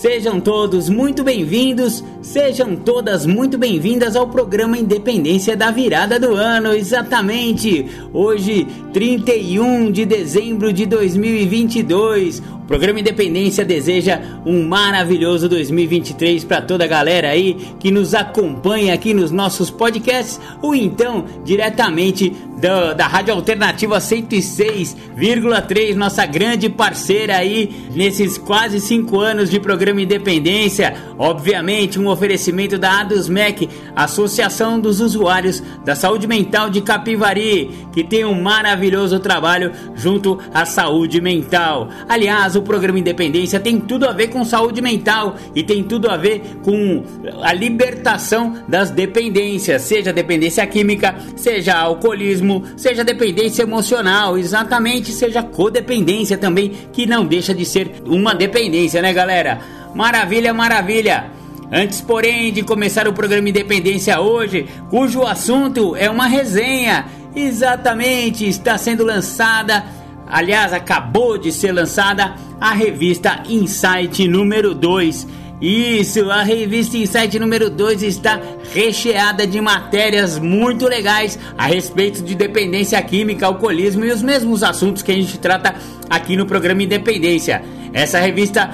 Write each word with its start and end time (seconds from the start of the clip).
Sejam 0.00 0.40
todos 0.40 0.88
muito 0.88 1.22
bem-vindos, 1.22 2.02
sejam 2.22 2.74
todas 2.74 3.26
muito 3.26 3.58
bem-vindas 3.58 4.16
ao 4.16 4.28
programa 4.28 4.78
Independência 4.78 5.54
da 5.54 5.70
Virada 5.70 6.18
do 6.18 6.34
Ano, 6.34 6.72
exatamente. 6.72 7.84
Hoje, 8.10 8.66
31 8.94 9.92
de 9.92 10.06
dezembro 10.06 10.72
de 10.72 10.86
2022. 10.86 12.38
O 12.38 12.66
programa 12.70 13.00
Independência 13.00 13.62
deseja 13.62 14.22
um 14.46 14.66
maravilhoso 14.66 15.50
2023 15.50 16.44
para 16.44 16.62
toda 16.62 16.84
a 16.84 16.86
galera 16.86 17.28
aí 17.28 17.54
que 17.78 17.90
nos 17.90 18.14
acompanha 18.14 18.94
aqui 18.94 19.12
nos 19.12 19.30
nossos 19.30 19.70
podcasts 19.70 20.40
ou 20.62 20.74
então 20.74 21.26
diretamente 21.44 22.32
da, 22.60 22.92
da 22.92 23.06
Rádio 23.08 23.34
Alternativa 23.34 23.98
106,3, 23.98 25.94
nossa 25.94 26.24
grande 26.26 26.68
parceira 26.68 27.36
aí 27.36 27.74
nesses 27.92 28.38
quase 28.38 28.80
cinco 28.80 29.18
anos 29.18 29.50
de 29.50 29.58
programa 29.58 29.89
Independência. 29.98 30.94
Obviamente, 31.18 31.98
um 31.98 32.06
oferecimento 32.06 32.78
da 32.78 33.00
ADUSMEC, 33.00 33.68
Associação 33.96 34.78
dos 34.78 35.00
Usuários 35.00 35.62
da 35.84 35.94
Saúde 35.94 36.26
Mental 36.26 36.70
de 36.70 36.80
Capivari, 36.80 37.70
que 37.92 38.04
tem 38.04 38.24
um 38.24 38.40
maravilhoso 38.40 39.18
trabalho 39.18 39.72
junto 39.94 40.38
à 40.52 40.64
saúde 40.64 41.20
mental. 41.20 41.88
Aliás, 42.08 42.54
o 42.56 42.62
programa 42.62 42.98
Independência 42.98 43.58
tem 43.58 43.80
tudo 43.80 44.06
a 44.06 44.12
ver 44.12 44.28
com 44.28 44.44
saúde 44.44 44.80
mental 44.80 45.36
e 45.54 45.62
tem 45.62 45.82
tudo 45.82 46.10
a 46.10 46.16
ver 46.16 46.42
com 46.62 47.02
a 47.42 47.52
libertação 47.52 48.56
das 48.68 48.90
dependências, 48.90 49.82
seja 49.82 50.12
dependência 50.12 50.66
química, 50.66 51.16
seja 51.36 51.76
alcoolismo, 51.78 52.64
seja 52.76 53.02
dependência 53.02 53.62
emocional, 53.62 54.36
exatamente, 54.36 55.12
seja 55.12 55.42
codependência 55.42 56.36
também, 56.36 56.72
que 56.92 57.06
não 57.06 57.24
deixa 57.24 57.54
de 57.54 57.64
ser 57.64 57.90
uma 58.06 58.34
dependência, 58.34 59.00
né, 59.00 59.12
galera? 59.12 59.60
Maravilha, 59.94 60.54
maravilha! 60.54 61.30
Antes, 61.72 62.00
porém, 62.00 62.52
de 62.52 62.62
começar 62.62 63.06
o 63.06 63.12
programa 63.12 63.48
Independência 63.48 64.20
hoje, 64.20 64.66
cujo 64.88 65.22
assunto 65.22 65.94
é 65.94 66.10
uma 66.10 66.26
resenha, 66.26 67.06
exatamente, 67.34 68.48
está 68.48 68.76
sendo 68.76 69.04
lançada 69.04 69.84
Aliás, 70.30 70.72
acabou 70.72 71.36
de 71.36 71.50
ser 71.50 71.72
lançada 71.72 72.36
a 72.60 72.72
revista 72.72 73.42
Insight 73.48 74.28
número 74.28 74.74
2. 74.74 75.26
Isso, 75.60 76.30
a 76.30 76.42
revista 76.42 76.96
Insight 76.96 77.38
número 77.38 77.68
2 77.68 78.02
está 78.02 78.40
recheada 78.72 79.46
de 79.46 79.60
matérias 79.60 80.38
muito 80.38 80.88
legais 80.88 81.38
a 81.58 81.66
respeito 81.66 82.22
de 82.22 82.34
dependência 82.34 83.00
química, 83.02 83.44
alcoolismo 83.44 84.04
e 84.04 84.10
os 84.10 84.22
mesmos 84.22 84.62
assuntos 84.62 85.02
que 85.02 85.12
a 85.12 85.14
gente 85.14 85.38
trata 85.38 85.74
aqui 86.08 86.34
no 86.34 86.46
programa 86.46 86.82
Independência. 86.82 87.62
Essa 87.92 88.18
revista 88.18 88.70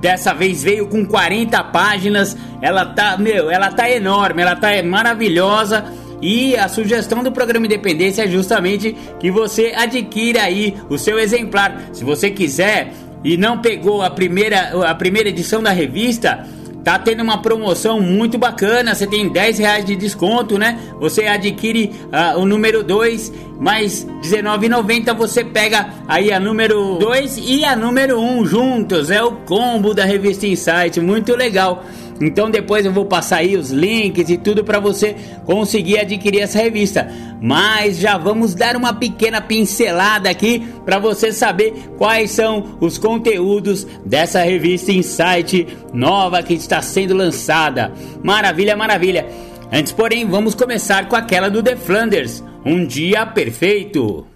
dessa 0.00 0.32
vez 0.32 0.62
veio 0.62 0.86
com 0.86 1.04
40 1.04 1.62
páginas. 1.64 2.36
Ela 2.62 2.86
tá, 2.86 3.18
meu, 3.18 3.50
ela 3.50 3.70
tá 3.70 3.90
enorme, 3.90 4.40
ela 4.40 4.56
tá 4.56 4.68
maravilhosa 4.82 5.92
e 6.22 6.56
a 6.56 6.68
sugestão 6.68 7.22
do 7.22 7.32
programa 7.32 7.66
Independência 7.66 8.22
é 8.22 8.28
justamente 8.28 8.96
que 9.18 9.30
você 9.30 9.72
adquira 9.76 10.42
aí 10.42 10.74
o 10.88 10.96
seu 10.96 11.18
exemplar. 11.18 11.82
Se 11.92 12.04
você 12.04 12.30
quiser 12.30 12.92
e 13.22 13.36
não 13.36 13.58
pegou 13.58 14.02
a 14.02 14.10
primeira, 14.10 14.88
a 14.88 14.94
primeira 14.94 15.28
edição 15.28 15.62
da 15.62 15.70
revista, 15.70 16.46
tá 16.82 16.98
tendo 16.98 17.22
uma 17.22 17.38
promoção 17.42 18.00
muito 18.00 18.38
bacana. 18.38 18.94
Você 18.94 19.06
tem 19.06 19.28
10 19.28 19.58
reais 19.58 19.84
de 19.84 19.96
desconto, 19.96 20.58
né? 20.58 20.78
Você 20.98 21.26
adquire 21.26 21.92
uh, 22.06 22.38
o 22.38 22.46
número 22.46 22.82
2, 22.82 23.32
mais 23.58 24.04
R$19,90 24.22 25.14
você 25.14 25.44
pega 25.44 25.90
aí 26.08 26.32
a 26.32 26.40
número 26.40 26.96
2 26.98 27.38
e 27.38 27.64
a 27.64 27.76
número 27.76 28.18
1 28.18 28.38
um 28.38 28.46
juntos. 28.46 29.10
É 29.10 29.22
o 29.22 29.32
combo 29.32 29.94
da 29.94 30.04
revista 30.04 30.46
Insight, 30.46 31.00
muito 31.00 31.36
legal. 31.36 31.84
Então 32.20 32.50
depois 32.50 32.84
eu 32.84 32.92
vou 32.92 33.06
passar 33.06 33.38
aí 33.38 33.56
os 33.56 33.70
links 33.70 34.28
e 34.28 34.36
tudo 34.36 34.62
para 34.62 34.78
você 34.78 35.16
conseguir 35.46 35.98
adquirir 35.98 36.42
essa 36.42 36.58
revista. 36.58 37.10
Mas 37.40 37.98
já 37.98 38.18
vamos 38.18 38.54
dar 38.54 38.76
uma 38.76 38.92
pequena 38.92 39.40
pincelada 39.40 40.28
aqui 40.28 40.60
para 40.84 40.98
você 40.98 41.32
saber 41.32 41.72
quais 41.96 42.30
são 42.30 42.76
os 42.80 42.98
conteúdos 42.98 43.86
dessa 44.04 44.42
revista 44.42 44.92
Insight 44.92 45.66
nova 45.94 46.42
que 46.42 46.52
está 46.52 46.82
sendo 46.82 47.14
lançada. 47.14 47.92
Maravilha, 48.22 48.76
maravilha. 48.76 49.26
Antes, 49.72 49.92
porém, 49.92 50.26
vamos 50.26 50.54
começar 50.54 51.08
com 51.08 51.16
aquela 51.16 51.48
do 51.48 51.62
The 51.62 51.76
Flanders, 51.76 52.42
Um 52.66 52.84
Dia 52.84 53.24
Perfeito. 53.24 54.26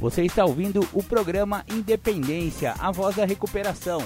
Você 0.00 0.22
está 0.24 0.44
ouvindo 0.44 0.86
o 0.92 1.02
programa 1.02 1.64
Independência, 1.72 2.74
a 2.78 2.90
voz 2.90 3.16
da 3.16 3.24
recuperação. 3.24 4.02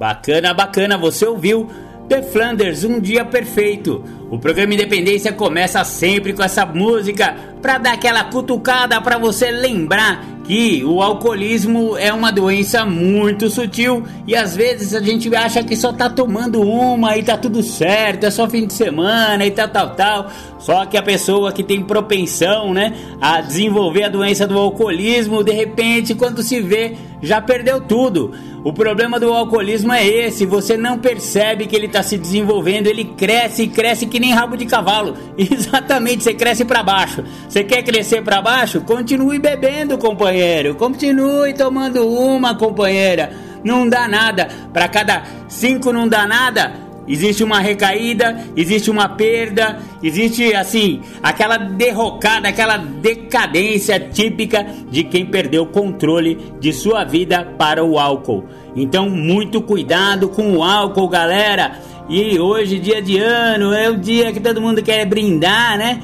Bacana, 0.00 0.54
bacana, 0.54 0.96
você 0.96 1.26
ouviu 1.26 1.68
The 2.08 2.22
Flanders, 2.22 2.84
Um 2.84 2.98
Dia 2.98 3.22
Perfeito. 3.22 4.02
O 4.30 4.38
programa 4.38 4.72
Independência 4.72 5.30
começa 5.30 5.84
sempre 5.84 6.32
com 6.32 6.42
essa 6.42 6.64
música 6.64 7.36
para 7.60 7.78
dar 7.78 7.92
aquela 7.94 8.24
cutucada 8.24 9.00
para 9.00 9.18
você 9.18 9.50
lembrar 9.50 10.24
que 10.50 10.82
o 10.84 11.00
alcoolismo 11.00 11.96
é 11.96 12.12
uma 12.12 12.32
doença 12.32 12.84
muito 12.84 13.48
sutil 13.48 14.02
e 14.26 14.34
às 14.34 14.56
vezes 14.56 14.94
a 14.94 15.00
gente 15.00 15.32
acha 15.32 15.62
que 15.62 15.76
só 15.76 15.92
tá 15.92 16.10
tomando 16.10 16.60
uma 16.60 17.16
e 17.16 17.22
tá 17.22 17.36
tudo 17.36 17.62
certo, 17.62 18.24
é 18.24 18.32
só 18.32 18.48
fim 18.48 18.66
de 18.66 18.72
semana 18.72 19.46
e 19.46 19.50
tal, 19.52 19.68
tal, 19.68 19.90
tal. 19.90 20.30
Só 20.58 20.84
que 20.86 20.96
a 20.96 21.02
pessoa 21.02 21.52
que 21.52 21.62
tem 21.62 21.82
propensão, 21.82 22.74
né, 22.74 22.92
a 23.20 23.40
desenvolver 23.40 24.04
a 24.04 24.08
doença 24.08 24.46
do 24.46 24.58
alcoolismo, 24.58 25.44
de 25.44 25.52
repente, 25.52 26.14
quando 26.14 26.42
se 26.42 26.60
vê, 26.60 26.96
já 27.22 27.40
perdeu 27.40 27.80
tudo. 27.80 28.32
O 28.62 28.74
problema 28.74 29.18
do 29.18 29.32
alcoolismo 29.32 29.90
é 29.90 30.06
esse, 30.06 30.44
você 30.44 30.76
não 30.76 30.98
percebe 30.98 31.66
que 31.66 31.74
ele 31.74 31.86
está 31.86 32.02
se 32.02 32.18
desenvolvendo, 32.18 32.88
ele 32.88 33.04
cresce 33.04 33.62
e 33.62 33.68
cresce 33.68 34.06
que 34.06 34.20
nem 34.20 34.34
rabo 34.34 34.54
de 34.54 34.66
cavalo. 34.66 35.14
Exatamente, 35.38 36.24
você 36.24 36.34
cresce 36.34 36.64
para 36.64 36.82
baixo. 36.82 37.24
Você 37.50 37.64
quer 37.64 37.82
crescer 37.82 38.22
para 38.22 38.40
baixo? 38.40 38.80
Continue 38.82 39.40
bebendo, 39.40 39.98
companheiro. 39.98 40.76
Continue 40.76 41.52
tomando 41.52 42.08
uma, 42.08 42.54
companheira. 42.54 43.32
Não 43.64 43.88
dá 43.88 44.06
nada. 44.06 44.46
Para 44.72 44.86
cada 44.86 45.24
cinco 45.48 45.92
não 45.92 46.06
dá 46.06 46.28
nada 46.28 46.88
existe 47.08 47.42
uma 47.42 47.58
recaída, 47.58 48.38
existe 48.56 48.88
uma 48.88 49.08
perda, 49.08 49.80
existe 50.00 50.54
assim, 50.54 51.00
aquela 51.20 51.56
derrocada, 51.56 52.48
aquela 52.48 52.76
decadência 52.76 53.98
típica 53.98 54.64
de 54.88 55.02
quem 55.02 55.26
perdeu 55.26 55.64
o 55.64 55.66
controle 55.66 56.38
de 56.60 56.72
sua 56.72 57.02
vida 57.02 57.44
para 57.58 57.84
o 57.84 57.98
álcool. 57.98 58.44
Então, 58.76 59.10
muito 59.10 59.60
cuidado 59.60 60.28
com 60.28 60.58
o 60.58 60.62
álcool, 60.62 61.08
galera. 61.08 61.80
E 62.08 62.38
hoje, 62.38 62.78
dia 62.78 63.02
de 63.02 63.18
ano, 63.18 63.72
é 63.72 63.90
o 63.90 63.96
dia 63.96 64.32
que 64.32 64.38
todo 64.38 64.60
mundo 64.60 64.80
quer 64.80 65.04
brindar, 65.04 65.76
né? 65.76 66.00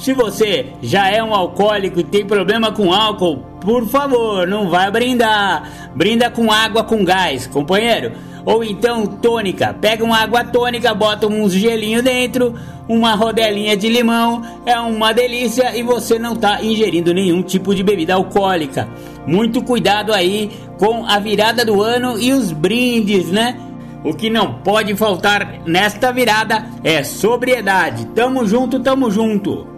Se 0.00 0.14
você 0.14 0.72
já 0.80 1.10
é 1.10 1.22
um 1.22 1.34
alcoólico 1.34 2.00
e 2.00 2.04
tem 2.04 2.24
problema 2.24 2.72
com 2.72 2.90
álcool, 2.90 3.36
por 3.60 3.86
favor, 3.86 4.46
não 4.46 4.70
vai 4.70 4.90
brindar. 4.90 5.90
Brinda 5.94 6.30
com 6.30 6.50
água 6.50 6.82
com 6.82 7.04
gás, 7.04 7.46
companheiro 7.46 8.12
ou 8.46 8.64
então 8.64 9.06
tônica. 9.06 9.76
Pega 9.78 10.02
uma 10.02 10.16
água 10.16 10.42
tônica, 10.42 10.94
bota 10.94 11.26
uns 11.26 11.52
gelinho 11.52 12.02
dentro, 12.02 12.54
uma 12.88 13.14
rodelinha 13.14 13.76
de 13.76 13.90
limão, 13.90 14.42
é 14.64 14.78
uma 14.80 15.12
delícia 15.12 15.76
e 15.76 15.82
você 15.82 16.18
não 16.18 16.32
está 16.32 16.64
ingerindo 16.64 17.12
nenhum 17.12 17.42
tipo 17.42 17.74
de 17.74 17.82
bebida 17.82 18.14
alcoólica. 18.14 18.88
Muito 19.26 19.62
cuidado 19.62 20.14
aí 20.14 20.50
com 20.78 21.04
a 21.04 21.18
virada 21.18 21.62
do 21.62 21.82
ano 21.82 22.18
e 22.18 22.32
os 22.32 22.52
brindes, 22.52 23.30
né? 23.30 23.54
O 24.02 24.14
que 24.14 24.30
não 24.30 24.54
pode 24.54 24.96
faltar 24.96 25.60
nesta 25.66 26.10
virada 26.10 26.64
é 26.82 27.04
sobriedade. 27.04 28.06
Tamo 28.14 28.46
junto, 28.46 28.80
tamo 28.80 29.10
junto. 29.10 29.69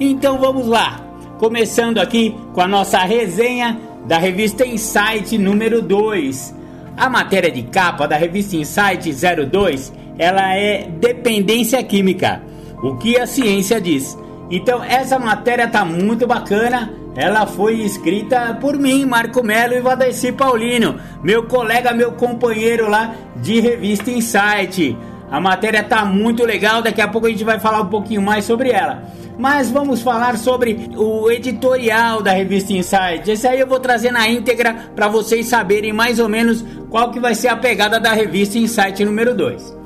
Então 0.00 0.38
vamos 0.38 0.66
lá. 0.66 0.98
Começando 1.38 1.98
aqui 1.98 2.34
com 2.54 2.62
a 2.62 2.66
nossa 2.66 2.98
resenha 3.00 3.78
da 4.08 4.16
revista 4.16 4.66
Insight 4.66 5.36
número 5.36 5.82
2. 5.82 6.54
A 6.96 7.10
matéria 7.10 7.50
de 7.50 7.64
capa 7.64 8.08
da 8.08 8.16
revista 8.16 8.56
Insight 8.56 9.12
02, 9.12 9.92
ela 10.18 10.56
é 10.56 10.88
dependência 10.88 11.82
química. 11.84 12.42
O 12.82 12.96
que 12.96 13.18
a 13.18 13.26
ciência 13.26 13.78
diz? 13.78 14.16
Então 14.50 14.82
essa 14.82 15.18
matéria 15.18 15.68
tá 15.68 15.84
muito 15.84 16.26
bacana. 16.26 16.94
Ela 17.14 17.46
foi 17.46 17.82
escrita 17.82 18.56
por 18.58 18.78
mim, 18.78 19.04
Marco 19.04 19.42
Melo 19.42 19.74
e 19.74 19.80
Vadeci 19.80 20.32
Paulino, 20.32 20.98
meu 21.22 21.42
colega, 21.42 21.92
meu 21.92 22.12
companheiro 22.12 22.88
lá 22.88 23.14
de 23.36 23.60
revista 23.60 24.10
Insight. 24.10 24.96
A 25.30 25.40
matéria 25.40 25.82
tá 25.82 26.04
muito 26.04 26.44
legal, 26.44 26.82
daqui 26.82 27.00
a 27.00 27.06
pouco 27.06 27.28
a 27.28 27.30
gente 27.30 27.44
vai 27.44 27.60
falar 27.60 27.82
um 27.82 27.86
pouquinho 27.86 28.20
mais 28.20 28.44
sobre 28.44 28.70
ela. 28.70 29.04
Mas 29.38 29.70
vamos 29.70 30.02
falar 30.02 30.36
sobre 30.36 30.90
o 30.96 31.30
editorial 31.30 32.20
da 32.20 32.32
revista 32.32 32.72
Insight. 32.72 33.30
Esse 33.30 33.46
aí 33.46 33.60
eu 33.60 33.66
vou 33.66 33.78
trazer 33.78 34.10
na 34.10 34.28
íntegra 34.28 34.90
para 34.94 35.08
vocês 35.08 35.46
saberem 35.46 35.92
mais 35.92 36.18
ou 36.18 36.28
menos 36.28 36.64
qual 36.90 37.10
que 37.10 37.20
vai 37.20 37.34
ser 37.34 37.48
a 37.48 37.56
pegada 37.56 38.00
da 38.00 38.12
revista 38.12 38.58
Insight 38.58 39.04
número 39.04 39.34
2. 39.34 39.78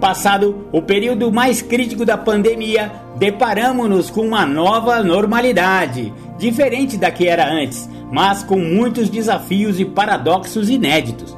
Passado 0.00 0.68
o 0.70 0.80
período 0.80 1.32
mais 1.32 1.60
crítico 1.60 2.04
da 2.04 2.16
pandemia, 2.16 2.92
deparamos-nos 3.16 4.08
com 4.08 4.20
uma 4.20 4.46
nova 4.46 5.02
normalidade, 5.02 6.14
diferente 6.38 6.96
da 6.96 7.10
que 7.10 7.26
era 7.26 7.52
antes, 7.52 7.90
mas 8.12 8.44
com 8.44 8.60
muitos 8.60 9.10
desafios 9.10 9.80
e 9.80 9.84
paradoxos 9.84 10.70
inéditos. 10.70 11.36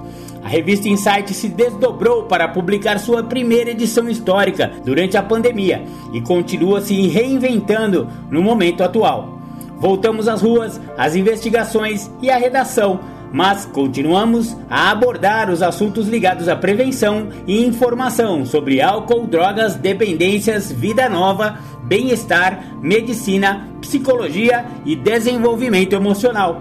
Revista 0.50 0.88
Insight 0.88 1.32
se 1.32 1.48
desdobrou 1.48 2.24
para 2.24 2.48
publicar 2.48 2.98
sua 2.98 3.22
primeira 3.22 3.70
edição 3.70 4.08
histórica 4.08 4.72
durante 4.84 5.16
a 5.16 5.22
pandemia 5.22 5.84
e 6.12 6.20
continua 6.20 6.80
se 6.80 7.06
reinventando 7.06 8.08
no 8.28 8.42
momento 8.42 8.82
atual. 8.82 9.38
Voltamos 9.78 10.26
às 10.26 10.42
ruas, 10.42 10.80
às 10.98 11.14
investigações 11.14 12.10
e 12.20 12.28
à 12.32 12.36
redação, 12.36 12.98
mas 13.32 13.64
continuamos 13.64 14.56
a 14.68 14.90
abordar 14.90 15.48
os 15.50 15.62
assuntos 15.62 16.08
ligados 16.08 16.48
à 16.48 16.56
prevenção 16.56 17.28
e 17.46 17.64
informação 17.64 18.44
sobre 18.44 18.82
álcool, 18.82 19.28
drogas, 19.28 19.76
dependências, 19.76 20.72
vida 20.72 21.08
nova, 21.08 21.60
bem-estar, 21.84 22.76
medicina, 22.82 23.68
psicologia 23.80 24.66
e 24.84 24.96
desenvolvimento 24.96 25.92
emocional. 25.92 26.60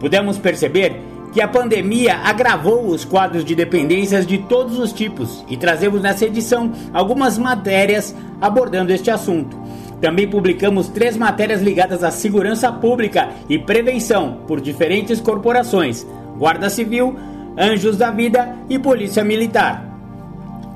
Pudemos 0.00 0.38
perceber 0.38 1.17
que 1.38 1.42
a 1.42 1.46
pandemia 1.46 2.16
agravou 2.24 2.88
os 2.88 3.04
quadros 3.04 3.44
de 3.44 3.54
dependências 3.54 4.26
de 4.26 4.38
todos 4.38 4.76
os 4.76 4.92
tipos 4.92 5.44
e 5.48 5.56
trazemos 5.56 6.02
nessa 6.02 6.26
edição 6.26 6.72
algumas 6.92 7.38
matérias 7.38 8.12
abordando 8.40 8.92
este 8.92 9.08
assunto. 9.08 9.56
Também 10.00 10.26
publicamos 10.26 10.88
três 10.88 11.16
matérias 11.16 11.62
ligadas 11.62 12.02
à 12.02 12.10
segurança 12.10 12.72
pública 12.72 13.28
e 13.48 13.56
prevenção 13.56 14.38
por 14.48 14.60
diferentes 14.60 15.20
corporações: 15.20 16.04
Guarda 16.36 16.68
Civil, 16.68 17.14
Anjos 17.56 17.96
da 17.96 18.10
Vida 18.10 18.56
e 18.68 18.76
Polícia 18.76 19.22
Militar. 19.22 19.96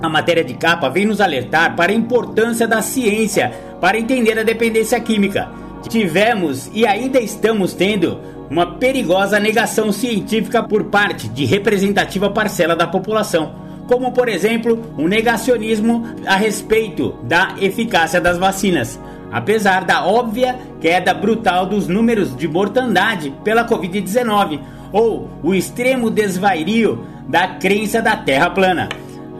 A 0.00 0.08
matéria 0.08 0.44
de 0.44 0.54
capa 0.54 0.88
vem 0.88 1.06
nos 1.06 1.20
alertar 1.20 1.74
para 1.74 1.90
a 1.90 1.96
importância 1.96 2.68
da 2.68 2.80
ciência 2.80 3.52
para 3.80 3.98
entender 3.98 4.38
a 4.38 4.44
dependência 4.44 5.00
química. 5.00 5.50
Tivemos 5.88 6.70
e 6.72 6.86
ainda 6.86 7.18
estamos 7.18 7.74
tendo 7.74 8.20
uma 8.52 8.66
perigosa 8.66 9.40
negação 9.40 9.90
científica 9.90 10.62
por 10.62 10.84
parte 10.84 11.26
de 11.26 11.46
representativa 11.46 12.28
parcela 12.28 12.76
da 12.76 12.86
população, 12.86 13.54
como 13.88 14.12
por 14.12 14.28
exemplo 14.28 14.78
o 14.98 15.04
um 15.04 15.08
negacionismo 15.08 16.04
a 16.26 16.36
respeito 16.36 17.14
da 17.22 17.54
eficácia 17.58 18.20
das 18.20 18.36
vacinas, 18.36 19.00
apesar 19.32 19.86
da 19.86 20.04
óbvia 20.04 20.54
queda 20.82 21.14
brutal 21.14 21.64
dos 21.64 21.88
números 21.88 22.36
de 22.36 22.46
mortandade 22.46 23.32
pela 23.42 23.66
Covid-19 23.66 24.60
ou 24.92 25.30
o 25.42 25.54
extremo 25.54 26.10
desvairio 26.10 27.06
da 27.26 27.48
crença 27.48 28.02
da 28.02 28.16
Terra 28.18 28.50
plana. 28.50 28.90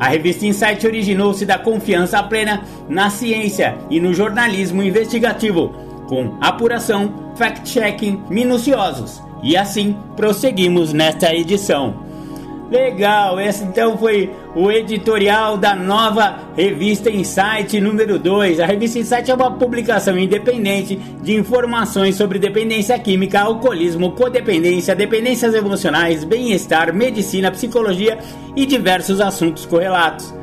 A 0.01 0.09
revista 0.09 0.47
Insight 0.47 0.87
originou-se 0.87 1.45
da 1.45 1.59
confiança 1.59 2.23
plena 2.23 2.63
na 2.89 3.11
ciência 3.11 3.77
e 3.91 4.01
no 4.01 4.15
jornalismo 4.15 4.83
investigativo 4.83 5.82
com 6.13 6.37
apuração, 6.43 7.33
fact-checking 7.37 8.25
minuciosos. 8.29 9.23
E 9.43 9.57
assim 9.57 9.97
prosseguimos 10.15 10.93
nesta 10.93 11.35
edição. 11.35 12.03
Legal, 12.71 13.41
esse 13.41 13.65
então 13.65 13.97
foi 13.97 14.31
o 14.55 14.71
editorial 14.71 15.57
da 15.57 15.75
nova 15.75 16.39
revista 16.55 17.11
Insight 17.11 17.81
número 17.81 18.19
2. 18.19 18.61
A 18.61 18.67
revista 18.67 18.99
Insight 18.99 19.31
é 19.31 19.35
uma 19.35 19.53
publicação 19.53 20.19
independente 20.19 20.97
de 20.97 21.35
informações 21.35 22.15
sobre 22.15 22.39
dependência 22.39 22.99
química, 22.99 23.41
alcoolismo, 23.41 24.13
codependência, 24.13 24.95
dependências 24.95 25.55
emocionais, 25.55 26.25
bem-estar, 26.25 26.95
medicina, 26.95 27.51
psicologia 27.51 28.19
e 28.55 28.67
diversos 28.67 29.19
assuntos 29.19 29.65
correlatos. 29.65 30.42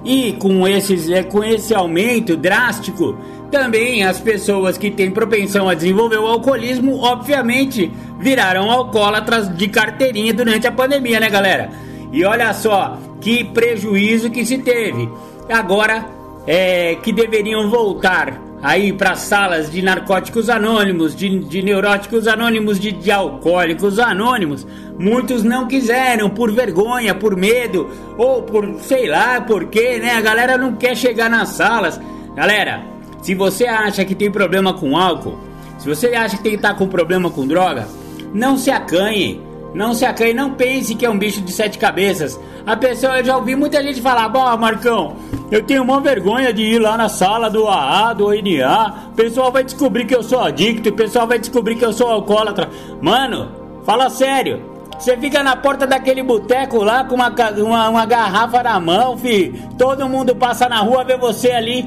E 0.06 0.34
com, 0.34 0.68
esses, 0.68 1.10
é, 1.10 1.24
com 1.24 1.44
esse 1.44 1.74
aumento 1.74 2.38
drástico, 2.38 3.18
também 3.50 4.04
as 4.04 4.20
pessoas 4.20 4.78
que 4.78 4.92
têm 4.92 5.10
propensão 5.10 5.68
a 5.68 5.74
desenvolver 5.74 6.18
o 6.18 6.28
alcoolismo, 6.28 7.00
obviamente, 7.00 7.92
viraram 8.20 8.70
alcoólatras 8.70 9.50
de 9.58 9.68
carteirinha 9.68 10.32
durante 10.32 10.68
a 10.68 10.72
pandemia, 10.72 11.20
né, 11.20 11.28
galera? 11.28 11.72
E 12.12 12.24
olha 12.24 12.54
só 12.54 13.00
que 13.20 13.44
prejuízo 13.44 14.30
que 14.30 14.46
se 14.46 14.60
teve. 14.60 15.10
Agora 15.50 16.23
é, 16.46 16.96
que 16.96 17.12
deveriam 17.12 17.70
voltar 17.70 18.42
aí 18.62 18.94
para 18.94 19.16
salas 19.16 19.70
de 19.70 19.82
narcóticos 19.82 20.50
anônimos, 20.50 21.14
de, 21.14 21.40
de 21.40 21.62
neuróticos 21.62 22.28
anônimos, 22.28 22.80
de, 22.80 22.94
de 22.94 23.12
alcoólicos 23.12 24.00
anônimos. 24.00 24.66
Muitos 24.98 25.44
não 25.44 25.68
quiseram 25.68 26.30
por 26.30 26.52
vergonha, 26.52 27.14
por 27.14 27.36
medo 27.36 27.90
ou 28.18 28.44
por 28.44 28.80
sei 28.80 29.08
lá 29.08 29.42
por 29.42 29.66
quê, 29.66 30.00
né? 30.00 30.12
A 30.12 30.22
galera 30.22 30.58
não 30.58 30.76
quer 30.76 30.96
chegar 30.96 31.30
nas 31.30 31.50
salas. 31.50 32.00
Galera, 32.36 32.84
se 33.22 33.36
você 33.36 33.66
acha 33.66 34.06
que 34.06 34.16
tem 34.16 34.32
problema 34.32 34.74
com 34.74 34.98
álcool, 34.98 35.38
se 35.78 35.88
você 35.88 36.08
acha 36.16 36.38
que 36.38 36.44
tem 36.44 36.52
que 36.54 36.58
estar 36.58 36.74
tá 36.74 36.76
com 36.76 36.88
problema 36.88 37.30
com 37.30 37.46
droga, 37.46 37.88
não 38.34 38.58
se 38.58 38.72
acanhe. 38.72 39.42
Não 39.74 39.94
se 39.94 40.06
acanhe, 40.06 40.34
não 40.34 40.54
pense 40.54 40.94
que 40.94 41.04
é 41.04 41.10
um 41.10 41.18
bicho 41.18 41.42
de 41.42 41.52
sete 41.52 41.80
cabeças. 41.80 42.40
A 42.66 42.78
pessoa, 42.78 43.18
eu 43.18 43.26
já 43.26 43.36
ouvi 43.36 43.56
muita 43.56 43.84
gente 43.84 44.02
falar, 44.02 44.30
bom, 44.30 44.58
Marcão, 44.58 45.18
eu 45.52 45.62
tenho 45.62 45.84
uma 45.84 46.00
vergonha 46.00 46.54
de 46.54 46.62
ir 46.62 46.80
lá 46.80 46.96
na 46.96 47.10
sala 47.10 47.50
do 47.50 47.68
AA, 47.68 48.14
do 48.14 48.28
ONA. 48.28 49.10
O 49.12 49.16
pessoal 49.16 49.52
vai 49.52 49.66
descobrir 49.66 50.06
que 50.06 50.16
eu 50.16 50.24
sou 50.24 50.40
adicto, 50.40 50.90
o 50.90 50.94
pessoal 50.94 51.28
vai 51.28 51.38
descobrir 51.38 51.76
que 51.76 51.84
eu 51.84 51.92
sou 51.92 52.08
alcoólatra. 52.08 52.70
Mano, 53.02 53.52
fala 53.86 54.10
sério. 54.10 54.72
Você 54.98 55.18
fica 55.18 55.44
na 55.44 55.58
porta 55.58 55.86
daquele 55.86 56.24
boteco 56.24 56.82
lá 56.82 57.04
com 57.04 57.16
uma, 57.16 57.34
uma, 57.58 57.90
uma, 57.90 58.06
garrafa 58.06 58.64
na 58.64 58.80
mão, 58.80 59.18
fi. 59.18 59.54
Todo 59.78 60.08
mundo 60.08 60.34
passa 60.34 60.70
na 60.70 60.80
rua, 60.80 61.04
vê 61.04 61.18
você 61.18 61.52
ali 61.52 61.86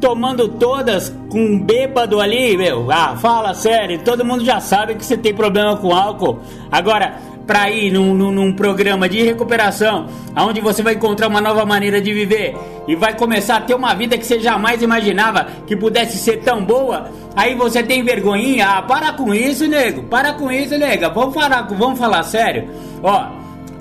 tomando 0.00 0.48
todas 0.48 1.14
com 1.30 1.38
um 1.38 1.60
bêbado 1.60 2.20
ali, 2.20 2.56
meu. 2.56 2.90
Ah, 2.90 3.16
fala 3.16 3.54
sério, 3.54 4.00
todo 4.02 4.24
mundo 4.24 4.44
já 4.44 4.60
sabe 4.60 4.96
que 4.96 5.04
você 5.04 5.16
tem 5.16 5.32
problema 5.32 5.76
com 5.76 5.94
álcool. 5.94 6.40
Agora, 6.70 7.14
para 7.46 7.70
ir 7.70 7.92
num, 7.92 8.12
num, 8.12 8.32
num, 8.32 8.52
programa 8.52 9.08
de 9.08 9.22
recuperação, 9.22 10.08
onde 10.36 10.60
você 10.60 10.82
vai 10.82 10.94
encontrar 10.94 11.28
uma 11.28 11.40
nova 11.40 11.64
maneira 11.64 12.00
de 12.00 12.12
viver 12.12 12.56
e 12.88 12.96
vai 12.96 13.16
começar 13.16 13.56
a 13.56 13.60
ter 13.60 13.74
uma 13.74 13.94
vida 13.94 14.18
que 14.18 14.26
você 14.26 14.40
jamais 14.40 14.82
imaginava 14.82 15.46
que 15.66 15.76
pudesse 15.76 16.18
ser 16.18 16.38
tão 16.38 16.64
boa, 16.64 17.10
aí 17.36 17.54
você 17.54 17.82
tem 17.82 18.02
vergonhinha? 18.02 18.66
Ah, 18.66 18.82
para 18.82 19.12
com 19.12 19.32
isso, 19.32 19.66
nego, 19.66 20.02
para 20.04 20.32
com 20.32 20.50
isso, 20.50 20.76
nega, 20.76 21.08
vamos 21.08 21.34
falar, 21.34 21.62
vamos 21.62 21.98
falar 21.98 22.22
sério. 22.24 22.68
Ó, 23.02 23.26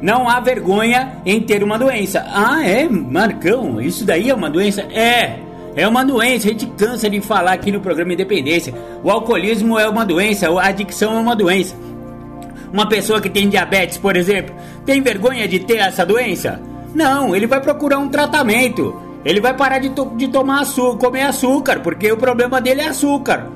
não 0.01 0.29
há 0.29 0.39
vergonha 0.39 1.17
em 1.25 1.41
ter 1.41 1.63
uma 1.63 1.79
doença. 1.79 2.23
Ah, 2.31 2.63
é, 2.63 2.87
Marcão, 2.87 3.81
isso 3.81 4.05
daí 4.05 4.29
é 4.29 4.35
uma 4.35 4.49
doença? 4.49 4.81
É. 4.83 5.39
É 5.75 5.85
uma 5.85 6.05
doença, 6.05 6.47
a 6.47 6.51
gente 6.51 6.67
cansa 6.67 7.09
de 7.09 7.19
falar 7.19 7.51
aqui 7.51 7.69
no 7.69 7.81
programa 7.81 8.13
Independência. 8.13 8.73
O 9.03 9.11
alcoolismo 9.11 9.77
é 9.77 9.89
uma 9.89 10.05
doença, 10.05 10.49
a 10.49 10.67
adicção 10.67 11.17
é 11.17 11.19
uma 11.19 11.35
doença. 11.35 11.75
Uma 12.75 12.89
pessoa 12.89 13.21
que 13.21 13.29
tem 13.29 13.47
diabetes, 13.47 13.97
por 13.97 14.17
exemplo, 14.17 14.53
tem 14.85 15.01
vergonha 15.01 15.47
de 15.47 15.59
ter 15.59 15.77
essa 15.77 16.05
doença? 16.05 16.59
Não, 16.93 17.33
ele 17.33 17.47
vai 17.47 17.61
procurar 17.61 17.99
um 17.99 18.09
tratamento. 18.09 18.93
Ele 19.23 19.39
vai 19.39 19.53
parar 19.53 19.79
de, 19.79 19.91
to 19.91 20.11
de 20.17 20.27
tomar 20.27 20.59
açúcar, 20.59 20.97
comer 20.97 21.21
açúcar, 21.21 21.79
porque 21.79 22.11
o 22.11 22.17
problema 22.17 22.59
dele 22.59 22.81
é 22.81 22.89
açúcar. 22.89 23.47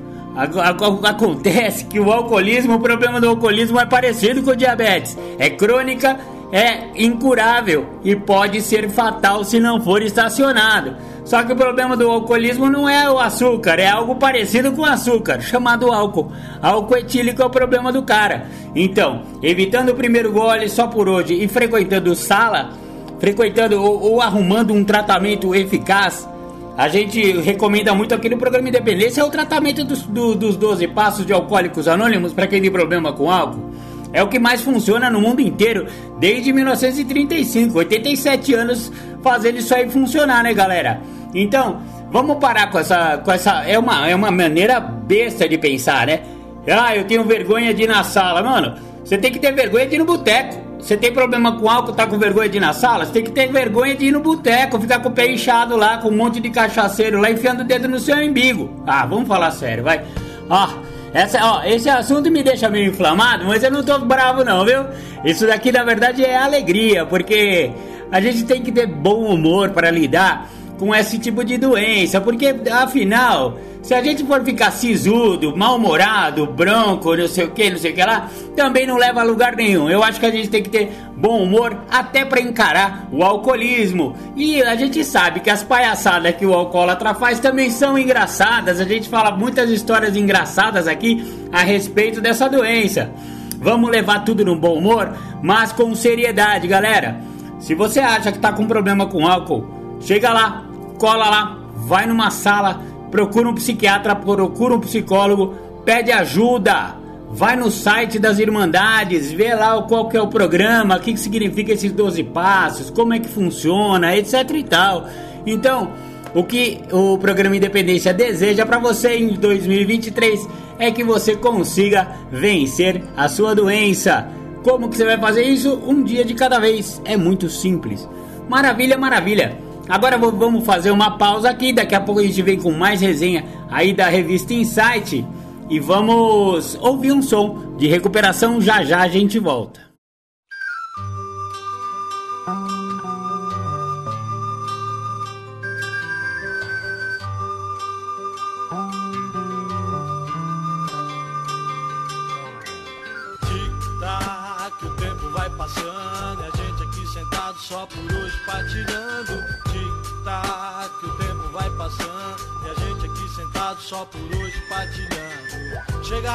Acontece 1.03 1.83
que 1.83 1.99
o 1.99 2.09
alcoolismo, 2.09 2.75
o 2.75 2.79
problema 2.79 3.19
do 3.19 3.27
alcoolismo 3.27 3.77
é 3.77 3.85
parecido 3.85 4.41
com 4.41 4.51
o 4.51 4.55
diabetes. 4.55 5.17
É 5.37 5.49
crônica, 5.49 6.17
é 6.51 6.89
incurável 6.95 7.85
e 8.03 8.15
pode 8.15 8.61
ser 8.61 8.89
fatal 8.89 9.43
se 9.43 9.59
não 9.59 9.81
for 9.81 10.01
estacionado. 10.01 10.95
Só 11.23 11.43
que 11.43 11.53
o 11.53 11.55
problema 11.55 11.95
do 11.95 12.09
alcoolismo 12.09 12.69
não 12.69 12.89
é 12.89 13.09
o 13.09 13.19
açúcar, 13.19 13.79
é 13.79 13.87
algo 13.87 14.15
parecido 14.15 14.71
com 14.71 14.83
açúcar, 14.83 15.41
chamado 15.41 15.91
álcool. 15.91 16.31
Álcool 16.59 16.97
etílico 16.97 17.41
é 17.41 17.45
o 17.45 17.51
problema 17.51 17.91
do 17.91 18.01
cara. 18.01 18.47
Então, 18.75 19.21
evitando 19.43 19.89
o 19.89 19.95
primeiro 19.95 20.31
gole 20.31 20.67
só 20.67 20.87
por 20.87 21.07
hoje 21.07 21.35
e 21.35 21.47
frequentando 21.47 22.15
sala, 22.15 22.71
frequentando 23.19 23.79
ou, 23.79 24.01
ou 24.01 24.21
arrumando 24.21 24.73
um 24.73 24.83
tratamento 24.83 25.53
eficaz, 25.53 26.27
a 26.75 26.87
gente 26.87 27.21
recomenda 27.41 27.93
muito 27.93 28.15
aqui 28.15 28.29
no 28.29 28.37
programa 28.37 28.69
Independência 28.69 29.21
é 29.21 29.23
o 29.23 29.29
tratamento 29.29 29.83
dos, 29.83 30.03
do, 30.03 30.33
dos 30.33 30.55
12 30.55 30.87
passos 30.87 31.25
de 31.25 31.33
alcoólicos 31.33 31.87
anônimos 31.87 32.33
para 32.33 32.47
quem 32.47 32.61
tem 32.61 32.71
problema 32.71 33.13
com 33.13 33.29
álcool. 33.29 33.69
É 34.11 34.23
o 34.23 34.27
que 34.27 34.39
mais 34.39 34.61
funciona 34.61 35.09
no 35.09 35.21
mundo 35.21 35.39
inteiro 35.39 35.85
desde 36.19 36.51
1935, 36.51 37.77
87 37.77 38.53
anos 38.53 38.91
fazendo 39.21 39.57
isso 39.57 39.73
aí 39.73 39.89
funcionar, 39.89 40.43
né, 40.43 40.53
galera? 40.53 41.01
Então, 41.33 41.81
vamos 42.11 42.37
parar 42.37 42.71
com 42.71 42.79
essa. 42.79 43.17
Com 43.19 43.31
essa 43.31 43.63
é, 43.65 43.77
uma, 43.77 44.09
é 44.09 44.15
uma 44.15 44.31
maneira 44.31 44.79
besta 44.79 45.47
de 45.47 45.57
pensar, 45.57 46.07
né? 46.07 46.21
Ah, 46.67 46.95
eu 46.95 47.05
tenho 47.05 47.23
vergonha 47.23 47.73
de 47.73 47.83
ir 47.83 47.87
na 47.87 48.03
sala. 48.03 48.41
Mano, 48.41 48.75
você 49.03 49.17
tem 49.17 49.31
que 49.31 49.39
ter 49.39 49.51
vergonha 49.53 49.85
de 49.85 49.95
ir 49.95 49.99
no 49.99 50.05
boteco. 50.05 50.69
Você 50.79 50.95
tem 50.95 51.11
problema 51.11 51.57
com 51.57 51.69
álcool, 51.69 51.91
tá 51.91 52.07
com 52.07 52.17
vergonha 52.17 52.47
de 52.47 52.57
ir 52.57 52.61
na 52.61 52.73
sala? 52.73 53.05
Você 53.05 53.11
tem 53.11 53.23
que 53.23 53.31
ter 53.31 53.51
vergonha 53.51 53.93
de 53.93 54.05
ir 54.05 54.11
no 54.11 54.21
boteco, 54.21 54.79
ficar 54.79 54.99
com 54.99 55.09
o 55.09 55.11
pé 55.11 55.29
inchado 55.29 55.75
lá, 55.75 55.97
com 55.97 56.07
um 56.07 56.15
monte 56.15 56.39
de 56.39 56.49
cachaceiro 56.49 57.19
lá, 57.19 57.29
enfiando 57.29 57.61
o 57.61 57.63
dedo 57.65 57.87
no 57.87 57.99
seu 57.99 58.21
embigo. 58.21 58.81
Ah, 58.87 59.05
vamos 59.05 59.27
falar 59.27 59.51
sério, 59.51 59.83
vai. 59.83 60.05
Ó, 60.49 60.69
essa, 61.13 61.39
ó, 61.43 61.63
esse 61.63 61.89
assunto 61.89 62.29
me 62.29 62.43
deixa 62.43 62.69
meio 62.69 62.89
inflamado, 62.91 63.45
mas 63.45 63.63
eu 63.63 63.71
não 63.71 63.83
tô 63.83 63.97
bravo 63.99 64.43
não, 64.43 64.65
viu? 64.65 64.85
Isso 65.23 65.47
daqui 65.47 65.71
na 65.71 65.83
verdade 65.83 66.23
é 66.23 66.37
alegria, 66.37 67.05
porque 67.05 67.71
a 68.11 68.21
gente 68.21 68.43
tem 68.45 68.61
que 68.61 68.71
ter 68.71 68.87
bom 68.87 69.25
humor 69.25 69.69
para 69.71 69.89
lidar 69.91 70.49
com 70.79 70.95
esse 70.95 71.19
tipo 71.19 71.43
de 71.43 71.57
doença, 71.57 72.21
porque 72.21 72.55
afinal, 72.71 73.59
se 73.81 73.93
a 73.93 74.01
gente 74.01 74.25
for 74.25 74.43
ficar 74.45 74.71
sisudo, 74.71 75.55
mal-humorado, 75.55 76.47
bronco, 76.47 77.15
não 77.15 77.27
sei 77.27 77.43
o 77.43 77.51
que, 77.51 77.69
não 77.69 77.77
sei 77.77 77.91
o 77.91 77.95
que 77.95 78.01
lá, 78.01 78.29
também 78.55 78.87
não 78.87 78.95
leva 78.95 79.19
a 79.19 79.23
lugar 79.23 79.57
nenhum. 79.57 79.89
Eu 79.89 80.01
acho 80.01 80.19
que 80.21 80.25
a 80.25 80.31
gente 80.31 80.49
tem 80.49 80.63
que 80.63 80.69
ter 80.69 80.89
bom 81.17 81.43
humor 81.43 81.77
até 81.91 82.23
para 82.23 82.39
encarar 82.39 83.09
o 83.11 83.23
alcoolismo. 83.23 84.15
E 84.37 84.63
a 84.63 84.75
gente 84.75 85.03
sabe 85.03 85.41
que 85.41 85.49
as 85.49 85.63
palhaçadas 85.63 86.35
que 86.35 86.45
o 86.45 86.53
alcoólatra 86.53 87.13
faz 87.13 87.39
também 87.39 87.69
são 87.69 87.97
engraçadas. 87.97 88.79
A 88.79 88.85
gente 88.85 89.09
fala 89.09 89.31
muitas 89.31 89.69
histórias 89.69 90.15
engraçadas 90.15 90.87
aqui 90.87 91.25
a 91.51 91.61
respeito 91.61 92.21
dessa 92.21 92.49
doença. 92.49 93.11
Vamos 93.57 93.91
levar 93.91 94.23
tudo 94.23 94.45
no 94.45 94.55
bom 94.55 94.75
humor, 94.75 95.13
mas 95.43 95.73
com 95.73 95.93
seriedade, 95.93 96.67
galera. 96.67 97.19
Se 97.59 97.75
você 97.75 97.99
acha 97.99 98.31
que 98.31 98.39
tá 98.39 98.53
com 98.53 98.65
problema 98.65 99.05
com 99.07 99.27
álcool, 99.27 99.67
chega 99.99 100.31
lá, 100.31 100.68
cola 100.99 101.29
lá, 101.29 101.57
vai 101.75 102.05
numa 102.05 102.29
sala, 102.29 102.81
procura 103.09 103.49
um 103.49 103.55
psiquiatra, 103.55 104.15
procura 104.15 104.75
um 104.75 104.79
psicólogo, 104.79 105.55
pede 105.85 106.11
ajuda, 106.11 106.95
vai 107.31 107.55
no 107.55 107.71
site 107.71 108.19
das 108.19 108.37
Irmandades, 108.37 109.31
vê 109.31 109.55
lá 109.55 109.81
qual 109.83 110.09
que 110.09 110.17
é 110.17 110.21
o 110.21 110.27
programa, 110.27 110.97
o 110.97 110.99
que, 110.99 111.13
que 111.13 111.19
significa 111.19 111.71
esses 111.71 111.91
12 111.91 112.23
passos, 112.25 112.89
como 112.89 113.13
é 113.13 113.19
que 113.19 113.29
funciona, 113.29 114.15
etc 114.15 114.51
e 114.53 114.63
tal. 114.63 115.07
Então, 115.45 115.91
o 116.35 116.43
que 116.43 116.81
o 116.91 117.17
programa 117.17 117.55
Independência 117.55 118.13
deseja 118.13 118.65
para 118.65 118.77
você 118.77 119.15
em 119.15 119.29
2023 119.29 120.47
é 120.77 120.91
que 120.91 121.03
você 121.03 121.35
consiga 121.35 122.07
vencer 122.31 123.01
a 123.15 123.27
sua 123.27 123.55
doença. 123.55 124.27
Como 124.63 124.89
que 124.89 124.97
você 124.97 125.05
vai 125.05 125.17
fazer 125.17 125.43
isso? 125.43 125.81
Um 125.87 126.03
dia 126.03 126.25
de 126.25 126.33
cada 126.33 126.59
vez. 126.59 127.01
É 127.05 127.15
muito 127.15 127.49
simples. 127.49 128.07
Maravilha, 128.47 128.97
maravilha. 128.97 129.68
Agora 129.89 130.19
vamos 130.19 130.63
fazer 130.63 130.91
uma 130.91 131.17
pausa 131.17 131.49
aqui, 131.49 131.73
daqui 131.73 131.95
a 131.95 131.99
pouco 131.99 132.21
a 132.21 132.23
gente 132.23 132.43
vem 132.43 132.59
com 132.59 132.71
mais 132.71 133.01
resenha 133.01 133.43
aí 133.71 133.91
da 133.91 134.07
revista 134.07 134.53
Insight 134.53 135.25
e 135.67 135.79
vamos 135.79 136.77
ouvir 136.79 137.11
um 137.11 137.23
som 137.23 137.75
de 137.75 137.87
recuperação, 137.87 138.61
já 138.61 138.83
já 138.83 139.01
a 139.01 139.07
gente 139.07 139.39
volta. 139.39 139.88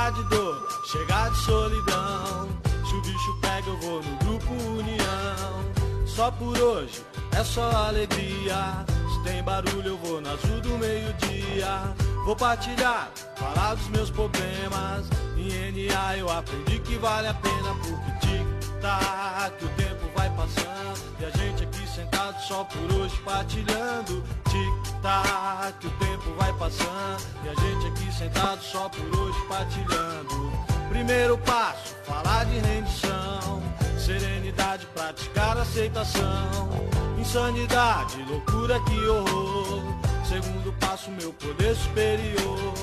Chegar 0.04 0.22
de 0.22 0.24
dor, 0.24 0.68
chegar 0.84 1.30
de 1.30 1.38
solidão. 1.38 2.48
Se 2.86 2.94
o 2.94 3.00
bicho 3.00 3.38
pega, 3.40 3.70
eu 3.70 3.80
vou 3.80 4.02
no 4.02 4.16
grupo 4.18 4.52
União. 4.52 6.04
Só 6.04 6.30
por 6.30 6.58
hoje 6.58 7.02
é 7.32 7.42
só 7.42 7.70
alegria. 7.70 8.84
Se 8.86 9.22
tem 9.22 9.42
barulho, 9.42 9.86
eu 9.86 9.96
vou 9.96 10.20
na 10.20 10.32
azul 10.32 10.60
do 10.60 10.76
meio-dia. 10.76 11.94
Vou 12.26 12.36
partilhar, 12.36 13.10
falar 13.36 13.76
dos 13.76 13.88
meus 13.88 14.10
problemas. 14.10 15.06
Em 15.38 15.88
NA 15.88 16.18
eu 16.18 16.28
aprendi 16.28 16.80
que 16.80 16.98
vale 16.98 17.28
a 17.28 17.34
pena 17.34 17.74
porque 17.76 18.26
tic-tac, 18.26 19.64
o 19.64 19.68
tempo 19.70 19.93
vai 20.24 20.30
passando 20.30 21.00
e 21.20 21.24
a 21.24 21.30
gente 21.30 21.64
aqui 21.64 21.86
sentado 21.86 22.40
só 22.40 22.64
por 22.64 22.92
hoje 22.94 23.16
partilhando. 23.24 24.24
Tic-tac, 24.44 25.86
o 25.86 25.90
tempo 25.90 26.34
vai 26.38 26.52
passando. 26.54 27.22
E 27.44 27.48
a 27.48 27.54
gente 27.54 27.86
aqui 27.86 28.12
sentado 28.12 28.62
só 28.62 28.88
por 28.88 29.18
hoje 29.18 29.38
partilhando. 29.48 30.52
Primeiro 30.88 31.36
passo, 31.38 31.94
falar 32.04 32.44
de 32.44 32.58
rendição. 32.58 33.62
Serenidade, 33.98 34.86
praticar 34.94 35.58
aceitação. 35.58 36.70
Insanidade, 37.18 38.22
loucura, 38.28 38.80
que 38.80 39.06
horror. 39.06 39.82
Segundo 40.26 40.72
passo, 40.78 41.10
meu 41.10 41.32
poder 41.32 41.74
superior. 41.74 42.74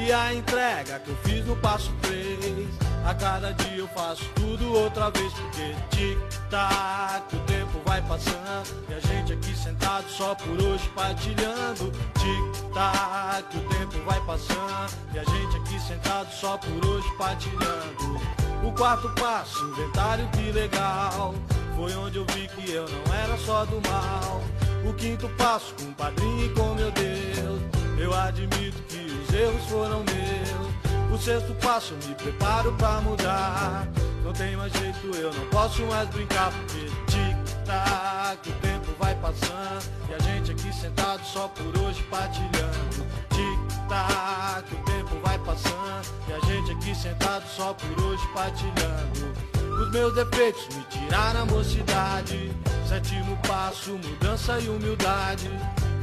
E 0.00 0.12
a 0.12 0.34
entrega 0.34 0.98
que 1.00 1.10
eu 1.10 1.16
fiz 1.24 1.44
no 1.44 1.56
passo 1.56 1.92
3 2.02 2.88
a 3.08 3.14
cada 3.14 3.52
dia 3.52 3.78
eu 3.78 3.88
faço 3.88 4.22
tudo 4.34 4.70
outra 4.70 5.10
vez 5.10 5.32
porque 5.32 5.74
tic-tac, 5.90 7.34
o 7.34 7.38
tempo 7.46 7.80
vai 7.86 8.02
passando 8.02 8.84
e 8.86 8.92
a 8.92 9.00
gente 9.00 9.32
aqui 9.32 9.56
sentado 9.56 10.08
só 10.10 10.34
por 10.34 10.62
hoje 10.62 10.86
partilhando. 10.94 11.90
Tic-tac, 12.18 13.56
o 13.56 13.60
tempo 13.60 14.04
vai 14.04 14.20
passando 14.26 14.92
e 15.14 15.18
a 15.18 15.24
gente 15.24 15.56
aqui 15.56 15.80
sentado 15.80 16.30
só 16.32 16.58
por 16.58 16.86
hoje 16.86 17.08
partilhando. 17.16 18.20
O 18.62 18.72
quarto 18.72 19.08
passo, 19.20 19.64
inventário 19.64 20.28
que 20.28 20.52
legal, 20.52 21.34
foi 21.76 21.94
onde 21.94 22.18
eu 22.18 22.26
vi 22.34 22.46
que 22.48 22.70
eu 22.70 22.86
não 22.86 23.14
era 23.14 23.38
só 23.38 23.64
do 23.64 23.80
mal. 23.88 24.42
O 24.86 24.92
quinto 24.92 25.28
passo, 25.30 25.74
com 25.74 25.84
o 25.84 25.94
padrinho 25.94 26.44
e 26.44 26.48
com 26.50 26.74
meu 26.74 26.90
Deus, 26.90 27.87
eu 27.98 28.14
admito 28.14 28.80
que 28.88 28.98
os 28.98 29.34
erros 29.34 29.64
foram 29.66 30.04
meus. 30.04 31.12
O 31.12 31.18
sexto 31.18 31.54
passo, 31.54 31.94
me 32.06 32.14
preparo 32.14 32.72
pra 32.74 33.00
mudar. 33.00 33.88
não 34.24 34.32
tem 34.32 34.56
mais 34.56 34.72
jeito, 34.72 35.16
eu 35.16 35.32
não 35.32 35.46
posso 35.46 35.82
mais 35.86 36.08
brincar 36.10 36.52
porque 36.52 36.86
tic-tac, 37.06 38.48
o 38.48 38.52
tempo 38.60 38.92
vai 38.98 39.14
passando 39.16 39.84
e 40.08 40.14
a 40.14 40.18
gente 40.18 40.52
aqui 40.52 40.72
sentado 40.72 41.24
só 41.24 41.48
por 41.48 41.82
hoje 41.82 42.02
partilhando. 42.04 43.06
Tic-tac, 43.30 44.74
o 44.74 44.84
tempo 44.84 45.16
vai 45.24 45.38
passando 45.38 46.06
e 46.28 46.32
a 46.32 46.40
gente 46.40 46.72
aqui 46.72 46.94
sentado 46.94 47.48
só 47.48 47.72
por 47.72 48.04
hoje 48.04 48.22
partilhando. 48.34 49.48
Os 49.82 49.90
meus 49.90 50.14
defeitos 50.14 50.68
me 50.76 50.84
tiraram 50.84 51.42
a 51.42 51.46
mocidade. 51.46 52.52
Sétimo 52.86 53.36
passo, 53.46 53.92
mudança 53.92 54.58
e 54.58 54.68
humildade. 54.68 55.50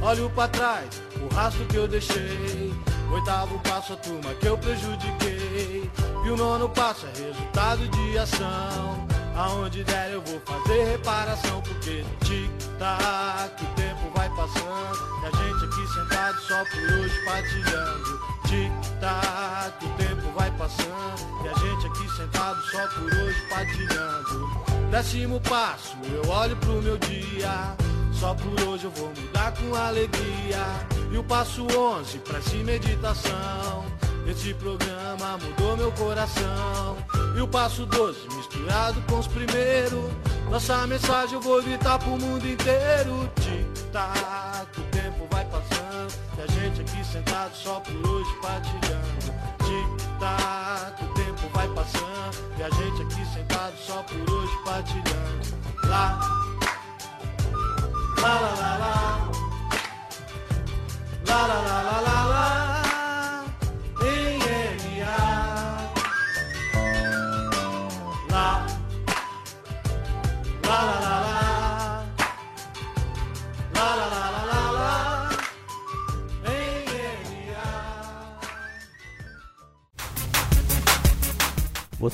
Olho 0.02 0.30
para 0.30 0.48
trás, 0.48 1.02
o 1.20 1.34
rastro 1.34 1.64
que 1.66 1.76
eu 1.76 1.88
deixei. 1.88 2.74
Oitavo 3.12 3.58
passo, 3.60 3.92
a 3.94 3.96
turma 3.96 4.34
que 4.34 4.46
eu 4.46 4.58
prejudiquei. 4.58 5.90
E 6.24 6.30
o 6.30 6.36
nono 6.36 6.68
passo 6.68 7.06
é 7.06 7.22
resultado 7.22 7.88
de 7.88 8.18
ação. 8.18 9.06
Aonde 9.36 9.84
der 9.84 10.12
eu 10.12 10.22
vou 10.22 10.40
fazer 10.40 10.84
reparação, 10.84 11.60
porque 11.62 12.04
tic-tac, 12.24 13.62
o 13.62 13.66
tempo 13.74 14.10
vai 14.14 14.28
passando. 14.30 15.22
E 15.22 15.26
a 15.26 15.30
gente 15.30 15.64
aqui 15.64 15.86
sentado 15.92 16.40
só 16.40 16.64
por 16.64 16.98
hoje 16.98 17.24
partilhando. 17.24 18.20
Tic-tac, 18.46 19.84
o 19.84 19.88
tempo 19.96 20.32
vai 20.34 20.50
passando. 20.52 21.44
E 21.44 21.48
a 21.48 21.54
gente 21.54 21.86
aqui 21.86 22.16
sentado 22.16 22.62
só 22.70 22.86
por 22.88 23.04
hoje 23.04 23.40
partilhando. 23.48 24.66
Décimo 24.90 25.40
passo, 25.40 25.96
eu 26.04 26.30
olho 26.30 26.56
pro 26.56 26.82
meu 26.82 26.96
dia. 26.98 27.76
Só 28.18 28.34
por 28.34 28.60
hoje 28.66 28.84
eu 28.84 28.90
vou 28.92 29.08
mudar 29.08 29.52
com 29.52 29.74
alegria. 29.74 30.64
E 31.12 31.18
o 31.18 31.22
passo 31.22 31.66
11, 31.66 32.18
prece 32.20 32.56
meditação. 32.56 33.84
Esse 34.26 34.54
programa 34.54 35.38
mudou 35.38 35.76
meu 35.76 35.92
coração. 35.92 36.96
E 37.36 37.40
o 37.40 37.46
passo 37.46 37.84
12, 37.84 38.18
misturado 38.34 39.02
com 39.02 39.18
os 39.18 39.26
primeiros. 39.26 40.10
Nossa 40.50 40.86
mensagem 40.86 41.34
eu 41.34 41.40
vou 41.42 41.62
gritar 41.62 41.98
pro 41.98 42.10
mundo 42.10 42.46
inteiro. 42.48 43.30
Tic-tac, 43.36 44.80
o 44.80 44.84
tempo 44.84 45.28
vai 45.30 45.44
passando. 45.44 46.14
E 46.38 46.42
a 46.42 46.46
gente 46.46 46.80
aqui 46.80 47.04
sentado 47.04 47.54
só 47.54 47.80
por 47.80 48.08
hoje 48.08 48.30
partilhando. 48.40 49.34
Tic-tac, 49.58 51.04
o 51.04 51.14
tempo 51.14 51.48
vai 51.52 51.68
passando. 51.68 52.58
E 52.58 52.62
a 52.62 52.70
gente 52.70 53.02
aqui 53.02 53.26
sentado 53.34 53.76
só 53.76 54.02
por 54.02 54.32
hoje 54.32 54.52
partilhando. 54.64 55.88
Lá. 55.88 56.45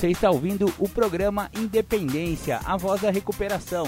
Você 0.02 0.08
está 0.08 0.30
ouvindo 0.30 0.72
o 0.78 0.88
programa 0.88 1.50
Independência, 1.54 2.58
a 2.64 2.76
voz 2.76 3.02
da 3.02 3.10
recuperação. 3.10 3.86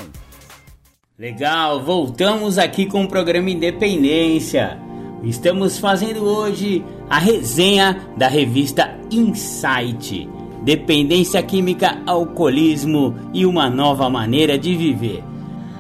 Legal, 1.17 1.81
voltamos 1.81 2.59
aqui 2.59 2.87
com 2.87 3.05
o 3.05 3.09
programa 3.09 3.49
Independência. 3.49 4.77
Estamos 5.23 5.79
fazendo 5.79 6.25
hoje 6.25 6.85
a 7.09 7.21
resenha 7.21 8.09
da 8.17 8.27
revista 8.27 8.99
Insight: 9.13 10.29
Dependência 10.63 11.41
Química, 11.41 12.03
Alcoolismo 12.05 13.15
e 13.33 13.47
uma 13.47 13.71
Nova 13.71 14.11
Maneira 14.11 14.59
de 14.59 14.75
Viver. 14.75 15.23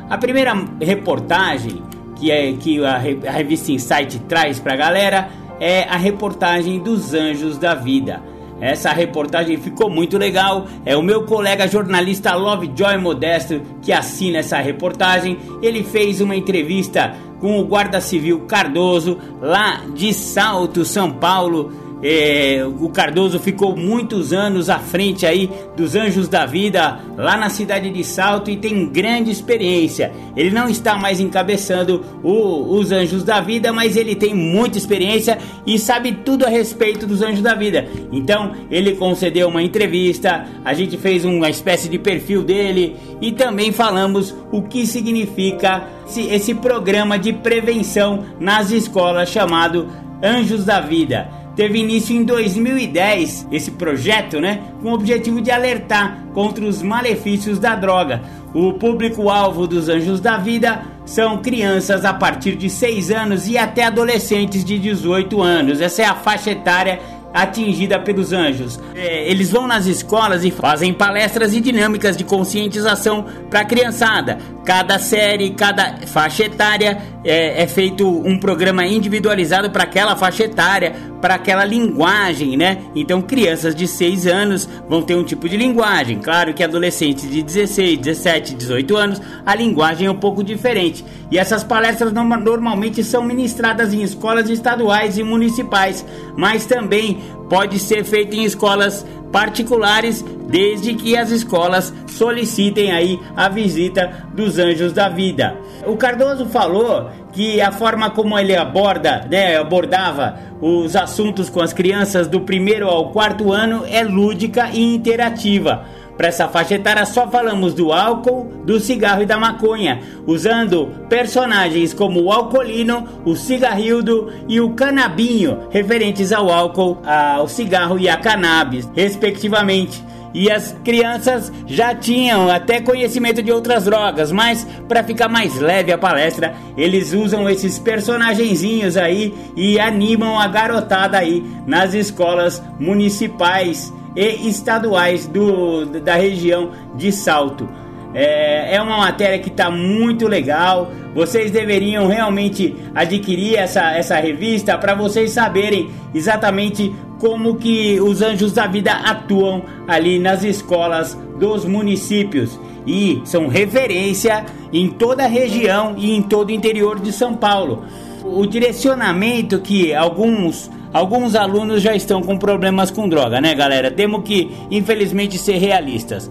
A 0.08 0.16
primeira 0.16 0.54
reportagem 0.80 1.82
que, 2.14 2.30
é, 2.30 2.52
que 2.52 2.84
a, 2.84 2.94
a 2.94 3.32
revista 3.32 3.72
Insight 3.72 4.20
traz 4.28 4.60
para 4.60 4.74
a 4.74 4.76
galera 4.76 5.28
é 5.58 5.82
a 5.82 5.96
reportagem 5.96 6.78
dos 6.78 7.12
Anjos 7.12 7.58
da 7.58 7.74
Vida. 7.74 8.22
Essa 8.60 8.92
reportagem 8.92 9.56
ficou 9.56 9.90
muito 9.90 10.16
legal. 10.16 10.66
É 10.84 10.96
o 10.96 11.02
meu 11.02 11.24
colega 11.24 11.68
jornalista 11.68 12.34
Lovejoy 12.34 12.96
Modesto 12.98 13.60
que 13.82 13.92
assina 13.92 14.38
essa 14.38 14.58
reportagem. 14.58 15.38
Ele 15.60 15.82
fez 15.82 16.20
uma 16.20 16.36
entrevista 16.36 17.14
com 17.40 17.58
o 17.58 17.64
guarda 17.64 18.00
civil 18.00 18.40
Cardoso 18.46 19.18
lá 19.40 19.82
de 19.94 20.12
Salto, 20.14 20.84
São 20.84 21.10
Paulo. 21.10 21.83
É, 22.06 22.62
o 22.66 22.90
Cardoso 22.90 23.38
ficou 23.40 23.74
muitos 23.74 24.30
anos 24.30 24.68
à 24.68 24.78
frente 24.78 25.24
aí 25.24 25.48
dos 25.74 25.94
Anjos 25.96 26.28
da 26.28 26.44
Vida 26.44 27.00
lá 27.16 27.34
na 27.34 27.48
cidade 27.48 27.88
de 27.88 28.04
Salto 28.04 28.50
e 28.50 28.58
tem 28.58 28.86
grande 28.90 29.30
experiência. 29.30 30.12
Ele 30.36 30.50
não 30.50 30.68
está 30.68 30.96
mais 30.98 31.18
encabeçando 31.18 32.04
o- 32.22 32.76
os 32.76 32.92
Anjos 32.92 33.24
da 33.24 33.40
Vida, 33.40 33.72
mas 33.72 33.96
ele 33.96 34.14
tem 34.14 34.34
muita 34.34 34.76
experiência 34.76 35.38
e 35.66 35.78
sabe 35.78 36.12
tudo 36.12 36.44
a 36.44 36.50
respeito 36.50 37.06
dos 37.06 37.22
Anjos 37.22 37.40
da 37.40 37.54
Vida. 37.54 37.88
Então 38.12 38.52
ele 38.70 38.96
concedeu 38.96 39.48
uma 39.48 39.62
entrevista, 39.62 40.44
a 40.62 40.74
gente 40.74 40.98
fez 40.98 41.24
uma 41.24 41.48
espécie 41.48 41.88
de 41.88 41.98
perfil 41.98 42.44
dele 42.44 42.96
e 43.18 43.32
também 43.32 43.72
falamos 43.72 44.34
o 44.52 44.60
que 44.60 44.86
significa 44.86 45.84
esse, 46.06 46.20
esse 46.26 46.54
programa 46.54 47.18
de 47.18 47.32
prevenção 47.32 48.24
nas 48.38 48.70
escolas 48.70 49.30
chamado 49.30 49.88
Anjos 50.22 50.66
da 50.66 50.80
Vida 50.80 51.42
teve 51.56 51.78
início 51.78 52.14
em 52.16 52.24
2010 52.24 53.48
esse 53.50 53.70
projeto, 53.72 54.40
né, 54.40 54.62
com 54.82 54.90
o 54.90 54.94
objetivo 54.94 55.40
de 55.40 55.50
alertar 55.50 56.24
contra 56.34 56.64
os 56.64 56.82
malefícios 56.82 57.58
da 57.58 57.74
droga. 57.74 58.22
O 58.54 58.74
público-alvo 58.74 59.66
dos 59.66 59.88
Anjos 59.88 60.20
da 60.20 60.36
Vida 60.36 60.82
são 61.04 61.38
crianças 61.38 62.04
a 62.04 62.14
partir 62.14 62.54
de 62.54 62.70
6 62.70 63.10
anos 63.10 63.48
e 63.48 63.58
até 63.58 63.84
adolescentes 63.84 64.64
de 64.64 64.78
18 64.78 65.42
anos. 65.42 65.80
Essa 65.80 66.02
é 66.02 66.04
a 66.04 66.14
faixa 66.14 66.50
etária 66.50 67.00
atingida 67.34 67.98
pelos 67.98 68.32
anjos. 68.32 68.78
É, 68.94 69.28
eles 69.28 69.50
vão 69.50 69.66
nas 69.66 69.86
escolas 69.86 70.44
e 70.44 70.52
fazem 70.52 70.94
palestras 70.94 71.52
e 71.52 71.60
dinâmicas 71.60 72.16
de 72.16 72.22
conscientização 72.22 73.26
para 73.50 73.60
a 73.60 73.64
criançada. 73.64 74.38
Cada 74.64 75.00
série, 75.00 75.50
cada 75.50 75.96
faixa 76.06 76.44
etária 76.44 76.96
é, 77.24 77.62
é 77.62 77.66
feito 77.66 78.08
um 78.08 78.38
programa 78.38 78.86
individualizado 78.86 79.68
para 79.68 79.82
aquela 79.82 80.14
faixa 80.14 80.44
etária, 80.44 80.94
para 81.24 81.36
aquela 81.36 81.64
linguagem, 81.64 82.54
né? 82.54 82.82
Então, 82.94 83.22
crianças 83.22 83.74
de 83.74 83.88
6 83.88 84.26
anos 84.26 84.68
vão 84.86 85.00
ter 85.00 85.14
um 85.14 85.24
tipo 85.24 85.48
de 85.48 85.56
linguagem. 85.56 86.18
Claro 86.18 86.52
que 86.52 86.62
adolescentes 86.62 87.30
de 87.30 87.42
16, 87.42 87.96
17, 87.98 88.54
18 88.54 88.94
anos, 88.94 89.22
a 89.46 89.54
linguagem 89.54 90.06
é 90.06 90.10
um 90.10 90.16
pouco 90.18 90.44
diferente. 90.44 91.02
E 91.30 91.38
essas 91.38 91.64
palestras 91.64 92.12
norma- 92.12 92.36
normalmente 92.36 93.02
são 93.02 93.24
ministradas 93.24 93.94
em 93.94 94.02
escolas 94.02 94.50
estaduais 94.50 95.16
e 95.16 95.22
municipais, 95.22 96.04
mas 96.36 96.66
também 96.66 97.22
pode 97.48 97.78
ser 97.78 98.04
feito 98.04 98.36
em 98.36 98.44
escolas 98.44 99.06
particulares, 99.32 100.22
desde 100.46 100.94
que 100.94 101.16
as 101.16 101.30
escolas 101.30 101.92
solicitem 102.06 102.92
aí 102.92 103.18
a 103.36 103.48
visita 103.48 104.28
dos 104.34 104.58
anjos 104.58 104.92
da 104.92 105.08
vida. 105.08 105.56
O 105.86 105.96
Cardoso 105.96 106.46
falou 106.46 107.10
que 107.32 107.60
a 107.60 107.72
forma 107.72 108.10
como 108.10 108.38
ele 108.38 108.56
aborda, 108.56 109.26
né, 109.30 109.56
abordava 109.56 110.38
os 110.60 110.94
assuntos 110.94 111.50
com 111.50 111.60
as 111.60 111.72
crianças 111.72 112.28
do 112.28 112.40
primeiro 112.40 112.88
ao 112.88 113.10
quarto 113.10 113.52
ano 113.52 113.84
é 113.86 114.02
lúdica 114.02 114.70
e 114.72 114.94
interativa. 114.94 115.84
Para 116.16 116.28
essa 116.28 116.46
faixa 116.46 116.76
etária 116.76 117.04
só 117.04 117.28
falamos 117.28 117.74
do 117.74 117.92
álcool, 117.92 118.44
do 118.64 118.78
cigarro 118.78 119.22
e 119.22 119.26
da 119.26 119.36
maconha, 119.36 120.00
usando 120.26 120.86
personagens 121.08 121.92
como 121.92 122.22
o 122.22 122.30
alcoolino, 122.30 123.04
o 123.24 123.34
cigarrildo 123.34 124.32
e 124.48 124.60
o 124.60 124.70
canabinho, 124.70 125.66
referentes 125.70 126.32
ao 126.32 126.50
álcool, 126.50 126.98
ao 127.04 127.48
cigarro 127.48 127.98
e 127.98 128.08
a 128.08 128.16
cannabis, 128.16 128.88
respectivamente. 128.94 130.04
E 130.34 130.50
as 130.50 130.74
crianças 130.84 131.52
já 131.64 131.94
tinham 131.94 132.50
até 132.50 132.80
conhecimento 132.80 133.40
de 133.40 133.52
outras 133.52 133.84
drogas, 133.84 134.32
mas 134.32 134.66
para 134.88 135.04
ficar 135.04 135.28
mais 135.28 135.60
leve 135.60 135.92
a 135.92 135.98
palestra, 135.98 136.56
eles 136.76 137.12
usam 137.12 137.48
esses 137.48 137.78
personagenzinhos 137.78 138.96
aí 138.96 139.32
e 139.56 139.78
animam 139.78 140.36
a 140.38 140.48
garotada 140.48 141.16
aí 141.16 141.42
nas 141.64 141.94
escolas 141.94 142.60
municipais 142.80 143.92
e 144.16 144.48
estaduais 144.48 145.26
do, 145.26 145.86
da 146.00 146.16
região 146.16 146.72
de 146.96 147.12
Salto. 147.12 147.68
É, 148.14 148.76
é 148.76 148.80
uma 148.80 148.98
matéria 148.98 149.38
que 149.38 149.48
está 149.48 149.70
muito 149.70 150.28
legal. 150.28 150.92
Vocês 151.14 151.50
deveriam 151.50 152.06
realmente 152.06 152.74
adquirir 152.94 153.56
essa, 153.56 153.92
essa 153.92 154.16
revista 154.16 154.78
para 154.78 154.94
vocês 154.94 155.32
saberem 155.32 155.90
exatamente 156.14 156.94
como 157.18 157.56
que 157.56 158.00
os 158.00 158.22
anjos 158.22 158.52
da 158.52 158.66
vida 158.66 158.92
atuam 158.92 159.62
ali 159.88 160.18
nas 160.18 160.44
escolas 160.44 161.18
dos 161.38 161.64
municípios 161.64 162.58
e 162.86 163.20
são 163.24 163.48
referência 163.48 164.44
em 164.72 164.88
toda 164.88 165.24
a 165.24 165.28
região 165.28 165.94
e 165.96 166.14
em 166.14 166.22
todo 166.22 166.48
o 166.48 166.52
interior 166.52 167.00
de 167.00 167.12
São 167.12 167.34
Paulo. 167.34 167.84
O 168.22 168.46
direcionamento 168.46 169.60
que 169.60 169.94
alguns 169.94 170.70
alguns 170.92 171.34
alunos 171.34 171.82
já 171.82 171.94
estão 171.94 172.22
com 172.22 172.38
problemas 172.38 172.90
com 172.90 173.08
droga, 173.08 173.40
né, 173.40 173.52
galera? 173.52 173.90
Temos 173.90 174.22
que, 174.22 174.52
infelizmente, 174.70 175.36
ser 175.36 175.58
realistas. 175.58 176.30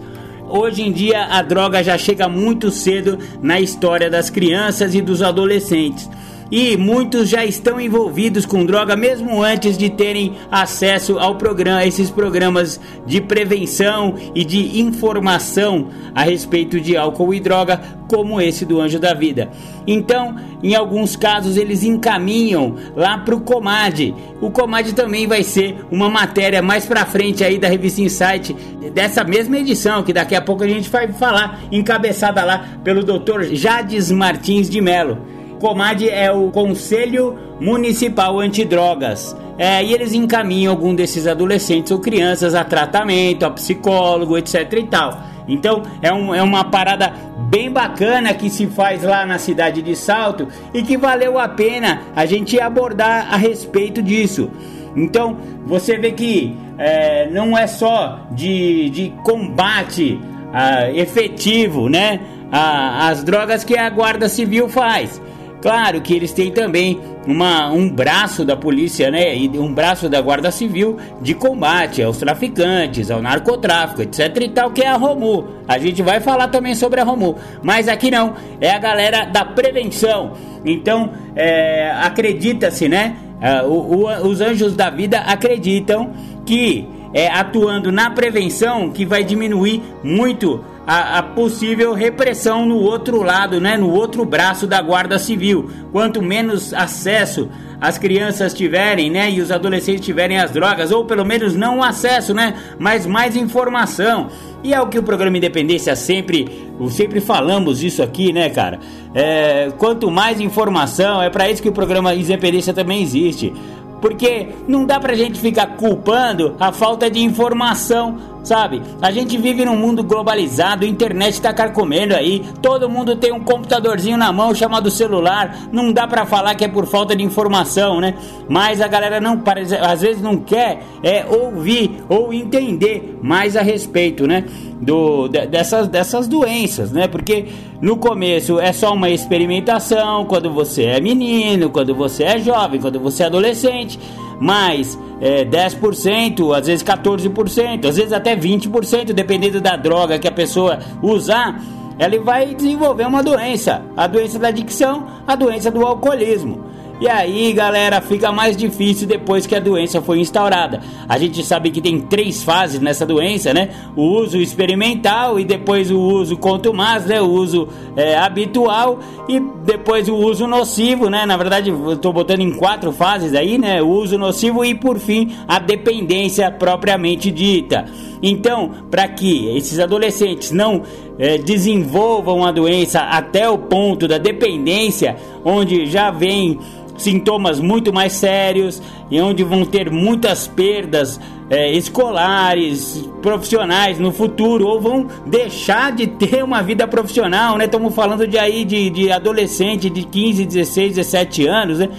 Hoje 0.55 0.83
em 0.83 0.91
dia 0.91 1.25
a 1.25 1.41
droga 1.41 1.83
já 1.83 1.97
chega 1.97 2.29
muito 2.29 2.69
cedo 2.69 3.17
na 3.41 3.59
história 3.59 4.07
das 4.07 4.29
crianças 4.29 4.93
e 4.93 5.01
dos 5.01 5.23
adolescentes 5.23 6.07
e 6.51 6.77
muitos 6.77 7.29
já 7.29 7.45
estão 7.45 7.79
envolvidos 7.79 8.45
com 8.45 8.65
droga 8.65 8.95
mesmo 8.95 9.41
antes 9.41 9.77
de 9.77 9.89
terem 9.89 10.33
acesso 10.51 11.17
ao 11.19 11.35
programa, 11.35 11.79
a 11.79 11.87
esses 11.87 12.09
programas 12.09 12.79
de 13.05 13.21
prevenção 13.21 14.15
e 14.35 14.43
de 14.43 14.79
informação 14.79 15.89
a 16.13 16.23
respeito 16.23 16.79
de 16.79 16.95
álcool 16.95 17.33
e 17.33 17.39
droga, 17.39 17.81
como 18.07 18.39
esse 18.39 18.65
do 18.65 18.79
Anjo 18.79 18.99
da 18.99 19.13
Vida. 19.13 19.49
Então, 19.87 20.35
em 20.61 20.75
alguns 20.75 21.15
casos, 21.15 21.57
eles 21.57 21.83
encaminham 21.83 22.75
lá 22.95 23.17
para 23.17 23.35
o 23.35 23.41
Comad. 23.41 24.13
O 24.39 24.51
Comad 24.51 24.93
também 24.93 25.27
vai 25.27 25.43
ser 25.43 25.77
uma 25.91 26.09
matéria 26.09 26.61
mais 26.61 26.85
para 26.85 27.05
frente 27.05 27.43
aí 27.43 27.57
da 27.57 27.67
revista 27.67 28.01
Insight, 28.01 28.53
dessa 28.93 29.23
mesma 29.23 29.57
edição, 29.57 30.03
que 30.03 30.13
daqui 30.13 30.35
a 30.35 30.41
pouco 30.41 30.63
a 30.63 30.67
gente 30.67 30.89
vai 30.89 31.11
falar, 31.11 31.59
encabeçada 31.71 32.43
lá 32.43 32.65
pelo 32.83 33.03
Dr. 33.03 33.53
Jades 33.53 34.11
Martins 34.11 34.69
de 34.69 34.79
Melo. 34.79 35.17
COMAD 35.63 36.09
é 36.09 36.29
o 36.29 36.51
Conselho 36.51 37.39
Municipal 37.57 38.37
Antidrogas. 38.37 39.33
É, 39.57 39.81
e 39.81 39.93
eles 39.93 40.11
encaminham 40.11 40.73
algum 40.73 40.93
desses 40.93 41.25
adolescentes 41.25 41.89
ou 41.89 41.99
crianças 41.99 42.53
a 42.53 42.65
tratamento, 42.65 43.45
a 43.45 43.49
psicólogo, 43.49 44.37
etc 44.37 44.73
e 44.73 44.83
tal. 44.83 45.23
Então 45.47 45.83
é, 46.01 46.11
um, 46.11 46.35
é 46.35 46.43
uma 46.43 46.65
parada 46.65 47.13
bem 47.49 47.71
bacana 47.71 48.33
que 48.33 48.49
se 48.49 48.67
faz 48.67 49.03
lá 49.03 49.25
na 49.25 49.37
cidade 49.37 49.81
de 49.81 49.95
Salto 49.95 50.49
e 50.73 50.83
que 50.83 50.97
valeu 50.97 51.39
a 51.39 51.47
pena 51.47 52.01
a 52.13 52.25
gente 52.25 52.59
abordar 52.59 53.33
a 53.33 53.37
respeito 53.37 54.01
disso. 54.01 54.51
Então 54.97 55.37
você 55.65 55.97
vê 55.97 56.11
que 56.11 56.57
é, 56.77 57.29
não 57.29 57.57
é 57.57 57.67
só 57.67 58.27
de, 58.31 58.89
de 58.89 59.13
combate 59.23 60.19
ah, 60.51 60.91
efetivo, 60.91 61.87
né? 61.87 62.19
as 62.55 63.23
drogas 63.23 63.63
que 63.63 63.75
a 63.75 63.89
Guarda 63.89 64.29
Civil 64.29 64.69
faz. 64.69 65.19
Claro 65.63 66.01
que 66.01 66.13
eles 66.13 66.33
têm 66.33 66.51
também 66.51 66.99
uma, 67.25 67.71
um 67.71 67.89
braço 67.89 68.43
da 68.43 68.53
polícia, 68.53 69.09
né? 69.09 69.33
E 69.33 69.47
um 69.57 69.73
braço 69.73 70.09
da 70.09 70.19
Guarda 70.19 70.51
Civil 70.51 70.97
de 71.21 71.33
combate 71.33 72.03
aos 72.03 72.17
traficantes, 72.17 73.09
ao 73.09 73.21
narcotráfico, 73.21 74.01
etc 74.01 74.35
e 74.41 74.49
tal, 74.49 74.71
que 74.71 74.81
é 74.81 74.89
a 74.89 74.97
Romu. 74.97 75.47
A 75.65 75.77
gente 75.77 76.01
vai 76.01 76.19
falar 76.19 76.49
também 76.49 76.75
sobre 76.75 76.99
a 76.99 77.05
Romu. 77.05 77.37
Mas 77.61 77.87
aqui 77.87 78.11
não, 78.11 78.33
é 78.59 78.71
a 78.71 78.77
galera 78.77 79.23
da 79.23 79.45
prevenção. 79.45 80.33
Então, 80.65 81.11
é, 81.33 81.91
acredita-se, 81.91 82.89
né? 82.89 83.15
É, 83.39 83.63
o, 83.63 83.69
o, 83.69 84.27
os 84.27 84.41
anjos 84.41 84.75
da 84.75 84.89
vida 84.89 85.19
acreditam 85.19 86.11
que 86.45 86.85
é, 87.13 87.29
atuando 87.29 87.89
na 87.89 88.09
prevenção 88.09 88.89
que 88.89 89.05
vai 89.05 89.23
diminuir 89.23 89.81
muito 90.03 90.61
a, 90.85 91.19
a, 91.19 91.23
possível 91.23 91.93
repressão 91.93 92.65
no 92.65 92.77
outro 92.77 93.21
lado, 93.21 93.59
né, 93.59 93.77
no 93.77 93.89
outro 93.89 94.25
braço 94.25 94.67
da 94.67 94.81
Guarda 94.81 95.17
Civil. 95.17 95.69
Quanto 95.91 96.21
menos 96.21 96.73
acesso 96.73 97.49
as 97.79 97.97
crianças 97.97 98.53
tiverem, 98.53 99.09
né, 99.09 99.29
e 99.29 99.41
os 99.41 99.51
adolescentes 99.51 100.05
tiverem 100.05 100.39
as 100.39 100.51
drogas, 100.51 100.91
ou 100.91 101.05
pelo 101.05 101.25
menos 101.25 101.55
não 101.55 101.83
acesso, 101.83 102.33
né, 102.33 102.53
mas 102.79 103.05
mais 103.05 103.35
informação. 103.35 104.29
E 104.63 104.73
é 104.73 104.81
o 104.81 104.87
que 104.87 104.97
o 104.97 105.03
programa 105.03 105.37
Independência 105.37 105.95
sempre, 105.95 106.71
sempre 106.89 107.19
falamos 107.19 107.83
isso 107.83 108.01
aqui, 108.01 108.31
né, 108.31 108.49
cara? 108.49 108.79
É, 109.13 109.71
quanto 109.77 110.09
mais 110.09 110.39
informação, 110.39 111.21
é 111.21 111.29
para 111.29 111.49
isso 111.49 111.61
que 111.61 111.67
o 111.67 111.73
programa 111.73 112.15
Independência 112.15 112.73
também 112.73 113.01
existe. 113.01 113.53
Porque 113.99 114.49
não 114.67 114.85
dá 114.85 114.99
pra 114.99 115.15
gente 115.15 115.39
ficar 115.39 115.67
culpando 115.77 116.55
a 116.59 116.73
falta 116.73 117.09
de 117.09 117.19
informação, 117.21 118.17
sabe? 118.43 118.81
A 119.01 119.11
gente 119.11 119.37
vive 119.37 119.65
num 119.65 119.75
mundo 119.75 120.03
globalizado, 120.03 120.85
a 120.85 120.87
internet 120.87 121.41
tá 121.41 121.53
carcomendo 121.53 122.13
aí, 122.13 122.43
todo 122.61 122.89
mundo 122.89 123.15
tem 123.15 123.31
um 123.31 123.39
computadorzinho 123.39 124.17
na 124.17 124.31
mão 124.31 124.53
chamado 124.53 124.91
celular, 124.91 125.69
não 125.71 125.91
dá 125.91 126.05
pra 126.05 126.25
falar 126.25 126.53
que 126.55 126.65
é 126.65 126.67
por 126.67 126.85
falta 126.85 127.15
de 127.15 127.23
informação, 127.23 128.01
né? 128.01 128.15
Mas 128.49 128.81
a 128.81 128.87
galera 128.87 129.21
não, 129.21 129.41
às 129.81 130.01
vezes 130.01 130.21
não 130.21 130.37
quer 130.37 130.83
é, 131.01 131.25
ouvir 131.25 132.03
ou 132.09 132.33
entender 132.33 133.17
mais 133.21 133.55
a 133.55 133.61
respeito, 133.61 134.27
né? 134.27 134.43
Do, 134.81 135.29
dessas, 135.29 135.87
dessas 135.87 136.27
doenças, 136.27 136.91
né? 136.91 137.07
Porque 137.07 137.45
no 137.81 137.95
começo 137.95 138.59
é 138.59 138.73
só 138.73 138.93
uma 138.93 139.09
experimentação, 139.09 140.25
quando 140.25 140.51
você 140.51 140.83
é 140.83 140.99
menino, 140.99 141.69
quando 141.69 141.95
você 141.95 142.23
é 142.23 142.39
jovem, 142.39 142.81
quando 142.81 142.99
você 142.99 143.23
é 143.23 143.25
adolescente, 143.27 143.97
mas 144.43 144.99
é, 145.21 145.45
10%, 145.45 146.53
às 146.53 146.67
vezes 146.67 146.83
14%, 146.83 147.85
às 147.87 147.95
vezes 147.95 148.11
até 148.11 148.35
20%, 148.35 149.13
dependendo 149.13 149.61
da 149.61 149.77
droga 149.77 150.19
que 150.19 150.27
a 150.27 150.31
pessoa 150.31 150.79
usar, 151.01 151.61
ela 151.97 152.19
vai 152.19 152.53
desenvolver 152.53 153.07
uma 153.07 153.23
doença, 153.23 153.81
a 153.95 154.05
doença 154.05 154.37
da 154.37 154.49
adicção, 154.49 155.07
a 155.25 155.33
doença 155.33 155.71
do 155.71 155.85
alcoolismo. 155.85 156.72
E 157.01 157.09
aí, 157.09 157.51
galera, 157.51 157.99
fica 157.99 158.31
mais 158.31 158.55
difícil 158.55 159.07
depois 159.07 159.45
que 159.45 159.55
a 159.55 159.59
doença 159.59 160.01
foi 160.01 160.19
instaurada. 160.19 160.79
A 161.09 161.17
gente 161.17 161.43
sabe 161.43 161.71
que 161.71 161.81
tem 161.81 161.99
três 161.99 162.43
fases 162.43 162.79
nessa 162.79 163.05
doença, 163.05 163.53
né? 163.53 163.69
O 163.95 164.03
uso 164.03 164.37
experimental 164.37 165.39
e 165.39 165.43
depois 165.43 165.91
o 165.91 165.99
uso 165.99 166.37
contumaz, 166.37 167.05
né? 167.05 167.19
O 167.21 167.29
uso 167.29 167.67
é, 167.97 168.15
habitual 168.15 168.99
e 169.27 169.39
depois 169.65 170.07
o 170.07 170.15
uso 170.15 170.47
nocivo, 170.47 171.09
né? 171.09 171.25
Na 171.25 171.35
verdade, 171.35 171.71
eu 171.71 171.97
tô 171.97 172.13
botando 172.13 172.41
em 172.41 172.51
quatro 172.51 172.91
fases 172.91 173.33
aí, 173.33 173.57
né? 173.57 173.81
O 173.81 173.87
uso 173.87 174.17
nocivo 174.17 174.63
e 174.63 174.73
por 174.73 174.99
fim 174.99 175.35
a 175.47 175.59
dependência 175.59 176.49
propriamente 176.51 177.31
dita. 177.31 177.85
Então, 178.21 178.71
para 178.89 179.05
que 179.09 179.57
esses 179.57 179.79
adolescentes 179.79 180.51
não 180.51 180.83
é, 181.17 181.37
desenvolvam 181.37 182.43
a 182.45 182.51
doença 182.51 183.01
até 183.01 183.49
o 183.49 183.57
ponto 183.57 184.07
da 184.07 184.17
dependência, 184.17 185.15
onde 185.43 185.85
já 185.85 186.11
vem 186.11 186.59
sintomas 186.97 187.59
muito 187.59 187.91
mais 187.91 188.13
sérios 188.13 188.81
e 189.09 189.19
onde 189.19 189.43
vão 189.43 189.65
ter 189.65 189.89
muitas 189.91 190.47
perdas 190.47 191.19
é, 191.49 191.71
escolares, 191.71 193.07
profissionais 193.21 193.99
no 193.99 194.11
futuro, 194.11 194.67
ou 194.67 194.79
vão 194.79 195.07
deixar 195.25 195.91
de 195.91 196.07
ter 196.07 196.43
uma 196.43 196.61
vida 196.61 196.87
profissional, 196.87 197.57
né? 197.57 197.65
Estamos 197.65 197.93
falando 197.93 198.27
de 198.27 198.37
aí 198.37 198.63
de, 198.63 198.89
de 198.89 199.11
adolescente 199.11 199.89
de 199.89 200.03
15, 200.03 200.45
16, 200.45 200.95
17 200.95 201.47
anos, 201.47 201.79
né? 201.79 201.89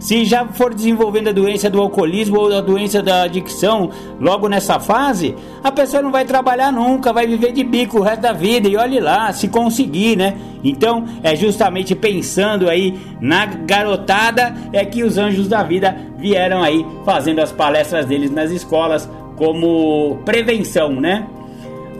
Se 0.00 0.24
já 0.24 0.46
for 0.46 0.74
desenvolvendo 0.74 1.28
a 1.28 1.32
doença 1.32 1.68
do 1.68 1.78
alcoolismo 1.78 2.40
ou 2.40 2.56
a 2.56 2.62
doença 2.62 3.02
da 3.02 3.22
adicção 3.22 3.90
logo 4.18 4.48
nessa 4.48 4.80
fase, 4.80 5.36
a 5.62 5.70
pessoa 5.70 6.02
não 6.02 6.10
vai 6.10 6.24
trabalhar 6.24 6.72
nunca, 6.72 7.12
vai 7.12 7.26
viver 7.26 7.52
de 7.52 7.62
bico 7.62 7.98
o 7.98 8.02
resto 8.02 8.22
da 8.22 8.32
vida 8.32 8.66
e 8.66 8.78
olhe 8.78 8.98
lá, 8.98 9.30
se 9.30 9.46
conseguir, 9.46 10.16
né? 10.16 10.38
Então, 10.64 11.04
é 11.22 11.36
justamente 11.36 11.94
pensando 11.94 12.68
aí 12.70 12.98
na 13.20 13.44
garotada 13.44 14.54
é 14.72 14.82
que 14.86 15.04
os 15.04 15.18
anjos 15.18 15.46
da 15.46 15.62
vida 15.62 15.94
vieram 16.16 16.62
aí 16.62 16.84
fazendo 17.04 17.40
as 17.40 17.52
palestras 17.52 18.06
deles 18.06 18.30
nas 18.30 18.50
escolas 18.50 19.08
como 19.36 20.18
prevenção, 20.24 20.98
né? 20.98 21.26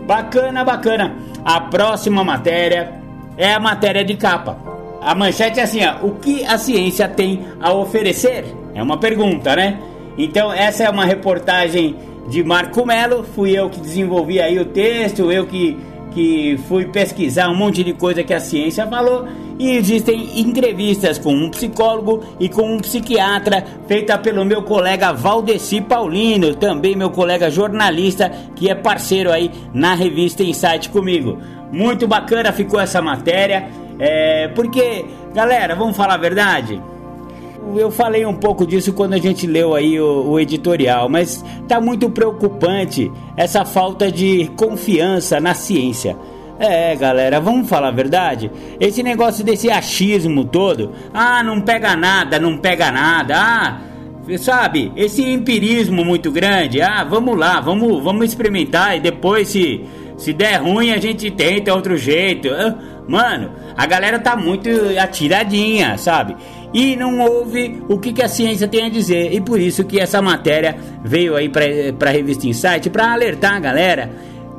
Bacana, 0.07 0.63
bacana. 0.63 1.15
A 1.45 1.61
próxima 1.61 2.23
matéria 2.23 2.93
é 3.37 3.53
a 3.53 3.59
matéria 3.59 4.03
de 4.03 4.15
capa. 4.15 4.80
A 5.01 5.15
manchete 5.15 5.59
é 5.59 5.63
assim, 5.63 5.79
ó, 5.83 6.05
o 6.05 6.15
que 6.15 6.45
a 6.45 6.59
ciência 6.59 7.07
tem 7.07 7.41
a 7.59 7.73
oferecer? 7.73 8.45
É 8.75 8.83
uma 8.83 8.97
pergunta, 8.97 9.55
né? 9.55 9.79
Então 10.15 10.53
essa 10.53 10.83
é 10.83 10.89
uma 10.89 11.05
reportagem 11.05 11.95
de 12.27 12.43
Marco 12.43 12.85
Melo, 12.85 13.23
fui 13.23 13.57
eu 13.57 13.67
que 13.67 13.79
desenvolvi 13.79 14.39
aí 14.39 14.59
o 14.59 14.65
texto, 14.65 15.31
eu 15.31 15.47
que, 15.47 15.75
que 16.11 16.57
fui 16.67 16.85
pesquisar 16.85 17.49
um 17.49 17.55
monte 17.55 17.83
de 17.83 17.93
coisa 17.93 18.23
que 18.23 18.33
a 18.33 18.39
ciência 18.39 18.85
falou 18.87 19.27
e 19.57 19.71
existem 19.71 20.39
entrevistas 20.39 21.17
com 21.17 21.33
um 21.33 21.49
psicólogo 21.49 22.23
e 22.39 22.49
com 22.49 22.75
um 22.75 22.79
psiquiatra 22.79 23.63
feita 23.87 24.17
pelo 24.17 24.43
meu 24.43 24.63
colega 24.63 25.13
Valdeci 25.13 25.81
Paulino, 25.81 26.55
também 26.55 26.95
meu 26.95 27.09
colega 27.09 27.49
jornalista 27.49 28.31
que 28.55 28.69
é 28.69 28.75
parceiro 28.75 29.31
aí 29.31 29.51
na 29.73 29.93
revista 29.93 30.43
Insight 30.43 30.89
comigo. 30.89 31.37
Muito 31.71 32.07
bacana 32.07 32.51
ficou 32.51 32.79
essa 32.79 33.01
matéria. 33.01 33.69
É, 33.99 34.47
porque, 34.49 35.05
galera, 35.33 35.75
vamos 35.75 35.95
falar 35.95 36.15
a 36.15 36.17
verdade? 36.17 36.81
Eu 37.77 37.91
falei 37.91 38.25
um 38.25 38.33
pouco 38.33 38.65
disso 38.65 38.91
quando 38.91 39.13
a 39.13 39.17
gente 39.17 39.45
leu 39.45 39.75
aí 39.75 39.99
o, 39.99 40.31
o, 40.31 40.39
editorial, 40.39 41.07
mas 41.07 41.45
tá 41.67 41.79
muito 41.79 42.09
preocupante 42.09 43.11
essa 43.37 43.63
falta 43.63 44.11
de 44.11 44.51
confiança 44.57 45.39
na 45.39 45.53
ciência. 45.53 46.17
É, 46.59 46.95
galera, 46.95 47.39
vamos 47.39 47.69
falar 47.69 47.89
a 47.89 47.91
verdade? 47.91 48.51
Esse 48.79 49.01
negócio 49.01 49.43
desse 49.43 49.69
achismo 49.69 50.43
todo, 50.43 50.91
ah, 51.13 51.43
não 51.43 51.61
pega 51.61 51.95
nada, 51.95 52.39
não 52.39 52.57
pega 52.57 52.91
nada, 52.91 53.35
ah, 53.37 53.81
sabe? 54.37 54.91
Esse 54.95 55.23
empirismo 55.23 56.03
muito 56.03 56.31
grande, 56.31 56.81
ah, 56.81 57.03
vamos 57.03 57.37
lá, 57.37 57.59
vamos, 57.61 58.03
vamos 58.03 58.25
experimentar 58.25 58.97
e 58.97 58.99
depois 58.99 59.47
se 59.47 59.85
se 60.17 60.33
der 60.33 60.61
ruim 60.61 60.91
a 60.91 60.99
gente 60.99 61.31
tenta 61.31 61.73
outro 61.73 61.97
jeito. 61.97 62.47
Ah, 62.49 62.75
Mano, 63.07 63.51
a 63.75 63.85
galera 63.85 64.19
tá 64.19 64.37
muito 64.37 64.69
atiradinha, 64.97 65.97
sabe? 65.97 66.35
E 66.73 66.95
não 66.95 67.19
ouve 67.19 67.83
o 67.89 67.97
que, 67.97 68.13
que 68.13 68.21
a 68.21 68.27
ciência 68.27 68.67
tem 68.67 68.85
a 68.85 68.89
dizer. 68.89 69.33
E 69.33 69.41
por 69.41 69.59
isso 69.59 69.83
que 69.83 69.99
essa 69.99 70.21
matéria 70.21 70.77
veio 71.03 71.35
aí 71.35 71.49
para 71.49 72.09
a 72.09 72.13
revista 72.13 72.47
Insight 72.47 72.89
para 72.89 73.11
alertar 73.11 73.55
a 73.55 73.59
galera 73.59 74.11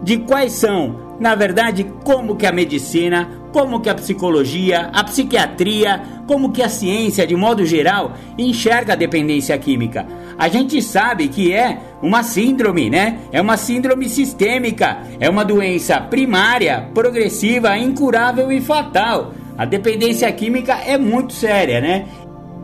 de 0.03 0.19
quais 0.19 0.53
são, 0.53 1.17
na 1.21 1.35
verdade, 1.35 1.85
como 2.05 2.35
que 2.35 2.45
a 2.45 2.53
medicina, 2.53 3.31
como 3.53 3.81
que 3.81 3.89
a 3.89 3.95
psicologia, 3.95 4.91
a 4.93 5.05
psiquiatria, 5.05 6.03
como 6.27 6.51
que 6.51 6.63
a 6.63 6.69
ciência 6.69 7.27
de 7.27 7.37
modo 7.37 7.65
geral 7.65 8.15
enxerga 8.37 8.95
a 8.95 8.97
dependência 8.97 9.57
química. 9.59 10.07
A 10.37 10.49
gente 10.49 10.83
sabe 10.83 11.29
que 11.29 11.53
é 11.53 11.79
uma 12.03 12.23
síndrome, 12.25 12.91
né? 12.91 13.19
É 13.31 13.41
uma 13.41 13.57
síndrome 13.57 14.09
sistêmica, 14.09 14.99
é 15.21 15.31
uma 15.31 15.45
doença 15.45 16.01
primária, 16.01 16.89
progressiva, 16.93 17.79
incurável 17.79 18.51
e 18.51 18.61
fatal. 18.61 19.33
A 19.57 19.65
dependência 19.65 20.31
química 20.33 20.75
é 20.75 20.97
muito 20.97 21.33
séria, 21.33 21.81
né? 21.81 22.07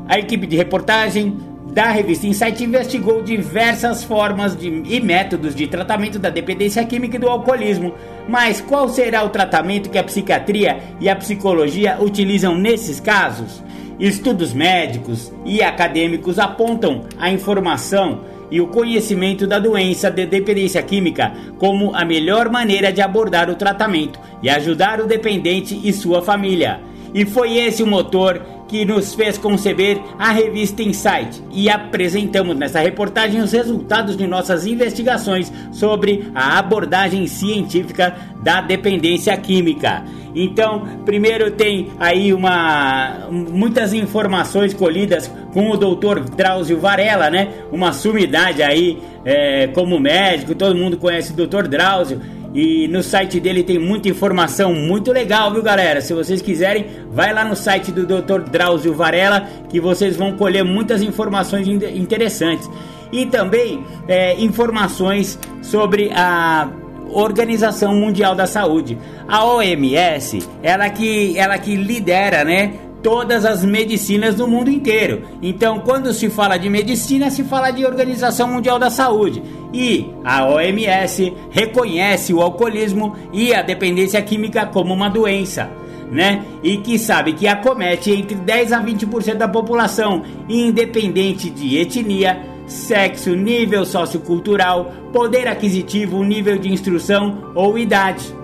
A 0.07 0.19
equipe 0.19 0.47
de 0.47 0.57
reportagem 0.57 1.37
da 1.73 1.91
revista 1.91 2.27
Insight 2.27 2.65
investigou 2.65 3.23
diversas 3.23 4.03
formas 4.03 4.57
de, 4.57 4.69
e 4.69 5.01
métodos 5.01 5.55
de 5.55 5.67
tratamento 5.67 6.19
da 6.19 6.31
dependência 6.31 6.85
química 6.85 7.17
e 7.17 7.19
do 7.21 7.29
alcoolismo. 7.29 7.95
Mas 8.27 8.61
qual 8.61 8.89
será 8.89 9.23
o 9.23 9.29
tratamento 9.29 9.91
que 9.91 9.99
a 9.99 10.05
psiquiatria 10.05 10.79
e 11.01 11.09
a 11.09 11.17
psicologia 11.17 11.99
utilizam 12.01 12.57
nesses 12.57 13.01
casos? 13.01 13.63
Estudos 14.01 14.53
médicos 14.53 15.33
e 15.45 15.63
acadêmicos 15.63 16.39
apontam 16.39 17.05
a 17.19 17.31
informação 17.31 18.21
e 18.51 18.61
o 18.61 18.69
conhecimento 18.69 19.47
da 19.47 19.59
doença 19.59 20.11
de 20.11 20.27
dependência 20.27 20.83
química 20.83 21.33
como 21.59 21.95
a 21.95 22.05
melhor 22.05 22.49
maneira 22.49 22.93
de 22.93 23.01
abordar 23.01 23.51
o 23.51 23.55
tratamento 23.55 24.19
e 24.43 24.49
ajudar 24.49 25.01
o 25.01 25.07
dependente 25.07 25.79
e 25.83 25.93
sua 25.93 26.23
família. 26.23 26.81
E 27.15 27.25
foi 27.25 27.57
esse 27.57 27.83
o 27.83 27.87
motor 27.87 28.41
que 28.69 28.85
nos 28.85 29.15
fez 29.15 29.39
conceber 29.39 29.99
a 30.19 30.31
revista 30.31 30.83
Insight 30.83 31.43
e 31.51 31.71
apresentamos 31.71 32.55
nessa 32.55 32.81
reportagem 32.81 33.41
os 33.41 33.51
resultados 33.51 34.17
de 34.17 34.27
nossas 34.27 34.67
investigações 34.67 35.51
sobre 35.73 36.31
a 36.35 36.59
abordagem 36.59 37.27
científica 37.27 38.15
da 38.43 38.61
dependência 38.61 39.35
química. 39.39 40.05
Então, 40.41 40.87
primeiro 41.05 41.51
tem 41.51 41.89
aí 41.99 42.33
uma 42.33 43.27
muitas 43.29 43.93
informações 43.93 44.73
colhidas 44.73 45.29
com 45.53 45.71
o 45.71 45.77
Dr. 45.77 46.21
Drauzio 46.37 46.79
Varela, 46.79 47.29
né? 47.29 47.49
Uma 47.73 47.93
sumidade 47.93 48.63
aí 48.63 48.99
é, 49.25 49.67
como 49.69 49.99
médico, 49.99 50.55
todo 50.55 50.77
mundo 50.77 50.97
conhece 50.97 51.33
o 51.33 51.47
Dr. 51.47 51.67
Drauzio 51.67 52.21
e 52.55 52.87
no 52.87 53.03
site 53.03 53.41
dele 53.41 53.65
tem 53.65 53.81
muita 53.81 54.09
informação 54.09 54.73
muito 54.73 55.13
legal, 55.13 55.53
viu 55.53 55.63
galera? 55.63 56.01
Se 56.01 56.15
vocês 56.15 56.41
quiserem, 56.41 56.87
vai 57.11 57.33
lá 57.35 57.45
no 57.45 57.57
site 57.57 57.91
do 57.91 58.07
Dr. 58.07 58.49
Drauzio 58.49 58.95
Varela 58.95 59.49
que 59.69 59.81
vocês 59.81 60.17
vão 60.17 60.33
colher 60.37 60.65
muitas 60.65 61.03
informações 61.03 61.67
interessantes. 61.67 62.71
E 63.11 63.27
também 63.27 63.83
é, 64.07 64.39
informações 64.39 65.39
sobre 65.63 66.11
a 66.15 66.71
Organização 67.11 67.95
Mundial 67.95 68.35
da 68.35 68.47
Saúde. 68.47 68.99
A 69.27 69.45
OMS, 69.45 70.39
ela 70.63 70.89
que, 70.91 71.39
ela 71.39 71.59
que 71.59 71.75
lidera, 71.77 72.45
né? 72.45 72.75
todas 73.03 73.45
as 73.45 73.65
medicinas 73.65 74.35
do 74.35 74.47
mundo 74.47 74.71
inteiro. 74.71 75.23
Então, 75.43 75.81
quando 75.81 76.13
se 76.13 76.29
fala 76.29 76.57
de 76.57 76.69
medicina, 76.69 77.31
se 77.31 77.45
fala 77.45 77.71
de 77.71 77.85
Organização 77.85 78.49
Mundial 78.49 78.79
da 78.79 78.91
Saúde. 78.91 79.43
E 79.73 80.11
a 80.25 80.47
OMS 80.47 81.33
reconhece 81.51 82.33
o 82.33 82.41
alcoolismo 82.41 83.15
e 83.33 83.55
a 83.55 83.63
dependência 83.63 84.21
química 84.23 84.67
como 84.67 84.95
uma 84.95 85.09
doença. 85.09 85.71
Né? 86.11 86.43
E 86.63 86.79
que 86.79 86.99
sabe 86.99 87.35
que 87.35 87.47
acomete 87.47 88.11
entre 88.11 88.35
10 88.35 88.73
a 88.73 88.83
20% 88.83 89.35
da 89.35 89.47
população, 89.47 90.23
independente 90.49 91.51
de 91.51 91.77
etnia, 91.77 92.58
sexo, 92.69 93.35
nível 93.35 93.85
sociocultural, 93.85 94.93
poder 95.13 95.49
aquisitivo, 95.49 96.23
nível 96.23 96.59
de 96.59 96.73
instrução 96.73 97.51
ou 97.55 97.79
idade. 97.79 98.37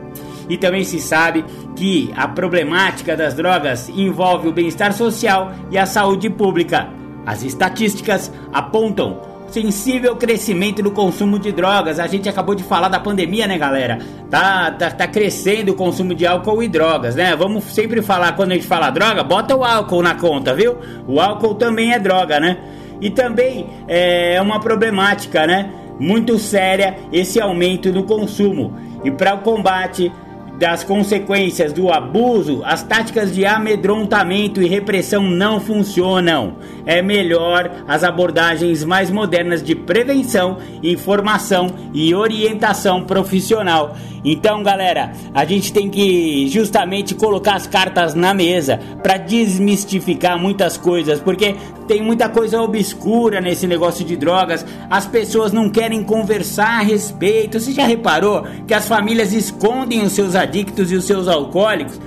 E 0.49 0.57
também 0.57 0.85
se 0.85 0.99
sabe 0.99 1.45
que 1.77 2.13
a 2.17 2.27
problemática 2.29 3.17
das 3.17 3.35
drogas 3.35 3.89
envolve 3.89 4.49
o 4.49 4.53
bem-estar 4.53 4.93
social 4.93 5.53
e 5.71 5.79
a 5.79 5.87
saúde 5.87 6.29
pública. 6.29 6.89
As 7.25 7.43
estatísticas 7.43 8.33
apontam 8.53 9.35
sensível 9.49 10.17
crescimento 10.17 10.83
no 10.83 10.91
consumo 10.91 11.39
de 11.39 11.53
drogas. 11.53 11.99
A 11.99 12.07
gente 12.07 12.29
acabou 12.29 12.55
de 12.55 12.65
falar 12.65 12.89
da 12.89 12.99
pandemia, 12.99 13.47
né, 13.47 13.57
galera? 13.57 13.99
Tá, 14.29 14.71
tá, 14.73 14.91
tá 14.91 15.07
crescendo 15.07 15.73
o 15.73 15.75
consumo 15.75 16.15
de 16.15 16.27
álcool 16.27 16.63
e 16.63 16.69
drogas, 16.69 17.15
né? 17.15 17.37
Vamos 17.37 17.65
sempre 17.65 18.03
falar, 18.03 18.33
quando 18.33 18.53
a 18.53 18.55
gente 18.55 18.67
fala 18.67 18.91
droga, 18.91 19.23
bota 19.23 19.55
o 19.55 19.65
álcool 19.65 20.03
na 20.03 20.15
conta, 20.17 20.53
viu? 20.53 20.77
O 21.07 21.21
álcool 21.21 21.55
também 21.55 21.93
é 21.93 21.99
droga, 21.99 22.41
né? 22.41 22.59
E 23.01 23.11
também 23.11 23.67
é 23.89 24.41
uma 24.41 24.61
problemática, 24.61 25.47
né? 25.47 25.71
Muito 25.99 26.39
séria 26.39 26.97
esse 27.13 27.41
aumento 27.41 27.93
no 27.93 28.05
consumo. 28.05 28.75
E 29.05 29.11
para 29.11 29.35
o 29.35 29.39
combate 29.39 30.11
das 30.59 30.85
consequências 30.85 31.73
do 31.73 31.91
abuso, 31.91 32.63
as 32.65 32.83
táticas 32.83 33.35
de 33.35 33.45
amedrontamento 33.45 34.63
e 34.63 34.69
repressão 34.69 35.23
não 35.23 35.61
funcionam. 35.61 36.57
É 36.87 37.03
melhor 37.03 37.71
as 37.89 38.05
abordagens 38.05 38.85
mais 38.85 39.11
modernas 39.11 39.63
de 39.63 39.75
prevenção, 39.75 40.59
informação 40.83 41.69
e 41.93 42.15
orientação 42.15 43.03
profissional. 43.03 43.97
Então, 44.25 44.63
galera, 44.63 45.13
a 45.35 45.45
gente 45.45 45.71
tem 45.71 45.91
que 45.91 46.49
justamente 46.49 47.15
colocar 47.15 47.57
as 47.57 47.67
cartas 47.67 48.15
na 48.15 48.33
mesa 48.33 48.81
para 49.03 49.19
desmistificar 49.19 50.39
muitas 50.39 50.79
coisas, 50.79 51.21
porque 51.21 51.55
tem 51.87 52.03
muita 52.03 52.31
coisa 52.31 52.63
obscura 52.63 53.41
nesse 53.41 53.67
negócio 53.67 54.03
de 54.03 54.17
drogas. 54.17 54.65
As 54.89 55.07
pessoas 55.07 55.53
não 55.53 55.69
querem 55.69 56.03
conversar 56.03 56.81
a 56.81 56.83
respeito. 56.83 57.61
Você 57.61 57.73
já 57.73 57.85
reparou 57.85 58.45
que 58.67 58.73
as 58.73 58.89
famílias 58.89 59.35
escondem 59.35 60.03
os 60.03 60.13
seus 60.13 60.35
adictos 60.45 60.93
e 60.93 60.95
os 60.95 61.05
seus 61.05 61.27
alcoólicos? 61.27 62.01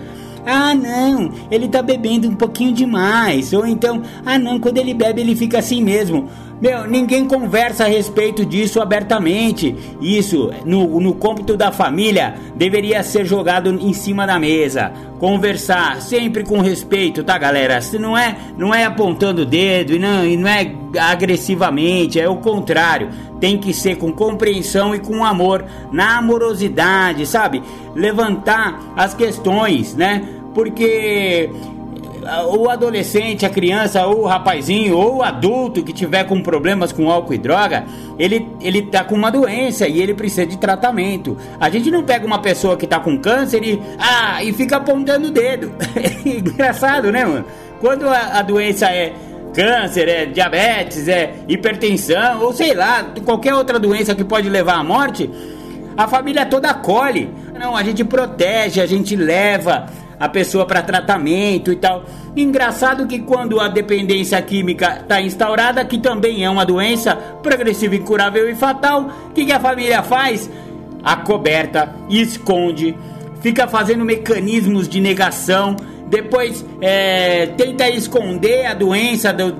Ah, 0.45 0.73
não, 0.73 1.29
ele 1.51 1.67
tá 1.67 1.81
bebendo 1.81 2.29
um 2.29 2.35
pouquinho 2.35 2.71
demais. 2.71 3.51
Ou 3.51 3.67
então, 3.67 4.01
ah, 4.25 4.39
não, 4.39 4.57
quando 4.61 4.77
ele 4.77 4.93
bebe 4.93 5.19
ele 5.19 5.35
fica 5.35 5.59
assim 5.59 5.83
mesmo. 5.83 6.29
Meu, 6.59 6.87
ninguém 6.87 7.27
conversa 7.27 7.83
a 7.83 7.87
respeito 7.87 8.43
disso 8.43 8.81
abertamente. 8.81 9.75
Isso, 10.01 10.49
no, 10.65 10.99
no 10.99 11.13
cômputo 11.13 11.55
da 11.55 11.71
família, 11.71 12.33
deveria 12.55 13.03
ser 13.03 13.25
jogado 13.25 13.69
em 13.69 13.93
cima 13.93 14.25
da 14.25 14.39
mesa. 14.39 14.91
Conversar 15.19 16.01
sempre 16.01 16.43
com 16.43 16.59
respeito, 16.59 17.23
tá, 17.23 17.37
galera? 17.37 17.79
Se 17.79 17.99
não 17.99 18.17
é, 18.17 18.35
não 18.57 18.73
é 18.73 18.85
apontando 18.85 19.43
o 19.43 19.45
dedo 19.45 19.93
e 19.93 19.99
não, 19.99 20.25
e 20.25 20.35
não 20.35 20.47
é 20.47 20.73
agressivamente, 20.99 22.19
é 22.19 22.27
o 22.27 22.37
contrário. 22.37 23.09
Tem 23.39 23.59
que 23.59 23.71
ser 23.71 23.97
com 23.97 24.11
compreensão 24.11 24.95
e 24.95 24.99
com 24.99 25.23
amor, 25.23 25.63
na 25.91 26.17
amorosidade, 26.17 27.27
sabe? 27.27 27.61
Levantar 27.93 28.93
as 28.95 29.13
questões, 29.13 29.95
né? 29.95 30.27
Porque 30.55 31.51
o 32.47 32.69
adolescente, 32.69 33.45
a 33.45 33.49
criança, 33.49 34.05
ou 34.05 34.21
o 34.21 34.25
rapazinho, 34.25 34.97
ou 34.97 35.17
o 35.17 35.23
adulto 35.23 35.83
que 35.83 35.93
tiver 35.93 36.25
com 36.25 36.41
problemas 36.41 36.91
com 36.91 37.09
álcool 37.09 37.33
e 37.33 37.37
droga, 37.37 37.85
ele, 38.19 38.47
ele 38.59 38.81
tá 38.81 39.03
com 39.03 39.15
uma 39.15 39.31
doença 39.31 39.87
e 39.87 40.01
ele 40.01 40.13
precisa 40.13 40.45
de 40.45 40.57
tratamento. 40.57 41.37
A 41.59 41.69
gente 41.69 41.89
não 41.89 42.03
pega 42.03 42.25
uma 42.25 42.39
pessoa 42.39 42.75
que 42.75 42.85
tá 42.85 42.99
com 42.99 43.17
câncer 43.17 43.63
e, 43.63 43.81
ah, 43.97 44.43
e 44.43 44.51
fica 44.51 44.77
apontando 44.77 45.27
o 45.27 45.31
dedo. 45.31 45.71
Engraçado, 46.25 47.11
né, 47.11 47.25
mano? 47.25 47.45
Quando 47.79 48.07
a, 48.09 48.39
a 48.39 48.41
doença 48.41 48.87
é 48.87 49.13
câncer, 49.53 50.07
é 50.07 50.25
diabetes, 50.25 51.07
é 51.07 51.33
hipertensão, 51.47 52.41
ou 52.41 52.53
sei 52.53 52.73
lá, 52.73 53.05
qualquer 53.23 53.53
outra 53.53 53.79
doença 53.79 54.13
que 54.13 54.23
pode 54.23 54.49
levar 54.49 54.75
à 54.75 54.83
morte, 54.83 55.29
a 55.95 56.07
família 56.07 56.45
toda 56.45 56.69
acolhe. 56.69 57.29
Não, 57.57 57.75
a 57.75 57.83
gente 57.83 58.03
protege, 58.03 58.81
a 58.81 58.85
gente 58.85 59.15
leva 59.15 59.87
a 60.19 60.27
pessoa 60.27 60.65
para 60.65 60.81
tratamento 60.81 61.71
e 61.71 61.75
tal. 61.75 62.03
Engraçado 62.35 63.07
que 63.07 63.19
quando 63.19 63.59
a 63.59 63.67
dependência 63.67 64.41
química 64.41 64.99
está 65.01 65.21
instaurada, 65.21 65.83
que 65.85 65.97
também 65.97 66.43
é 66.43 66.49
uma 66.49 66.65
doença 66.65 67.15
progressiva, 67.15 67.95
incurável 67.95 68.49
e 68.49 68.55
fatal, 68.55 69.09
o 69.29 69.33
que, 69.33 69.45
que 69.45 69.51
a 69.51 69.59
família 69.59 70.01
faz? 70.03 70.49
A 71.03 71.15
coberta, 71.17 71.95
esconde, 72.09 72.95
fica 73.41 73.67
fazendo 73.67 74.03
mecanismos 74.03 74.89
de 74.89 74.99
negação, 74.99 75.75
depois 76.07 76.65
é, 76.81 77.47
tenta 77.57 77.89
esconder 77.89 78.65
a 78.65 78.73
doença 78.73 79.31
do, 79.31 79.53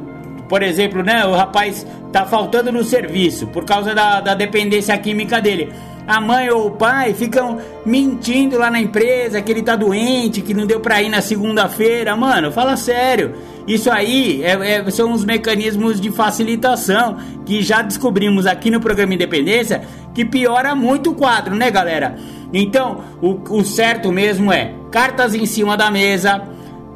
por 0.48 0.64
exemplo, 0.64 1.04
né? 1.04 1.26
O 1.26 1.34
rapaz 1.34 1.86
tá 2.12 2.26
faltando 2.26 2.72
no 2.72 2.84
serviço 2.84 3.48
por 3.48 3.66
causa 3.66 3.94
da, 3.94 4.22
da 4.22 4.34
dependência 4.34 4.98
química 4.98 5.42
dele 5.42 5.72
a 6.08 6.22
mãe 6.22 6.50
ou 6.50 6.68
o 6.68 6.72
pai 6.72 7.14
ficam 7.14 7.58
mentindo 7.86 8.58
lá 8.58 8.72
na 8.72 8.80
empresa 8.80 9.42
que 9.42 9.52
ele 9.52 9.62
tá 9.62 9.76
doente, 9.76 10.42
que 10.42 10.54
não 10.54 10.66
deu 10.66 10.80
pra 10.80 11.02
ir 11.02 11.10
na 11.10 11.22
segunda-feira. 11.22 12.16
Mano, 12.16 12.50
fala 12.50 12.78
sério. 12.78 13.36
Isso 13.68 13.92
aí 13.92 14.42
é, 14.42 14.76
é, 14.76 14.90
são 14.90 15.12
os 15.12 15.26
mecanismos 15.26 16.00
de 16.00 16.10
facilitação 16.10 17.18
que 17.46 17.62
já 17.62 17.82
descobrimos 17.82 18.48
aqui 18.48 18.72
no 18.72 18.80
programa 18.80 19.14
Independência 19.14 19.82
que 20.14 20.24
piora 20.24 20.74
muito 20.74 21.12
o 21.12 21.16
quadro, 21.16 21.54
né, 21.54 21.70
galera? 21.70 22.16
Então, 22.54 23.02
o, 23.22 23.34
o 23.58 23.66
certo 23.66 24.10
mesmo 24.10 24.54
é 24.54 24.74
cartas 24.90 25.36
em 25.36 25.46
cima 25.46 25.76
da 25.76 25.92
mesa, 25.92 26.42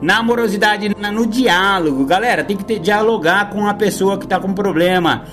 na 0.02 0.20
amorosidade, 0.20 0.90
no 0.90 1.28
diálogo. 1.28 2.06
Galera, 2.06 2.46
tem 2.46 2.56
que 2.56 2.64
ter, 2.64 2.80
dialogar 2.80 3.50
com 3.50 3.68
a 3.68 3.74
pessoa 3.74 4.18
que 4.18 4.26
tá 4.26 4.40
com 4.40 4.54
problema 4.54 5.26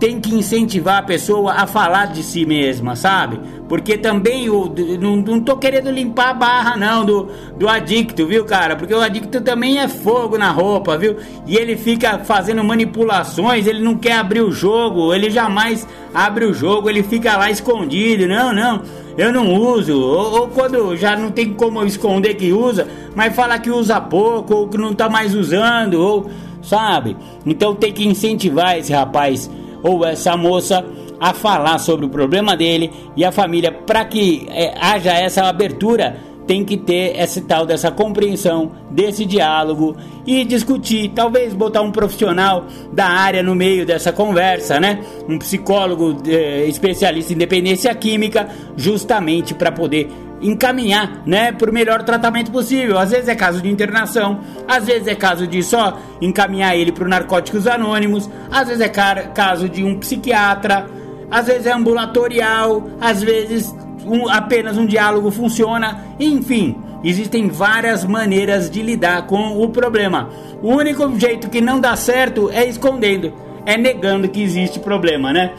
tem 0.00 0.18
que 0.18 0.34
incentivar 0.34 0.96
a 0.96 1.02
pessoa 1.02 1.52
a 1.52 1.66
falar 1.66 2.06
de 2.06 2.22
si 2.22 2.46
mesma, 2.46 2.96
sabe? 2.96 3.38
Porque 3.68 3.98
também 3.98 4.48
o, 4.48 4.74
não, 4.98 5.16
não 5.16 5.40
tô 5.40 5.58
querendo 5.58 5.90
limpar 5.90 6.30
a 6.30 6.34
barra 6.34 6.76
não 6.76 7.04
do, 7.04 7.28
do 7.58 7.68
adicto, 7.68 8.26
viu, 8.26 8.46
cara? 8.46 8.74
Porque 8.76 8.94
o 8.94 9.00
adicto 9.00 9.42
também 9.42 9.78
é 9.78 9.86
fogo 9.86 10.38
na 10.38 10.50
roupa, 10.50 10.96
viu? 10.96 11.16
E 11.46 11.54
ele 11.54 11.76
fica 11.76 12.18
fazendo 12.20 12.64
manipulações, 12.64 13.66
ele 13.66 13.80
não 13.80 13.94
quer 13.94 14.14
abrir 14.14 14.40
o 14.40 14.50
jogo, 14.50 15.12
ele 15.12 15.28
jamais 15.28 15.86
abre 16.14 16.46
o 16.46 16.54
jogo, 16.54 16.88
ele 16.88 17.02
fica 17.02 17.36
lá 17.36 17.50
escondido. 17.50 18.26
Não, 18.26 18.54
não, 18.54 18.82
eu 19.18 19.30
não 19.30 19.54
uso. 19.54 20.00
Ou, 20.00 20.40
ou 20.40 20.48
quando 20.48 20.96
já 20.96 21.14
não 21.14 21.30
tem 21.30 21.52
como 21.52 21.84
esconder 21.84 22.34
que 22.34 22.54
usa, 22.54 22.88
mas 23.14 23.36
fala 23.36 23.58
que 23.58 23.70
usa 23.70 24.00
pouco, 24.00 24.54
ou 24.54 24.68
que 24.68 24.78
não 24.78 24.94
tá 24.94 25.10
mais 25.10 25.34
usando, 25.34 26.00
ou 26.00 26.30
sabe? 26.62 27.18
Então 27.44 27.74
tem 27.74 27.92
que 27.92 28.06
incentivar 28.06 28.78
esse 28.78 28.94
rapaz 28.94 29.50
ou 29.82 30.04
essa 30.04 30.36
moça 30.36 30.84
a 31.18 31.34
falar 31.34 31.78
sobre 31.78 32.06
o 32.06 32.08
problema 32.08 32.56
dele 32.56 32.90
e 33.16 33.24
a 33.24 33.30
família 33.30 33.70
para 33.70 34.04
que 34.04 34.46
é, 34.50 34.74
haja 34.80 35.12
essa 35.12 35.44
abertura 35.44 36.16
tem 36.50 36.64
que 36.64 36.76
ter 36.76 37.16
esse 37.16 37.42
tal 37.42 37.64
dessa 37.64 37.92
compreensão 37.92 38.72
desse 38.90 39.24
diálogo 39.24 39.96
e 40.26 40.44
discutir, 40.44 41.12
talvez 41.14 41.54
botar 41.54 41.80
um 41.80 41.92
profissional 41.92 42.66
da 42.92 43.06
área 43.06 43.40
no 43.40 43.54
meio 43.54 43.86
dessa 43.86 44.12
conversa, 44.12 44.80
né? 44.80 45.00
Um 45.28 45.38
psicólogo 45.38 46.16
eh, 46.26 46.64
especialista 46.66 47.32
em 47.32 47.36
dependência 47.36 47.94
química, 47.94 48.48
justamente 48.76 49.54
para 49.54 49.70
poder 49.70 50.08
encaminhar, 50.40 51.22
né, 51.26 51.52
para 51.52 51.70
o 51.70 51.74
melhor 51.74 52.02
tratamento 52.02 52.50
possível. 52.50 52.98
Às 52.98 53.10
vezes 53.10 53.28
é 53.28 53.34
caso 53.34 53.60
de 53.60 53.70
internação, 53.70 54.40
às 54.66 54.86
vezes 54.86 55.06
é 55.06 55.14
caso 55.14 55.46
de 55.46 55.62
só 55.62 55.98
encaminhar 56.20 56.76
ele 56.76 56.92
para 56.92 57.06
narcóticos 57.06 57.66
anônimos, 57.66 58.28
às 58.50 58.68
vezes 58.68 58.80
é 58.80 58.88
caso 58.88 59.68
de 59.68 59.84
um 59.84 59.98
psiquiatra, 59.98 60.86
às 61.30 61.46
vezes 61.46 61.66
é 61.66 61.72
ambulatorial, 61.72 62.88
às 63.00 63.22
vezes 63.22 63.74
um, 64.04 64.28
apenas 64.28 64.76
um 64.76 64.86
diálogo 64.86 65.30
funciona, 65.30 66.04
enfim. 66.18 66.76
Existem 67.02 67.48
várias 67.48 68.04
maneiras 68.04 68.68
de 68.70 68.82
lidar 68.82 69.26
com 69.26 69.58
o 69.62 69.70
problema. 69.70 70.28
O 70.62 70.68
único 70.74 71.18
jeito 71.18 71.48
que 71.48 71.60
não 71.60 71.80
dá 71.80 71.96
certo 71.96 72.50
é 72.50 72.66
escondendo, 72.66 73.32
é 73.64 73.76
negando 73.78 74.28
que 74.28 74.42
existe 74.42 74.78
problema, 74.78 75.32
né? 75.32 75.52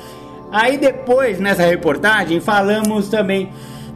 Aí 0.52 0.78
depois, 0.78 1.39
nessa 1.39 1.63
reportagem, 1.63 2.39
falamos 2.39 3.10
também 3.10 3.50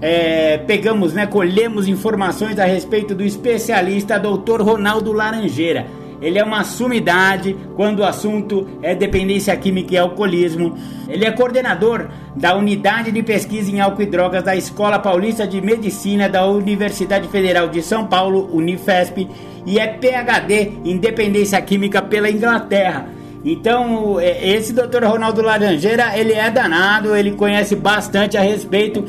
é, 0.08 0.60
pegamos, 0.60 1.14
né, 1.14 1.26
colhemos 1.26 1.88
informações 1.88 2.60
a 2.60 2.66
respeito 2.66 3.16
do 3.16 3.24
especialista 3.24 4.20
Dr. 4.20 4.62
Ronaldo 4.62 5.12
Laranjeira. 5.12 5.88
Ele 6.22 6.38
é 6.38 6.44
uma 6.44 6.64
sumidade 6.64 7.58
quando 7.76 8.02
o 8.02 8.04
assunto 8.04 8.68
é 8.84 8.94
dependência 8.94 9.58
química 9.58 9.96
e 9.96 9.98
alcoolismo. 9.98 10.78
Ele 11.10 11.26
é 11.26 11.32
coordenador 11.32 12.08
da 12.36 12.56
Unidade 12.56 13.12
de 13.12 13.24
Pesquisa 13.24 13.72
em 13.72 13.82
Álcool 13.82 14.04
e 14.04 14.06
Drogas 14.06 14.44
da 14.44 14.56
Escola 14.56 15.00
Paulista 15.00 15.48
de 15.48 15.60
Medicina 15.60 16.30
da 16.30 16.46
Universidade 16.46 17.28
Federal 17.28 17.68
de 17.68 17.82
São 17.82 18.06
Paulo, 18.06 18.48
Unifesp, 18.54 19.28
e 19.66 19.80
é 19.80 19.88
PhD 19.88 20.72
em 20.86 20.98
dependência 20.98 21.60
química 21.64 22.00
pela 22.00 22.30
Inglaterra. 22.30 23.10
Então, 23.46 24.20
é, 24.20 24.50
esse 24.50 24.74
Dr. 24.74 25.04
Ronaldo 25.04 25.44
Laranjeira, 25.44 26.18
ele 26.18 26.34
é 26.34 26.50
danado, 26.50 27.16
ele 27.16 27.34
conhece 27.34 27.76
bastante 27.76 28.36
a 28.36 28.42
respeito 28.42 29.06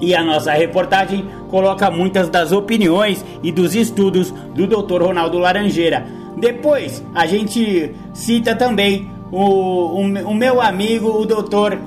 e 0.00 0.14
a 0.14 0.22
nossa 0.22 0.52
reportagem 0.52 1.24
coloca 1.50 1.90
muitas 1.90 2.28
das 2.28 2.52
opiniões 2.52 3.24
e 3.42 3.50
dos 3.50 3.74
estudos 3.74 4.30
do 4.54 4.66
Dr. 4.66 5.02
Ronaldo 5.02 5.38
Laranjeira. 5.38 6.06
Depois 6.36 7.04
a 7.14 7.26
gente 7.26 7.92
cita 8.14 8.54
também 8.54 9.10
o, 9.32 9.40
o, 9.40 10.00
o 10.00 10.34
meu 10.34 10.60
amigo, 10.60 11.08
o 11.08 11.26
Dr. 11.26 11.78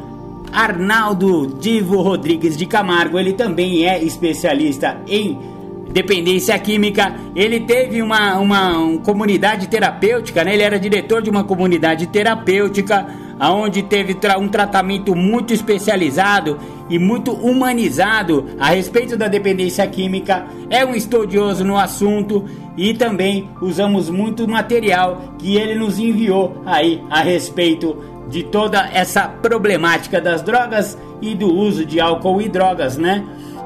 Arnaldo 0.52 1.56
Divo 1.60 2.02
Rodrigues 2.02 2.58
de 2.58 2.65
Camargo. 2.65 3.17
Ele 3.17 3.34
também 3.34 3.88
é 3.88 4.04
especialista 4.04 4.97
em 5.08 5.38
dependência 5.91 6.58
química. 6.60 7.15
Ele 7.36 7.62
teve 7.62 8.02
uma, 8.02 8.38
uma, 8.39 8.78
uma 8.78 9.00
comunidade 9.00 9.67
terapêutica, 9.67 10.43
né? 10.43 10.54
ele 10.54 10.63
era 10.63 10.80
diretor 10.80 11.21
de 11.21 11.30
uma 11.30 11.43
comunidade 11.43 12.08
terapêutica 12.08 13.06
onde 13.49 13.82
teve 13.82 14.17
um 14.38 14.47
tratamento 14.47 15.15
muito 15.15 15.54
especializado 15.54 16.60
e 16.89 16.99
muito 16.99 17.32
humanizado 17.32 18.45
a 18.60 18.67
respeito 18.67 19.17
da 19.17 19.27
dependência 19.27 19.88
química. 19.88 20.45
É 20.69 20.86
um 20.86 20.93
estudioso 20.93 21.63
no 21.63 21.77
assunto 21.77 22.45
e 22.77 22.93
também 22.93 23.49
usamos 23.62 24.10
muito 24.10 24.47
material 24.47 25.36
que 25.39 25.58
ele 25.58 25.75
nos 25.75 25.97
enviou 25.97 26.62
aí 26.65 27.01
a 27.10 27.21
respeito 27.21 27.97
de 28.30 28.43
toda 28.43 28.89
essa 28.93 29.27
problemática 29.27 30.21
das 30.21 30.41
drogas 30.41 30.97
e 31.21 31.34
do 31.34 31.54
uso 31.54 31.86
de 31.86 31.99
álcool 31.99 32.41
e 32.41 32.47
drogas, 32.47 32.97
né? 32.97 33.23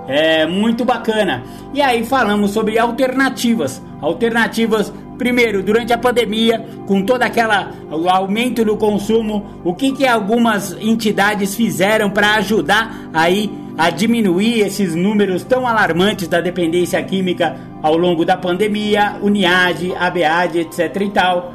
É 0.07 0.45
muito 0.45 0.85
bacana. 0.85 1.43
E 1.73 1.81
aí 1.81 2.05
falamos 2.05 2.51
sobre 2.51 2.77
alternativas, 2.77 3.81
alternativas 4.01 4.93
Primeiro, 5.17 5.63
durante 5.63 5.93
a 5.93 5.97
pandemia, 5.97 6.63
com 6.85 7.01
todo 7.01 7.21
aquela 7.21 7.71
aumento 8.09 8.65
no 8.65 8.77
consumo, 8.77 9.45
o 9.63 9.73
que, 9.73 9.91
que 9.91 10.05
algumas 10.05 10.75
entidades 10.79 11.55
fizeram 11.55 12.09
para 12.09 12.35
ajudar 12.35 13.09
aí 13.13 13.51
a 13.77 13.89
diminuir 13.89 14.61
esses 14.61 14.95
números 14.95 15.43
tão 15.43 15.67
alarmantes 15.67 16.27
da 16.27 16.41
dependência 16.41 17.01
química 17.03 17.55
ao 17.81 17.97
longo 17.97 18.25
da 18.25 18.37
pandemia, 18.37 19.17
Uniad, 19.21 19.91
ABAD, 19.97 20.59
etc 20.59 21.01
e 21.01 21.09
tal. 21.09 21.53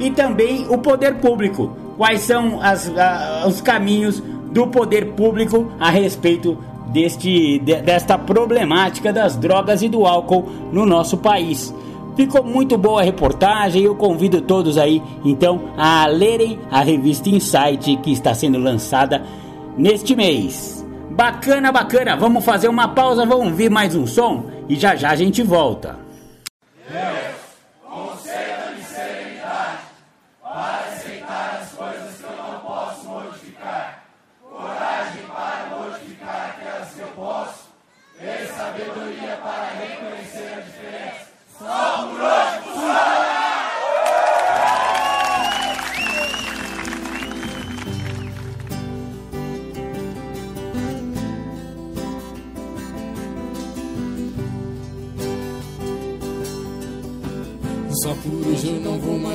E 0.00 0.10
também 0.10 0.66
o 0.68 0.78
poder 0.78 1.16
público. 1.16 1.76
Quais 1.96 2.20
são 2.20 2.60
as, 2.62 2.88
a, 2.96 3.44
os 3.46 3.60
caminhos 3.60 4.22
do 4.52 4.66
poder 4.68 5.12
público 5.12 5.70
a 5.78 5.90
respeito 5.90 6.56
deste, 6.88 7.58
de, 7.58 7.82
desta 7.82 8.18
problemática 8.18 9.12
das 9.12 9.36
drogas 9.36 9.82
e 9.82 9.88
do 9.88 10.06
álcool 10.06 10.48
no 10.72 10.86
nosso 10.86 11.18
país. 11.18 11.74
Ficou 12.18 12.42
muito 12.42 12.76
boa 12.76 13.00
a 13.00 13.04
reportagem. 13.04 13.84
Eu 13.84 13.94
convido 13.94 14.40
todos 14.40 14.76
aí, 14.76 15.00
então, 15.24 15.70
a 15.76 16.04
lerem 16.06 16.58
a 16.68 16.80
revista 16.80 17.28
Insight 17.28 17.96
que 17.98 18.10
está 18.10 18.34
sendo 18.34 18.58
lançada 18.58 19.22
neste 19.76 20.16
mês. 20.16 20.84
Bacana, 21.12 21.70
bacana. 21.70 22.16
Vamos 22.16 22.44
fazer 22.44 22.66
uma 22.66 22.88
pausa, 22.88 23.24
vamos 23.24 23.46
ouvir 23.46 23.70
mais 23.70 23.94
um 23.94 24.04
som 24.04 24.46
e 24.68 24.74
já 24.74 24.96
já 24.96 25.10
a 25.10 25.14
gente 25.14 25.44
volta. 25.44 25.97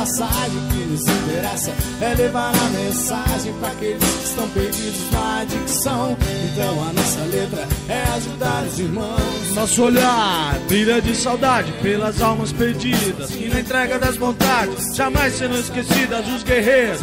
passagem. 0.00 0.60
Que 0.70 0.84
nos 0.90 1.02
interessa 1.02 1.72
é 2.00 2.14
levar 2.14 2.52
a 2.54 2.70
mensagem 2.70 3.52
para 3.54 3.68
aqueles 3.68 4.02
que 4.02 4.24
estão 4.24 4.48
perdidos 4.50 5.10
na 5.12 5.40
adicção. 5.40 6.16
Então 6.52 6.88
a 6.88 6.92
nossa 6.92 7.20
letra 7.20 7.68
é 7.88 8.02
ajudar 8.16 8.64
os 8.64 8.78
irmãos. 8.78 9.54
Nosso 9.54 9.82
olhar 9.82 10.58
brilha 10.66 11.00
de 11.02 11.14
saudade 11.14 11.72
pelas 11.82 12.20
almas 12.20 12.52
perdidas 12.52 13.30
que 13.30 13.48
na 13.48 13.60
entrega 13.60 13.98
das 13.98 14.16
vontades 14.16 14.96
jamais 14.96 15.34
serão 15.34 15.58
esquecidas 15.58 16.26
os 16.28 16.42
guerreiros 16.42 17.00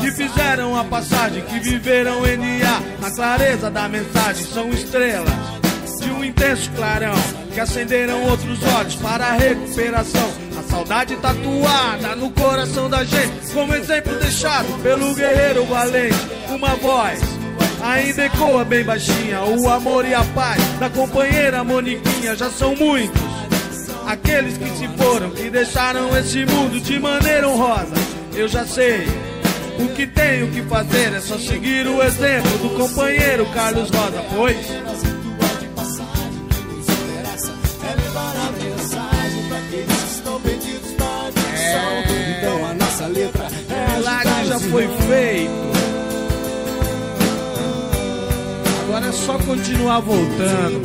que 0.00 0.10
fizeram 0.10 0.76
a 0.76 0.84
passagem, 0.84 1.44
que 1.44 1.60
viveram 1.60 2.22
NA 2.22 2.80
na 3.00 3.10
clareza 3.14 3.70
da 3.70 3.88
mensagem, 3.88 4.44
são 4.46 4.68
estrelas 4.70 5.61
de 6.02 6.10
um 6.10 6.24
intenso 6.24 6.70
clarão 6.72 7.14
que 7.54 7.60
acenderam 7.60 8.22
outros 8.24 8.58
olhos 8.76 8.94
para 8.96 9.26
a 9.26 9.32
recuperação. 9.32 10.30
A 10.58 10.62
saudade 10.62 11.16
tatuada 11.16 12.16
no 12.16 12.30
coração 12.30 12.90
da 12.90 13.04
gente, 13.04 13.52
como 13.54 13.74
exemplo 13.74 14.14
deixado 14.16 14.82
pelo 14.82 15.14
guerreiro 15.14 15.64
valente. 15.66 16.16
Uma 16.48 16.74
voz 16.76 17.20
ainda 17.82 18.24
ecoa 18.24 18.64
bem 18.64 18.84
baixinha, 18.84 19.42
o 19.42 19.68
amor 19.68 20.04
e 20.04 20.14
a 20.14 20.24
paz 20.24 20.62
da 20.78 20.88
companheira 20.90 21.64
Moniquinha 21.64 22.36
já 22.36 22.50
são 22.50 22.74
muitos. 22.76 23.22
Aqueles 24.06 24.58
que 24.58 24.68
se 24.70 24.88
foram, 24.96 25.30
que 25.30 25.48
deixaram 25.50 26.16
esse 26.16 26.44
mundo 26.44 26.80
de 26.80 26.98
maneira 26.98 27.48
honrosa. 27.48 27.94
Eu 28.34 28.48
já 28.48 28.66
sei. 28.66 29.06
O 29.78 29.88
que 29.94 30.06
tenho 30.06 30.48
que 30.50 30.62
fazer 30.62 31.12
é 31.12 31.20
só 31.20 31.38
seguir 31.38 31.86
o 31.86 32.02
exemplo 32.02 32.58
do 32.58 32.70
companheiro 32.70 33.46
Carlos 33.46 33.90
Rosa, 33.90 34.22
pois 34.34 35.11
A 43.02 43.08
nossa 43.08 43.08
letra 43.08 43.48
é 43.68 43.96
milagre 43.96 44.44
já 44.46 44.60
foi 44.60 44.88
feito. 44.88 45.52
Agora 48.84 49.06
é 49.06 49.12
só 49.12 49.38
continuar 49.38 50.00
voltando. 50.00 50.82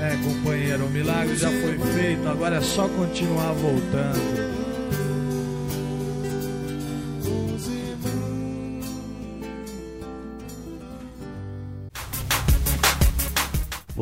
É, 0.00 0.16
companheiro, 0.24 0.84
o 0.84 0.90
milagre 0.90 1.36
já 1.36 1.48
foi 1.48 1.78
feito, 1.94 2.28
agora 2.28 2.56
é 2.56 2.60
só 2.60 2.88
continuar 2.88 3.52
voltando. 3.52 4.57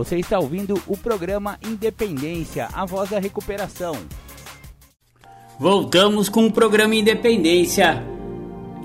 Você 0.06 0.18
está 0.18 0.38
ouvindo 0.38 0.80
o 0.86 0.96
programa 0.96 1.58
Independência, 1.66 2.68
a 2.72 2.86
voz 2.86 3.10
da 3.10 3.18
recuperação. 3.18 3.96
Voltamos 5.58 6.28
com 6.28 6.46
o 6.46 6.52
programa 6.52 6.94
Independência. 6.94 8.04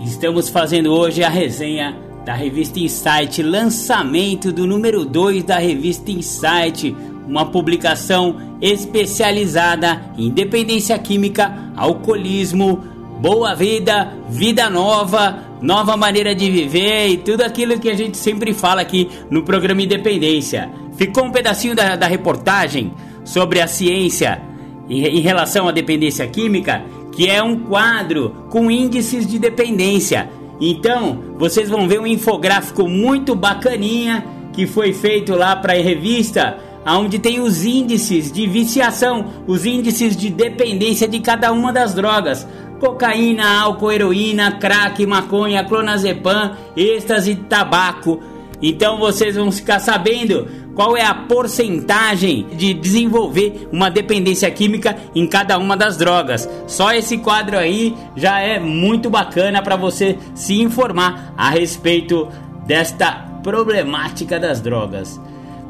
Estamos 0.04 0.50
fazendo 0.50 0.92
hoje 0.92 1.24
a 1.24 1.30
resenha 1.30 1.96
da 2.26 2.34
revista 2.34 2.80
Insight, 2.80 3.44
lançamento 3.44 4.52
do 4.52 4.66
número 4.66 5.06
2 5.06 5.44
da 5.44 5.60
revista 5.60 6.10
Insight, 6.10 6.96
uma 7.28 7.46
publicação 7.46 8.58
especializada 8.60 10.02
em 10.18 10.32
dependência 10.32 10.98
química, 10.98 11.72
alcoolismo, 11.78 12.78
boa 13.22 13.54
vida, 13.54 14.12
vida 14.28 14.72
nova, 14.72 15.38
nova 15.62 15.96
maneira 15.96 16.34
de 16.34 16.50
viver 16.50 17.10
e 17.10 17.18
tudo 17.18 17.42
aquilo 17.42 17.80
que 17.80 17.92
a 17.92 17.96
gente 17.96 18.18
sempre 18.18 18.52
fala 18.56 18.82
aqui 18.82 19.08
no 19.30 19.44
programa 19.44 19.84
Independência. 19.84 20.82
Ficou 21.02 21.24
um 21.24 21.32
pedacinho 21.32 21.74
da, 21.74 21.96
da 21.96 22.06
reportagem 22.06 22.94
sobre 23.26 23.60
a 23.60 23.66
ciência 23.66 24.40
em, 24.88 25.04
em 25.04 25.20
relação 25.20 25.68
à 25.68 25.72
dependência 25.72 26.28
química, 26.28 26.84
que 27.12 27.28
é 27.28 27.42
um 27.42 27.58
quadro 27.58 28.46
com 28.52 28.70
índices 28.70 29.26
de 29.26 29.40
dependência. 29.40 30.30
Então, 30.60 31.18
vocês 31.40 31.72
vão 31.72 31.88
ver 31.88 32.00
um 32.00 32.06
infográfico 32.06 32.88
muito 32.88 33.34
bacaninha 33.34 34.24
que 34.54 34.68
foi 34.68 34.94
feito 34.94 35.34
lá 35.34 35.56
para 35.56 35.74
a 35.74 35.82
revista, 35.82 36.60
onde 36.86 37.18
tem 37.18 37.40
os 37.40 37.66
índices 37.66 38.32
de 38.32 38.46
viciação, 38.46 39.26
os 39.48 39.66
índices 39.66 40.16
de 40.16 40.30
dependência 40.30 41.08
de 41.08 41.20
cada 41.20 41.52
uma 41.52 41.74
das 41.74 41.96
drogas. 41.96 42.48
Cocaína, 42.80 43.62
álcool, 43.62 43.92
heroína, 43.92 44.52
crack, 44.52 45.04
maconha, 45.08 45.64
clonazepam, 45.64 46.56
êxtase, 46.78 47.38
tabaco. 47.50 48.22
Então 48.62 49.00
vocês 49.00 49.36
vão 49.36 49.52
ficar 49.52 49.80
sabendo 49.80 50.48
qual 50.76 50.96
é 50.96 51.04
a 51.04 51.14
porcentagem 51.14 52.48
de 52.54 52.74
desenvolver 52.74 53.68
uma 53.72 53.90
dependência 53.90 54.50
química 54.50 54.98
em 55.14 55.28
cada 55.28 55.58
uma 55.58 55.76
das 55.76 55.98
drogas. 55.98 56.50
Só 56.68 56.94
esse 56.94 57.18
quadro 57.18 57.58
aí 57.58 57.96
já 58.16 58.40
é 58.40 58.60
muito 58.60 59.10
bacana 59.10 59.62
para 59.62 59.76
você 59.76 60.18
se 60.34 60.62
informar 60.62 61.34
a 61.38 61.50
respeito 61.50 62.28
desta 62.66 63.12
problemática 63.44 64.40
das 64.40 64.62
drogas. 64.62 65.20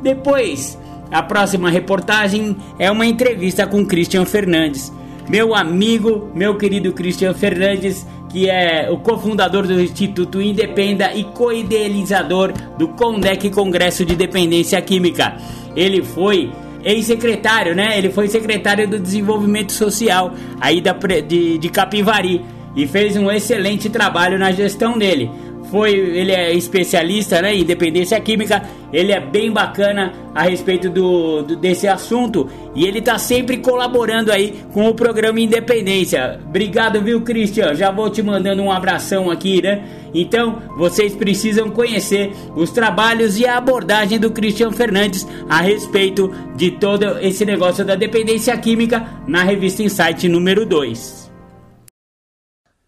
Depois 0.04 0.78
A 1.12 1.22
próxima 1.22 1.70
reportagem 1.70 2.56
é 2.80 2.90
uma 2.90 3.06
entrevista 3.06 3.68
com 3.68 3.86
Christian 3.86 4.24
Fernandes, 4.24 4.94
meu 5.30 5.54
amigo, 5.54 6.32
meu 6.34 6.58
querido 6.58 6.94
Christian 6.94 7.34
Fernandes, 7.34 8.08
que 8.32 8.50
é 8.50 8.90
o 8.90 8.98
cofundador 8.98 9.68
do 9.68 9.80
Instituto 9.80 10.42
Independa 10.42 11.14
e 11.14 11.24
co-idealizador 11.24 12.54
do 12.78 12.88
CONDEC 12.90 13.50
Congresso 13.50 14.06
de 14.06 14.16
Dependência 14.16 14.82
Química. 14.82 15.36
Ele 15.76 16.02
foi 16.02 16.50
ex-secretário, 16.84 17.76
né? 17.76 17.98
Ele 17.98 18.10
foi 18.10 18.28
secretário 18.28 18.88
do 18.88 18.98
Desenvolvimento 18.98 19.74
Social 19.74 20.34
aí 20.60 20.80
da, 20.82 20.94
de, 20.94 21.58
de 21.58 21.70
Capivari 21.70 22.44
e 22.76 22.88
fez 22.88 23.18
um 23.18 23.30
excelente 23.30 23.90
trabalho 23.90 24.40
na 24.40 24.52
gestão 24.52 24.98
dele 24.98 25.30
foi, 25.72 25.94
ele 25.94 26.34
é 26.34 26.54
especialista 26.54 27.42
né, 27.42 27.56
em 27.56 27.64
dependência 27.64 28.20
química, 28.20 28.62
ele 28.92 29.14
é 29.14 29.22
bem 29.22 29.50
bacana 29.50 30.14
a 30.36 30.44
respeito 30.44 30.90
do, 30.90 31.44
do 31.44 31.56
desse 31.56 31.88
assunto 31.88 32.50
e 32.76 32.86
ele 32.86 33.00
está 33.00 33.18
sempre 33.18 33.58
colaborando 33.58 34.34
aí 34.34 34.62
com 34.74 34.90
o 34.90 34.94
programa 34.94 35.40
Independência. 35.40 36.42
Obrigado, 36.46 37.02
viu, 37.02 37.22
Christian? 37.22 37.74
Já 37.74 37.90
vou 37.90 38.10
te 38.10 38.22
mandando 38.22 38.62
um 38.62 38.70
abração 38.70 39.32
aqui, 39.32 39.62
né? 39.62 39.82
Então, 40.14 40.62
vocês 40.78 41.16
precisam 41.16 41.70
conhecer 41.70 42.34
os 42.54 42.70
trabalhos 42.72 43.40
e 43.40 43.46
a 43.46 43.56
abordagem 43.56 44.20
do 44.20 44.30
Christian 44.30 44.72
Fernandes 44.72 45.26
a 45.50 45.62
respeito 45.62 46.30
de 46.58 46.72
todo 46.72 47.18
esse 47.20 47.46
negócio 47.46 47.86
da 47.86 47.96
dependência 47.96 48.58
química 48.58 49.08
na 49.26 49.42
revista 49.44 49.82
Insight 49.82 50.28
número 50.28 50.66
2. 50.66 51.32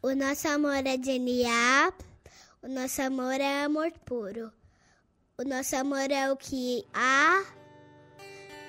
O 0.01 0.13
nosso 0.13 0.49
amor 0.49 0.85
é 0.85 0.97
genial. 1.01 1.93
O 2.63 2.69
nosso 2.69 3.01
amor 3.01 3.41
é 3.41 3.65
amor 3.65 3.91
puro. 4.05 4.49
O 5.37 5.43
nosso 5.43 5.75
amor 5.75 6.09
é 6.09 6.31
o 6.31 6.37
que 6.37 6.85
há, 6.93 7.43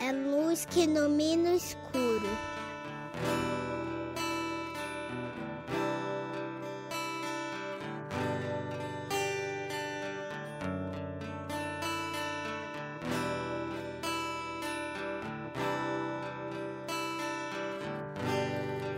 é 0.01 0.11
luz 0.11 0.65
que 0.65 0.81
ilumina 0.81 1.51
o 1.51 1.55
escuro. 1.55 2.27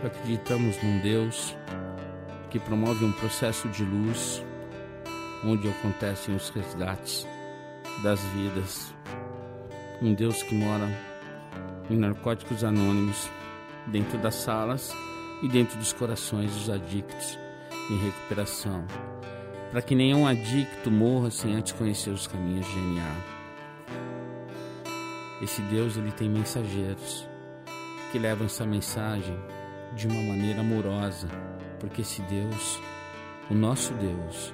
Acreditamos 0.03 0.81
num 0.81 0.99
Deus 1.01 1.55
que 2.49 2.59
promove 2.59 3.05
um 3.05 3.11
processo 3.11 3.69
de 3.69 3.83
luz 3.83 4.46
onde 5.45 5.69
acontecem 5.69 6.35
os 6.35 6.49
resgates 6.49 7.27
das 8.03 8.19
vidas. 8.27 8.93
Um 10.01 10.13
Deus 10.13 10.43
que 10.43 10.55
mora 10.55 10.87
em 11.89 11.95
narcóticos 11.95 12.63
anônimos, 12.63 13.29
dentro 13.87 14.17
das 14.17 14.35
salas 14.35 14.93
e 15.41 15.47
dentro 15.47 15.77
dos 15.77 15.93
corações 15.93 16.51
dos 16.51 16.69
adictos 16.69 17.39
em 17.89 17.97
recuperação, 17.97 18.85
para 19.71 19.81
que 19.81 19.95
nenhum 19.95 20.27
adicto 20.27 20.91
morra 20.91 21.31
sem 21.31 21.55
antes 21.55 21.71
conhecer 21.71 22.09
os 22.09 22.27
caminhos 22.27 22.65
de 22.67 22.73
GNA. 22.73 23.37
Esse 25.41 25.61
Deus 25.63 25.95
ele 25.95 26.11
tem 26.11 26.29
mensageiros 26.29 27.27
que 28.11 28.19
levam 28.19 28.47
essa 28.47 28.65
mensagem 28.65 29.37
de 29.95 30.07
uma 30.07 30.21
maneira 30.21 30.61
amorosa, 30.61 31.27
porque 31.79 32.01
esse 32.01 32.21
Deus, 32.23 32.79
o 33.49 33.53
nosso 33.53 33.93
Deus, 33.93 34.53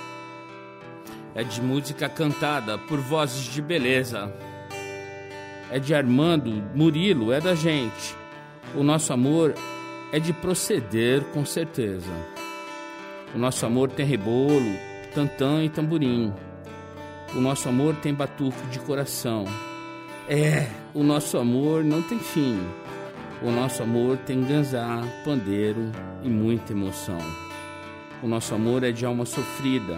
é 1.33 1.43
de 1.43 1.61
música 1.61 2.09
cantada 2.09 2.77
por 2.77 2.99
vozes 2.99 3.45
de 3.45 3.61
beleza. 3.61 4.31
É 5.71 5.79
de 5.79 5.93
Armando, 5.93 6.51
Murilo, 6.75 7.31
é 7.31 7.39
da 7.39 7.55
gente. 7.55 8.15
O 8.75 8.83
nosso 8.83 9.13
amor 9.13 9.53
é 10.11 10.19
de 10.19 10.33
proceder 10.33 11.23
com 11.33 11.45
certeza. 11.45 12.11
O 13.33 13.37
nosso 13.37 13.65
amor 13.65 13.89
tem 13.89 14.05
rebolo, 14.05 14.75
tantã 15.15 15.63
e 15.63 15.69
tamborim. 15.69 16.33
O 17.33 17.39
nosso 17.39 17.69
amor 17.69 17.95
tem 17.95 18.13
batuque 18.13 18.67
de 18.67 18.79
coração. 18.79 19.45
É, 20.27 20.67
o 20.93 21.03
nosso 21.03 21.37
amor 21.37 21.83
não 21.83 22.01
tem 22.01 22.19
fim. 22.19 22.59
O 23.41 23.49
nosso 23.49 23.81
amor 23.81 24.17
tem 24.17 24.43
ganzá, 24.43 25.01
pandeiro 25.23 25.91
e 26.21 26.27
muita 26.27 26.73
emoção. 26.73 27.17
O 28.21 28.27
nosso 28.27 28.53
amor 28.53 28.83
é 28.83 28.91
de 28.91 29.05
alma 29.05 29.25
sofrida 29.25 29.97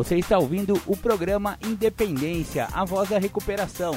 Você 0.00 0.16
está 0.16 0.38
ouvindo 0.38 0.80
o 0.86 0.96
programa 0.96 1.58
Independência, 1.62 2.66
a 2.72 2.86
voz 2.86 3.10
da 3.10 3.18
recuperação. 3.18 3.94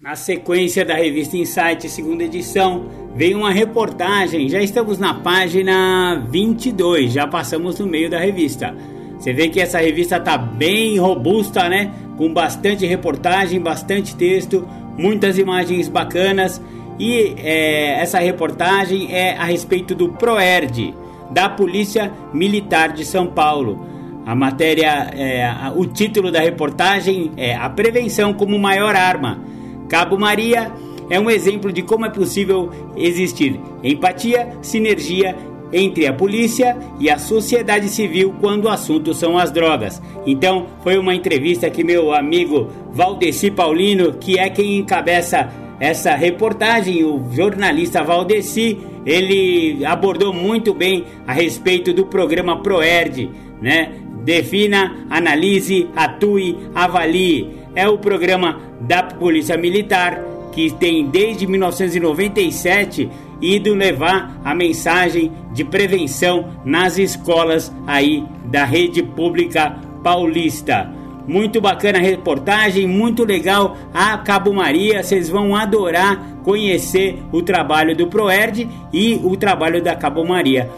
Na 0.00 0.16
sequência 0.16 0.84
da 0.84 0.96
revista 0.96 1.36
Insight, 1.36 1.88
segunda 1.88 2.24
edição, 2.24 2.90
veio 3.14 3.38
uma 3.38 3.52
reportagem. 3.52 4.48
Já 4.48 4.60
estamos 4.60 4.98
na 4.98 5.14
página 5.14 6.26
22, 6.28 7.12
já 7.12 7.24
passamos 7.24 7.78
no 7.78 7.86
meio 7.86 8.10
da 8.10 8.18
revista. 8.18 8.74
Você 9.16 9.32
vê 9.32 9.48
que 9.48 9.60
essa 9.60 9.78
revista 9.78 10.16
está 10.16 10.36
bem 10.36 10.98
robusta, 10.98 11.68
né? 11.68 11.94
Com 12.16 12.34
bastante 12.34 12.84
reportagem, 12.84 13.60
bastante 13.60 14.16
texto, 14.16 14.66
muitas 14.98 15.38
imagens 15.38 15.88
bacanas. 15.88 16.60
E 16.98 17.36
é, 17.38 18.02
essa 18.02 18.18
reportagem 18.18 19.14
é 19.14 19.36
a 19.36 19.44
respeito 19.44 19.94
do 19.94 20.08
PROERD, 20.08 20.92
da 21.30 21.48
Polícia 21.48 22.12
Militar 22.34 22.92
de 22.92 23.04
São 23.04 23.28
Paulo. 23.28 23.88
A 24.30 24.34
matéria, 24.36 25.10
é, 25.12 25.52
o 25.74 25.84
título 25.86 26.30
da 26.30 26.38
reportagem 26.38 27.32
é 27.36 27.52
A 27.52 27.68
Prevenção 27.68 28.32
como 28.32 28.56
Maior 28.60 28.94
Arma. 28.94 29.42
Cabo 29.88 30.16
Maria 30.16 30.70
é 31.10 31.18
um 31.18 31.28
exemplo 31.28 31.72
de 31.72 31.82
como 31.82 32.06
é 32.06 32.10
possível 32.10 32.70
existir 32.96 33.60
empatia, 33.82 34.56
sinergia 34.62 35.36
entre 35.72 36.06
a 36.06 36.12
polícia 36.12 36.78
e 37.00 37.10
a 37.10 37.18
sociedade 37.18 37.88
civil 37.88 38.32
quando 38.40 38.66
o 38.66 38.68
assunto 38.68 39.12
são 39.14 39.36
as 39.36 39.50
drogas. 39.50 40.00
Então, 40.24 40.68
foi 40.84 40.96
uma 40.96 41.12
entrevista 41.12 41.68
que 41.68 41.82
meu 41.82 42.14
amigo 42.14 42.68
Valdeci 42.92 43.50
Paulino, 43.50 44.12
que 44.12 44.38
é 44.38 44.48
quem 44.48 44.76
encabeça 44.76 45.50
essa 45.80 46.14
reportagem, 46.14 47.02
o 47.02 47.20
jornalista 47.32 48.04
Valdeci, 48.04 48.78
ele 49.04 49.84
abordou 49.84 50.32
muito 50.32 50.72
bem 50.72 51.04
a 51.26 51.32
respeito 51.32 51.92
do 51.92 52.06
programa 52.06 52.62
Proerd, 52.62 53.28
né? 53.60 53.90
Defina, 54.24 55.06
analise, 55.08 55.88
atue, 55.96 56.56
avalie. 56.74 57.48
É 57.74 57.88
o 57.88 57.98
programa 57.98 58.60
da 58.80 59.02
Polícia 59.02 59.56
Militar 59.56 60.30
que 60.52 60.70
tem 60.70 61.06
desde 61.06 61.46
1997 61.46 63.08
ido 63.40 63.74
levar 63.74 64.38
a 64.44 64.54
mensagem 64.54 65.32
de 65.52 65.64
prevenção 65.64 66.50
nas 66.64 66.98
escolas 66.98 67.72
aí 67.86 68.24
da 68.46 68.64
rede 68.64 69.02
pública 69.02 69.76
paulista. 70.02 70.92
Muito 71.26 71.60
bacana 71.60 71.98
a 71.98 72.02
reportagem, 72.02 72.86
muito 72.86 73.24
legal 73.24 73.76
a 73.94 74.18
Cabo 74.18 74.52
Maria. 74.52 75.02
Vocês 75.02 75.28
vão 75.28 75.54
adorar 75.54 76.40
conhecer 76.42 77.18
o 77.30 77.42
trabalho 77.42 77.94
do 77.94 78.08
Proerd 78.08 78.68
e 78.92 79.20
o 79.22 79.36
trabalho 79.36 79.82
da 79.82 79.94
Cabo 79.94 80.26
Maria. 80.26 80.68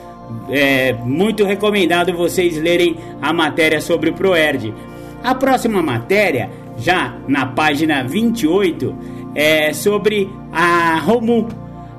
É 0.50 0.92
muito 0.92 1.44
recomendado 1.44 2.12
vocês 2.12 2.60
lerem 2.60 2.96
a 3.20 3.32
matéria 3.32 3.80
sobre 3.80 4.10
o 4.10 4.12
Proerd. 4.14 4.74
A 5.22 5.34
próxima 5.34 5.82
matéria, 5.82 6.50
já 6.76 7.16
na 7.28 7.46
página 7.46 8.02
28, 8.02 8.94
é 9.34 9.72
sobre 9.72 10.28
a 10.52 10.98
Romu, 10.98 11.48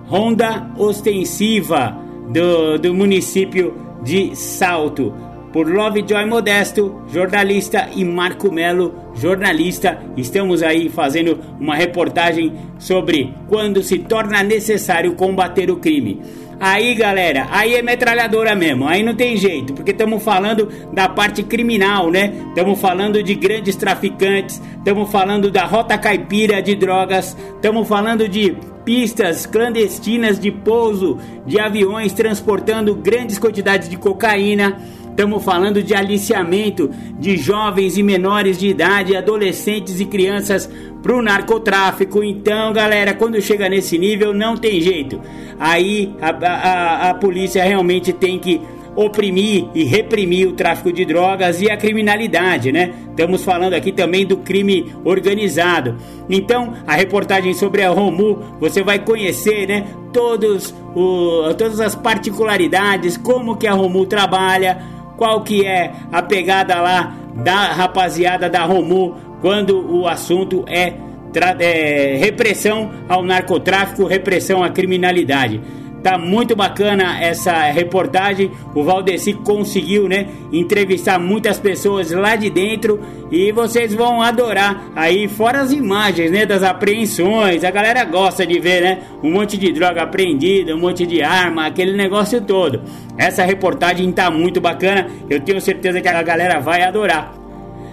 Ronda 0.08 0.70
Ostensiva 0.78 1.98
do, 2.30 2.78
do 2.78 2.94
município 2.94 3.74
de 4.04 4.36
Salto. 4.36 5.14
Por 5.52 5.72
Lovejoy 5.72 6.26
Modesto, 6.26 7.04
jornalista, 7.14 7.88
e 7.96 8.04
Marco 8.04 8.52
Melo, 8.52 8.94
jornalista. 9.14 10.02
Estamos 10.18 10.64
aí 10.64 10.90
fazendo 10.90 11.40
uma 11.60 11.76
reportagem 11.76 12.54
sobre 12.80 13.32
quando 13.48 13.84
se 13.84 14.00
torna 14.00 14.42
necessário 14.42 15.14
combater 15.14 15.70
o 15.70 15.78
crime. 15.78 16.20
Aí, 16.60 16.94
galera, 16.96 17.48
aí 17.52 17.76
é 17.76 17.82
metralhadora 17.82 18.56
mesmo, 18.56 18.88
aí 18.88 19.04
não 19.04 19.14
tem 19.14 19.36
jeito, 19.36 19.74
porque 19.74 19.92
estamos 19.92 20.24
falando 20.24 20.70
da 20.94 21.10
parte 21.10 21.44
criminal, 21.44 22.10
né? 22.10 22.34
Estamos 22.50 22.80
falando 22.80 23.22
de 23.22 23.36
grandes 23.36 23.76
traficantes, 23.76 24.62
estamos 24.78 25.12
falando 25.12 25.52
da 25.52 25.66
rota 25.66 25.98
caipira 25.98 26.62
de 26.62 26.76
drogas, 26.76 27.36
estamos 27.56 27.88
falando 27.88 28.28
de 28.30 28.56
pistas 28.86 29.46
clandestinas 29.46 30.40
de 30.40 30.52
pouso 30.52 31.18
de 31.46 31.60
aviões 31.60 32.14
transportando 32.14 32.96
grandes 32.96 33.38
quantidades 33.38 33.90
de 33.90 33.98
cocaína. 33.98 34.80
Estamos 35.14 35.44
falando 35.44 35.84
de 35.84 35.94
aliciamento 35.94 36.90
de 37.20 37.38
jovens 37.38 38.00
e 38.00 38.04
menores 38.04 38.58
de 38.58 38.68
idade, 38.68 39.16
adolescentes 39.16 40.00
e 40.00 40.06
crianças 40.06 40.68
para 41.04 41.16
o 41.16 41.22
narcotráfico. 41.22 42.24
Então, 42.24 42.74
galera, 42.74 43.14
quando 43.14 43.40
chega 43.40 43.70
nesse 43.70 43.96
nível, 44.00 44.34
não 44.34 44.58
tem 44.58 44.82
jeito. 44.82 45.22
Aí 45.60 46.16
a, 46.20 46.30
a, 46.30 47.10
a 47.12 47.14
polícia 47.14 47.64
realmente 47.64 48.12
tem 48.12 48.40
que 48.40 48.60
oprimir 48.96 49.68
e 49.76 49.84
reprimir 49.84 50.48
o 50.48 50.54
tráfico 50.54 50.92
de 50.92 51.06
drogas 51.06 51.62
e 51.62 51.70
a 51.70 51.78
criminalidade, 51.78 52.72
né? 52.72 52.92
Estamos 53.10 53.44
falando 53.44 53.76
aqui 53.76 53.92
também 53.92 54.26
do 54.26 54.38
crime 54.38 54.92
organizado. 55.06 55.96
Então, 56.28 56.74
a 56.88 56.96
reportagem 56.96 57.54
sobre 57.54 57.84
a 57.84 57.90
Romu, 57.92 58.40
você 58.60 58.82
vai 58.82 58.98
conhecer, 58.98 59.68
né, 59.68 59.86
todos 60.12 60.74
o, 60.96 61.54
todas 61.56 61.80
as 61.80 61.96
particularidades, 61.96 63.16
como 63.16 63.58
que 63.58 63.68
a 63.68 63.74
Romu 63.74 64.06
trabalha, 64.06 64.82
qual 65.24 65.42
que 65.42 65.66
é 65.66 65.90
a 66.12 66.22
pegada 66.22 66.82
lá 66.82 67.16
da 67.34 67.72
rapaziada 67.72 68.50
da 68.50 68.66
Romu 68.66 69.16
quando 69.40 69.80
o 69.96 70.06
assunto 70.06 70.66
é, 70.68 70.96
é 71.62 72.18
repressão 72.18 72.92
ao 73.08 73.24
narcotráfico, 73.24 74.06
repressão 74.06 74.62
à 74.62 74.70
criminalidade. 74.70 75.62
Tá 76.04 76.18
muito 76.18 76.54
bacana 76.54 77.18
essa 77.24 77.54
reportagem. 77.72 78.52
O 78.76 78.84
Valdeci 78.84 79.34
conseguiu, 79.34 80.10
né, 80.10 80.28
entrevistar 80.52 81.18
muitas 81.18 81.58
pessoas 81.58 82.12
lá 82.12 82.36
de 82.36 82.50
dentro 82.50 83.00
e 83.32 83.54
vocês 83.54 83.94
vão 83.94 84.22
adorar 84.22 84.92
aí 84.94 85.30
fora 85.30 85.62
as 85.62 85.72
imagens, 85.72 86.30
né, 86.30 86.46
das 86.46 86.62
apreensões. 86.62 87.64
A 87.64 87.72
galera 87.72 88.04
gosta 88.04 88.46
de 88.46 88.60
ver, 88.60 88.82
né, 88.82 89.00
um 89.24 89.32
monte 89.32 89.58
de 89.58 89.72
droga 89.72 90.04
apreendida, 90.04 90.76
um 90.76 90.80
monte 90.80 91.06
de 91.06 91.24
arma, 91.24 91.68
aquele 91.68 91.96
negócio 91.96 92.42
todo. 92.42 92.82
Essa 93.18 93.46
reportagem 93.46 94.12
tá 94.12 94.30
muito 94.30 94.60
bacana. 94.60 95.08
Eu 95.30 95.40
tenho 95.40 95.62
certeza 95.62 96.02
que 96.02 96.08
a 96.10 96.22
galera 96.22 96.60
vai 96.60 96.84
adorar. 96.84 97.34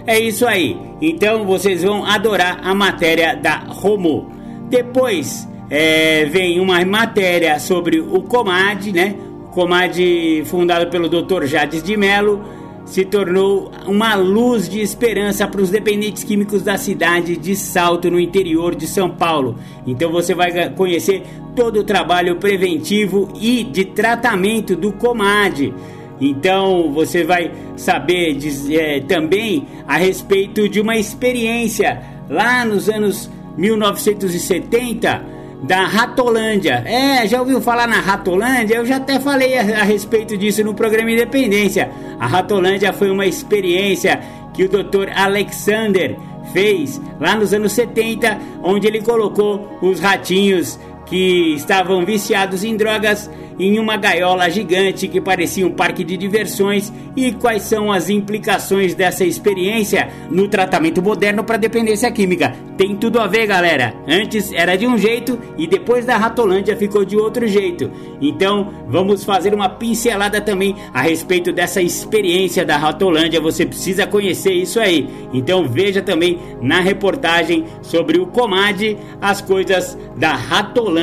É 0.05 0.19
isso 0.19 0.45
aí. 0.45 0.77
Então 1.01 1.45
vocês 1.45 1.81
vão 1.81 2.05
adorar 2.05 2.59
a 2.61 2.75
matéria 2.75 3.37
da 3.37 3.55
Romo. 3.67 4.29
Depois 4.69 5.47
é, 5.71 6.25
vem 6.25 6.59
uma 6.59 6.83
matéria 6.83 7.57
sobre 7.57 8.01
o 8.01 8.21
Comad, 8.23 8.91
né? 8.91 9.15
Comad, 9.51 9.97
fundado 10.43 10.87
pelo 10.91 11.07
Dr. 11.07 11.45
Jades 11.45 11.81
de 11.81 11.95
Mello, 11.95 12.43
se 12.85 13.05
tornou 13.05 13.71
uma 13.87 14.15
luz 14.15 14.67
de 14.67 14.81
esperança 14.81 15.47
para 15.47 15.61
os 15.61 15.69
dependentes 15.69 16.25
químicos 16.25 16.61
da 16.61 16.77
cidade 16.77 17.37
de 17.37 17.55
Salto, 17.55 18.11
no 18.11 18.19
interior 18.19 18.75
de 18.75 18.85
São 18.85 19.09
Paulo. 19.11 19.57
Então 19.87 20.11
você 20.11 20.35
vai 20.35 20.69
conhecer 20.71 21.23
todo 21.55 21.79
o 21.79 21.83
trabalho 21.85 22.35
preventivo 22.35 23.29
e 23.39 23.63
de 23.63 23.85
tratamento 23.85 24.75
do 24.75 24.91
Comad. 24.91 25.73
Então 26.19 26.91
você 26.91 27.23
vai 27.23 27.49
saber 27.77 28.37
é, 28.71 28.99
também 28.99 29.65
a 29.87 29.95
respeito 29.95 30.67
de 30.67 30.81
uma 30.81 30.97
experiência 30.97 32.01
lá 32.29 32.65
nos 32.65 32.89
anos 32.89 33.31
1970 33.57 35.39
da 35.61 35.85
Ratolândia. 35.85 36.83
É, 36.85 37.27
já 37.27 37.39
ouviu 37.39 37.61
falar 37.61 37.87
na 37.87 37.99
Ratolândia? 37.99 38.75
Eu 38.75 38.85
já 38.85 38.97
até 38.97 39.19
falei 39.19 39.57
a, 39.57 39.81
a, 39.81 39.83
respeito 39.83 40.35
disso 40.37 40.63
no 40.63 40.73
programa 40.73 41.11
Independência. 41.11 41.91
A 42.19 42.25
Ratolândia 42.25 42.91
foi 42.91 43.11
uma 43.11 43.25
experiência 43.25 44.19
que 44.53 44.63
o 44.63 44.69
Dr. 44.69 45.09
Alexander 45.15 46.17
fez 46.51 46.99
lá 47.19 47.35
nos 47.35 47.53
anos 47.53 47.71
70, 47.73 48.39
onde 48.63 48.87
ele 48.87 49.01
colocou 49.01 49.77
os 49.81 49.99
ratinhos 49.99 50.79
que 51.11 51.53
estavam 51.55 52.05
viciados 52.05 52.63
em 52.63 52.77
drogas 52.77 53.29
em 53.59 53.77
uma 53.77 53.97
gaiola 53.97 54.49
gigante 54.49 55.09
que 55.09 55.19
parecia 55.19 55.67
um 55.67 55.71
parque 55.71 56.05
de 56.05 56.15
diversões 56.15 56.91
e 57.15 57.33
quais 57.33 57.63
são 57.63 57.91
as 57.91 58.09
implicações 58.09 58.95
dessa 58.95 59.25
experiência 59.25 60.09
no 60.29 60.47
tratamento 60.47 61.01
moderno 61.01 61.43
para 61.43 61.57
dependência 61.57 62.09
química. 62.09 62.55
Tem 62.77 62.95
tudo 62.95 63.19
a 63.19 63.27
ver, 63.27 63.45
galera. 63.45 63.93
Antes 64.07 64.51
era 64.53 64.77
de 64.77 64.87
um 64.87 64.97
jeito 64.97 65.37
e 65.57 65.67
depois 65.67 66.05
da 66.05 66.17
Ratolândia 66.17 66.77
ficou 66.77 67.03
de 67.03 67.17
outro 67.17 67.45
jeito. 67.45 67.91
Então, 68.21 68.73
vamos 68.87 69.25
fazer 69.25 69.53
uma 69.53 69.67
pincelada 69.67 70.39
também 70.39 70.75
a 70.93 71.01
respeito 71.01 71.51
dessa 71.51 71.81
experiência 71.81 72.65
da 72.65 72.77
Ratolândia. 72.77 73.41
Você 73.41 73.65
precisa 73.65 74.07
conhecer 74.07 74.53
isso 74.53 74.79
aí. 74.79 75.07
Então, 75.33 75.67
veja 75.67 76.01
também 76.01 76.39
na 76.61 76.79
reportagem 76.79 77.65
sobre 77.81 78.17
o 78.17 78.25
Comad 78.25 78.97
as 79.21 79.41
coisas 79.41 79.97
da 80.15 80.33
Ratolândia. 80.33 81.00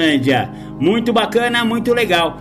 Muito 0.79 1.13
bacana, 1.13 1.65
muito 1.65 1.93
legal. 1.93 2.41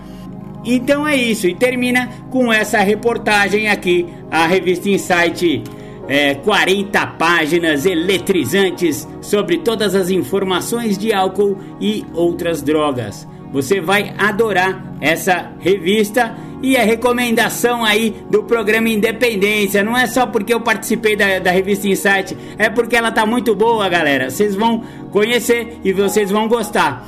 Então 0.66 1.08
é 1.08 1.16
isso, 1.16 1.48
e 1.48 1.56
termina 1.56 2.10
com 2.30 2.52
essa 2.52 2.80
reportagem 2.80 3.70
aqui, 3.70 4.06
a 4.30 4.46
revista 4.46 4.90
Insight. 4.90 5.64
É, 6.10 6.36
40 6.36 7.06
páginas 7.06 7.86
eletrizantes 7.86 9.06
sobre 9.20 9.58
todas 9.58 9.94
as 9.94 10.10
informações 10.10 10.98
de 10.98 11.12
álcool 11.12 11.58
e 11.82 12.06
outras 12.14 12.62
drogas. 12.62 13.28
Você 13.52 13.82
vai 13.82 14.14
adorar 14.18 14.96
essa 15.02 15.52
revista 15.60 16.36
E 16.62 16.76
a 16.76 16.84
recomendação 16.84 17.86
aí 17.86 18.16
do 18.32 18.42
programa 18.44 18.90
Independência, 18.90 19.84
não 19.84 19.96
é 19.96 20.08
só 20.08 20.26
porque 20.26 20.52
eu 20.52 20.60
participei 20.60 21.16
da, 21.16 21.38
da 21.38 21.52
revista 21.52 21.88
Insight, 21.88 22.36
é 22.58 22.68
porque 22.68 22.96
ela 22.96 23.12
tá 23.12 23.28
muito 23.28 23.54
boa, 23.54 23.88
galera. 23.88 24.32
Vocês 24.32 24.56
vão 24.56 24.82
conhecer 25.12 25.80
e 25.84 25.94
vocês 25.94 26.32
vão 26.32 26.48
gostar. 26.48 27.08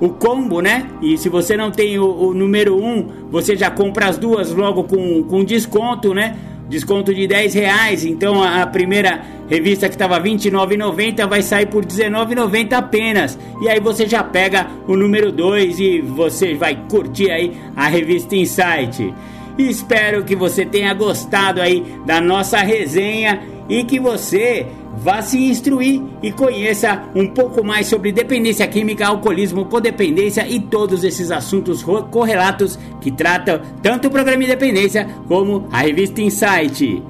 o 0.00 0.08
combo, 0.08 0.60
né? 0.60 0.88
E 1.02 1.18
se 1.18 1.28
você 1.28 1.56
não 1.56 1.70
tem 1.70 1.98
o, 1.98 2.06
o 2.06 2.34
número 2.34 2.76
1, 2.76 2.84
um, 2.84 3.06
você 3.30 3.54
já 3.54 3.70
compra 3.70 4.08
as 4.08 4.16
duas 4.16 4.50
logo 4.50 4.84
com, 4.84 5.22
com 5.24 5.44
desconto, 5.44 6.14
né? 6.14 6.36
desconto 6.70 7.12
de 7.12 7.26
10 7.26 7.52
reais. 7.54 8.04
Então 8.06 8.42
a, 8.42 8.66
primeira 8.66 9.20
revista 9.48 9.88
que 9.88 9.96
estava 9.96 10.16
R$ 10.16 10.30
29,90 10.30 11.28
vai 11.28 11.42
sair 11.42 11.66
por 11.66 11.84
R$ 11.84 11.90
19,90 11.90 12.72
apenas. 12.72 13.38
E 13.60 13.68
aí 13.68 13.80
você 13.80 14.06
já 14.06 14.22
pega 14.22 14.68
o 14.86 14.96
número 14.96 15.32
2 15.32 15.80
e 15.80 16.00
você 16.00 16.54
vai 16.54 16.78
curtir 16.88 17.30
aí 17.30 17.52
a 17.76 17.88
revista 17.88 18.36
Insight. 18.36 19.12
Espero 19.58 20.24
que 20.24 20.36
você 20.36 20.64
tenha 20.64 20.94
gostado 20.94 21.60
aí 21.60 21.84
da 22.06 22.20
nossa 22.20 22.58
resenha 22.58 23.42
e 23.68 23.84
que 23.84 24.00
você 24.00 24.66
vá 24.96 25.22
se 25.22 25.38
instruir 25.38 26.02
e 26.22 26.32
conheça 26.32 27.04
um 27.14 27.26
pouco 27.26 27.64
mais 27.64 27.86
sobre 27.86 28.12
dependência 28.12 28.66
química, 28.66 29.06
alcoolismo, 29.06 29.66
codependência 29.66 30.46
e 30.48 30.60
todos 30.60 31.04
esses 31.04 31.30
assuntos 31.30 31.82
correlatos 32.10 32.78
que 33.00 33.10
tratam 33.10 33.60
tanto 33.82 34.08
o 34.08 34.10
programa 34.10 34.44
Independência 34.44 35.08
como 35.28 35.68
a 35.70 35.78
revista 35.78 36.20
Insight. 36.20 37.02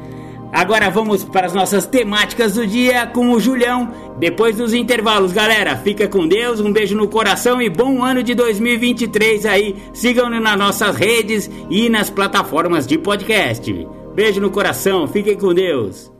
Agora 0.53 0.91
vamos 0.91 1.23
para 1.23 1.47
as 1.47 1.55
nossas 1.55 1.87
temáticas 1.87 2.55
do 2.55 2.67
dia 2.67 3.07
com 3.07 3.31
o 3.31 3.39
Julião. 3.39 3.89
Depois 4.19 4.57
dos 4.57 4.75
intervalos, 4.75 5.33
galera, 5.33 5.77
fica 5.77 6.09
com 6.09 6.27
Deus, 6.27 6.61
um 6.61 6.73
beijo 6.73 6.97
no 6.97 7.07
coração 7.07 7.63
e 7.63 7.71
bom 7.71 8.03
ano 8.03 8.23
de 8.23 8.35
2023 8.35 9.47
aí. 9.47 9.77
Sigam-nos 9.95 10.43
nas 10.43 10.59
nossas 10.59 10.97
redes 10.97 11.49
e 11.71 11.89
nas 11.89 12.11
plataformas 12.11 12.87
de 12.87 12.99
podcast. 12.99 13.87
Beijo 14.15 14.41
no 14.41 14.51
coração, 14.51 15.07
fiquem 15.07 15.37
com 15.37 15.55
Deus. 15.55 16.20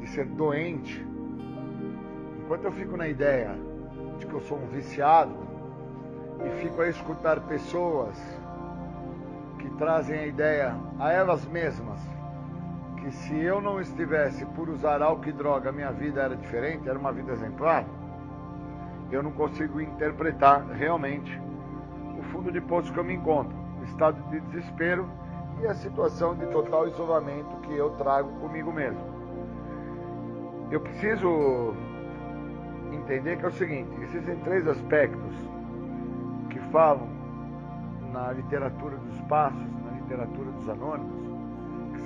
de 0.00 0.06
ser 0.06 0.26
doente, 0.26 1.04
enquanto 2.44 2.64
eu 2.64 2.72
fico 2.72 2.96
na 2.96 3.08
ideia 3.08 3.58
de 4.18 4.26
que 4.26 4.34
eu 4.34 4.40
sou 4.40 4.56
um 4.58 4.66
viciado 4.68 5.34
e 6.46 6.60
fico 6.60 6.80
a 6.80 6.88
escutar 6.88 7.40
pessoas 7.40 8.16
que 9.58 9.68
trazem 9.70 10.16
a 10.16 10.26
ideia 10.26 10.76
a 11.00 11.12
elas 11.12 11.44
mesmas 11.46 11.98
que 13.08 13.14
se 13.14 13.34
eu 13.34 13.60
não 13.60 13.80
estivesse 13.80 14.44
por 14.44 14.68
usar 14.68 15.00
álcool 15.00 15.30
e 15.30 15.32
droga, 15.32 15.72
minha 15.72 15.90
vida 15.90 16.20
era 16.20 16.36
diferente, 16.36 16.86
era 16.86 16.98
uma 16.98 17.10
vida 17.10 17.32
exemplar, 17.32 17.86
eu 19.10 19.22
não 19.22 19.32
consigo 19.32 19.80
interpretar 19.80 20.66
realmente 20.66 21.40
o 22.18 22.22
fundo 22.24 22.52
de 22.52 22.60
poço 22.60 22.92
que 22.92 22.98
eu 22.98 23.04
me 23.04 23.14
encontro, 23.14 23.56
o 23.80 23.84
estado 23.84 24.20
de 24.30 24.40
desespero 24.40 25.08
e 25.62 25.66
a 25.66 25.74
situação 25.74 26.34
de 26.34 26.46
total 26.48 26.86
isolamento 26.86 27.56
que 27.62 27.74
eu 27.74 27.90
trago 27.92 28.28
comigo 28.40 28.70
mesmo. 28.70 29.00
Eu 30.70 30.80
preciso 30.80 31.74
entender 32.92 33.38
que 33.38 33.44
é 33.46 33.48
o 33.48 33.52
seguinte: 33.52 33.90
existem 34.02 34.36
três 34.40 34.68
aspectos 34.68 35.34
que 36.50 36.58
falam 36.70 37.08
na 38.12 38.32
literatura 38.32 38.98
dos 38.98 39.18
passos, 39.22 39.66
na 39.82 39.92
literatura 39.92 40.50
dos 40.50 40.68
anônimos, 40.68 41.17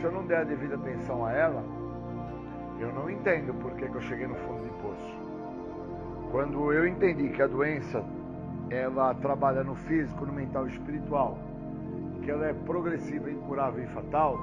se 0.03 0.07
eu 0.09 0.13
não 0.13 0.27
der 0.27 0.39
a 0.39 0.45
devida 0.45 0.75
atenção 0.75 1.25
a 1.25 1.31
ela, 1.31 1.63
eu 2.81 2.93
não 2.93 3.09
entendo 3.09 3.55
por 3.63 3.71
que, 3.77 3.89
que 3.89 3.95
eu 3.95 4.01
cheguei 4.01 4.27
no 4.27 4.35
fundo 4.35 4.65
de 4.65 4.71
poço. 4.83 5.17
Quando 6.33 6.73
eu 6.73 6.89
entendi 6.89 7.29
que 7.29 7.41
a 7.41 7.47
doença 7.47 8.05
ela 8.69 9.15
trabalha 9.15 9.63
no 9.63 9.77
físico, 9.77 10.27
no 10.27 10.33
mental 10.33 10.67
e 10.67 10.73
espiritual, 10.73 11.39
que 12.21 12.33
ela 12.33 12.47
é 12.47 12.53
progressiva, 12.53 13.31
incurável 13.31 13.85
e 13.85 13.87
fatal, 13.89 14.37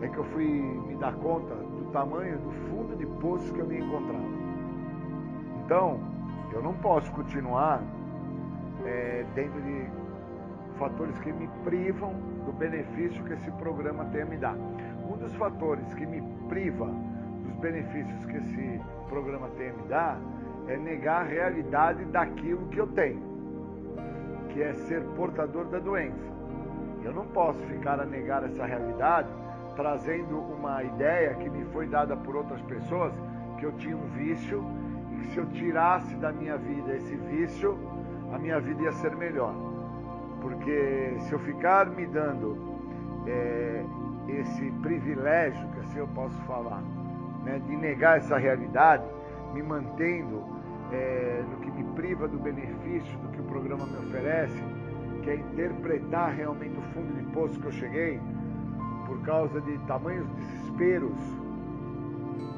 é 0.00 0.08
que 0.08 0.16
eu 0.16 0.24
fui 0.24 0.46
me 0.46 0.96
dar 0.96 1.12
conta 1.16 1.54
do 1.54 1.90
tamanho 1.92 2.38
do 2.38 2.50
fundo 2.70 2.96
de 2.96 3.04
poço 3.20 3.52
que 3.52 3.60
eu 3.60 3.66
me 3.66 3.80
encontrava. 3.80 4.24
Então, 5.62 6.00
eu 6.54 6.62
não 6.62 6.72
posso 6.72 7.12
continuar 7.12 7.82
é, 8.86 9.26
dentro 9.34 9.60
de 9.60 9.86
fatores 10.78 11.18
que 11.18 11.32
me 11.34 11.48
privam 11.64 12.37
do 12.48 12.52
benefício 12.54 13.22
que 13.24 13.34
esse 13.34 13.50
programa 13.52 14.06
tem 14.06 14.22
a 14.22 14.24
me 14.24 14.38
dar. 14.38 14.56
Um 15.06 15.18
dos 15.18 15.34
fatores 15.34 15.92
que 15.92 16.06
me 16.06 16.22
priva 16.48 16.86
dos 17.44 17.54
benefícios 17.56 18.24
que 18.24 18.36
esse 18.38 18.80
programa 19.06 19.48
tem 19.58 19.68
a 19.68 19.72
me 19.74 19.82
dar 19.82 20.18
é 20.66 20.76
negar 20.78 21.20
a 21.20 21.28
realidade 21.28 22.06
daquilo 22.06 22.66
que 22.68 22.78
eu 22.78 22.86
tenho, 22.86 23.20
que 24.48 24.62
é 24.62 24.72
ser 24.72 25.02
portador 25.14 25.66
da 25.66 25.78
doença. 25.78 26.26
Eu 27.04 27.12
não 27.12 27.26
posso 27.26 27.58
ficar 27.66 28.00
a 28.00 28.06
negar 28.06 28.42
essa 28.44 28.64
realidade 28.64 29.28
trazendo 29.76 30.38
uma 30.38 30.82
ideia 30.82 31.34
que 31.34 31.50
me 31.50 31.66
foi 31.66 31.86
dada 31.86 32.16
por 32.16 32.34
outras 32.34 32.62
pessoas 32.62 33.12
que 33.58 33.66
eu 33.66 33.72
tinha 33.72 33.96
um 33.96 34.08
vício 34.08 34.64
e 35.12 35.16
que 35.16 35.26
se 35.32 35.38
eu 35.38 35.46
tirasse 35.50 36.14
da 36.16 36.32
minha 36.32 36.56
vida 36.56 36.96
esse 36.96 37.14
vício, 37.14 37.78
a 38.32 38.38
minha 38.38 38.58
vida 38.58 38.84
ia 38.84 38.92
ser 38.92 39.14
melhor. 39.16 39.67
Porque 40.48 41.14
se 41.20 41.32
eu 41.32 41.38
ficar 41.40 41.90
me 41.90 42.06
dando 42.06 42.56
é, 43.26 43.84
esse 44.28 44.70
privilégio, 44.82 45.68
que 45.68 45.80
assim 45.80 45.98
eu 45.98 46.08
posso 46.08 46.36
falar, 46.42 46.82
né, 47.44 47.60
de 47.66 47.76
negar 47.76 48.16
essa 48.16 48.38
realidade, 48.38 49.04
me 49.52 49.62
mantendo 49.62 50.42
é, 50.90 51.44
no 51.50 51.58
que 51.58 51.70
me 51.70 51.84
priva 51.92 52.26
do 52.26 52.38
benefício 52.38 53.18
do 53.18 53.28
que 53.28 53.40
o 53.40 53.44
programa 53.44 53.84
me 53.84 53.98
oferece, 53.98 54.58
que 55.22 55.30
é 55.30 55.34
interpretar 55.34 56.34
realmente 56.34 56.78
o 56.78 56.82
fundo 56.94 57.12
de 57.12 57.24
poço 57.32 57.60
que 57.60 57.66
eu 57.66 57.72
cheguei, 57.72 58.18
por 59.06 59.20
causa 59.22 59.60
de 59.60 59.76
tamanhos 59.80 60.26
desesperos 60.28 61.18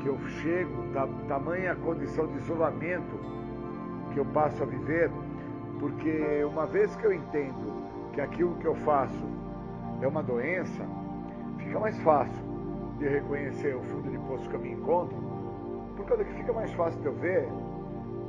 que 0.01 0.07
eu 0.07 0.18
chego, 0.43 0.84
tamanha 1.26 1.74
condição 1.74 2.28
de 2.28 2.38
isolamento 2.38 3.18
que 4.12 4.18
eu 4.20 4.24
passo 4.26 4.62
a 4.62 4.66
viver, 4.66 5.11
porque 5.80 6.45
uma 6.45 6.66
vez 6.66 6.95
que 6.95 7.05
eu 7.05 7.12
entendo 7.12 7.80
aquilo 8.21 8.55
que 8.57 8.66
eu 8.66 8.75
faço 8.77 9.25
é 10.01 10.07
uma 10.07 10.23
doença, 10.23 10.85
fica 11.59 11.79
mais 11.79 11.99
fácil 12.01 12.45
de 12.99 13.09
reconhecer 13.09 13.75
o 13.77 13.83
fundo 13.83 14.11
de 14.11 14.18
poço 14.18 14.49
que 14.49 14.55
eu 14.55 14.61
me 14.61 14.73
encontro, 14.73 15.16
por 15.97 16.05
causa 16.07 16.25
que 16.25 16.35
fica 16.35 16.53
mais 16.53 16.73
fácil 16.73 17.01
de 17.01 17.07
eu 17.07 17.14
ver 17.14 17.49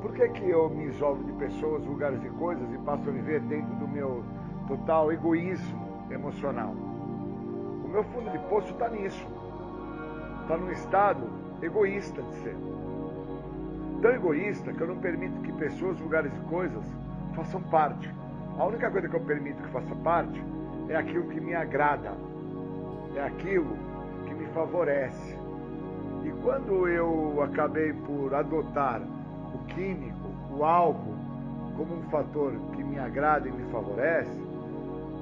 por 0.02 0.14
que, 0.14 0.28
que 0.30 0.50
eu 0.50 0.70
me 0.70 0.86
isolo 0.86 1.24
de 1.24 1.32
pessoas, 1.34 1.86
lugares 1.86 2.24
e 2.24 2.30
coisas 2.30 2.68
e 2.74 2.78
passo 2.80 3.08
a 3.08 3.12
viver 3.12 3.40
dentro 3.42 3.76
do 3.76 3.88
meu 3.88 4.24
total 4.68 5.12
egoísmo 5.12 6.06
emocional. 6.10 6.72
O 6.72 7.88
meu 7.88 8.04
fundo 8.06 8.32
de 8.32 8.40
poço 8.50 8.72
está 8.72 8.90
nisso. 8.90 9.28
Está 10.42 10.58
num 10.58 10.72
estado 10.72 11.30
egoísta 11.62 12.22
de 12.22 12.34
ser. 12.36 12.56
Tão 14.02 14.12
egoísta 14.12 14.74
que 14.74 14.82
eu 14.82 14.88
não 14.88 14.98
permito 14.98 15.40
que 15.42 15.52
pessoas, 15.54 16.00
lugares 16.00 16.36
e 16.36 16.42
coisas 16.50 16.84
façam 17.36 17.62
parte. 17.64 18.10
A 18.62 18.66
única 18.66 18.92
coisa 18.92 19.10
que 19.10 19.16
eu 19.16 19.22
permito 19.22 19.60
que 19.64 19.70
faça 19.70 19.96
parte 20.04 20.40
é 20.88 20.96
aquilo 20.96 21.28
que 21.30 21.42
me 21.42 21.56
agrada, 21.56 22.14
é 23.16 23.24
aquilo 23.24 23.76
que 24.28 24.36
me 24.36 24.46
favorece. 24.54 25.36
E 26.24 26.30
quando 26.44 26.88
eu 26.88 27.42
acabei 27.42 27.92
por 27.92 28.36
adotar 28.36 29.02
o 29.02 29.58
químico, 29.74 30.28
o 30.56 30.64
álcool, 30.64 31.16
como 31.76 31.96
um 31.96 32.04
fator 32.12 32.54
que 32.76 32.84
me 32.84 33.00
agrada 33.00 33.50
e 33.50 33.52
me 33.52 33.68
favorece, 33.72 34.40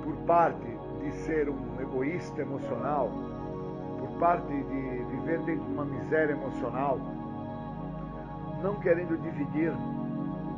por 0.04 0.18
parte 0.28 0.68
de 1.02 1.10
ser 1.24 1.48
um 1.48 1.80
egoísta 1.80 2.42
emocional, 2.42 3.10
por 4.00 4.20
parte 4.20 4.48
de 4.52 5.06
viver 5.16 5.40
dentro 5.46 5.64
de 5.64 5.72
uma 5.72 5.86
miséria 5.86 6.34
emocional, 6.34 7.00
não 8.62 8.76
querendo 8.82 9.18
dividir 9.22 9.72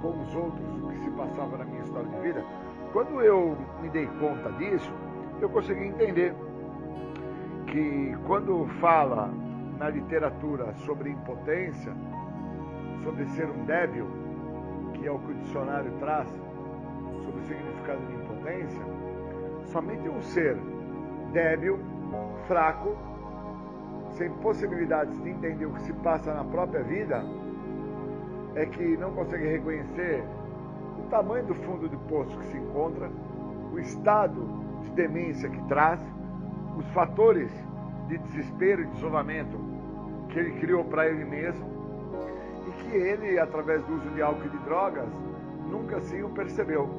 com 0.01 0.19
os 0.19 0.35
outros 0.35 0.83
o 0.83 0.87
que 0.87 0.97
se 1.03 1.11
passava 1.11 1.57
na 1.57 1.65
minha 1.65 1.83
história 1.83 2.09
de 2.09 2.19
vida, 2.21 2.43
quando 2.91 3.21
eu 3.21 3.57
me 3.81 3.89
dei 3.89 4.05
conta 4.19 4.51
disso, 4.53 4.91
eu 5.39 5.49
consegui 5.49 5.85
entender 5.85 6.33
que 7.67 8.15
quando 8.27 8.65
fala 8.79 9.29
na 9.77 9.89
literatura 9.89 10.73
sobre 10.85 11.09
impotência, 11.09 11.93
sobre 13.03 13.25
ser 13.27 13.49
um 13.49 13.65
débil, 13.65 14.07
que 14.93 15.07
é 15.07 15.11
o 15.11 15.19
que 15.19 15.31
o 15.31 15.35
dicionário 15.35 15.91
traz 15.99 16.29
sobre 17.23 17.39
o 17.39 17.43
significado 17.45 18.05
de 18.05 18.13
impotência, 18.13 18.81
somente 19.65 20.09
um 20.09 20.21
ser 20.21 20.57
débil, 21.31 21.79
fraco, 22.47 22.95
sem 24.11 24.29
possibilidades 24.35 25.17
de 25.23 25.29
entender 25.29 25.65
o 25.65 25.73
que 25.73 25.81
se 25.81 25.93
passa 25.93 26.33
na 26.33 26.43
própria 26.43 26.83
vida, 26.83 27.23
é 28.55 28.65
que 28.65 28.97
não 28.97 29.13
consegue 29.13 29.47
reconhecer 29.47 30.23
o 31.01 31.09
tamanho 31.09 31.45
do 31.45 31.55
fundo 31.55 31.89
do 31.89 31.97
poço 32.07 32.37
que 32.37 32.45
se 32.45 32.57
encontra, 32.57 33.09
o 33.73 33.79
estado 33.79 34.47
de 34.83 34.91
demência 34.91 35.49
que 35.49 35.61
traz, 35.67 35.99
os 36.77 36.85
fatores 36.87 37.51
de 38.07 38.17
desespero 38.17 38.83
e 38.83 38.85
de 38.85 38.97
isolamento 38.97 39.57
que 40.29 40.39
ele 40.39 40.59
criou 40.59 40.83
para 40.85 41.07
ele 41.07 41.25
mesmo 41.25 41.69
e 42.67 42.71
que 42.83 42.95
ele, 42.95 43.39
através 43.39 43.83
do 43.85 43.95
uso 43.95 44.09
de 44.11 44.21
álcool 44.21 44.45
e 44.45 44.49
de 44.49 44.57
drogas, 44.59 45.09
nunca 45.69 45.97
assim 45.97 46.21
o 46.23 46.29
percebeu. 46.29 46.89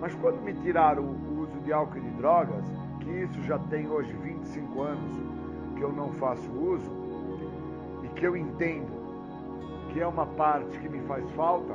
Mas 0.00 0.14
quando 0.16 0.40
me 0.42 0.52
tiraram 0.54 1.02
o 1.02 1.40
uso 1.40 1.58
de 1.60 1.72
álcool 1.72 1.98
e 1.98 2.00
de 2.00 2.10
drogas, 2.10 2.64
que 3.00 3.10
isso 3.10 3.42
já 3.42 3.58
tem 3.58 3.88
hoje 3.88 4.12
25 4.12 4.82
anos 4.82 5.16
que 5.76 5.82
eu 5.82 5.92
não 5.92 6.12
faço 6.14 6.50
uso, 6.50 6.90
e 8.02 8.08
que 8.08 8.26
eu 8.26 8.36
entendo 8.36 8.98
que 9.92 10.00
é 10.00 10.06
uma 10.06 10.26
parte 10.26 10.78
que 10.78 10.88
me 10.88 11.00
faz 11.02 11.28
falta, 11.32 11.74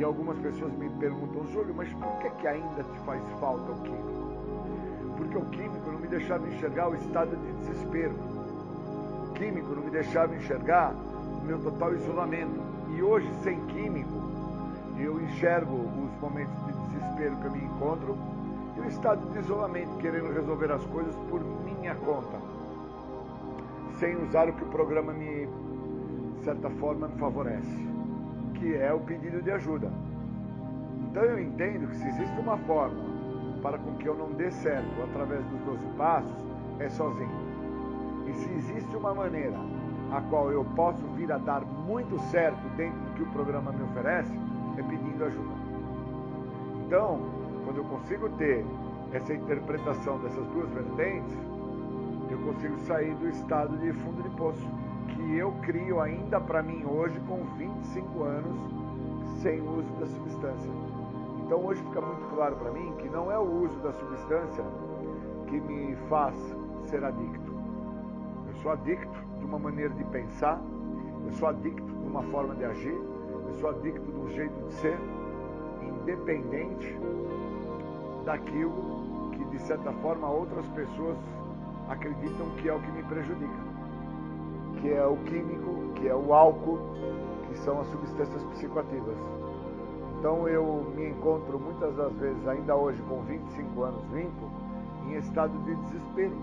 e 0.00 0.04
algumas 0.04 0.38
pessoas 0.38 0.72
me 0.78 0.88
perguntam, 0.98 1.46
Júlio, 1.48 1.74
mas 1.74 1.92
por 1.92 2.10
que, 2.20 2.30
que 2.30 2.48
ainda 2.48 2.82
te 2.82 2.98
faz 3.00 3.22
falta 3.38 3.70
o 3.70 3.82
químico? 3.82 5.14
Porque 5.14 5.36
o 5.36 5.44
químico 5.50 5.90
não 5.92 5.98
me 5.98 6.08
deixava 6.08 6.48
enxergar 6.48 6.88
o 6.88 6.94
estado 6.94 7.36
de 7.36 7.52
desespero. 7.52 8.14
O 9.28 9.32
químico 9.34 9.74
não 9.74 9.82
me 9.82 9.90
deixava 9.90 10.34
enxergar 10.34 10.94
o 10.94 11.44
meu 11.44 11.58
total 11.58 11.94
isolamento. 11.94 12.58
E 12.96 13.02
hoje, 13.02 13.30
sem 13.42 13.60
químico, 13.66 14.22
eu 14.98 15.20
enxergo 15.20 15.76
os 15.76 16.18
momentos 16.18 16.56
de 16.64 16.72
desespero 16.72 17.36
que 17.36 17.46
eu 17.46 17.52
me 17.52 17.64
encontro 17.64 18.16
e 18.78 18.80
o 18.80 18.86
estado 18.86 19.30
de 19.32 19.38
isolamento, 19.38 19.98
querendo 19.98 20.32
resolver 20.32 20.72
as 20.72 20.84
coisas 20.86 21.14
por 21.28 21.42
minha 21.62 21.94
conta, 21.96 22.38
sem 23.98 24.16
usar 24.16 24.48
o 24.48 24.54
que 24.54 24.64
o 24.64 24.68
programa 24.68 25.12
me 25.12 25.46
de 26.38 26.44
certa 26.44 26.70
forma, 26.70 27.06
me 27.06 27.18
favorece, 27.18 27.89
que 28.60 28.76
é 28.76 28.92
o 28.92 29.00
pedido 29.00 29.42
de 29.42 29.50
ajuda. 29.50 29.90
Então 31.10 31.24
eu 31.24 31.40
entendo 31.40 31.88
que 31.88 31.96
se 31.96 32.06
existe 32.06 32.38
uma 32.38 32.58
forma 32.58 33.00
para 33.62 33.78
com 33.78 33.94
que 33.94 34.06
eu 34.06 34.14
não 34.14 34.30
dê 34.32 34.50
certo 34.50 35.02
através 35.02 35.44
dos 35.46 35.60
12 35.62 35.86
passos, 35.96 36.46
é 36.78 36.88
sozinho. 36.90 37.50
E 38.28 38.34
se 38.34 38.50
existe 38.52 38.94
uma 38.94 39.14
maneira 39.14 39.56
a 40.12 40.20
qual 40.22 40.52
eu 40.52 40.64
posso 40.76 41.04
vir 41.16 41.32
a 41.32 41.38
dar 41.38 41.62
muito 41.62 42.18
certo 42.30 42.60
dentro 42.76 42.98
do 43.00 43.14
que 43.14 43.22
o 43.22 43.26
programa 43.32 43.72
me 43.72 43.82
oferece, 43.84 44.32
é 44.76 44.82
pedindo 44.82 45.24
ajuda. 45.24 45.54
Então, 46.86 47.20
quando 47.64 47.78
eu 47.78 47.84
consigo 47.84 48.28
ter 48.30 48.64
essa 49.12 49.34
interpretação 49.34 50.18
dessas 50.18 50.46
duas 50.48 50.68
vertentes, 50.70 51.36
eu 52.30 52.38
consigo 52.38 52.78
sair 52.80 53.14
do 53.14 53.28
estado 53.28 53.76
de 53.78 53.92
fundo 53.92 54.22
de 54.22 54.30
poço 54.36 54.68
que 55.14 55.36
eu 55.36 55.52
crio 55.62 56.00
ainda 56.00 56.40
para 56.40 56.62
mim 56.62 56.84
hoje 56.84 57.18
com 57.28 57.44
25 57.56 58.22
anos 58.22 58.56
sem 59.42 59.60
uso 59.60 59.92
da 59.98 60.06
substância. 60.06 60.70
Então 61.44 61.64
hoje 61.64 61.82
fica 61.82 62.00
muito 62.00 62.34
claro 62.34 62.56
para 62.56 62.70
mim 62.70 62.92
que 62.98 63.08
não 63.08 63.30
é 63.30 63.38
o 63.38 63.64
uso 63.64 63.78
da 63.80 63.92
substância 63.92 64.64
que 65.48 65.60
me 65.60 65.96
faz 66.08 66.36
ser 66.84 67.02
adicto. 67.04 67.52
Eu 68.46 68.54
sou 68.62 68.72
adicto 68.72 69.18
de 69.38 69.44
uma 69.44 69.58
maneira 69.58 69.92
de 69.94 70.04
pensar, 70.04 70.60
eu 71.24 71.32
sou 71.32 71.48
adicto 71.48 71.82
de 71.82 72.06
uma 72.06 72.22
forma 72.24 72.54
de 72.54 72.64
agir, 72.64 73.00
eu 73.48 73.54
sou 73.54 73.70
adicto 73.70 74.12
de 74.12 74.18
um 74.18 74.28
jeito 74.28 74.66
de 74.66 74.74
ser, 74.74 74.98
independente 75.82 76.96
daquilo 78.24 79.30
que 79.32 79.44
de 79.46 79.58
certa 79.62 79.92
forma 79.94 80.28
outras 80.28 80.66
pessoas 80.68 81.16
acreditam 81.88 82.48
que 82.58 82.68
é 82.68 82.74
o 82.74 82.80
que 82.80 82.90
me 82.92 83.02
prejudica 83.04 83.69
que 84.80 84.92
é 84.92 85.04
o 85.06 85.16
químico, 85.18 85.92
que 85.96 86.08
é 86.08 86.14
o 86.14 86.32
álcool, 86.32 86.78
que 87.48 87.58
são 87.58 87.80
as 87.80 87.86
substâncias 87.88 88.42
psicoativas. 88.44 89.16
Então 90.18 90.46
eu 90.48 90.92
me 90.94 91.08
encontro 91.08 91.58
muitas 91.58 91.96
das 91.96 92.12
vezes, 92.14 92.46
ainda 92.46 92.76
hoje 92.76 93.00
com 93.02 93.22
25 93.22 93.82
anos 93.82 94.04
limpo, 94.12 94.50
em 95.06 95.14
estado 95.16 95.56
de 95.64 95.74
desespero. 95.76 96.36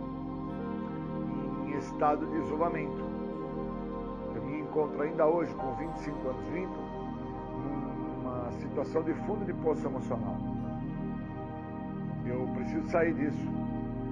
em 1.65 1.77
estado 1.77 2.25
de 2.25 2.37
isolamento. 2.37 3.03
Eu 4.35 4.41
me 4.43 4.59
encontro 4.61 5.01
ainda 5.01 5.25
hoje, 5.27 5.53
com 5.55 5.73
25 5.75 6.27
anos 6.29 6.49
limpo, 6.49 6.77
numa 7.53 8.51
situação 8.53 9.03
de 9.03 9.13
fundo 9.25 9.45
de 9.45 9.53
poço 9.53 9.85
emocional. 9.85 10.35
Eu 12.25 12.47
preciso 12.55 12.87
sair 12.89 13.13
disso. 13.13 13.66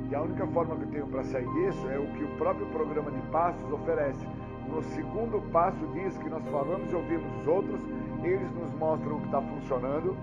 E 0.09 0.15
a 0.15 0.21
única 0.21 0.45
forma 0.47 0.75
que 0.75 0.83
eu 0.83 0.89
tenho 0.89 1.07
para 1.07 1.23
sair 1.23 1.47
disso 1.53 1.89
é 1.89 1.97
o 1.97 2.05
que 2.13 2.23
o 2.23 2.27
próprio 2.37 2.65
programa 2.67 3.09
de 3.09 3.21
passos 3.31 3.71
oferece. 3.71 4.25
No 4.67 4.83
segundo 4.83 5.41
passo 5.51 5.85
diz 5.93 6.17
que 6.17 6.29
nós 6.29 6.43
falamos 6.49 6.91
e 6.91 6.95
ouvimos 6.95 7.41
os 7.41 7.47
outros, 7.47 7.79
eles 8.23 8.51
nos 8.53 8.73
mostram 8.75 9.17
o 9.17 9.19
que 9.19 9.25
está 9.25 9.41
funcionando. 9.41 10.15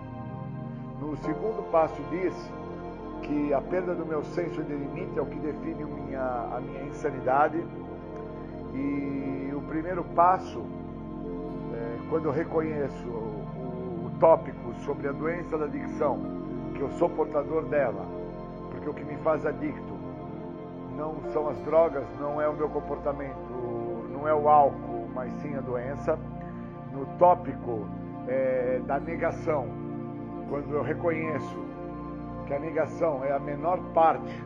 No 1.01 1.16
segundo 1.16 1.68
passo 1.70 2.01
diz 2.11 2.35
que 3.22 3.53
a 3.53 3.61
perda 3.61 3.95
do 3.95 4.07
meu 4.07 4.22
senso 4.22 4.62
de 4.62 4.72
limite 4.72 5.18
é 5.18 5.22
o 5.22 5.26
que 5.26 5.39
define 5.39 5.85
minha, 5.85 6.20
a 6.20 6.61
minha 6.61 6.85
insanidade. 6.85 7.64
E 8.74 9.53
o 9.55 9.61
primeiro 9.62 10.05
passo, 10.05 10.62
é, 11.74 11.99
quando 12.09 12.26
eu 12.26 12.33
reconheço 12.33 13.09
o, 13.09 14.07
o 14.07 14.11
tópico 14.20 14.74
sobre 14.85 15.09
a 15.09 15.12
doença 15.12 15.59
da 15.59 15.64
adicção, 15.64 16.20
que 16.74 16.80
eu 16.80 16.91
sou 16.93 17.11
portador 17.11 17.64
dela, 17.64 18.22
porque 18.83 18.91
o 18.91 18.95
que 18.95 19.05
me 19.05 19.16
faz 19.22 19.47
adicto 19.47 19.95
não 20.97 21.22
são 21.33 21.49
as 21.49 21.59
drogas, 21.61 22.05
não 22.18 22.41
é 22.41 22.49
o 22.49 22.53
meu 22.53 22.68
comportamento, 22.68 23.37
não 24.12 24.26
é 24.26 24.35
o 24.35 24.49
álcool, 24.49 25.09
mas 25.14 25.33
sim 25.35 25.55
a 25.57 25.61
doença. 25.61 26.18
No 26.93 27.07
tópico 27.18 27.87
é, 28.26 28.80
da 28.85 28.99
negação, 28.99 29.66
quando 30.49 30.74
eu 30.74 30.83
reconheço 30.83 31.64
que 32.47 32.53
a 32.53 32.59
negação 32.59 33.24
é 33.24 33.33
a 33.33 33.39
menor 33.39 33.78
parte 33.95 34.45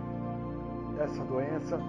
dessa 0.96 1.24
doença, 1.24 1.80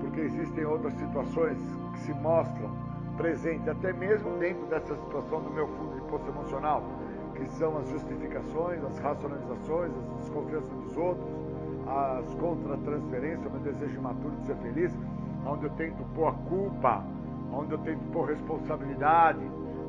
porque 0.00 0.20
existem 0.20 0.64
outras 0.64 0.94
situações 0.94 1.58
que 1.92 1.98
se 2.00 2.14
mostram 2.14 2.70
presentes, 3.16 3.68
até 3.68 3.92
mesmo 3.92 4.36
dentro 4.38 4.66
dessa 4.66 4.96
situação 4.96 5.40
do 5.40 5.50
meu 5.50 5.68
fundo 5.68 5.94
de 5.94 6.00
poço 6.10 6.28
emocional, 6.28 6.82
que 7.34 7.46
são 7.50 7.76
as 7.78 7.88
justificações, 7.88 8.82
as 8.82 8.98
racionalizações, 8.98 9.92
as 9.96 10.20
desconfianças 10.20 10.70
dos 10.70 10.96
outros, 10.96 11.43
as 11.94 12.34
contra-transferências, 12.34 13.46
o 13.46 13.50
meu 13.50 13.60
desejo 13.60 13.98
imaturo 13.98 14.34
de 14.36 14.46
ser 14.46 14.56
feliz, 14.56 14.92
onde 15.46 15.64
eu 15.64 15.70
tento 15.70 16.02
pôr 16.14 16.34
culpa, 16.48 17.04
onde 17.52 17.72
eu 17.72 17.78
tento 17.78 18.02
pôr 18.12 18.28
responsabilidade, 18.28 19.40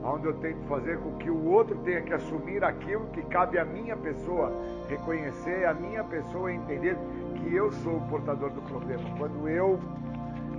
onde 0.04 0.28
eu 0.28 0.34
tento 0.36 0.64
fazer 0.68 1.00
com 1.00 1.14
que 1.18 1.30
o 1.30 1.46
outro 1.46 1.76
tenha 1.80 2.02
que 2.02 2.14
assumir 2.14 2.64
aquilo 2.64 3.08
que 3.08 3.24
cabe 3.24 3.58
à 3.58 3.66
minha 3.66 3.98
pessoa, 3.98 4.54
reconhecer 4.88 5.66
a 5.66 5.74
minha 5.74 6.04
pessoa 6.04 6.54
entender 6.54 6.96
que 7.36 7.56
eu 7.56 7.72
sou 7.72 7.98
o 7.98 8.08
portador 8.08 8.52
do 8.52 8.62
problema. 8.62 9.04
Quando 9.18 9.50
eu, 9.50 9.80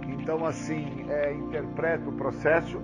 então 0.08 0.44
assim, 0.44 1.06
é, 1.08 1.32
interpreto 1.32 2.10
o 2.10 2.12
processo 2.12 2.80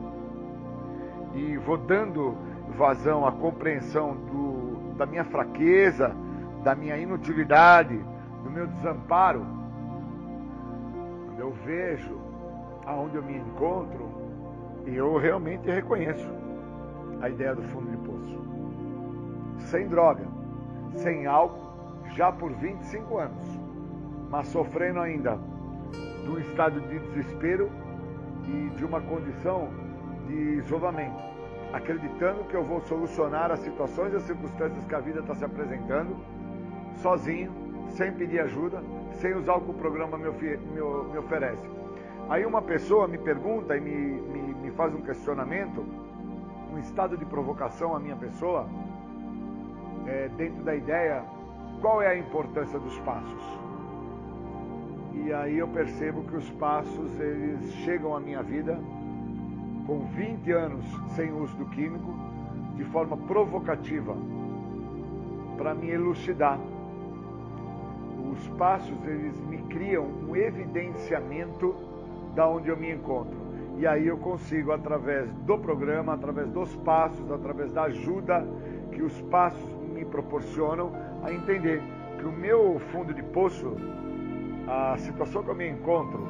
e 1.35 1.57
vou 1.57 1.77
dando 1.77 2.37
vazão 2.77 3.27
à 3.27 3.33
compreensão 3.33 4.15
do, 4.15 4.95
da 4.97 5.05
minha 5.05 5.25
fraqueza, 5.25 6.15
da 6.63 6.77
minha 6.77 6.97
inutilidade, 6.97 7.99
do 8.43 8.51
meu 8.51 8.67
desamparo, 8.67 9.45
quando 11.27 11.41
eu 11.41 11.53
vejo 11.65 12.21
aonde 12.87 13.17
eu 13.17 13.23
me 13.23 13.37
encontro, 13.37 14.11
eu 14.87 15.17
realmente 15.17 15.71
reconheço 15.71 16.29
a 17.21 17.29
ideia 17.29 17.55
do 17.55 17.63
fundo 17.63 17.91
de 17.91 17.97
poço. 17.99 18.43
Sem 19.71 19.87
droga, 19.89 20.27
sem 20.97 21.27
álcool, 21.27 21.71
já 22.15 22.33
por 22.33 22.53
25 22.53 23.19
anos, 23.19 23.61
mas 24.29 24.49
sofrendo 24.49 25.01
ainda 25.01 25.39
um 26.29 26.39
estado 26.39 26.81
de 26.81 26.99
desespero 26.99 27.71
e 28.47 28.71
de 28.77 28.85
uma 28.85 29.01
condição 29.01 29.69
de 30.27 30.59
isolamento, 30.59 31.23
acreditando 31.73 32.45
que 32.45 32.55
eu 32.55 32.65
vou 32.65 32.81
solucionar 32.83 33.51
as 33.51 33.61
situações 33.61 34.13
e 34.13 34.17
as 34.17 34.23
circunstâncias 34.23 34.85
que 34.85 34.95
a 34.95 35.01
vida 35.01 35.21
está 35.21 35.35
se 35.35 35.45
apresentando, 35.45 36.17
sozinho, 36.97 37.53
sem 37.97 38.13
pedir 38.13 38.41
ajuda, 38.41 38.83
sem 39.15 39.35
usar 39.35 39.55
o 39.55 39.61
que 39.61 39.71
o 39.71 39.75
programa 39.75 40.19
me, 40.19 40.29
me, 40.29 41.19
oferece. 41.19 41.69
Aí 42.29 42.45
uma 42.47 42.63
pessoa 42.63 43.07
me 43.09 43.19
pergunta 43.19 43.77
e 43.77 43.81
me, 43.81 44.21
me, 44.21 44.55
me 44.55 44.71
faz 44.73 44.95
um 44.95 45.03
questionamento 45.03 45.85
um 46.73 46.79
estado 46.79 47.19
de 47.19 47.25
provocação 47.27 47.95
à 47.95 48.01
minha 48.01 48.17
pessoa, 48.17 48.67
é, 50.07 50.29
dentro 50.37 50.65
da 50.65 50.75
ideia 50.75 51.23
qual 51.81 52.01
é 52.01 52.09
a 52.09 52.17
importância 52.17 52.79
dos 52.79 52.99
passos. 53.01 53.43
E 55.13 55.33
aí 55.33 55.59
eu 55.59 55.69
percebo 55.69 56.23
que 56.25 56.37
os 56.37 56.49
passos 56.53 57.21
eles 57.21 57.71
chegam 57.85 58.17
à 58.17 58.21
minha 58.21 58.43
vida 58.43 58.81
com 59.87 60.01
20 60.07 60.51
anos 60.53 60.85
sem 61.15 61.31
uso 61.31 61.55
do 61.57 61.67
químico, 61.67 62.15
de 62.77 62.85
forma 62.85 63.17
provocativa, 63.17 64.17
para 65.59 65.75
me 65.75 65.91
elucidar. 65.91 66.59
Os 68.31 68.49
passos 68.59 68.97
eles 69.07 69.39
me 69.47 69.59
criam 69.65 70.05
um 70.05 70.37
evidenciamento 70.37 71.75
da 72.35 72.49
onde 72.49 72.69
eu 72.69 72.77
me 72.77 72.91
encontro. 72.91 73.37
E 73.79 73.87
aí 73.87 74.07
eu 74.07 74.19
consigo, 74.19 74.73
através 74.73 75.33
do 75.47 75.59
programa, 75.59 76.15
através 76.15 76.49
dos 76.51 76.75
passos, 76.77 77.31
através 77.31 77.73
da 77.73 77.85
ajuda 77.85 78.47
que 78.93 79.03
os 79.03 79.21
passos 79.23 79.71
me 79.93 80.05
proporcionam, 80.05 80.93
a 81.23 81.33
entender 81.33 81.83
que 82.19 82.25
o 82.25 82.33
meu 82.33 82.81
fundo 82.93 83.13
de 83.15 83.23
poço, 83.23 83.77
a 84.69 84.97
situação 84.99 85.43
que 85.43 85.51
eu 85.51 85.55
me 85.55 85.69
encontro 85.69 86.29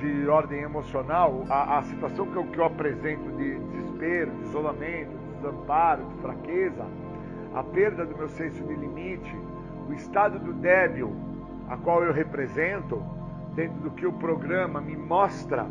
de 0.00 0.26
ordem 0.28 0.62
emocional, 0.62 1.44
a, 1.48 1.78
a 1.78 1.82
situação 1.82 2.26
que 2.26 2.36
eu, 2.36 2.44
que 2.46 2.58
eu 2.58 2.64
apresento 2.64 3.30
de 3.32 3.58
desespero, 3.58 4.30
de 4.30 4.42
isolamento, 4.44 5.10
de 5.10 5.36
desamparo, 5.36 6.04
de 6.04 6.14
fraqueza, 6.22 6.86
a 7.54 7.62
perda 7.62 8.06
do 8.06 8.16
meu 8.16 8.28
senso 8.28 8.64
de 8.64 8.74
limite, 8.74 9.36
o 9.90 9.92
estado 9.92 10.38
do 10.38 10.52
débil 10.52 11.12
a 11.68 11.76
qual 11.76 12.04
eu 12.04 12.12
represento, 12.12 13.02
dentro 13.54 13.80
do 13.80 13.90
que 13.90 14.06
o 14.06 14.12
programa 14.12 14.80
me 14.80 14.96
mostra 14.96 15.66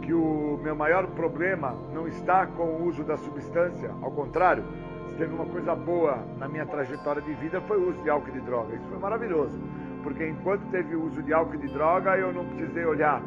que 0.00 0.14
o 0.14 0.58
meu 0.62 0.74
maior 0.74 1.06
problema 1.08 1.74
não 1.92 2.06
está 2.08 2.46
com 2.46 2.64
o 2.64 2.86
uso 2.86 3.04
da 3.04 3.16
substância, 3.16 3.90
ao 4.02 4.10
contrário, 4.10 4.64
se 5.08 5.16
teve 5.16 5.34
uma 5.34 5.46
coisa 5.46 5.74
boa 5.74 6.18
na 6.38 6.48
minha 6.48 6.64
trajetória 6.64 7.20
de 7.20 7.32
vida 7.34 7.60
foi 7.62 7.76
o 7.76 7.90
uso 7.90 8.02
de 8.02 8.10
álcool 8.10 8.28
e 8.28 8.32
de 8.32 8.40
droga. 8.40 8.74
Isso 8.74 8.86
foi 8.88 8.98
maravilhoso, 8.98 9.58
porque 10.02 10.26
enquanto 10.26 10.62
teve 10.70 10.94
o 10.94 11.04
uso 11.04 11.22
de 11.22 11.32
álcool 11.32 11.54
e 11.54 11.58
de 11.58 11.68
droga, 11.68 12.16
eu 12.16 12.32
não 12.32 12.44
precisei 12.46 12.84
olhar 12.84 13.20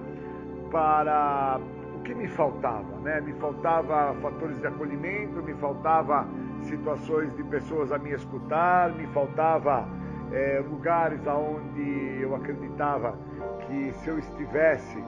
para 0.72 1.60
o 1.96 2.02
que 2.02 2.16
me 2.16 2.28
faltava, 2.28 2.98
né? 3.04 3.22
Me 3.22 3.34
faltava 3.34 4.16
fatores 4.22 4.60
de 4.62 4.68
acolhimento, 4.68 5.44
me 5.44 5.54
faltava 5.56 6.28
situações 6.70 7.36
de 7.36 7.44
pessoas 7.44 7.92
a 7.92 7.98
me 7.98 8.12
escutar, 8.12 8.94
me 8.94 9.08
faltava 9.08 9.88
é, 10.32 10.64
lugares 10.70 11.28
aonde 11.28 12.20
eu 12.22 12.36
acreditava 12.36 13.18
que 13.66 13.92
se 13.94 14.08
eu 14.08 14.20
estivesse 14.20 15.04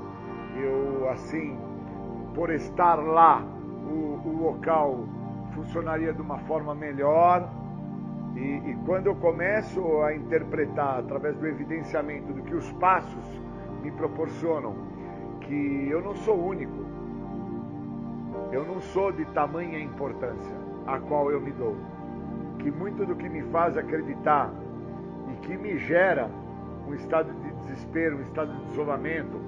eu 0.58 1.10
assim, 1.10 1.58
por 2.34 2.50
estar 2.50 2.96
lá, 2.96 3.42
o, 3.88 4.20
o 4.26 4.44
local 4.44 5.06
funcionaria 5.54 6.14
de 6.14 6.22
uma 6.22 6.40
forma 6.40 6.76
melhor. 6.76 7.50
E, 8.36 8.40
e 8.40 8.78
quando 8.86 9.08
eu 9.08 9.16
começo 9.16 10.02
a 10.02 10.16
interpretar 10.16 11.00
através 11.00 11.38
do 11.38 11.48
evidenciamento 11.48 12.34
do 12.34 12.42
que 12.44 12.56
os 12.56 12.72
passos 12.74 13.42
me 13.82 13.92
proporcionam, 13.92 14.76
que 15.42 15.88
eu 15.90 16.02
não 16.02 16.16
sou 16.16 16.38
único, 16.38 16.86
eu 18.52 18.66
não 18.66 18.80
sou 18.82 19.12
de 19.12 19.26
tamanha 19.26 19.80
importância 19.80 20.61
a 20.88 21.00
qual 21.00 21.32
eu 21.32 21.40
me 21.40 21.52
dou, 21.52 21.76
que 22.60 22.72
muito 22.72 23.06
do 23.06 23.16
que 23.16 23.30
me 23.30 23.42
faz 23.44 23.78
acreditar 23.78 24.52
e 25.32 25.36
que 25.46 25.58
me 25.58 25.78
gera 25.78 26.30
um 26.88 26.94
estado 26.94 27.32
de 27.34 27.52
desespero, 27.54 28.18
um 28.18 28.22
estado 28.22 28.52
de 28.54 28.72
isolamento, 28.72 29.40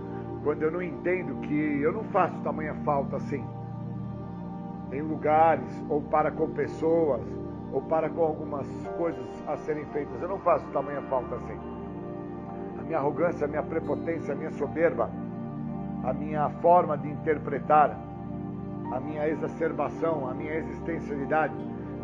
quando 0.44 0.62
eu 0.64 0.72
não 0.72 0.82
entendo 0.82 1.40
que 1.42 1.82
eu 1.82 1.94
não 1.94 2.04
faço 2.06 2.38
tamanha 2.42 2.76
falta 2.84 3.18
assim, 3.18 3.44
em 4.92 5.02
lugares, 5.02 5.84
ou 5.90 6.02
para 6.02 6.32
com 6.32 6.50
pessoas, 6.52 7.22
ou 7.72 7.82
para 7.82 8.10
com 8.10 8.22
algumas 8.22 8.68
coisas 8.98 9.26
a 9.48 9.58
serem 9.58 9.86
feitas, 9.88 10.22
eu 10.22 10.28
não 10.28 10.38
faço 10.40 10.66
tamanha 10.68 11.02
falta 11.04 11.36
assim. 11.36 11.58
A 12.80 12.84
minha 12.84 13.00
arrogância, 13.00 13.46
a 13.46 13.48
minha 13.48 13.64
prepotência, 13.64 14.34
a 14.34 14.38
minha 14.38 14.52
soberba, 14.52 15.10
a 16.04 16.14
minha 16.14 16.50
forma 16.62 16.98
de 16.98 17.10
interpretar, 17.10 17.98
a 18.92 19.00
minha 19.00 19.28
exacerbação, 19.28 20.28
a 20.30 20.34
minha 20.34 20.56
existencialidade, 20.56 21.54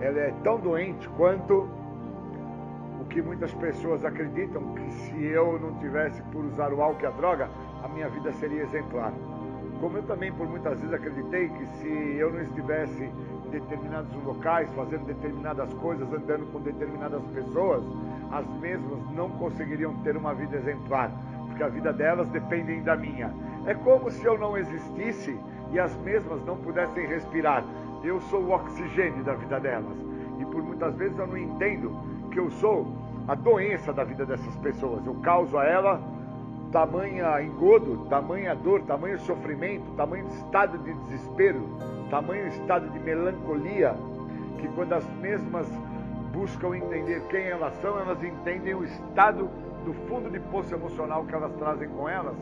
ela 0.01 0.19
é 0.19 0.33
tão 0.43 0.59
doente 0.59 1.07
quanto 1.09 1.67
o 2.99 3.05
que 3.05 3.21
muitas 3.21 3.53
pessoas 3.53 4.03
acreditam 4.05 4.73
que 4.73 4.91
se 4.91 5.25
eu 5.25 5.59
não 5.59 5.73
tivesse 5.79 6.21
por 6.23 6.43
usar 6.45 6.71
o 6.73 6.81
álcool 6.81 7.03
e 7.03 7.05
a 7.07 7.11
droga, 7.11 7.49
a 7.83 7.87
minha 7.87 8.09
vida 8.09 8.31
seria 8.33 8.63
exemplar. 8.63 9.13
Como 9.79 9.97
eu 9.97 10.03
também 10.03 10.31
por 10.31 10.47
muitas 10.47 10.79
vezes 10.79 10.93
acreditei 10.93 11.47
que 11.49 11.65
se 11.77 11.87
eu 12.17 12.31
não 12.31 12.41
estivesse 12.41 13.03
em 13.03 13.49
determinados 13.49 14.11
locais, 14.23 14.69
fazendo 14.73 15.05
determinadas 15.05 15.73
coisas, 15.75 16.11
andando 16.11 16.51
com 16.51 16.59
determinadas 16.59 17.23
pessoas, 17.33 17.83
as 18.31 18.45
mesmas 18.59 18.99
não 19.15 19.29
conseguiriam 19.31 19.93
ter 20.03 20.17
uma 20.17 20.33
vida 20.33 20.57
exemplar. 20.57 21.11
porque 21.47 21.63
a 21.63 21.67
vida 21.69 21.91
delas 21.91 22.29
depende 22.29 22.79
da 22.81 22.95
minha. 22.95 23.33
É 23.65 23.73
como 23.73 24.09
se 24.09 24.23
eu 24.23 24.37
não 24.37 24.57
existisse 24.57 25.37
e 25.71 25.79
as 25.79 25.95
mesmas 25.97 26.43
não 26.45 26.57
pudessem 26.57 27.05
respirar. 27.05 27.63
Eu 28.03 28.19
sou 28.21 28.41
o 28.41 28.51
oxigênio 28.51 29.23
da 29.23 29.33
vida 29.33 29.59
delas. 29.59 29.97
E 30.39 30.45
por 30.45 30.63
muitas 30.63 30.95
vezes 30.95 31.17
eu 31.17 31.27
não 31.27 31.37
entendo 31.37 31.91
que 32.31 32.39
eu 32.39 32.49
sou 32.51 32.87
a 33.27 33.35
doença 33.35 33.91
da 33.93 34.03
vida 34.03 34.25
dessas 34.25 34.55
pessoas. 34.57 35.05
Eu 35.05 35.15
causo 35.15 35.57
a 35.57 35.65
ela 35.65 36.01
tamanha 36.71 37.41
engodo, 37.41 38.05
tamanha 38.09 38.55
dor, 38.55 38.81
tamanho 38.83 39.19
sofrimento, 39.19 39.91
tamanho 39.95 40.27
estado 40.27 40.77
de 40.77 40.93
desespero, 40.93 41.67
tamanho 42.09 42.47
estado 42.47 42.89
de 42.89 42.99
melancolia, 42.99 43.95
que 44.59 44.67
quando 44.69 44.93
as 44.93 45.05
mesmas 45.19 45.67
buscam 46.31 46.77
entender 46.77 47.21
quem 47.29 47.43
elas 47.47 47.73
são, 47.81 47.99
elas 47.99 48.23
entendem 48.23 48.75
o 48.75 48.83
estado 48.83 49.49
do 49.83 49.93
fundo 50.07 50.29
de 50.29 50.39
poço 50.39 50.73
emocional 50.73 51.25
que 51.25 51.33
elas 51.33 51.51
trazem 51.53 51.89
com 51.89 52.07
elas, 52.07 52.35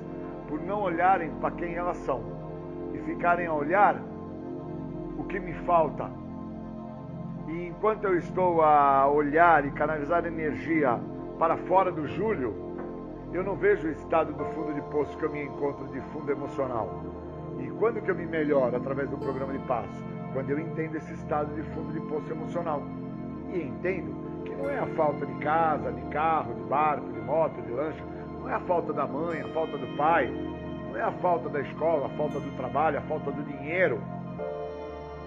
por 0.49 0.61
não 0.61 0.81
olharem 0.81 1.31
para 1.39 1.51
quem 1.51 1.75
elas 1.75 1.97
são 1.97 2.36
ficarem 3.07 3.47
a 3.47 3.53
olhar 3.53 3.95
o 5.17 5.23
que 5.23 5.39
me 5.39 5.53
falta. 5.65 6.11
E 7.47 7.67
enquanto 7.67 8.03
eu 8.03 8.17
estou 8.17 8.61
a 8.61 9.09
olhar 9.09 9.65
e 9.65 9.71
canalizar 9.71 10.25
energia 10.25 10.99
para 11.39 11.55
fora 11.55 11.89
do 11.91 12.05
Júlio, 12.05 12.53
eu 13.31 13.43
não 13.43 13.55
vejo 13.55 13.87
o 13.87 13.91
estado 13.91 14.33
do 14.33 14.43
fundo 14.53 14.73
de 14.73 14.81
poço 14.91 15.17
que 15.17 15.23
eu 15.23 15.31
me 15.31 15.43
encontro 15.43 15.87
de 15.87 16.01
fundo 16.11 16.29
emocional. 16.29 17.01
E 17.59 17.69
quando 17.79 18.01
que 18.01 18.11
eu 18.11 18.15
me 18.15 18.25
melhoro 18.25 18.75
através 18.75 19.09
do 19.09 19.17
programa 19.17 19.53
de 19.53 19.59
paz? 19.59 19.89
Quando 20.33 20.49
eu 20.49 20.59
entendo 20.59 20.97
esse 20.97 21.13
estado 21.13 21.53
de 21.55 21.63
fundo 21.73 21.93
de 21.93 22.01
poço 22.01 22.29
emocional. 22.29 22.83
E 23.53 23.61
entendo 23.61 24.43
que 24.43 24.53
não 24.53 24.69
é 24.69 24.79
a 24.79 24.87
falta 24.87 25.25
de 25.25 25.33
casa, 25.35 25.91
de 25.93 26.01
carro, 26.09 26.53
de 26.53 26.63
barco, 26.63 27.09
de 27.13 27.21
moto, 27.21 27.61
de 27.61 27.71
lancha, 27.71 28.03
não 28.39 28.49
é 28.49 28.53
a 28.53 28.59
falta 28.61 28.91
da 28.91 29.07
mãe, 29.07 29.41
a 29.41 29.47
falta 29.53 29.77
do 29.77 29.97
pai, 29.97 30.27
não 30.89 30.97
é 30.97 31.01
a 31.01 31.11
falta 31.11 31.49
da 31.49 31.59
escola, 31.61 32.07
a 32.07 32.09
falta 32.09 32.39
do 32.39 32.55
trabalho, 32.57 32.97
a 32.97 33.01
falta 33.01 33.31
do 33.31 33.43
dinheiro 33.43 34.01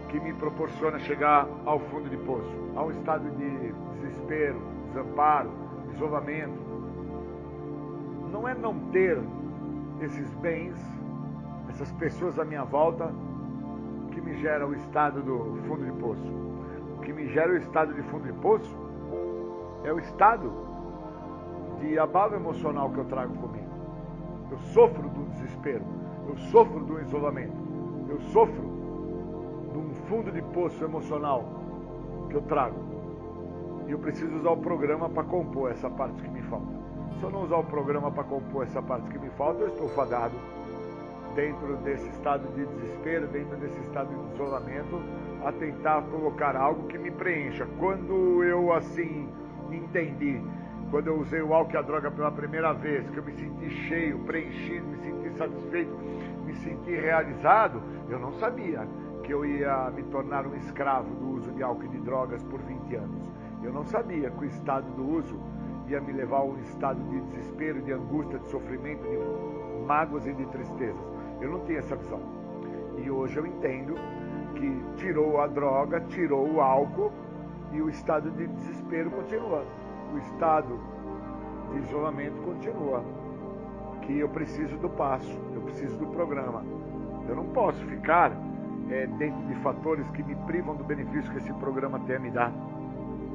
que 0.08 0.18
me 0.18 0.32
proporciona 0.34 0.98
chegar 0.98 1.46
ao 1.64 1.78
fundo 1.78 2.08
de 2.08 2.16
poço, 2.16 2.50
a 2.74 2.82
um 2.82 2.90
estado 2.90 3.30
de 3.30 3.72
desespero, 4.00 4.60
desamparo, 4.88 5.50
isolamento. 5.94 6.58
Não 8.32 8.46
é 8.48 8.54
não 8.54 8.74
ter 8.90 9.18
esses 10.00 10.28
bens, 10.34 10.74
essas 11.68 11.92
pessoas 11.92 12.38
à 12.38 12.44
minha 12.44 12.64
volta, 12.64 13.12
que 14.10 14.20
me 14.20 14.34
gera 14.40 14.66
o 14.66 14.74
estado 14.74 15.22
do 15.22 15.62
fundo 15.68 15.84
de 15.84 15.92
poço. 15.92 16.32
O 16.96 17.00
que 17.02 17.12
me 17.12 17.28
gera 17.28 17.52
o 17.52 17.56
estado 17.56 17.94
de 17.94 18.02
fundo 18.02 18.24
de 18.24 18.32
poço 18.40 18.76
é 19.84 19.92
o 19.92 19.98
estado 19.98 20.52
de 21.80 21.98
abalo 21.98 22.34
emocional 22.34 22.90
que 22.90 22.98
eu 22.98 23.04
trago 23.04 23.34
comigo. 23.34 23.70
Eu 24.50 24.58
sofro 24.72 25.08
do 25.08 25.29
desespero, 25.60 25.84
eu 26.26 26.36
sofro 26.50 26.80
do 26.80 27.00
isolamento, 27.00 27.52
eu 28.08 28.20
sofro 28.32 28.62
de 29.72 29.78
um 29.78 29.94
fundo 30.08 30.32
de 30.32 30.42
poço 30.42 30.82
emocional 30.82 31.44
que 32.28 32.34
eu 32.34 32.42
trago. 32.42 32.76
E 33.86 33.92
eu 33.92 33.98
preciso 33.98 34.34
usar 34.36 34.50
o 34.50 34.56
programa 34.56 35.08
para 35.08 35.24
compor 35.24 35.70
essa 35.70 35.90
parte 35.90 36.22
que 36.22 36.28
me 36.28 36.42
falta. 36.42 36.80
Se 37.18 37.24
eu 37.24 37.30
não 37.30 37.44
usar 37.44 37.56
o 37.56 37.64
programa 37.64 38.10
para 38.10 38.24
compor 38.24 38.64
essa 38.64 38.80
parte 38.80 39.08
que 39.10 39.18
me 39.18 39.30
falta, 39.30 39.60
eu 39.60 39.68
estou 39.68 39.88
fadado 39.90 40.34
dentro 41.34 41.76
desse 41.78 42.08
estado 42.08 42.48
de 42.54 42.66
desespero, 42.66 43.26
dentro 43.28 43.56
desse 43.58 43.78
estado 43.80 44.08
de 44.08 44.34
isolamento, 44.34 45.00
a 45.44 45.52
tentar 45.52 46.02
colocar 46.02 46.56
algo 46.56 46.86
que 46.86 46.98
me 46.98 47.10
preencha. 47.10 47.66
Quando 47.78 48.42
eu 48.44 48.72
assim 48.72 49.28
entendi, 49.70 50.40
quando 50.90 51.06
eu 51.06 51.20
usei 51.20 51.40
o 51.40 51.54
álcool 51.54 51.74
e 51.74 51.76
a 51.76 51.82
droga 51.82 52.10
pela 52.10 52.32
primeira 52.32 52.72
vez, 52.72 53.08
que 53.10 53.16
eu 53.16 53.22
me 53.22 53.32
senti 53.32 53.70
cheio, 53.88 54.18
preenchido, 54.20 54.86
me 54.86 54.98
satisfeito, 55.40 55.96
me 56.44 56.54
senti 56.56 56.94
realizado, 56.94 57.82
eu 58.08 58.18
não 58.18 58.32
sabia 58.34 58.86
que 59.22 59.32
eu 59.32 59.44
ia 59.44 59.90
me 59.90 60.02
tornar 60.04 60.46
um 60.46 60.54
escravo 60.54 61.14
do 61.14 61.36
uso 61.36 61.50
de 61.52 61.62
álcool 61.62 61.84
e 61.84 61.88
de 61.88 61.98
drogas 62.00 62.42
por 62.44 62.60
20 62.60 62.94
anos. 62.96 63.30
Eu 63.62 63.72
não 63.72 63.84
sabia 63.84 64.30
que 64.30 64.44
o 64.44 64.46
estado 64.46 64.90
do 64.92 65.16
uso 65.16 65.38
ia 65.88 66.00
me 66.00 66.12
levar 66.12 66.38
a 66.38 66.44
um 66.44 66.58
estado 66.60 67.02
de 67.08 67.20
desespero, 67.22 67.80
de 67.82 67.92
angústia, 67.92 68.38
de 68.38 68.48
sofrimento, 68.50 69.02
de 69.02 69.86
mágoas 69.86 70.26
e 70.26 70.32
de 70.32 70.44
tristezas. 70.46 71.04
Eu 71.40 71.50
não 71.50 71.60
tinha 71.60 71.78
essa 71.78 71.96
visão. 71.96 72.20
E 72.98 73.10
hoje 73.10 73.38
eu 73.38 73.46
entendo 73.46 73.94
que 74.54 74.82
tirou 74.96 75.40
a 75.40 75.46
droga, 75.46 76.00
tirou 76.08 76.54
o 76.54 76.60
álcool 76.60 77.12
e 77.72 77.80
o 77.80 77.88
estado 77.88 78.30
de 78.30 78.46
desespero 78.46 79.10
continua. 79.10 79.64
O 80.12 80.18
estado 80.18 80.78
de 81.72 81.78
isolamento 81.78 82.36
continua. 82.42 83.02
Que 84.10 84.18
eu 84.18 84.28
preciso 84.28 84.76
do 84.78 84.88
passo, 84.88 85.40
eu 85.54 85.60
preciso 85.60 85.96
do 85.96 86.06
programa. 86.08 86.64
Eu 87.28 87.36
não 87.36 87.44
posso 87.50 87.78
ficar 87.86 88.32
é, 88.90 89.06
dentro 89.06 89.40
de 89.46 89.54
fatores 89.62 90.04
que 90.10 90.20
me 90.24 90.34
privam 90.34 90.74
do 90.74 90.82
benefício 90.82 91.30
que 91.30 91.38
esse 91.38 91.52
programa 91.54 92.00
tem 92.00 92.16
a 92.16 92.18
me 92.18 92.28
dar, 92.32 92.52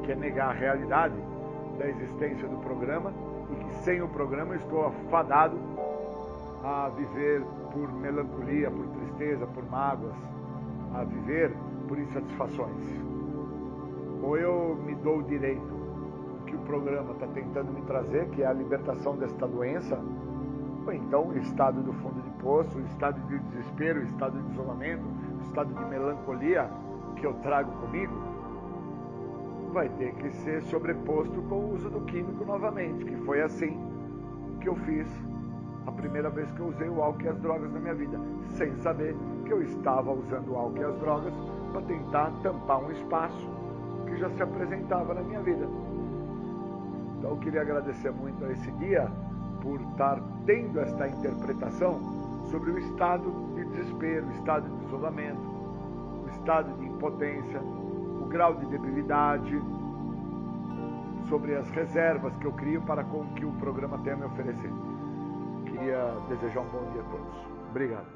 que 0.04 0.12
é 0.12 0.16
negar 0.16 0.50
a 0.50 0.52
realidade 0.52 1.16
da 1.80 1.88
existência 1.88 2.46
do 2.50 2.58
programa 2.58 3.14
e 3.52 3.56
que 3.64 3.74
sem 3.86 4.02
o 4.02 4.10
programa 4.10 4.54
eu 4.54 4.58
estou 4.58 4.88
afadado 4.88 5.58
a 6.62 6.90
viver 6.90 7.42
por 7.72 7.90
melancolia, 7.94 8.70
por 8.70 8.86
tristeza, 8.88 9.48
por 9.48 9.64
mágoas, 9.70 10.16
a 10.94 11.06
viver 11.06 11.54
por 11.88 11.98
insatisfações. 11.98 12.84
Ou 14.22 14.36
eu 14.36 14.76
me 14.86 14.94
dou 14.96 15.20
o 15.20 15.24
direito 15.24 15.74
que 16.46 16.54
o 16.54 16.60
programa 16.60 17.14
está 17.14 17.28
tentando 17.28 17.72
me 17.72 17.82
trazer, 17.84 18.28
que 18.32 18.44
é 18.44 18.46
a 18.46 18.52
libertação 18.52 19.16
desta 19.16 19.48
doença, 19.48 19.98
ou 20.86 20.94
então 20.94 21.28
o 21.28 21.38
estado 21.38 21.82
do 21.82 21.94
fundo 21.94 22.22
de 22.22 22.30
poço, 22.42 22.78
o 22.78 22.82
estado 22.82 23.20
de 23.28 23.40
desespero, 23.40 24.02
o 24.02 24.04
estado 24.04 24.40
de 24.40 24.52
isolamento, 24.52 25.04
o 25.04 25.42
estado 25.42 25.74
de 25.74 25.86
melancolia 25.86 26.70
que 27.16 27.26
eu 27.26 27.34
trago 27.36 27.72
comigo, 27.80 28.14
vai 29.74 29.90
ter 29.90 30.14
que 30.16 30.30
ser 30.32 30.62
sobreposto 30.64 31.42
com 31.44 31.56
o 31.56 31.74
uso 31.74 31.90
do 31.90 32.02
químico 32.02 32.46
novamente, 32.46 33.04
que 33.04 33.16
foi 33.18 33.42
assim 33.42 33.78
que 34.62 34.70
eu 34.70 34.76
fiz 34.76 35.08
a 35.86 35.92
primeira 35.92 36.30
vez 36.30 36.50
que 36.52 36.60
eu 36.60 36.68
usei 36.68 36.90
o 36.90 37.02
álcool 37.02 37.24
e 37.24 37.28
as 37.28 37.40
drogas 37.40 37.72
na 37.72 37.80
minha 37.80 37.94
vida, 37.94 38.20
sem 38.50 38.76
saber 38.78 39.16
que 39.46 39.52
eu 39.52 39.62
estava 39.62 40.12
usando 40.12 40.54
o 40.54 40.56
álcool 40.56 40.78
e 40.80 40.84
as 40.84 40.98
drogas 41.00 41.34
para 41.72 41.82
tentar 41.82 42.32
tampar 42.42 42.84
um 42.84 42.92
espaço 42.92 43.50
que 44.08 44.18
já 44.18 44.30
se 44.30 44.42
apresentava 44.42 45.14
na 45.14 45.22
minha 45.22 45.42
vida. 45.42 45.68
Então 47.18 47.32
eu 47.32 47.38
queria 47.38 47.62
agradecer 47.62 48.12
muito 48.12 48.44
a 48.46 48.52
esse 48.52 48.72
dia 48.74 49.12
por 49.66 49.82
estar 49.82 50.22
tendo 50.46 50.80
esta 50.80 51.08
interpretação 51.08 52.00
sobre 52.52 52.70
o 52.70 52.78
estado 52.78 53.32
de 53.56 53.66
desespero, 53.66 54.28
o 54.28 54.32
estado 54.34 54.70
de 54.70 54.86
isolamento, 54.86 55.42
o 56.24 56.28
estado 56.30 56.72
de 56.78 56.86
impotência, 56.86 57.60
o 57.60 58.28
grau 58.30 58.54
de 58.54 58.68
debilidade, 58.68 59.60
sobre 61.28 61.56
as 61.56 61.68
reservas 61.72 62.38
que 62.38 62.46
eu 62.46 62.54
crio 62.54 62.84
para 62.84 63.04
com 63.04 63.26
que 63.34 63.44
o 63.44 63.52
programa 63.54 63.98
tenha 64.04 64.16
a 64.16 64.20
me 64.20 64.26
oferecer. 64.26 64.72
Queria 65.66 66.14
desejar 66.30 66.62
um 66.62 66.70
bom 66.70 66.92
dia 66.92 67.02
a 67.02 67.06
todos. 67.06 67.36
Obrigado. 67.72 68.08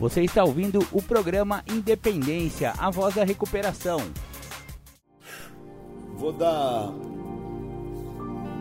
Você 0.00 0.22
está 0.22 0.42
ouvindo 0.42 0.78
o 0.92 1.02
programa 1.02 1.62
Independência, 1.70 2.72
a 2.78 2.90
voz 2.90 3.14
da 3.14 3.22
recuperação. 3.22 4.00
Vou 6.16 6.32
dar 6.32 6.90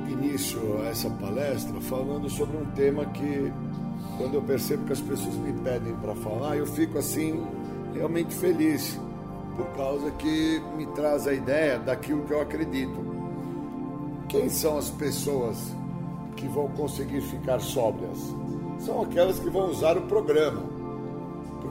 início 0.10 0.60
a 0.82 0.88
essa 0.88 1.10
palestra 1.10 1.80
falando 1.80 2.30
sobre 2.30 2.58
um 2.58 2.66
tema 2.72 3.06
que, 3.06 3.54
quando 4.18 4.34
eu 4.34 4.42
percebo 4.42 4.86
que 4.86 4.92
as 4.92 5.00
pessoas 5.00 5.34
me 5.36 5.54
pedem 5.62 5.96
para 5.96 6.14
falar, 6.16 6.58
eu 6.58 6.66
fico 6.66 6.98
assim 6.98 7.42
realmente 7.94 8.36
feliz, 8.36 9.00
por 9.56 9.68
causa 9.78 10.12
que 10.12 10.62
me 10.76 10.88
traz 10.88 11.26
a 11.26 11.34
ideia 11.34 11.80
daquilo 11.80 12.26
que 12.26 12.34
eu 12.34 12.42
acredito. 12.42 13.00
Quem 14.28 14.50
são 14.50 14.78
as 14.78 14.90
pessoas 14.90 15.56
que 16.36 16.50
vão 16.50 16.68
conseguir 16.72 17.22
ficar 17.22 17.62
sóbrias? 17.62 18.20
São 18.80 19.02
aquelas 19.02 19.40
que 19.40 19.50
vão 19.50 19.70
usar 19.70 19.98
o 19.98 20.02
programa 20.02 20.79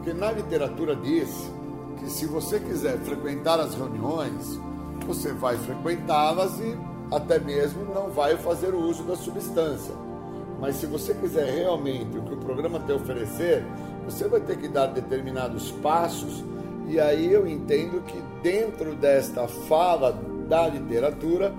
porque 0.09 0.15
na 0.15 0.33
literatura 0.33 0.97
diz 0.97 1.29
que 1.99 2.09
se 2.09 2.25
você 2.25 2.59
quiser 2.59 2.97
frequentar 3.01 3.61
as 3.61 3.75
reuniões, 3.75 4.59
você 5.07 5.33
vai 5.35 5.59
frequentá-las 5.59 6.59
e 6.61 6.79
até 7.13 7.39
mesmo 7.39 7.85
não 7.93 8.09
vai 8.09 8.37
fazer 8.39 8.73
o 8.73 8.81
uso 8.81 9.03
da 9.03 9.17
substância. 9.17 9.95
Mas 10.59 10.77
se 10.77 10.87
você 10.87 11.13
quiser 11.13 11.53
realmente 11.53 12.17
o 12.17 12.23
que 12.23 12.33
o 12.33 12.39
programa 12.39 12.81
tem 12.81 12.97
a 12.97 12.99
oferecer, 12.99 13.63
você 14.07 14.27
vai 14.27 14.41
ter 14.41 14.57
que 14.57 14.69
dar 14.69 14.87
determinados 14.87 15.73
passos, 15.73 16.43
e 16.87 16.99
aí 16.99 17.31
eu 17.31 17.47
entendo 17.47 18.03
que 18.07 18.19
dentro 18.43 18.95
desta 18.95 19.47
fala 19.47 20.19
da 20.49 20.69
literatura, 20.69 21.53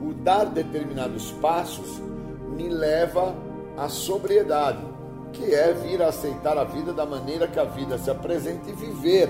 o 0.00 0.14
dar 0.14 0.44
determinados 0.44 1.32
passos 1.32 2.00
me 2.54 2.68
leva 2.68 3.34
à 3.76 3.88
sobriedade 3.88 4.91
que 5.32 5.54
é 5.54 5.72
vir 5.72 6.02
a 6.02 6.08
aceitar 6.08 6.56
a 6.58 6.64
vida 6.64 6.92
da 6.92 7.06
maneira 7.06 7.48
que 7.48 7.58
a 7.58 7.64
vida 7.64 7.98
se 7.98 8.10
apresenta 8.10 8.70
e 8.70 8.72
viver 8.72 9.28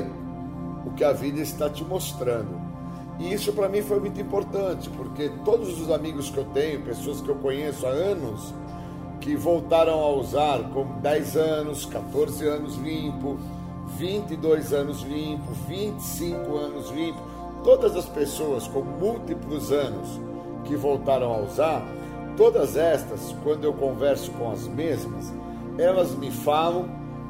o 0.85 0.91
que 0.93 1.05
a 1.05 1.13
vida 1.13 1.41
está 1.41 1.71
te 1.71 1.85
mostrando. 1.85 2.61
E 3.19 3.33
isso 3.33 3.53
para 3.53 3.69
mim 3.69 3.83
foi 3.83 4.01
muito 4.01 4.21
importante, 4.21 4.91
porque 4.91 5.31
todos 5.45 5.81
os 5.81 5.91
amigos 5.91 6.31
que 6.31 6.39
eu 6.39 6.45
tenho, 6.47 6.83
pessoas 6.83 7.21
que 7.21 7.29
eu 7.29 7.37
conheço 7.37 7.87
há 7.87 7.91
anos, 7.91 8.53
que 9.21 9.37
voltaram 9.37 10.01
a 10.01 10.11
usar 10.11 10.71
com 10.71 10.85
10 11.01 11.37
anos, 11.37 11.87
14 11.87 12.45
anos 12.47 12.77
limpo, 12.77 13.39
22 13.97 14.73
anos 14.73 15.03
limpo, 15.03 15.53
25 15.69 16.57
anos 16.57 16.91
limpo, 16.91 17.21
todas 17.63 17.97
as 17.97 18.07
pessoas 18.07 18.67
com 18.67 18.81
múltiplos 18.81 19.71
anos 19.71 20.21
que 20.65 20.75
voltaram 20.75 21.33
a 21.33 21.39
usar, 21.39 21.85
todas 22.37 22.77
estas, 22.77 23.35
quando 23.45 23.65
eu 23.65 23.73
converso 23.73 24.33
com 24.33 24.51
as 24.51 24.67
mesmas, 24.67 25.33
elas 25.83 26.15
me 26.15 26.31
falam 26.31 26.89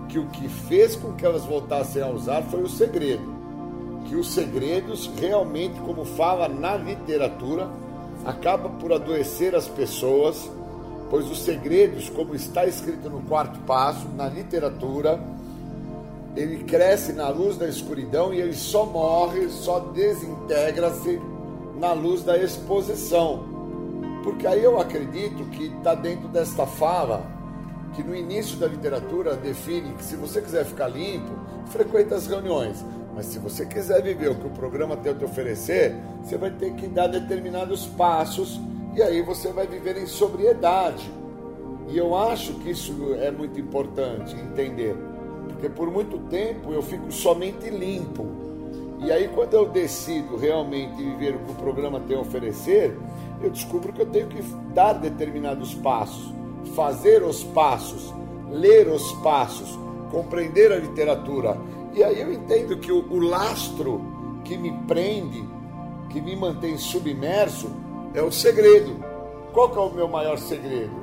que 0.09 0.19
o 0.19 0.27
que 0.27 0.49
fez 0.49 0.95
com 0.95 1.13
que 1.13 1.25
elas 1.25 1.45
voltassem 1.45 2.03
a 2.03 2.09
usar 2.09 2.43
foi 2.43 2.63
o 2.63 2.69
segredo. 2.69 3.33
Que 4.07 4.15
os 4.15 4.33
segredos, 4.33 5.11
realmente, 5.19 5.81
como 5.81 6.05
fala 6.05 6.49
na 6.49 6.77
literatura, 6.77 7.71
acaba 8.25 8.69
por 8.69 8.93
adoecer 8.93 9.55
as 9.55 9.67
pessoas, 9.67 10.51
pois 11.09 11.31
os 11.31 11.43
segredos, 11.43 12.11
como 12.11 12.35
está 12.35 12.67
escrito 12.67 13.09
no 13.09 13.23
quarto 13.23 13.59
passo, 13.61 14.07
na 14.17 14.29
literatura, 14.29 15.19
ele 16.37 16.65
cresce 16.65 17.13
na 17.13 17.29
luz 17.29 17.57
da 17.57 17.69
escuridão 17.69 18.33
e 18.35 18.41
ele 18.41 18.55
só 18.55 18.85
morre, 18.85 19.49
só 19.49 19.81
desintegra-se 19.81 21.21
na 21.79 21.93
luz 21.93 22.23
da 22.23 22.37
exposição. 22.37 23.45
Porque 24.23 24.47
aí 24.47 24.63
eu 24.63 24.79
acredito 24.79 25.45
que 25.51 25.67
está 25.67 25.95
dentro 25.95 26.29
desta 26.29 26.67
fala 26.67 27.32
que 27.95 28.03
no 28.03 28.15
início 28.15 28.57
da 28.57 28.67
literatura 28.67 29.37
define 29.37 29.93
que 29.95 30.05
se 30.05 30.17
você 30.17 30.41
quiser 30.41 30.65
ficar 30.65 30.89
limpo, 30.89 31.33
frequente 31.67 32.15
as 32.15 32.27
reuniões. 32.27 32.85
Mas 33.15 33.27
se 33.27 33.39
você 33.39 33.67
quiser 33.67 34.03
viver 34.03 34.31
o 34.31 34.35
que 34.35 34.47
o 34.47 34.51
programa 34.51 34.97
tem 34.97 35.13
a 35.13 35.15
te 35.15 35.25
oferecer, 35.25 35.95
você 36.23 36.39
vai 36.39 36.51
ter 36.51 36.73
que 36.73 36.87
dar 36.87 37.09
determinados 37.09 37.87
passos 37.87 38.59
e 38.95 39.03
aí 39.03 39.21
você 39.23 39.53
vai 39.53 39.67
viver 39.67 39.99
em 39.99 40.07
sobriedade. 40.07 41.11
E 41.89 41.99
eu 41.99 42.17
acho 42.17 42.55
que 42.55 42.71
isso 42.71 43.15
é 43.21 43.31
muito 43.31 43.61
importante 43.61 44.35
entender, 44.35 44.97
porque 45.49 45.69
por 45.69 45.91
muito 45.91 46.19
tempo 46.31 46.73
eu 46.73 46.81
fico 46.81 47.13
somente 47.13 47.69
limpo. 47.69 48.27
E 49.01 49.13
aí 49.13 49.29
quando 49.29 49.53
eu 49.55 49.69
decido 49.69 50.37
realmente 50.37 50.97
viver 50.97 51.35
o 51.35 51.39
que 51.41 51.51
o 51.51 51.55
programa 51.57 52.01
tem 52.01 52.17
a 52.17 52.21
oferecer, 52.21 52.97
eu 53.43 53.51
descubro 53.51 53.93
que 53.93 54.01
eu 54.01 54.07
tenho 54.07 54.29
que 54.29 54.41
dar 54.73 54.95
determinados 54.95 55.75
passos 55.75 56.33
fazer 56.75 57.23
os 57.23 57.43
passos, 57.45 58.13
ler 58.51 58.89
os 58.89 59.13
passos, 59.23 59.79
compreender 60.11 60.73
a 60.73 60.77
literatura. 60.77 61.57
E 61.95 62.03
aí 62.03 62.21
eu 62.21 62.33
entendo 62.33 62.77
que 62.79 62.91
o, 62.91 63.05
o 63.11 63.19
lastro 63.19 64.01
que 64.45 64.57
me 64.57 64.73
prende, 64.87 65.45
que 66.11 66.21
me 66.21 66.37
mantém 66.37 66.77
submerso, 66.77 67.71
é 68.15 68.23
o 68.23 68.31
segredo. 68.31 68.97
Qual 69.53 69.71
que 69.71 69.79
é 69.79 69.81
o 69.81 69.93
meu 69.93 70.09
maior 70.09 70.39
segredo? 70.39 71.03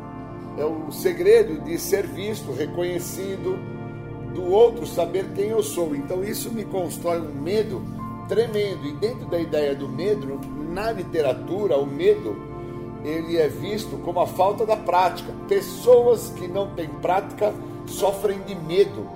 É 0.58 0.66
o 0.66 0.92
segredo 0.92 1.62
de 1.62 1.78
ser 1.78 2.06
visto, 2.06 2.52
reconhecido, 2.52 3.58
do 4.34 4.52
outro 4.52 4.86
saber 4.86 5.26
quem 5.36 5.50
eu 5.50 5.64
sou. 5.64 5.96
Então 5.96 6.24
isso 6.24 6.52
me 6.52 6.66
constrói 6.66 7.22
um 7.22 7.34
medo 7.34 7.82
tremendo. 8.28 8.86
E 8.86 8.94
dentro 8.94 9.26
da 9.26 9.40
ideia 9.40 9.76
do 9.76 9.88
medo, 9.88 10.40
na 10.72 10.92
literatura, 10.92 11.78
o 11.78 11.86
medo 11.86 12.49
ele 13.04 13.38
é 13.38 13.48
visto 13.48 13.98
como 14.04 14.20
a 14.20 14.28
falta 14.28 14.66
da 14.66 14.76
prática. 14.76 15.32
Pessoas 15.48 16.30
que 16.36 16.48
não 16.48 16.72
têm 16.72 16.90
prática 16.90 17.54
sofrem 17.88 18.40
de 18.42 18.56
medo. 18.56 19.08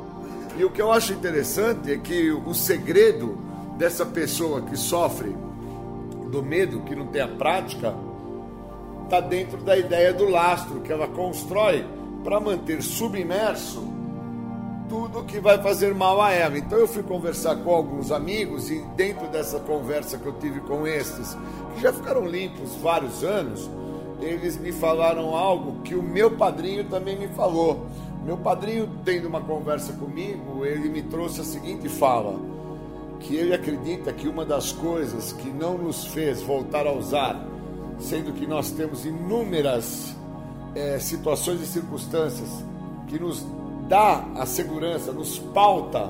E 0.58 0.64
o 0.64 0.70
que 0.70 0.82
eu 0.82 0.92
acho 0.92 1.14
interessante 1.14 1.92
é 1.92 1.98
que 1.98 2.32
o 2.32 2.54
segredo 2.54 3.38
dessa 3.78 4.06
pessoa 4.06 4.62
que 4.62 4.78
sofre 4.78 5.36
do 6.30 6.42
medo, 6.42 6.82
que 6.82 6.96
não 6.96 7.08
tem 7.08 7.22
a 7.22 7.28
prática, 7.28 7.96
está 9.04 9.20
dentro 9.20 9.58
da 9.58 9.78
ideia 9.78 10.14
do 10.14 10.30
lastro 10.30 10.80
que 10.82 10.92
ela 10.92 11.08
constrói 11.08 11.86
para 12.24 12.40
manter 12.40 12.82
submerso 12.82 13.93
tudo 14.90 15.24
que 15.24 15.40
vai 15.40 15.62
fazer 15.62 15.94
mal 15.94 16.22
a 16.22 16.32
ela. 16.32 16.58
Então 16.58 16.78
eu 16.78 16.88
fui 16.88 17.04
conversar 17.04 17.56
com 17.58 17.74
alguns 17.74 18.12
amigos 18.12 18.70
e 18.70 18.80
dentro 18.96 19.28
dessa 19.28 19.60
conversa 19.60 20.18
que 20.18 20.26
eu 20.26 20.34
tive 20.34 20.60
com 20.62 20.86
estes, 20.86 21.38
que 21.76 21.82
já 21.82 21.92
ficaram 21.94 22.26
limpos 22.26 22.76
vários 22.76 23.24
anos, 23.24 23.70
eles 24.22 24.58
me 24.58 24.72
falaram 24.72 25.36
algo 25.36 25.82
que 25.82 25.96
o 25.96 26.04
meu 26.04 26.32
padrinho 26.32 26.84
também 26.86 27.18
me 27.18 27.28
falou. 27.30 27.86
Meu 28.26 28.38
padrinho, 28.38 28.90
tendo 29.04 29.28
uma 29.28 29.42
conversa 29.42 29.94
comigo, 29.94 30.66
ele 30.66 30.88
me 30.88 31.02
trouxe 31.02 31.42
a 31.42 31.44
seguinte 31.44 31.90
fala: 31.90 32.40
que 33.20 33.36
ele 33.36 33.54
acredita 33.54 34.14
que 34.14 34.28
uma 34.28 34.46
das 34.46 34.72
coisas 34.72 35.34
que 35.34 35.50
não 35.50 35.78
nos 35.78 36.08
fez 36.08 36.42
voltar 36.42 36.88
a 36.88 36.94
usar, 36.94 37.46
sendo 38.00 38.32
que 38.34 38.48
nós 38.48 38.72
temos 38.72 39.06
inúmeras 39.06 40.16
é, 40.76 41.00
situações 41.00 41.62
e 41.62 41.66
circunstâncias 41.66 42.50
que 43.08 43.20
nos 43.20 43.46
dá 43.88 44.26
a 44.36 44.46
segurança, 44.46 45.12
nos 45.12 45.40
pauta 45.40 46.10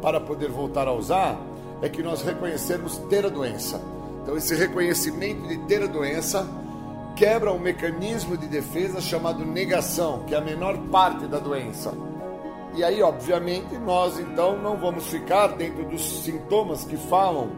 para 0.00 0.20
poder 0.20 0.50
voltar 0.50 0.88
a 0.88 0.92
usar, 0.92 1.38
é 1.82 1.88
que 1.88 2.02
nós 2.02 2.22
reconhecermos 2.22 2.98
ter 3.08 3.24
a 3.24 3.28
doença. 3.28 3.80
Então, 4.22 4.36
esse 4.36 4.54
reconhecimento 4.54 5.48
de 5.48 5.58
ter 5.66 5.82
a 5.82 5.86
doença 5.86 6.46
quebra 7.16 7.52
um 7.52 7.58
mecanismo 7.58 8.36
de 8.36 8.46
defesa 8.46 9.00
chamado 9.00 9.44
negação, 9.44 10.24
que 10.26 10.34
é 10.34 10.38
a 10.38 10.40
menor 10.40 10.76
parte 10.90 11.26
da 11.26 11.38
doença. 11.38 11.92
E 12.74 12.84
aí, 12.84 13.02
obviamente, 13.02 13.76
nós 13.78 14.18
então 14.18 14.56
não 14.56 14.76
vamos 14.76 15.06
ficar 15.06 15.48
dentro 15.48 15.84
dos 15.84 16.22
sintomas 16.22 16.84
que 16.84 16.96
falam 16.96 17.48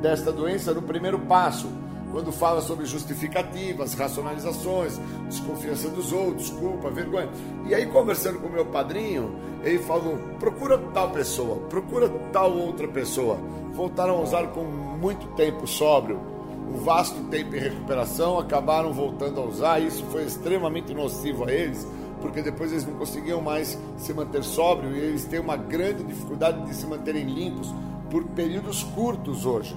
desta 0.00 0.32
doença 0.32 0.72
no 0.72 0.82
primeiro 0.82 1.18
passo, 1.20 1.68
quando 2.12 2.30
fala 2.30 2.60
sobre 2.60 2.84
justificativas, 2.84 3.94
racionalizações, 3.94 5.00
desconfiança 5.26 5.88
dos 5.88 6.12
outros, 6.12 6.50
culpa, 6.50 6.90
vergonha. 6.90 7.30
E 7.66 7.74
aí, 7.74 7.86
conversando 7.86 8.38
com 8.38 8.48
meu 8.48 8.66
padrinho, 8.66 9.34
ele 9.64 9.78
falou: 9.78 10.18
procura 10.38 10.78
tal 10.92 11.10
pessoa, 11.10 11.56
procura 11.70 12.08
tal 12.30 12.52
outra 12.52 12.86
pessoa. 12.86 13.38
Voltaram 13.72 14.18
a 14.18 14.20
usar 14.20 14.48
com 14.48 14.62
muito 14.62 15.26
tempo 15.34 15.66
sóbrio, 15.66 16.20
um 16.68 16.76
vasto 16.84 17.18
tempo 17.24 17.56
em 17.56 17.60
recuperação, 17.60 18.38
acabaram 18.38 18.92
voltando 18.92 19.40
a 19.40 19.44
usar. 19.44 19.80
Isso 19.80 20.04
foi 20.12 20.24
extremamente 20.24 20.92
nocivo 20.92 21.48
a 21.48 21.52
eles, 21.52 21.86
porque 22.20 22.42
depois 22.42 22.70
eles 22.70 22.86
não 22.86 22.94
conseguiam 22.94 23.40
mais 23.40 23.78
se 23.96 24.12
manter 24.12 24.44
sóbrio 24.44 24.94
e 24.94 24.98
eles 24.98 25.24
têm 25.24 25.40
uma 25.40 25.56
grande 25.56 26.04
dificuldade 26.04 26.66
de 26.66 26.74
se 26.74 26.86
manterem 26.86 27.24
limpos 27.24 27.74
por 28.10 28.22
períodos 28.24 28.82
curtos 28.82 29.46
hoje. 29.46 29.74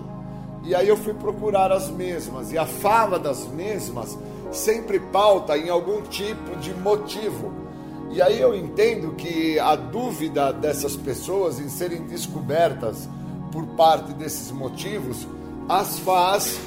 E 0.66 0.74
aí 0.74 0.88
eu 0.88 0.98
fui 0.98 1.14
procurar 1.14 1.72
as 1.72 1.90
mesmas, 1.90 2.52
e 2.52 2.58
a 2.58 2.66
fala 2.66 3.20
das 3.20 3.48
mesmas 3.48 4.18
sempre 4.52 5.00
pauta 5.00 5.58
em 5.58 5.70
algum 5.70 6.02
tipo 6.02 6.56
de 6.58 6.74
motivo. 6.74 7.54
E 8.12 8.22
aí 8.22 8.40
eu 8.40 8.56
entendo 8.56 9.14
que 9.14 9.60
a 9.60 9.76
dúvida 9.76 10.52
dessas 10.52 10.96
pessoas 10.96 11.60
em 11.60 11.70
serem 11.70 12.04
descobertas 12.04 13.08
por 13.52 13.66
parte 13.68 14.14
desses 14.14 14.52
motivos 14.52 15.28
as 15.68 16.00
faz 16.00 16.60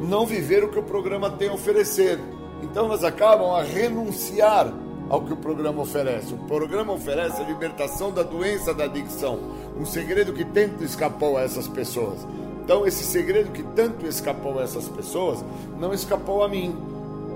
não 0.00 0.26
viver 0.26 0.64
o 0.64 0.68
que 0.68 0.78
o 0.78 0.82
programa 0.82 1.30
tem 1.30 1.48
a 1.48 1.52
oferecer. 1.52 2.18
Então 2.62 2.86
elas 2.86 3.02
acabam 3.02 3.54
a 3.54 3.62
renunciar 3.62 4.72
ao 5.08 5.22
que 5.22 5.32
o 5.32 5.36
programa 5.36 5.82
oferece. 5.82 6.34
O 6.34 6.38
programa 6.38 6.92
oferece 6.92 7.42
a 7.42 7.44
libertação 7.44 8.12
da 8.12 8.22
doença 8.22 8.72
da 8.72 8.84
adicção, 8.84 9.38
um 9.78 9.84
segredo 9.84 10.32
que 10.32 10.44
tanto 10.44 10.84
escapou 10.84 11.36
a 11.36 11.42
essas 11.42 11.66
pessoas. 11.66 12.26
Então, 12.70 12.86
esse 12.86 13.02
segredo 13.02 13.50
que 13.50 13.64
tanto 13.64 14.06
escapou 14.06 14.60
a 14.60 14.62
essas 14.62 14.86
pessoas 14.86 15.44
não 15.76 15.92
escapou 15.92 16.44
a 16.44 16.48
mim, 16.48 16.72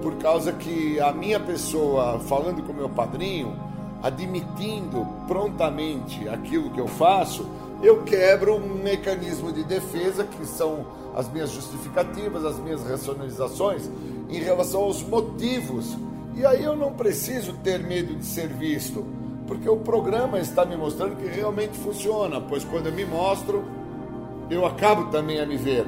por 0.01 0.15
causa 0.19 0.53
que 0.53 1.01
a 1.01 1.11
minha 1.11 1.41
pessoa, 1.41 2.21
falando 2.21 2.63
com 2.63 2.73
meu 2.73 2.89
padrinho, 2.89 3.59
admitindo 4.01 5.05
prontamente 5.27 6.29
aquilo 6.29 6.71
que 6.71 6.79
eu 6.79 6.87
faço, 6.87 7.45
eu 7.83 8.05
quebro 8.05 8.55
um 8.55 8.81
mecanismo 8.81 9.53
de 9.53 9.65
defesa 9.65 10.23
que 10.23 10.47
são 10.47 10.87
as 11.17 11.29
minhas 11.29 11.51
justificativas, 11.51 12.45
as 12.45 12.61
minhas 12.61 12.89
racionalizações 12.89 13.91
em 14.31 14.39
relação 14.39 14.83
aos 14.83 15.03
motivos. 15.03 15.99
E 16.37 16.47
aí 16.47 16.63
eu 16.63 16.77
não 16.77 16.93
preciso 16.93 17.55
ter 17.55 17.83
medo 17.83 18.15
de 18.15 18.25
ser 18.25 18.47
visto, 18.47 19.05
porque 19.49 19.69
o 19.69 19.79
programa 19.79 20.39
está 20.39 20.65
me 20.65 20.77
mostrando 20.77 21.17
que 21.17 21.27
realmente 21.27 21.77
funciona, 21.77 22.41
pois 22.41 22.63
quando 22.63 22.87
eu 22.87 22.93
me 22.93 23.05
mostro, 23.05 23.65
eu 24.51 24.67
acabo 24.67 25.11
também 25.11 25.41
a 25.41 25.47
me 25.47 25.57
ver. 25.57 25.87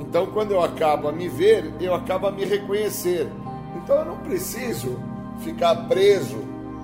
Então, 0.00 0.26
quando 0.26 0.52
eu 0.52 0.62
acabo 0.62 1.08
a 1.08 1.12
me 1.12 1.28
ver, 1.28 1.72
eu 1.80 1.94
acabo 1.94 2.26
a 2.26 2.30
me 2.30 2.44
reconhecer. 2.44 3.28
Então, 3.76 3.96
eu 3.96 4.04
não 4.04 4.16
preciso 4.18 4.98
ficar 5.40 5.74
preso 5.88 6.38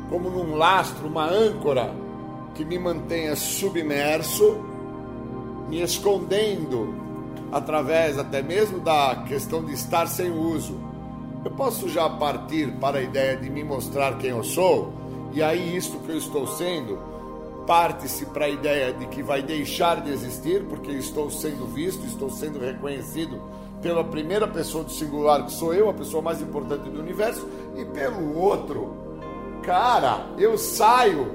como 0.09 0.31
num 0.31 0.55
lastro, 0.55 1.09
uma 1.09 1.29
âncora 1.29 1.93
que 2.55 2.65
me 2.65 2.79
mantenha 2.79 3.35
submerso, 3.35 4.65
me 5.69 5.83
escondendo 5.83 6.95
através 7.51 8.19
até 8.19 8.43
mesmo 8.43 8.81
da 8.81 9.25
questão 9.27 9.65
de 9.65 9.73
estar 9.73 10.07
sem 10.07 10.31
uso. 10.31 10.79
Eu 11.45 11.51
posso 11.53 11.89
já 11.89 12.09
partir 12.09 12.73
para 12.81 12.99
a 12.99 13.03
ideia 13.03 13.37
de 13.37 13.51
me 13.51 13.63
mostrar 13.63 14.19
quem 14.19 14.31
eu 14.31 14.43
sou, 14.43 14.93
e 15.33 15.43
aí 15.43 15.77
isto 15.77 15.99
que 15.99 16.13
eu 16.13 16.19
estou 16.19 16.47
sendo 16.47 16.99
parte-se 17.67 18.27
para 18.27 18.47
a 18.47 18.49
ideia 18.49 18.93
de 18.93 19.07
que 19.07 19.23
vai 19.23 19.43
deixar 19.43 20.01
de 20.01 20.11
existir, 20.11 20.65
porque 20.65 20.93
estou 20.93 21.31
sendo 21.31 21.67
visto, 21.67 22.07
estou 22.07 22.31
sendo 22.31 22.59
reconhecido 22.59 23.43
pela 23.83 24.05
primeira 24.05 24.47
pessoa 24.47 24.85
do 24.85 24.91
singular, 24.91 25.45
que 25.45 25.53
sou 25.53 25.75
eu, 25.75 25.91
a 25.91 25.95
pessoa 25.95 26.23
mais 26.23 26.41
importante 26.41 26.89
do 26.89 27.01
universo, 27.01 27.47
e 27.77 27.85
pelo 27.85 28.39
outro, 28.39 28.97
cara, 29.63 30.27
eu 30.39 30.57
saio 30.57 31.29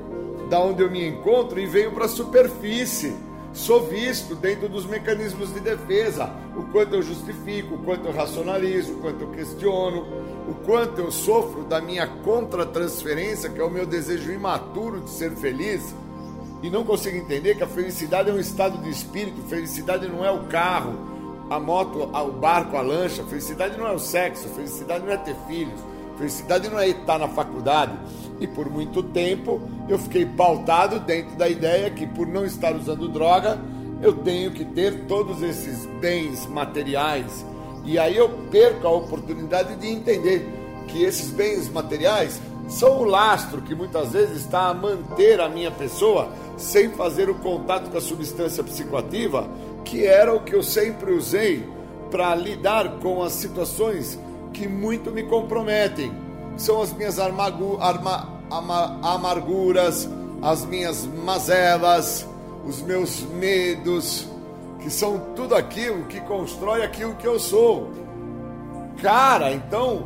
da 0.49 0.59
onde 0.59 0.81
eu 0.81 0.89
me 0.89 1.07
encontro 1.07 1.59
e 1.59 1.65
venho 1.65 1.91
para 1.91 2.05
a 2.05 2.09
superfície. 2.09 3.15
Sou 3.53 3.85
visto 3.85 4.33
dentro 4.33 4.69
dos 4.69 4.85
mecanismos 4.85 5.53
de 5.53 5.59
defesa, 5.59 6.33
o 6.55 6.63
quanto 6.71 6.95
eu 6.95 7.01
justifico, 7.01 7.75
o 7.75 7.79
quanto 7.79 8.07
eu 8.07 8.13
racionalizo, 8.13 8.93
o 8.93 8.97
quanto 8.99 9.21
eu 9.21 9.31
questiono, 9.31 10.05
o 10.47 10.53
quanto 10.65 11.01
eu 11.01 11.11
sofro 11.11 11.63
da 11.65 11.81
minha 11.81 12.07
contratransferência, 12.07 13.49
que 13.49 13.59
é 13.59 13.63
o 13.63 13.69
meu 13.69 13.85
desejo 13.85 14.31
imaturo 14.31 15.01
de 15.01 15.09
ser 15.09 15.31
feliz, 15.31 15.93
e 16.61 16.69
não 16.69 16.83
consigo 16.83 17.17
entender 17.17 17.55
que 17.55 17.63
a 17.63 17.67
felicidade 17.67 18.29
é 18.29 18.33
um 18.33 18.39
estado 18.39 18.77
de 18.79 18.89
espírito, 18.89 19.41
felicidade 19.43 20.07
não 20.07 20.23
é 20.23 20.31
o 20.31 20.43
carro, 20.43 20.93
a 21.49 21.59
moto, 21.59 22.03
o 22.03 22.31
barco, 22.31 22.77
a 22.77 22.81
lancha, 22.81 23.23
felicidade 23.23 23.77
não 23.77 23.87
é 23.87 23.91
o 23.91 23.99
sexo, 23.99 24.47
felicidade 24.49 25.03
não 25.03 25.11
é 25.11 25.17
ter 25.17 25.35
filhos, 25.47 25.79
Felicidade 26.21 26.69
não 26.69 26.79
é 26.79 26.87
estar 26.89 27.17
na 27.17 27.27
faculdade. 27.27 27.93
E 28.39 28.45
por 28.45 28.69
muito 28.69 29.01
tempo 29.01 29.59
eu 29.89 29.97
fiquei 29.97 30.23
pautado 30.23 30.99
dentro 30.99 31.35
da 31.35 31.49
ideia 31.49 31.89
que 31.89 32.05
por 32.05 32.27
não 32.27 32.45
estar 32.45 32.75
usando 32.75 33.07
droga, 33.07 33.59
eu 34.03 34.13
tenho 34.13 34.51
que 34.51 34.63
ter 34.63 35.05
todos 35.07 35.41
esses 35.41 35.87
bens 35.99 36.45
materiais. 36.45 37.43
E 37.83 37.97
aí 37.97 38.15
eu 38.15 38.29
perco 38.51 38.87
a 38.87 38.91
oportunidade 38.91 39.75
de 39.77 39.87
entender 39.87 40.47
que 40.87 41.03
esses 41.03 41.31
bens 41.31 41.67
materiais 41.69 42.39
são 42.67 42.99
o 42.99 43.03
lastro 43.03 43.61
que 43.61 43.75
muitas 43.75 44.11
vezes 44.11 44.41
está 44.41 44.69
a 44.69 44.73
manter 44.73 45.39
a 45.41 45.49
minha 45.49 45.71
pessoa 45.71 46.29
sem 46.57 46.89
fazer 46.91 47.29
o 47.29 47.35
contato 47.35 47.89
com 47.89 47.97
a 47.97 48.01
substância 48.01 48.63
psicoativa, 48.63 49.47
que 49.83 50.05
era 50.05 50.33
o 50.33 50.41
que 50.41 50.55
eu 50.55 50.63
sempre 50.63 51.11
usei 51.11 51.67
para 52.09 52.35
lidar 52.35 52.99
com 52.99 53.23
as 53.23 53.33
situações 53.33 54.19
que 54.53 54.67
muito 54.67 55.11
me 55.11 55.23
comprometem. 55.23 56.11
São 56.57 56.81
as 56.81 56.93
minhas 56.93 57.19
armagu, 57.19 57.77
arma, 57.79 58.29
ama, 58.49 58.99
amarguras, 59.01 60.09
as 60.41 60.65
minhas 60.65 61.05
mazelas, 61.05 62.27
os 62.65 62.81
meus 62.81 63.21
medos, 63.21 64.27
que 64.79 64.89
são 64.89 65.19
tudo 65.35 65.55
aquilo 65.55 66.05
que 66.05 66.19
constrói 66.21 66.83
aquilo 66.83 67.15
que 67.15 67.27
eu 67.27 67.39
sou. 67.39 67.91
Cara, 69.01 69.51
então, 69.51 70.05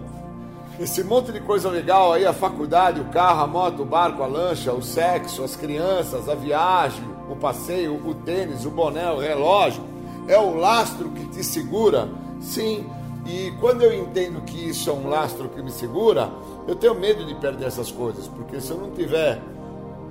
esse 0.79 1.03
monte 1.03 1.31
de 1.31 1.39
coisa 1.39 1.69
legal 1.69 2.13
aí, 2.13 2.25
a 2.25 2.33
faculdade, 2.33 2.99
o 2.99 3.05
carro, 3.05 3.43
a 3.43 3.47
moto, 3.47 3.81
o 3.83 3.85
barco, 3.85 4.21
a 4.21 4.27
lancha, 4.27 4.73
o 4.73 4.81
sexo, 4.81 5.43
as 5.43 5.55
crianças, 5.55 6.27
a 6.27 6.35
viagem, 6.35 7.03
o 7.29 7.35
passeio, 7.35 7.95
o 8.05 8.13
tênis, 8.13 8.65
o 8.65 8.71
boné, 8.71 9.09
o 9.11 9.19
relógio, 9.19 9.83
é 10.27 10.37
o 10.37 10.55
lastro 10.55 11.09
que 11.11 11.25
te 11.27 11.43
segura, 11.43 12.09
sim, 12.41 12.85
e 13.25 13.51
quando 13.59 13.81
eu 13.81 13.93
entendo 13.93 14.41
que 14.41 14.69
isso 14.69 14.89
é 14.89 14.93
um 14.93 15.07
lastro 15.07 15.49
que 15.49 15.61
me 15.61 15.71
segura, 15.71 16.29
eu 16.67 16.75
tenho 16.75 16.93
medo 16.93 17.25
de 17.25 17.33
perder 17.35 17.65
essas 17.65 17.91
coisas, 17.91 18.27
porque 18.27 18.59
se 18.59 18.71
eu 18.71 18.77
não 18.77 18.91
tiver 18.91 19.41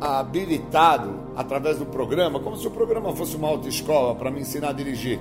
habilitado 0.00 1.14
através 1.36 1.78
do 1.78 1.86
programa, 1.86 2.40
como 2.40 2.56
se 2.56 2.66
o 2.66 2.70
programa 2.70 3.14
fosse 3.14 3.36
uma 3.36 3.48
autoescola 3.48 4.14
para 4.14 4.30
me 4.30 4.40
ensinar 4.40 4.70
a 4.70 4.72
dirigir, 4.72 5.20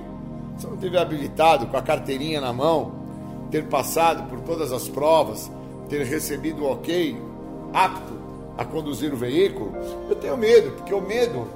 se 0.56 0.66
eu 0.66 0.70
não 0.70 0.76
tiver 0.76 0.98
habilitado 0.98 1.66
com 1.66 1.76
a 1.76 1.82
carteirinha 1.82 2.40
na 2.40 2.52
mão, 2.52 3.03
ter 3.54 3.66
passado 3.66 4.28
por 4.28 4.40
todas 4.40 4.72
as 4.72 4.88
provas, 4.88 5.48
ter 5.88 6.04
recebido 6.04 6.64
o 6.64 6.72
ok, 6.72 7.16
apto 7.72 8.12
a 8.58 8.64
conduzir 8.64 9.14
o 9.14 9.16
veículo, 9.16 9.72
eu 10.10 10.16
tenho 10.16 10.36
medo, 10.36 10.72
porque 10.72 10.92
o 10.92 11.00
medo 11.00 11.46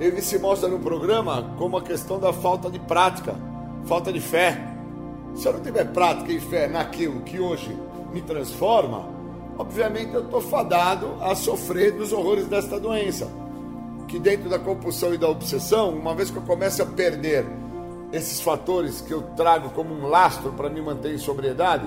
ele 0.00 0.22
se 0.22 0.38
mostra 0.38 0.66
no 0.66 0.78
programa 0.78 1.54
como 1.58 1.76
a 1.76 1.82
questão 1.82 2.18
da 2.18 2.32
falta 2.32 2.70
de 2.70 2.78
prática, 2.78 3.34
falta 3.84 4.10
de 4.10 4.18
fé. 4.18 4.66
Se 5.34 5.46
eu 5.46 5.52
não 5.52 5.60
tiver 5.60 5.92
prática 5.92 6.32
e 6.32 6.40
fé 6.40 6.68
naquilo 6.68 7.20
que 7.20 7.38
hoje 7.38 7.76
me 8.14 8.22
transforma, 8.22 9.06
obviamente 9.58 10.14
eu 10.14 10.22
estou 10.22 10.40
fadado 10.40 11.18
a 11.20 11.34
sofrer 11.34 11.92
dos 11.92 12.14
horrores 12.14 12.46
desta 12.46 12.80
doença. 12.80 13.30
Que 14.08 14.18
dentro 14.18 14.48
da 14.48 14.58
compulsão 14.58 15.12
e 15.12 15.18
da 15.18 15.28
obsessão, 15.28 15.90
uma 15.90 16.14
vez 16.14 16.30
que 16.30 16.38
eu 16.38 16.42
começo 16.44 16.82
a 16.82 16.86
perder 16.86 17.44
esses 18.12 18.40
fatores 18.40 19.00
que 19.00 19.12
eu 19.12 19.22
trago 19.36 19.70
como 19.70 19.94
um 19.94 20.06
lastro 20.06 20.52
para 20.52 20.68
me 20.68 20.80
manter 20.80 21.14
em 21.14 21.18
sobriedade, 21.18 21.86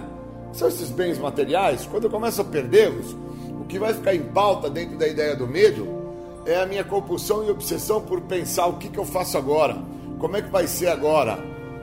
são 0.51 0.67
esses 0.67 0.89
bens 0.89 1.19
materiais, 1.19 1.85
quando 1.85 2.05
eu 2.05 2.09
começo 2.09 2.41
a 2.41 2.45
perdê-los, 2.45 3.15
o 3.61 3.65
que 3.65 3.77
vai 3.77 3.93
ficar 3.93 4.15
em 4.15 4.23
pauta 4.23 4.69
dentro 4.69 4.97
da 4.97 5.07
ideia 5.07 5.35
do 5.35 5.47
medo 5.47 5.87
é 6.45 6.61
a 6.61 6.65
minha 6.65 6.83
compulsão 6.83 7.43
e 7.43 7.49
obsessão 7.49 8.01
por 8.01 8.21
pensar 8.21 8.67
o 8.67 8.77
que, 8.77 8.89
que 8.89 8.97
eu 8.97 9.05
faço 9.05 9.37
agora, 9.37 9.77
como 10.19 10.37
é 10.37 10.41
que 10.41 10.49
vai 10.49 10.67
ser 10.67 10.87
agora, 10.87 11.37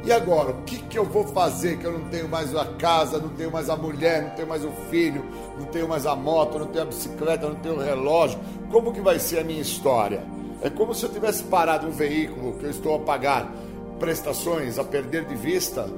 e 0.04 0.10
agora, 0.10 0.50
o 0.50 0.62
que, 0.62 0.78
que 0.78 0.98
eu 0.98 1.04
vou 1.04 1.24
fazer 1.28 1.78
que 1.78 1.84
eu 1.84 1.92
não 1.92 2.08
tenho 2.08 2.28
mais 2.28 2.54
a 2.56 2.64
casa, 2.64 3.18
não 3.18 3.28
tenho 3.28 3.52
mais 3.52 3.70
a 3.70 3.76
mulher, 3.76 4.22
não 4.22 4.30
tenho 4.30 4.48
mais 4.48 4.64
o 4.64 4.70
filho, 4.90 5.24
não 5.56 5.66
tenho 5.66 5.88
mais 5.88 6.06
a 6.06 6.16
moto, 6.16 6.58
não 6.58 6.66
tenho 6.66 6.82
a 6.82 6.86
bicicleta, 6.88 7.48
não 7.48 7.54
tenho 7.54 7.76
o 7.76 7.80
relógio? 7.80 8.36
Como 8.68 8.92
que 8.92 9.00
vai 9.00 9.20
ser 9.20 9.38
a 9.38 9.44
minha 9.44 9.62
história? 9.62 10.24
É 10.60 10.68
como 10.68 10.92
se 10.92 11.04
eu 11.04 11.08
tivesse 11.08 11.44
parado 11.44 11.86
um 11.86 11.92
veículo 11.92 12.54
que 12.54 12.64
eu 12.64 12.70
estou 12.70 12.96
a 12.96 12.98
pagar 12.98 13.48
prestações 14.02 14.80
a 14.80 14.84
perder 14.84 15.26
de 15.26 15.36
vista 15.36 15.88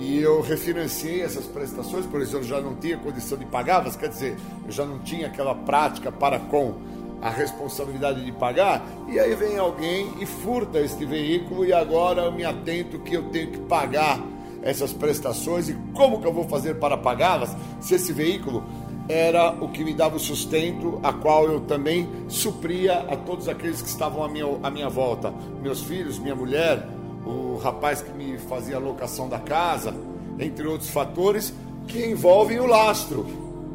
e 0.00 0.18
eu 0.18 0.40
refinanciei 0.40 1.22
essas 1.22 1.44
prestações, 1.44 2.04
por 2.04 2.20
isso 2.20 2.34
eu 2.34 2.42
já 2.42 2.60
não 2.60 2.74
tinha 2.74 2.96
condição 2.96 3.38
de 3.38 3.44
pagá-las, 3.44 3.94
quer 3.94 4.08
dizer, 4.08 4.36
eu 4.66 4.72
já 4.72 4.84
não 4.84 4.98
tinha 4.98 5.28
aquela 5.28 5.54
prática 5.54 6.10
para 6.10 6.40
com 6.40 6.74
a 7.22 7.30
responsabilidade 7.30 8.24
de 8.24 8.32
pagar, 8.32 8.84
e 9.08 9.20
aí 9.20 9.32
vem 9.36 9.56
alguém 9.58 10.12
e 10.18 10.26
furta 10.26 10.80
este 10.80 11.04
veículo 11.04 11.64
e 11.64 11.72
agora 11.72 12.22
eu 12.22 12.32
me 12.32 12.44
atento 12.44 12.98
que 12.98 13.14
eu 13.14 13.22
tenho 13.30 13.52
que 13.52 13.58
pagar 13.60 14.20
essas 14.60 14.92
prestações 14.92 15.68
e 15.68 15.74
como 15.94 16.20
que 16.20 16.26
eu 16.26 16.32
vou 16.32 16.48
fazer 16.48 16.80
para 16.80 16.96
pagá-las 16.96 17.56
se 17.80 17.94
esse 17.94 18.12
veículo 18.12 18.64
era 19.08 19.52
o 19.52 19.68
que 19.68 19.84
me 19.84 19.94
dava 19.94 20.16
o 20.16 20.20
sustento, 20.20 20.98
a 21.00 21.12
qual 21.12 21.44
eu 21.44 21.60
também 21.60 22.08
supria 22.26 23.00
a 23.02 23.16
todos 23.16 23.48
aqueles 23.48 23.80
que 23.80 23.88
estavam 23.88 24.24
à 24.24 24.28
minha, 24.28 24.46
à 24.64 24.70
minha 24.70 24.88
volta, 24.88 25.32
meus 25.62 25.80
filhos, 25.82 26.18
minha 26.18 26.34
mulher, 26.34 26.86
o 27.24 27.56
rapaz 27.56 28.00
que 28.00 28.12
me 28.12 28.38
fazia 28.38 28.76
a 28.76 28.80
locação 28.80 29.28
da 29.28 29.38
casa, 29.38 29.94
entre 30.38 30.66
outros 30.66 30.90
fatores 30.90 31.52
que 31.86 32.06
envolvem 32.06 32.60
o 32.60 32.66
lastro, 32.66 33.26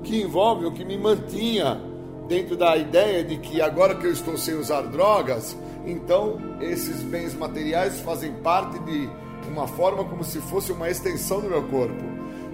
que 0.04 0.22
envolvem 0.22 0.68
o 0.68 0.72
que 0.72 0.86
me 0.86 0.98
mantinha 0.98 1.82
dentro 2.28 2.56
da 2.56 2.76
ideia 2.76 3.24
de 3.24 3.38
que 3.38 3.62
agora 3.62 3.96
que 3.96 4.08
eu 4.08 4.12
estou 4.12 4.38
sem 4.38 4.56
usar 4.56 4.82
drogas, 4.82 5.56
então 5.86 6.38
esses 6.60 7.04
bens 7.04 7.36
materiais 7.36 8.00
fazem 8.00 8.34
parte 8.34 8.80
de 8.80 9.10
uma 9.48 9.68
forma 9.68 10.04
como 10.04 10.24
se 10.24 10.40
fosse 10.40 10.72
uma 10.72 10.90
extensão 10.90 11.40
do 11.40 11.50
meu 11.50 11.64
corpo. 11.64 12.04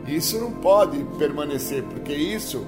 E 0.08 0.16
isso 0.16 0.40
não 0.40 0.52
pode 0.52 0.98
permanecer, 1.18 1.84
porque 1.84 2.14
isso 2.14 2.66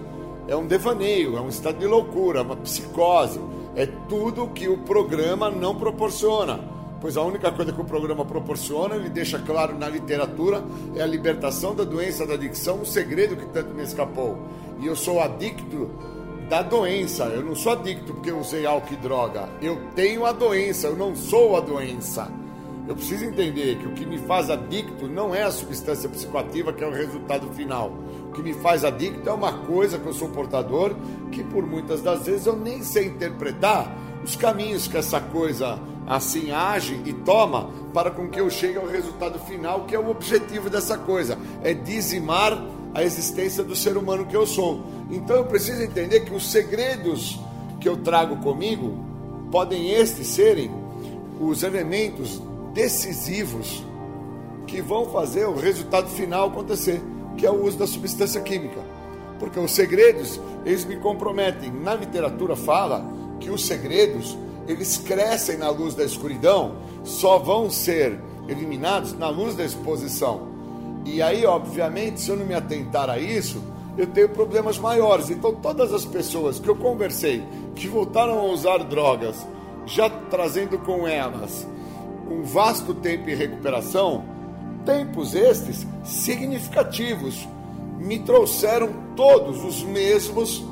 é 0.47 0.55
um 0.55 0.65
devaneio, 0.65 1.37
é 1.37 1.41
um 1.41 1.49
estado 1.49 1.79
de 1.79 1.87
loucura, 1.87 2.41
uma 2.41 2.55
psicose, 2.55 3.39
é 3.75 3.85
tudo 4.07 4.47
que 4.47 4.67
o 4.67 4.77
programa 4.77 5.49
não 5.49 5.75
proporciona. 5.75 6.59
Pois 7.03 7.17
a 7.17 7.21
única 7.21 7.51
coisa 7.51 7.73
que 7.73 7.81
o 7.81 7.83
programa 7.83 8.23
proporciona, 8.23 8.95
ele 8.95 9.09
deixa 9.09 9.37
claro 9.37 9.77
na 9.77 9.89
literatura, 9.89 10.63
é 10.95 11.01
a 11.01 11.05
libertação 11.05 11.75
da 11.75 11.83
doença 11.83 12.25
da 12.25 12.35
adicção, 12.35 12.79
um 12.79 12.85
segredo 12.85 13.35
que 13.35 13.45
tanto 13.47 13.73
me 13.73 13.83
escapou. 13.83 14.39
E 14.79 14.87
eu 14.87 14.95
sou 14.95 15.19
adicto 15.19 15.89
da 16.49 16.61
doença, 16.61 17.25
eu 17.25 17.43
não 17.43 17.55
sou 17.55 17.73
adicto 17.73 18.13
porque 18.13 18.31
eu 18.31 18.39
usei 18.39 18.65
álcool 18.65 18.93
e 18.93 18.95
droga, 18.95 19.49
eu 19.61 19.81
tenho 19.93 20.25
a 20.25 20.31
doença, 20.31 20.87
eu 20.87 20.95
não 20.95 21.13
sou 21.13 21.57
a 21.57 21.59
doença. 21.59 22.31
Eu 22.87 22.95
preciso 22.95 23.25
entender 23.25 23.79
que 23.79 23.87
o 23.87 23.91
que 23.91 24.05
me 24.05 24.17
faz 24.19 24.49
adicto 24.49 25.05
não 25.05 25.35
é 25.35 25.43
a 25.43 25.51
substância 25.51 26.07
psicoativa, 26.07 26.71
que 26.71 26.85
é 26.85 26.87
o 26.87 26.91
resultado 26.91 27.49
final. 27.49 27.91
O 28.29 28.31
que 28.31 28.41
me 28.41 28.53
faz 28.53 28.85
adicto 28.85 29.27
é 29.27 29.33
uma 29.33 29.51
coisa 29.65 29.99
que 29.99 30.05
eu 30.05 30.13
sou 30.13 30.29
portador, 30.29 30.95
que 31.33 31.43
por 31.43 31.65
muitas 31.65 32.01
das 32.01 32.25
vezes 32.25 32.45
eu 32.45 32.55
nem 32.55 32.81
sei 32.81 33.07
interpretar 33.07 33.93
os 34.23 34.37
caminhos 34.37 34.87
que 34.87 34.95
essa 34.95 35.19
coisa 35.19 35.77
assim 36.07 36.51
age 36.51 37.01
e 37.05 37.13
toma 37.13 37.69
para 37.93 38.11
com 38.11 38.27
que 38.27 38.39
eu 38.39 38.49
chegue 38.49 38.77
ao 38.77 38.87
resultado 38.87 39.39
final, 39.39 39.85
que 39.85 39.95
é 39.95 39.99
o 39.99 40.09
objetivo 40.09 40.69
dessa 40.69 40.97
coisa, 40.97 41.37
é 41.63 41.73
dizimar 41.73 42.61
a 42.93 43.03
existência 43.03 43.63
do 43.63 43.75
ser 43.75 43.97
humano 43.97 44.25
que 44.25 44.35
eu 44.35 44.45
sou. 44.45 44.83
Então 45.09 45.35
eu 45.35 45.45
preciso 45.45 45.81
entender 45.81 46.21
que 46.21 46.33
os 46.33 46.51
segredos 46.51 47.39
que 47.79 47.87
eu 47.87 47.97
trago 47.97 48.37
comigo 48.37 48.97
podem 49.51 49.91
estes 49.91 50.27
serem 50.27 50.71
os 51.39 51.63
elementos 51.63 52.41
decisivos 52.73 53.83
que 54.65 54.81
vão 54.81 55.05
fazer 55.05 55.45
o 55.45 55.55
resultado 55.55 56.09
final 56.09 56.47
acontecer, 56.47 57.01
que 57.37 57.45
é 57.45 57.51
o 57.51 57.63
uso 57.63 57.77
da 57.77 57.87
substância 57.87 58.41
química. 58.41 58.81
Porque 59.39 59.59
os 59.59 59.71
segredos, 59.71 60.39
eles 60.65 60.85
me 60.85 60.95
comprometem. 60.97 61.71
Na 61.71 61.93
literatura 61.93 62.55
fala 62.55 63.05
que 63.39 63.49
os 63.49 63.65
segredos, 63.65 64.37
eles 64.67 64.97
crescem 64.97 65.57
na 65.57 65.69
luz 65.69 65.95
da 65.95 66.03
escuridão, 66.03 66.75
só 67.03 67.37
vão 67.37 67.69
ser 67.69 68.19
eliminados 68.47 69.13
na 69.13 69.29
luz 69.29 69.55
da 69.55 69.63
exposição. 69.63 70.47
E 71.05 71.21
aí, 71.21 71.45
obviamente, 71.45 72.21
se 72.21 72.29
eu 72.29 72.37
não 72.37 72.45
me 72.45 72.53
atentar 72.53 73.09
a 73.09 73.19
isso, 73.19 73.61
eu 73.97 74.07
tenho 74.07 74.29
problemas 74.29 74.77
maiores. 74.77 75.29
Então, 75.29 75.53
todas 75.55 75.93
as 75.93 76.05
pessoas 76.05 76.59
que 76.59 76.67
eu 76.67 76.75
conversei 76.75 77.43
que 77.75 77.87
voltaram 77.87 78.39
a 78.39 78.43
usar 78.43 78.79
drogas, 78.79 79.45
já 79.85 80.09
trazendo 80.09 80.77
com 80.79 81.07
elas 81.07 81.67
um 82.29 82.43
vasto 82.43 82.93
tempo 82.93 83.29
em 83.29 83.35
recuperação, 83.35 84.23
tempos 84.85 85.35
estes 85.35 85.85
significativos, 86.03 87.47
me 87.99 88.19
trouxeram 88.19 88.89
todos 89.15 89.63
os 89.63 89.83
mesmos 89.83 90.63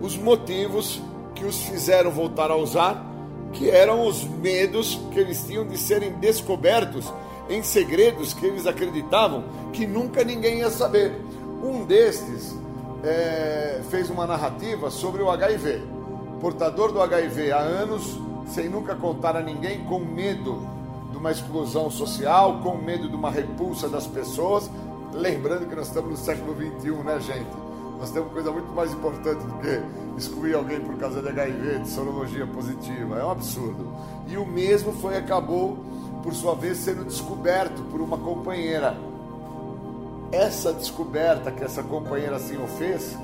os 0.00 0.16
motivos 0.16 1.00
que 1.34 1.44
os 1.44 1.62
fizeram 1.64 2.10
voltar 2.10 2.50
a 2.50 2.56
usar, 2.56 3.04
que 3.56 3.70
eram 3.70 4.06
os 4.06 4.24
medos 4.24 5.00
que 5.12 5.18
eles 5.18 5.42
tinham 5.44 5.66
de 5.66 5.78
serem 5.78 6.12
descobertos 6.12 7.12
em 7.48 7.62
segredos 7.62 8.34
que 8.34 8.44
eles 8.44 8.66
acreditavam 8.66 9.44
que 9.72 9.86
nunca 9.86 10.22
ninguém 10.22 10.58
ia 10.58 10.70
saber. 10.70 11.12
Um 11.62 11.84
destes 11.84 12.54
é, 13.02 13.80
fez 13.90 14.10
uma 14.10 14.26
narrativa 14.26 14.90
sobre 14.90 15.22
o 15.22 15.30
HIV, 15.30 15.82
portador 16.40 16.92
do 16.92 17.00
HIV 17.00 17.52
há 17.52 17.58
anos, 17.58 18.18
sem 18.46 18.68
nunca 18.68 18.94
contar 18.94 19.36
a 19.36 19.42
ninguém, 19.42 19.84
com 19.84 19.98
medo 19.98 20.66
de 21.10 21.16
uma 21.16 21.30
exclusão 21.30 21.90
social, 21.90 22.60
com 22.62 22.76
medo 22.76 23.08
de 23.08 23.16
uma 23.16 23.30
repulsa 23.30 23.88
das 23.88 24.06
pessoas. 24.06 24.70
Lembrando 25.12 25.66
que 25.66 25.74
nós 25.74 25.88
estamos 25.88 26.10
no 26.10 26.16
século 26.16 26.54
XXI, 26.54 26.90
né, 27.04 27.20
gente? 27.20 27.65
Nós 27.98 28.10
temos 28.10 28.32
coisa 28.32 28.50
muito 28.50 28.72
mais 28.72 28.92
importante 28.92 29.44
do 29.44 29.54
que 29.58 29.80
excluir 30.18 30.54
alguém 30.54 30.80
por 30.80 30.96
causa 30.96 31.22
de 31.22 31.28
HIV, 31.28 31.80
de 31.80 31.88
sorologia 31.88 32.46
positiva. 32.46 33.18
É 33.18 33.24
um 33.24 33.30
absurdo. 33.30 33.92
E 34.26 34.36
o 34.36 34.46
mesmo 34.46 34.92
foi 34.92 35.16
acabou, 35.16 35.78
por 36.22 36.34
sua 36.34 36.54
vez, 36.54 36.78
sendo 36.78 37.04
descoberto 37.04 37.82
por 37.90 38.00
uma 38.00 38.18
companheira. 38.18 38.96
Essa 40.32 40.72
descoberta 40.72 41.50
que 41.50 41.64
essa 41.64 41.82
companheira 41.82 42.36
assim 42.36 42.56
o 42.56 42.66
fez, 42.66 43.16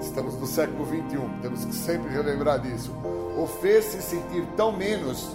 estamos 0.00 0.38
no 0.38 0.46
século 0.46 0.86
XXI, 0.86 1.18
temos 1.42 1.64
que 1.64 1.74
sempre 1.74 2.10
relembrar 2.10 2.60
disso, 2.60 2.92
o 3.36 3.46
fez 3.46 3.84
se 3.84 4.00
sentir 4.00 4.46
tão 4.56 4.72
menos 4.72 5.28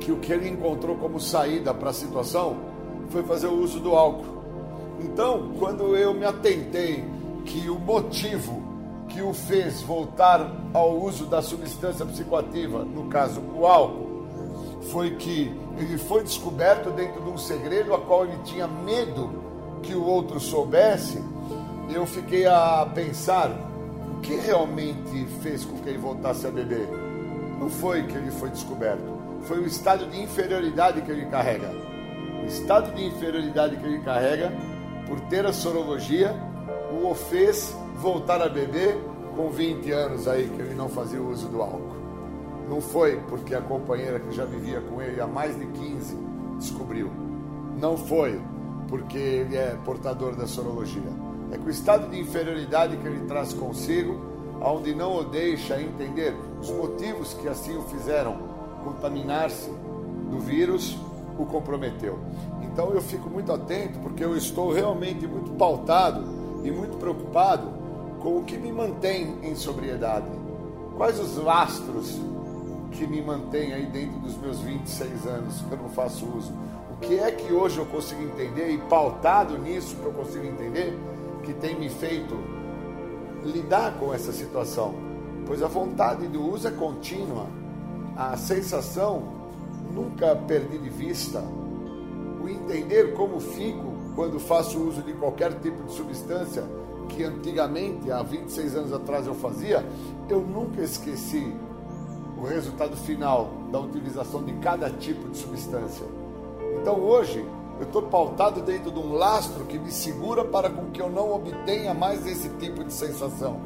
que 0.00 0.12
o 0.12 0.16
que 0.16 0.32
ele 0.32 0.48
encontrou 0.48 0.96
como 0.96 1.18
saída 1.18 1.72
para 1.72 1.90
a 1.90 1.92
situação 1.92 2.56
foi 3.08 3.22
fazer 3.22 3.46
o 3.46 3.54
uso 3.54 3.80
do 3.80 3.94
álcool. 3.94 4.38
Então, 5.00 5.52
quando 5.58 5.96
eu 5.96 6.12
me 6.12 6.24
atentei 6.24 7.04
que 7.48 7.70
o 7.70 7.78
motivo 7.78 8.62
que 9.08 9.22
o 9.22 9.32
fez 9.32 9.80
voltar 9.80 10.46
ao 10.74 10.98
uso 10.98 11.24
da 11.24 11.40
substância 11.40 12.04
psicoativa, 12.04 12.84
no 12.84 13.06
caso 13.06 13.40
o 13.40 13.66
álcool, 13.66 14.26
foi 14.92 15.16
que 15.16 15.50
ele 15.78 15.96
foi 15.96 16.22
descoberto 16.22 16.90
dentro 16.90 17.22
de 17.22 17.30
um 17.30 17.38
segredo 17.38 17.94
a 17.94 18.00
qual 18.00 18.26
ele 18.26 18.38
tinha 18.44 18.68
medo 18.68 19.42
que 19.82 19.94
o 19.94 20.04
outro 20.04 20.38
soubesse, 20.38 21.22
eu 21.88 22.04
fiquei 22.04 22.46
a 22.46 22.86
pensar 22.94 23.50
o 23.50 24.20
que 24.20 24.34
realmente 24.34 25.26
fez 25.42 25.64
com 25.64 25.78
que 25.78 25.88
ele 25.88 25.98
voltasse 25.98 26.46
a 26.46 26.50
beber. 26.50 26.86
Não 27.58 27.70
foi 27.70 28.02
que 28.02 28.16
ele 28.16 28.30
foi 28.30 28.50
descoberto, 28.50 29.18
foi 29.44 29.58
o 29.58 29.66
estado 29.66 30.06
de 30.06 30.20
inferioridade 30.20 31.00
que 31.00 31.10
ele 31.10 31.24
carrega. 31.26 31.70
O 32.42 32.46
estado 32.46 32.94
de 32.94 33.06
inferioridade 33.06 33.76
que 33.76 33.86
ele 33.86 34.00
carrega, 34.00 34.52
por 35.06 35.18
ter 35.22 35.46
a 35.46 35.52
sorologia, 35.52 36.34
o 37.06 37.14
fez 37.14 37.74
voltar 37.96 38.42
a 38.42 38.48
beber 38.48 38.96
com 39.36 39.50
20 39.50 39.90
anos 39.92 40.26
aí 40.26 40.48
que 40.48 40.60
ele 40.60 40.74
não 40.74 40.88
fazia 40.88 41.22
uso 41.22 41.48
do 41.48 41.62
álcool. 41.62 41.96
Não 42.68 42.80
foi 42.80 43.16
porque 43.28 43.54
a 43.54 43.60
companheira 43.60 44.20
que 44.20 44.34
já 44.34 44.44
vivia 44.44 44.80
com 44.80 45.00
ele 45.00 45.20
há 45.20 45.26
mais 45.26 45.56
de 45.58 45.64
15 45.66 46.16
descobriu. 46.58 47.10
Não 47.80 47.96
foi 47.96 48.40
porque 48.88 49.16
ele 49.16 49.56
é 49.56 49.76
portador 49.84 50.34
da 50.34 50.46
sorologia. 50.46 51.02
É 51.52 51.56
que 51.56 51.66
o 51.66 51.70
estado 51.70 52.10
de 52.10 52.20
inferioridade 52.20 52.96
que 52.96 53.06
ele 53.06 53.26
traz 53.26 53.52
consigo, 53.52 54.20
onde 54.60 54.94
não 54.94 55.16
o 55.16 55.24
deixa 55.24 55.80
entender 55.80 56.34
os 56.60 56.70
motivos 56.70 57.32
que 57.34 57.48
assim 57.48 57.76
o 57.76 57.82
fizeram 57.82 58.36
contaminar-se 58.84 59.70
do 60.30 60.38
vírus 60.40 60.98
o 61.38 61.46
comprometeu. 61.46 62.18
Então 62.62 62.90
eu 62.90 63.00
fico 63.00 63.30
muito 63.30 63.52
atento 63.52 63.98
porque 64.00 64.24
eu 64.24 64.36
estou 64.36 64.72
realmente 64.72 65.26
muito 65.26 65.52
pautado 65.52 66.37
e 66.64 66.70
muito 66.70 66.96
preocupado 66.98 67.68
com 68.20 68.38
o 68.38 68.44
que 68.44 68.56
me 68.56 68.72
mantém 68.72 69.34
em 69.42 69.54
sobriedade. 69.54 70.26
Quais 70.96 71.18
os 71.20 71.36
lastros 71.36 72.18
que 72.92 73.06
me 73.06 73.22
mantêm 73.22 73.72
aí 73.72 73.86
dentro 73.86 74.18
dos 74.18 74.36
meus 74.36 74.60
26 74.60 75.26
anos 75.26 75.60
que 75.62 75.72
eu 75.72 75.78
não 75.78 75.88
faço 75.88 76.26
uso? 76.26 76.52
O 76.92 76.96
que 77.00 77.18
é 77.18 77.30
que 77.30 77.52
hoje 77.52 77.78
eu 77.78 77.86
consigo 77.86 78.22
entender 78.22 78.70
e 78.70 78.78
pautado 78.78 79.56
nisso 79.58 79.94
que 79.96 80.04
eu 80.04 80.12
consigo 80.12 80.44
entender 80.44 80.98
que 81.44 81.52
tem 81.52 81.78
me 81.78 81.88
feito 81.88 82.36
lidar 83.44 83.94
com 83.98 84.12
essa 84.12 84.32
situação? 84.32 84.94
Pois 85.46 85.62
a 85.62 85.68
vontade 85.68 86.26
do 86.26 86.42
uso 86.42 86.66
é 86.66 86.70
contínua 86.72 87.46
a 88.16 88.36
sensação, 88.36 89.22
nunca 89.94 90.34
perdi 90.34 90.76
de 90.76 90.90
vista, 90.90 91.40
o 92.42 92.48
entender 92.48 93.14
como 93.14 93.38
fico 93.38 93.97
quando 94.18 94.40
faço 94.40 94.80
uso 94.80 95.00
de 95.00 95.12
qualquer 95.12 95.60
tipo 95.60 95.80
de 95.84 95.92
substância 95.92 96.64
que 97.08 97.22
antigamente, 97.22 98.10
há 98.10 98.20
26 98.20 98.74
anos 98.74 98.92
atrás, 98.92 99.28
eu 99.28 99.34
fazia, 99.34 99.86
eu 100.28 100.40
nunca 100.40 100.82
esqueci 100.82 101.54
o 102.36 102.44
resultado 102.44 102.96
final 102.96 103.48
da 103.70 103.78
utilização 103.78 104.42
de 104.42 104.54
cada 104.54 104.90
tipo 104.90 105.28
de 105.28 105.38
substância. 105.38 106.04
Então 106.80 106.98
hoje 106.98 107.46
eu 107.78 107.86
estou 107.86 108.02
pautado 108.02 108.60
dentro 108.60 108.90
de 108.90 108.98
um 108.98 109.12
lastro 109.12 109.64
que 109.66 109.78
me 109.78 109.92
segura 109.92 110.44
para 110.44 110.68
com 110.68 110.90
que 110.90 111.00
eu 111.00 111.08
não 111.08 111.32
obtenha 111.32 111.94
mais 111.94 112.26
esse 112.26 112.48
tipo 112.58 112.82
de 112.82 112.92
sensação. 112.92 113.60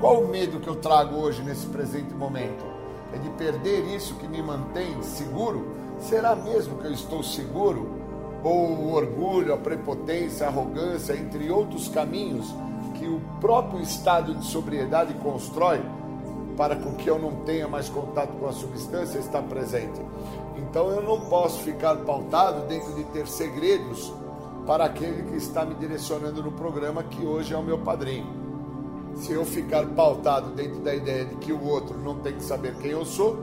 Qual 0.00 0.22
o 0.22 0.28
medo 0.28 0.60
que 0.60 0.68
eu 0.68 0.76
trago 0.76 1.16
hoje 1.16 1.42
nesse 1.42 1.66
presente 1.66 2.14
momento? 2.14 2.64
é 3.12 3.18
de 3.18 3.28
perder 3.30 3.84
isso 3.94 4.14
que 4.14 4.28
me 4.28 4.40
mantém 4.40 5.02
seguro? 5.02 5.66
Será 5.98 6.36
mesmo 6.36 6.78
que 6.78 6.86
eu 6.86 6.92
estou 6.92 7.24
seguro? 7.24 7.99
Ou 8.42 8.70
o 8.70 8.94
orgulho, 8.94 9.52
a 9.52 9.56
prepotência, 9.56 10.46
a 10.46 10.48
arrogância, 10.48 11.14
entre 11.14 11.50
outros 11.50 11.88
caminhos 11.88 12.54
que 12.94 13.06
o 13.06 13.20
próprio 13.40 13.80
estado 13.82 14.34
de 14.34 14.44
sobriedade 14.44 15.14
constrói 15.14 15.80
para 16.56 16.76
com 16.76 16.94
que 16.94 17.08
eu 17.08 17.18
não 17.18 17.36
tenha 17.44 17.66
mais 17.66 17.88
contato 17.88 18.32
com 18.38 18.46
a 18.46 18.52
substância 18.52 19.18
está 19.18 19.40
presente. 19.40 20.00
Então 20.56 20.88
eu 20.90 21.02
não 21.02 21.20
posso 21.20 21.60
ficar 21.60 21.96
pautado 21.98 22.66
dentro 22.66 22.92
de 22.94 23.04
ter 23.04 23.26
segredos 23.26 24.12
para 24.66 24.84
aquele 24.84 25.22
que 25.30 25.36
está 25.36 25.64
me 25.64 25.74
direcionando 25.74 26.42
no 26.42 26.52
programa 26.52 27.02
que 27.02 27.24
hoje 27.24 27.54
é 27.54 27.56
o 27.56 27.62
meu 27.62 27.78
padrinho 27.78 28.40
se 29.16 29.32
eu 29.32 29.44
ficar 29.44 29.84
pautado 29.86 30.50
dentro 30.50 30.80
da 30.80 30.94
ideia 30.94 31.24
de 31.24 31.34
que 31.36 31.52
o 31.52 31.62
outro 31.64 31.98
não 31.98 32.16
tem 32.16 32.34
que 32.34 32.42
saber 32.42 32.74
quem 32.76 32.92
eu 32.92 33.04
sou, 33.04 33.38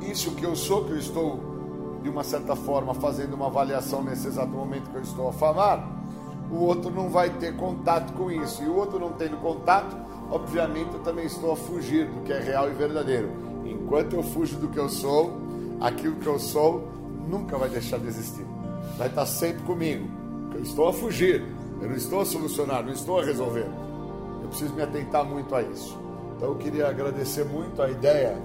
isso 0.00 0.32
que 0.32 0.44
eu 0.44 0.54
sou, 0.54 0.84
que 0.84 0.92
eu 0.92 0.98
estou, 0.98 1.40
de 2.02 2.08
uma 2.08 2.22
certa 2.22 2.54
forma, 2.54 2.94
fazendo 2.94 3.34
uma 3.34 3.46
avaliação 3.46 4.02
nesse 4.02 4.28
exato 4.28 4.50
momento 4.50 4.90
que 4.90 4.96
eu 4.96 5.02
estou 5.02 5.28
a 5.28 5.32
falar, 5.32 5.86
o 6.50 6.62
outro 6.64 6.90
não 6.90 7.08
vai 7.08 7.30
ter 7.30 7.56
contato 7.56 8.12
com 8.12 8.30
isso. 8.30 8.62
E 8.62 8.66
o 8.66 8.76
outro 8.76 8.98
não 8.98 9.12
tendo 9.12 9.36
contato, 9.38 9.96
obviamente 10.30 10.94
eu 10.94 11.00
também 11.00 11.26
estou 11.26 11.52
a 11.52 11.56
fugir 11.56 12.06
do 12.06 12.22
que 12.22 12.32
é 12.32 12.40
real 12.40 12.68
e 12.68 12.72
verdadeiro. 12.72 13.30
Enquanto 13.64 14.14
eu 14.14 14.22
fujo 14.22 14.56
do 14.56 14.68
que 14.68 14.78
eu 14.78 14.88
sou, 14.88 15.38
aquilo 15.80 16.16
que 16.16 16.26
eu 16.26 16.38
sou 16.38 16.88
nunca 17.28 17.58
vai 17.58 17.68
deixar 17.68 17.98
de 17.98 18.06
existir. 18.06 18.46
Vai 18.96 19.08
estar 19.08 19.26
sempre 19.26 19.62
comigo. 19.64 20.08
Eu 20.54 20.62
estou 20.62 20.88
a 20.88 20.92
fugir, 20.92 21.44
eu 21.80 21.88
não 21.88 21.96
estou 21.96 22.20
a 22.20 22.24
solucionar, 22.24 22.82
não 22.82 22.92
estou 22.92 23.20
a 23.20 23.24
resolver. 23.24 23.66
Eu 24.42 24.48
preciso 24.48 24.72
me 24.74 24.82
atentar 24.82 25.24
muito 25.24 25.54
a 25.54 25.62
isso. 25.62 25.98
Então 26.36 26.48
eu 26.48 26.54
queria 26.54 26.88
agradecer 26.88 27.44
muito 27.44 27.82
a 27.82 27.90
ideia 27.90 28.36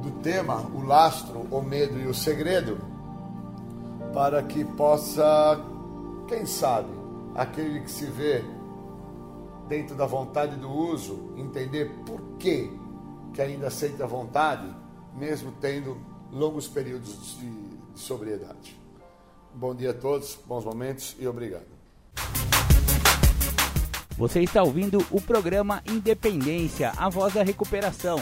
do 0.00 0.10
tema, 0.22 0.60
o 0.74 0.82
lastro, 0.84 1.46
o 1.50 1.60
medo 1.60 1.98
e 1.98 2.06
o 2.06 2.14
segredo, 2.14 2.78
para 4.12 4.42
que 4.42 4.64
possa, 4.64 5.60
quem 6.28 6.46
sabe, 6.46 6.90
aquele 7.34 7.80
que 7.80 7.90
se 7.90 8.06
vê 8.06 8.42
dentro 9.68 9.94
da 9.94 10.06
vontade 10.06 10.56
do 10.56 10.68
uso, 10.68 11.32
entender 11.36 11.90
por 12.04 12.20
que, 12.38 12.70
que 13.32 13.40
ainda 13.40 13.70
sente 13.70 14.02
a 14.02 14.06
vontade, 14.06 14.66
mesmo 15.16 15.52
tendo 15.60 15.96
longos 16.32 16.66
períodos 16.66 17.38
de 17.38 17.52
sobriedade. 17.94 18.78
Bom 19.54 19.74
dia 19.74 19.90
a 19.90 19.94
todos, 19.94 20.38
bons 20.46 20.64
momentos 20.64 21.16
e 21.18 21.26
obrigado. 21.26 21.66
Você 24.16 24.42
está 24.42 24.62
ouvindo 24.62 25.04
o 25.10 25.20
programa 25.20 25.82
Independência, 25.88 26.92
a 26.96 27.08
voz 27.08 27.32
da 27.34 27.42
recuperação. 27.42 28.18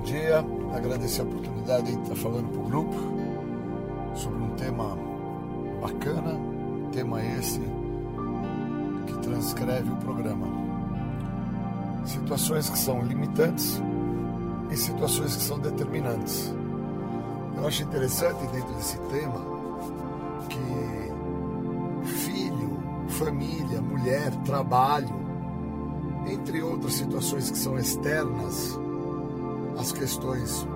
Bom 0.00 0.06
dia, 0.06 0.42
agradecer 0.74 1.20
a 1.20 1.24
oportunidade 1.24 1.94
de 1.94 2.02
estar 2.02 2.16
falando 2.16 2.48
para 2.48 2.60
o 2.62 2.64
grupo 2.64 2.96
sobre 4.14 4.42
um 4.42 4.48
tema 4.56 4.96
bacana, 5.78 6.40
tema 6.90 7.22
esse 7.22 7.60
que 9.06 9.12
transcreve 9.18 9.90
o 9.90 9.96
programa. 9.96 10.46
Situações 12.06 12.70
que 12.70 12.78
são 12.78 13.02
limitantes 13.02 13.78
e 14.70 14.76
situações 14.78 15.36
que 15.36 15.42
são 15.42 15.58
determinantes. 15.58 16.50
Eu 17.58 17.66
acho 17.66 17.82
interessante 17.82 18.46
dentro 18.54 18.72
desse 18.76 18.98
tema 19.10 19.44
que 20.48 22.08
filho, 22.08 22.78
família, 23.06 23.82
mulher, 23.82 24.34
trabalho, 24.46 25.14
entre 26.26 26.62
outras 26.62 26.94
situações 26.94 27.50
que 27.50 27.58
são 27.58 27.78
externas 27.78 28.80
às 29.80 29.92
questões 29.92 30.66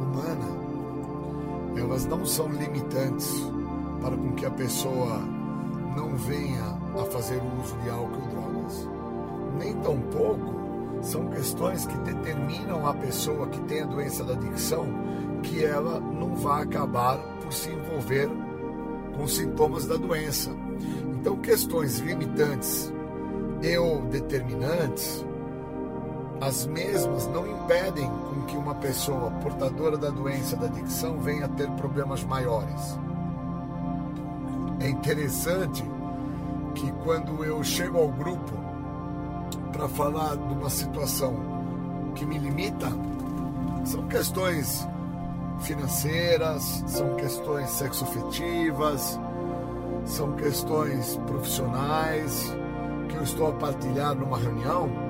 humanas, 0.00 0.56
elas 1.76 2.06
não 2.06 2.24
são 2.24 2.48
limitantes 2.48 3.30
para 4.00 4.16
com 4.16 4.32
que 4.32 4.46
a 4.46 4.50
pessoa 4.50 5.18
não 5.94 6.16
venha 6.16 6.64
a 6.98 7.04
fazer 7.04 7.40
uso 7.60 7.76
de 7.82 7.90
álcool 7.90 8.18
ou 8.22 8.28
drogas. 8.28 8.88
Nem 9.58 9.74
tampouco 9.74 10.54
são 11.02 11.28
questões 11.28 11.86
que 11.86 11.98
determinam 11.98 12.86
a 12.86 12.94
pessoa 12.94 13.46
que 13.48 13.60
tem 13.62 13.82
a 13.82 13.86
doença 13.86 14.24
da 14.24 14.32
adicção 14.32 14.86
que 15.42 15.62
ela 15.62 16.00
não 16.00 16.34
vai 16.34 16.62
acabar 16.62 17.18
por 17.42 17.52
se 17.52 17.70
envolver 17.70 18.28
com 19.14 19.28
sintomas 19.28 19.86
da 19.86 19.96
doença. 19.96 20.50
Então, 21.14 21.36
questões 21.36 21.98
limitantes 21.98 22.92
e 23.62 23.76
determinantes, 24.10 25.24
as 26.40 26.66
mesmas 26.66 27.26
não 27.28 27.46
impedem 27.46 28.08
com 28.08 28.42
que 28.46 28.56
uma 28.56 28.74
pessoa 28.74 29.30
portadora 29.42 29.96
da 29.96 30.10
doença 30.10 30.56
da 30.56 30.66
adicção 30.66 31.18
venha 31.18 31.46
a 31.46 31.48
ter 31.48 31.70
problemas 31.72 32.22
maiores. 32.24 32.98
É 34.80 34.88
interessante 34.88 35.84
que 36.74 36.92
quando 37.04 37.42
eu 37.44 37.62
chego 37.64 37.98
ao 37.98 38.08
grupo 38.08 38.52
para 39.72 39.88
falar 39.88 40.36
de 40.36 40.54
uma 40.54 40.68
situação 40.68 41.34
que 42.14 42.26
me 42.26 42.38
limita, 42.38 42.88
são 43.84 44.06
questões 44.08 44.86
financeiras, 45.60 46.84
são 46.86 47.14
questões 47.16 47.70
sexoafetivas, 47.70 49.18
são 50.04 50.32
questões 50.32 51.16
profissionais 51.26 52.54
que 53.08 53.16
eu 53.16 53.22
estou 53.22 53.48
a 53.48 53.52
partilhar 53.52 54.14
numa 54.14 54.38
reunião. 54.38 55.05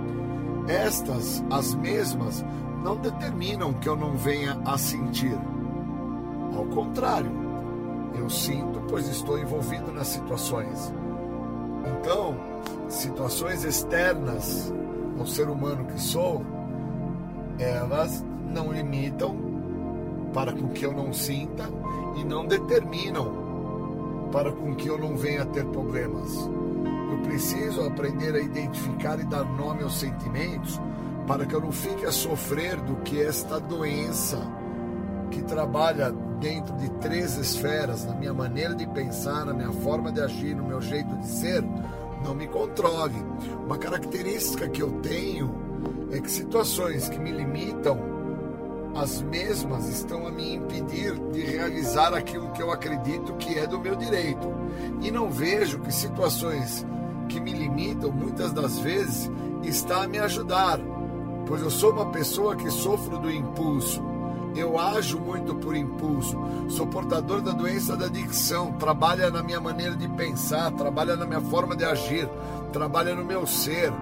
Estas, 0.69 1.45
as 1.51 1.75
mesmas, 1.75 2.45
não 2.83 2.97
determinam 2.97 3.73
que 3.75 3.89
eu 3.89 3.97
não 3.97 4.17
venha 4.17 4.61
a 4.65 4.77
sentir. 4.77 5.39
Ao 6.57 6.65
contrário, 6.67 7.31
eu 8.19 8.29
sinto, 8.31 8.81
pois 8.89 9.09
estou 9.09 9.39
envolvido 9.39 9.93
nas 9.93 10.09
situações. 10.09 10.93
Então, 11.85 12.37
situações 12.89 13.65
externas 13.65 14.73
ao 15.19 15.27
ser 15.27 15.49
humano 15.49 15.85
que 15.87 16.01
sou, 16.01 16.45
elas 17.59 18.25
não 18.53 18.73
limitam 18.73 19.37
para 20.33 20.53
com 20.53 20.69
que 20.69 20.85
eu 20.85 20.93
não 20.93 21.13
sinta 21.13 21.65
e 22.17 22.25
não 22.25 22.47
determinam 22.47 23.47
para 24.33 24.53
com 24.53 24.75
que 24.75 24.89
eu 24.89 24.99
não 24.99 25.17
venha 25.17 25.43
a 25.43 25.47
ter 25.47 25.65
problemas. 25.67 26.31
Eu 27.11 27.19
preciso 27.19 27.83
aprender 27.83 28.35
a 28.35 28.41
identificar 28.41 29.19
e 29.21 29.25
dar 29.25 29.45
nome 29.45 29.83
aos 29.83 29.99
sentimentos 29.99 30.81
para 31.27 31.45
que 31.47 31.55
eu 31.55 31.61
não 31.61 31.73
fique 31.73 32.05
a 32.05 32.13
sofrer 32.13 32.81
do 32.81 32.97
que 32.97 33.21
esta 33.21 33.59
doença 33.59 34.39
que 35.31 35.43
trabalha 35.43 36.13
dentro 36.41 36.75
de 36.77 36.89
três 37.01 37.37
esferas, 37.37 38.05
na 38.05 38.15
minha 38.15 38.33
maneira 38.33 38.75
de 38.75 38.87
pensar, 38.89 39.45
na 39.45 39.53
minha 39.53 39.73
forma 39.73 40.13
de 40.13 40.21
agir, 40.21 40.55
no 40.55 40.65
meu 40.65 40.81
jeito 40.81 41.15
de 41.17 41.27
ser, 41.27 41.65
não 42.25 42.35
me 42.35 42.47
controle. 42.47 43.15
Uma 43.65 43.79
característica 43.79 44.69
que 44.69 44.83
eu 44.83 44.91
tenho 45.01 45.55
é 46.13 46.21
que 46.21 46.31
situações 46.31 47.09
que 47.09 47.19
me 47.19 47.33
limitam, 47.33 48.16
as 49.01 49.23
mesmas 49.23 49.89
estão 49.89 50.27
a 50.27 50.31
me 50.31 50.55
impedir 50.55 51.19
de 51.31 51.41
realizar 51.41 52.15
aquilo 52.15 52.51
que 52.51 52.63
eu 52.63 52.71
acredito 52.71 53.35
que 53.35 53.59
é 53.59 53.67
do 53.67 53.79
meu 53.79 53.95
direito. 53.95 54.53
E 55.03 55.11
não 55.11 55.31
vejo 55.31 55.81
que 55.81 55.93
situações 55.93 56.87
que 57.29 57.41
me 57.41 57.53
limitam, 57.53 58.11
muitas 58.11 58.53
das 58.53 58.79
vezes, 58.79 59.31
está 59.63 60.05
a 60.05 60.09
me 60.09 60.19
ajudar, 60.19 60.79
pois 61.47 61.61
eu 61.61 61.71
sou 61.71 61.93
uma 61.93 62.11
pessoa 62.11 62.57
que 62.57 62.71
sofro 62.71 63.19
do 63.19 63.31
impulso 63.31 64.03
eu 64.57 64.79
ajo 64.79 65.21
muito 65.21 65.55
por 65.57 65.77
impulso, 65.77 66.35
sou 66.69 66.87
portador 66.87 67.43
da 67.43 67.53
doença 67.53 67.95
da 67.95 68.07
adicção, 68.07 68.73
trabalha 68.73 69.31
na 69.31 69.43
minha 69.43 69.61
maneira 69.61 69.95
de 69.95 70.09
pensar, 70.09 70.71
trabalha 70.73 71.15
na 71.15 71.27
minha 71.27 71.43
forma 71.43 71.77
de 71.77 71.85
agir, 71.85 72.27
trabalha 72.73 73.15
no 73.15 73.23
meu 73.23 73.47
ser. 73.47 73.93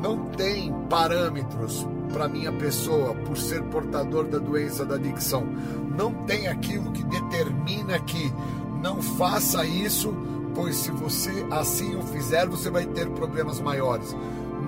Não 0.00 0.26
tem 0.26 0.72
parâmetros 0.88 1.86
para 2.12 2.28
minha 2.28 2.52
pessoa 2.52 3.14
por 3.14 3.36
ser 3.36 3.62
portador 3.64 4.26
da 4.26 4.38
doença 4.38 4.84
da 4.84 4.96
adicção. 4.96 5.46
Não 5.96 6.12
tem 6.24 6.46
aquilo 6.48 6.92
que 6.92 7.02
determina 7.04 7.98
que 8.00 8.32
não 8.82 9.02
faça 9.02 9.64
isso, 9.64 10.14
pois 10.54 10.76
se 10.76 10.90
você 10.90 11.46
assim 11.50 11.96
o 11.96 12.02
fizer, 12.02 12.46
você 12.46 12.70
vai 12.70 12.86
ter 12.86 13.08
problemas 13.10 13.60
maiores. 13.60 14.16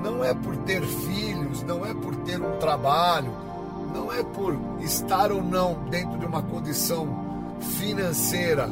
Não 0.03 0.25
é 0.25 0.35
por 0.35 0.57
ter 0.59 0.83
filhos, 0.83 1.63
não 1.63 1.85
é 1.85 1.95
por 1.95 2.15
ter 2.17 2.41
um 2.41 2.59
trabalho, 2.59 3.33
não 3.95 4.13
é 4.13 4.23
por 4.23 4.59
estar 4.81 5.31
ou 5.31 5.43
não 5.43 5.85
dentro 5.91 6.19
de 6.19 6.27
uma 6.27 6.43
condição 6.43 7.57
financeira 7.79 8.69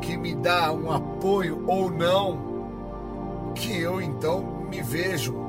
que 0.00 0.16
me 0.16 0.34
dá 0.34 0.72
um 0.72 0.90
apoio 0.90 1.64
ou 1.66 1.90
não, 1.90 3.52
que 3.54 3.78
eu 3.78 4.00
então 4.00 4.66
me 4.68 4.82
vejo 4.82 5.45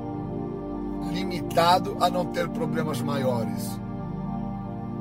limitado 1.11 1.97
a 1.99 2.09
não 2.09 2.25
ter 2.25 2.47
problemas 2.49 3.01
maiores. 3.01 3.79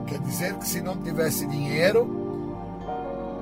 Quer 0.07 0.21
dizer 0.21 0.55
que 0.55 0.67
se 0.67 0.81
não 0.81 0.97
tivesse 0.97 1.47
dinheiro, 1.47 2.09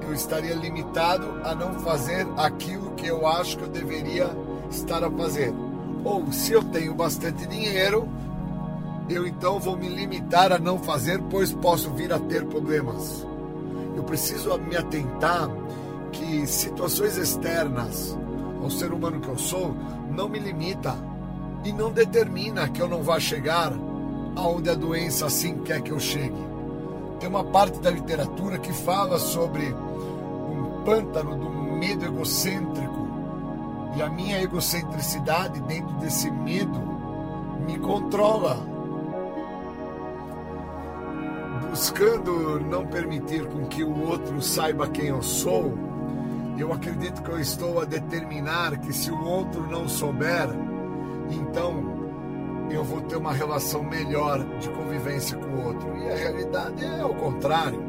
eu 0.02 0.12
estaria 0.12 0.54
limitado 0.54 1.26
a 1.44 1.54
não 1.54 1.74
fazer 1.80 2.26
aquilo 2.36 2.92
que 2.92 3.06
eu 3.06 3.26
acho 3.26 3.58
que 3.58 3.64
eu 3.64 3.68
deveria 3.68 4.30
estar 4.70 5.02
a 5.04 5.10
fazer. 5.10 5.52
Ou 6.04 6.30
se 6.32 6.52
eu 6.52 6.62
tenho 6.62 6.94
bastante 6.94 7.46
dinheiro, 7.46 8.08
eu 9.08 9.26
então 9.26 9.58
vou 9.58 9.76
me 9.76 9.88
limitar 9.88 10.52
a 10.52 10.58
não 10.58 10.78
fazer, 10.78 11.20
pois 11.30 11.52
posso 11.52 11.90
vir 11.90 12.12
a 12.12 12.18
ter 12.18 12.44
problemas. 12.46 13.26
Eu 13.96 14.02
preciso 14.04 14.56
me 14.58 14.76
atentar 14.76 15.48
que 16.12 16.46
situações 16.46 17.16
externas 17.16 18.16
ao 18.62 18.70
ser 18.70 18.92
humano 18.92 19.20
que 19.20 19.28
eu 19.28 19.38
sou 19.38 19.74
não 20.10 20.28
me 20.28 20.38
limita 20.38 20.96
e 21.64 21.72
não 21.72 21.90
determina 21.90 22.68
que 22.68 22.80
eu 22.80 22.88
não 22.88 23.02
vá 23.02 23.18
chegar 23.18 23.72
aonde 24.36 24.68
a 24.68 24.74
doença 24.74 25.26
assim 25.26 25.58
quer 25.58 25.80
que 25.80 25.90
eu 25.90 25.98
chegue. 25.98 26.44
Tem 27.18 27.28
uma 27.28 27.44
parte 27.44 27.78
da 27.80 27.90
literatura 27.90 28.58
que 28.58 28.72
fala 28.72 29.18
sobre 29.18 29.64
um 29.64 30.82
pântano 30.84 31.36
do 31.36 31.48
medo 31.48 32.04
egocêntrico 32.04 33.08
e 33.96 34.02
a 34.02 34.08
minha 34.10 34.42
egocentricidade 34.42 35.60
dentro 35.62 35.94
desse 35.96 36.30
medo 36.30 36.80
me 37.66 37.78
controla 37.78 38.74
buscando 41.74 42.60
não 42.60 42.86
permitir 42.86 43.46
com 43.46 43.66
que 43.66 43.82
o 43.82 44.06
outro 44.06 44.40
saiba 44.40 44.86
quem 44.86 45.06
eu 45.06 45.20
sou, 45.20 45.76
eu 46.56 46.72
acredito 46.72 47.20
que 47.20 47.30
eu 47.30 47.40
estou 47.40 47.80
a 47.80 47.84
determinar 47.84 48.78
que 48.78 48.92
se 48.92 49.10
o 49.10 49.24
outro 49.24 49.66
não 49.68 49.88
souber, 49.88 50.48
então 51.30 51.94
eu 52.70 52.82
vou 52.82 53.00
ter 53.02 53.16
uma 53.16 53.32
relação 53.32 53.82
melhor 53.82 54.44
de 54.58 54.68
convivência 54.70 55.36
com 55.36 55.46
o 55.46 55.66
outro. 55.66 55.96
E 55.96 56.10
a 56.10 56.16
realidade 56.16 56.84
é 56.84 57.04
o 57.04 57.14
contrário. 57.14 57.82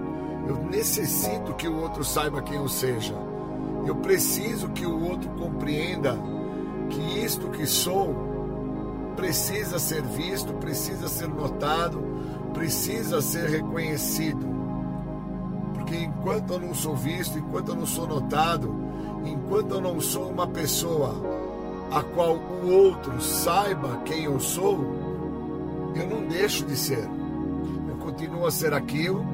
Eu 0.47 0.57
necessito 0.63 1.53
que 1.53 1.67
o 1.67 1.79
outro 1.81 2.03
saiba 2.03 2.41
quem 2.41 2.57
eu 2.57 2.67
seja. 2.67 3.15
Eu 3.85 3.95
preciso 3.95 4.69
que 4.69 4.85
o 4.85 5.03
outro 5.09 5.29
compreenda 5.31 6.17
que 6.89 7.19
isto 7.19 7.49
que 7.49 7.65
sou 7.65 8.13
precisa 9.15 9.79
ser 9.79 10.03
visto, 10.03 10.53
precisa 10.55 11.07
ser 11.07 11.27
notado, 11.27 12.03
precisa 12.53 13.21
ser 13.21 13.49
reconhecido. 13.49 14.45
Porque 15.73 15.95
enquanto 15.95 16.53
eu 16.53 16.59
não 16.59 16.73
sou 16.73 16.95
visto, 16.95 17.39
enquanto 17.39 17.69
eu 17.69 17.75
não 17.75 17.85
sou 17.85 18.07
notado, 18.07 18.73
enquanto 19.25 19.75
eu 19.75 19.81
não 19.81 19.99
sou 20.01 20.29
uma 20.29 20.47
pessoa 20.47 21.34
a 21.91 22.01
qual 22.01 22.35
o 22.35 22.69
outro 22.69 23.21
saiba 23.21 24.01
quem 24.05 24.23
eu 24.23 24.39
sou, 24.39 24.79
eu 25.95 26.07
não 26.07 26.27
deixo 26.27 26.65
de 26.65 26.75
ser. 26.75 27.07
Eu 27.87 27.95
continuo 27.97 28.45
a 28.45 28.51
ser 28.51 28.73
aquilo, 28.73 29.25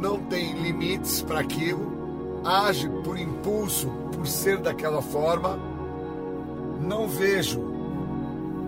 não 0.00 0.18
tem 0.18 0.52
limites 0.54 1.22
para 1.22 1.40
aquilo, 1.40 2.40
age 2.44 2.88
por 3.04 3.18
impulso, 3.18 3.88
por 4.12 4.26
ser 4.26 4.58
daquela 4.58 5.02
forma, 5.02 5.58
não 6.80 7.08
vejo 7.08 7.60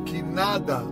que 0.04 0.22
nada 0.22 0.84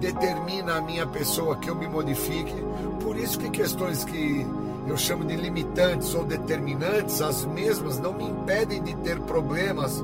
determina 0.00 0.76
a 0.76 0.80
minha 0.80 1.06
pessoa 1.06 1.56
que 1.56 1.68
eu 1.68 1.74
me 1.74 1.88
modifique. 1.88 2.54
Por 3.02 3.16
isso 3.16 3.38
que 3.38 3.50
questões 3.50 4.04
que 4.04 4.46
eu 4.86 4.96
chamo 4.96 5.24
de 5.24 5.36
limitantes 5.36 6.14
ou 6.14 6.24
determinantes, 6.24 7.20
as 7.20 7.44
mesmas 7.44 7.98
não 7.98 8.12
me 8.12 8.24
impedem 8.24 8.82
de 8.82 8.94
ter 8.96 9.18
problemas 9.20 10.02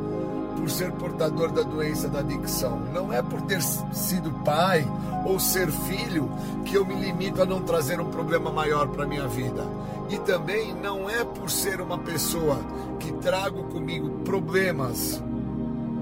por 0.56 0.70
ser 0.70 0.92
portador 0.92 1.50
da 1.52 1.62
doença 1.62 2.08
da 2.08 2.20
adicção. 2.20 2.78
Não 2.92 3.12
é 3.12 3.22
por 3.22 3.42
ter 3.42 3.62
sido 3.62 4.30
pai 4.44 4.86
ou 5.24 5.38
ser 5.38 5.70
filho 5.70 6.30
que 6.64 6.76
eu 6.76 6.84
me 6.84 6.94
limito 6.94 7.42
a 7.42 7.46
não 7.46 7.62
trazer 7.62 8.00
um 8.00 8.10
problema 8.10 8.50
maior 8.50 8.88
para 8.88 9.06
minha 9.06 9.26
vida. 9.28 9.64
E 10.10 10.18
também 10.18 10.74
não 10.74 11.08
é 11.08 11.24
por 11.24 11.50
ser 11.50 11.80
uma 11.80 11.98
pessoa 11.98 12.58
que 12.98 13.12
trago 13.14 13.64
comigo 13.64 14.10
problemas 14.24 15.22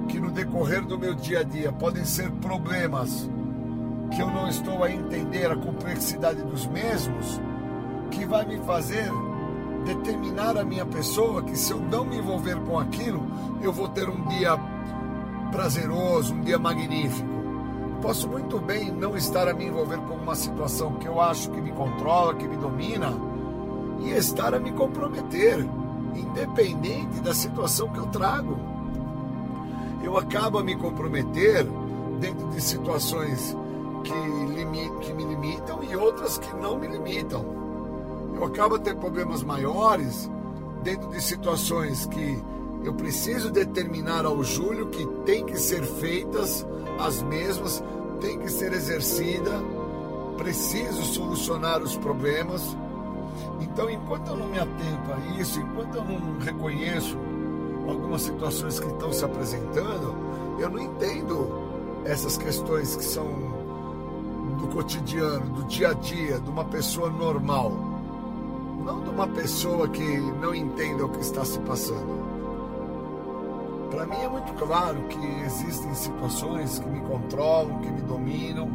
que 0.09 0.20
no 0.20 0.31
decorrer 0.31 0.85
do 0.85 0.99
meu 0.99 1.15
dia 1.15 1.41
a 1.41 1.43
dia 1.43 1.73
podem 1.73 2.05
ser 2.05 2.31
problemas 2.33 3.29
que 4.15 4.20
eu 4.20 4.27
não 4.27 4.47
estou 4.49 4.85
a 4.85 4.91
entender 4.91 5.51
a 5.51 5.57
complexidade 5.57 6.43
dos 6.43 6.66
mesmos, 6.66 7.41
que 8.11 8.27
vai 8.27 8.45
me 8.45 8.59
fazer 8.59 9.11
determinar 9.85 10.57
a 10.57 10.65
minha 10.65 10.87
pessoa 10.87 11.43
que 11.43 11.57
se 11.57 11.73
eu 11.73 11.81
não 11.81 12.05
me 12.05 12.17
envolver 12.19 12.57
com 12.61 12.79
aquilo, 12.79 13.23
eu 13.61 13.73
vou 13.73 13.89
ter 13.89 14.09
um 14.09 14.27
dia 14.27 14.59
prazeroso, 15.51 16.35
um 16.35 16.41
dia 16.41 16.59
magnífico. 16.59 17.29
Posso 18.01 18.29
muito 18.29 18.59
bem 18.59 18.91
não 18.91 19.17
estar 19.17 19.47
a 19.49 19.55
me 19.55 19.67
envolver 19.67 19.99
com 19.99 20.15
uma 20.15 20.35
situação 20.35 20.95
que 20.95 21.07
eu 21.07 21.21
acho 21.21 21.51
que 21.51 21.61
me 21.61 21.71
controla, 21.73 22.35
que 22.35 22.49
me 22.49 22.57
domina, 22.57 23.13
e 24.01 24.11
estar 24.11 24.55
a 24.55 24.59
me 24.59 24.73
comprometer, 24.73 25.65
independente 26.15 27.21
da 27.21 27.33
situação 27.33 27.89
que 27.91 27.99
eu 27.99 28.07
trago. 28.07 28.59
Eu 30.03 30.19
acabo 30.19 30.59
a 30.59 30.65
me 30.65 30.75
comprometer 30.75 31.65
dentro 32.19 32.49
de 32.49 32.61
situações 32.61 33.57
que, 34.03 35.07
que 35.07 35.13
me 35.13 35.25
limitam 35.25 35.83
e 35.85 35.95
outras 35.95 36.39
que 36.39 36.53
não 36.57 36.77
me 36.77 36.89
limitam 36.89 37.62
eu 38.35 38.45
acabo 38.45 38.79
ter 38.79 38.97
problemas 38.97 39.43
maiores 39.43 40.31
dentro 40.83 41.09
de 41.11 41.21
situações 41.21 42.07
que 42.07 42.43
eu 42.85 42.93
preciso 42.95 43.51
determinar 43.51 44.25
ao 44.25 44.43
Júlio 44.43 44.89
que 44.89 45.07
tem 45.25 45.45
que 45.45 45.59
ser 45.59 45.85
feitas 45.85 46.67
as 46.99 47.23
mesmas, 47.23 47.83
tem 48.21 48.39
que 48.39 48.51
ser 48.51 48.73
exercida, 48.73 49.53
preciso 50.37 51.03
solucionar 51.05 51.83
os 51.83 51.97
problemas. 51.97 52.77
Então, 53.61 53.89
enquanto 53.89 54.29
eu 54.29 54.37
não 54.37 54.49
me 54.49 54.59
atento 54.59 55.13
a 55.13 55.41
isso, 55.41 55.61
enquanto 55.61 55.97
eu 55.97 56.05
não 56.05 56.39
reconheço 56.41 57.17
algumas 57.89 58.23
situações 58.23 58.79
que 58.79 58.87
estão 58.87 59.13
se 59.13 59.25
apresentando, 59.25 60.15
eu 60.59 60.69
não 60.69 60.81
entendo 60.81 61.63
essas 62.05 62.37
questões 62.37 62.97
que 62.97 63.05
são 63.05 63.27
do 64.59 64.69
cotidiano, 64.69 65.47
do 65.51 65.65
dia 65.65 65.91
a 65.91 65.93
dia, 65.95 66.41
de 66.41 66.51
uma 66.51 66.65
pessoa 66.65 67.11
normal 67.11 67.91
não 68.83 69.01
de 69.01 69.11
uma 69.11 69.29
pessoa 69.29 69.89
que 69.89 70.03
não 70.41 70.55
entenda 70.55 71.05
o 71.05 71.09
que 71.09 71.21
está 71.21 71.45
se 71.45 71.59
passando. 71.61 72.23
Para 73.91 74.07
mim 74.07 74.17
é 74.17 74.29
muito 74.29 74.53
claro 74.55 75.03
que 75.09 75.27
existem 75.45 75.95
situações 75.95 76.79
que 76.79 76.89
me 76.89 77.01
controlam, 77.01 77.79
que 77.81 77.91
me 77.91 78.01
dominam, 78.03 78.69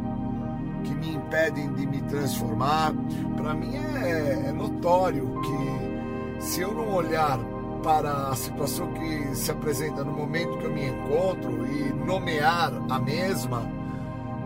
que 0.84 0.94
me 0.94 1.14
impedem 1.14 1.72
de 1.74 1.86
me 1.86 2.00
transformar. 2.02 2.92
Para 3.36 3.54
mim 3.54 3.74
é, 3.76 4.44
é 4.48 4.52
notório 4.52 5.40
que 5.42 6.42
se 6.42 6.60
eu 6.60 6.72
não 6.72 6.94
olhar 6.94 7.38
para 7.82 8.28
a 8.28 8.36
situação 8.36 8.92
que 8.92 9.36
se 9.36 9.50
apresenta 9.50 10.04
no 10.04 10.12
momento 10.12 10.56
que 10.58 10.64
eu 10.64 10.72
me 10.72 10.86
encontro 10.86 11.66
e 11.66 11.92
nomear 11.92 12.72
a 12.88 12.98
mesma, 12.98 13.62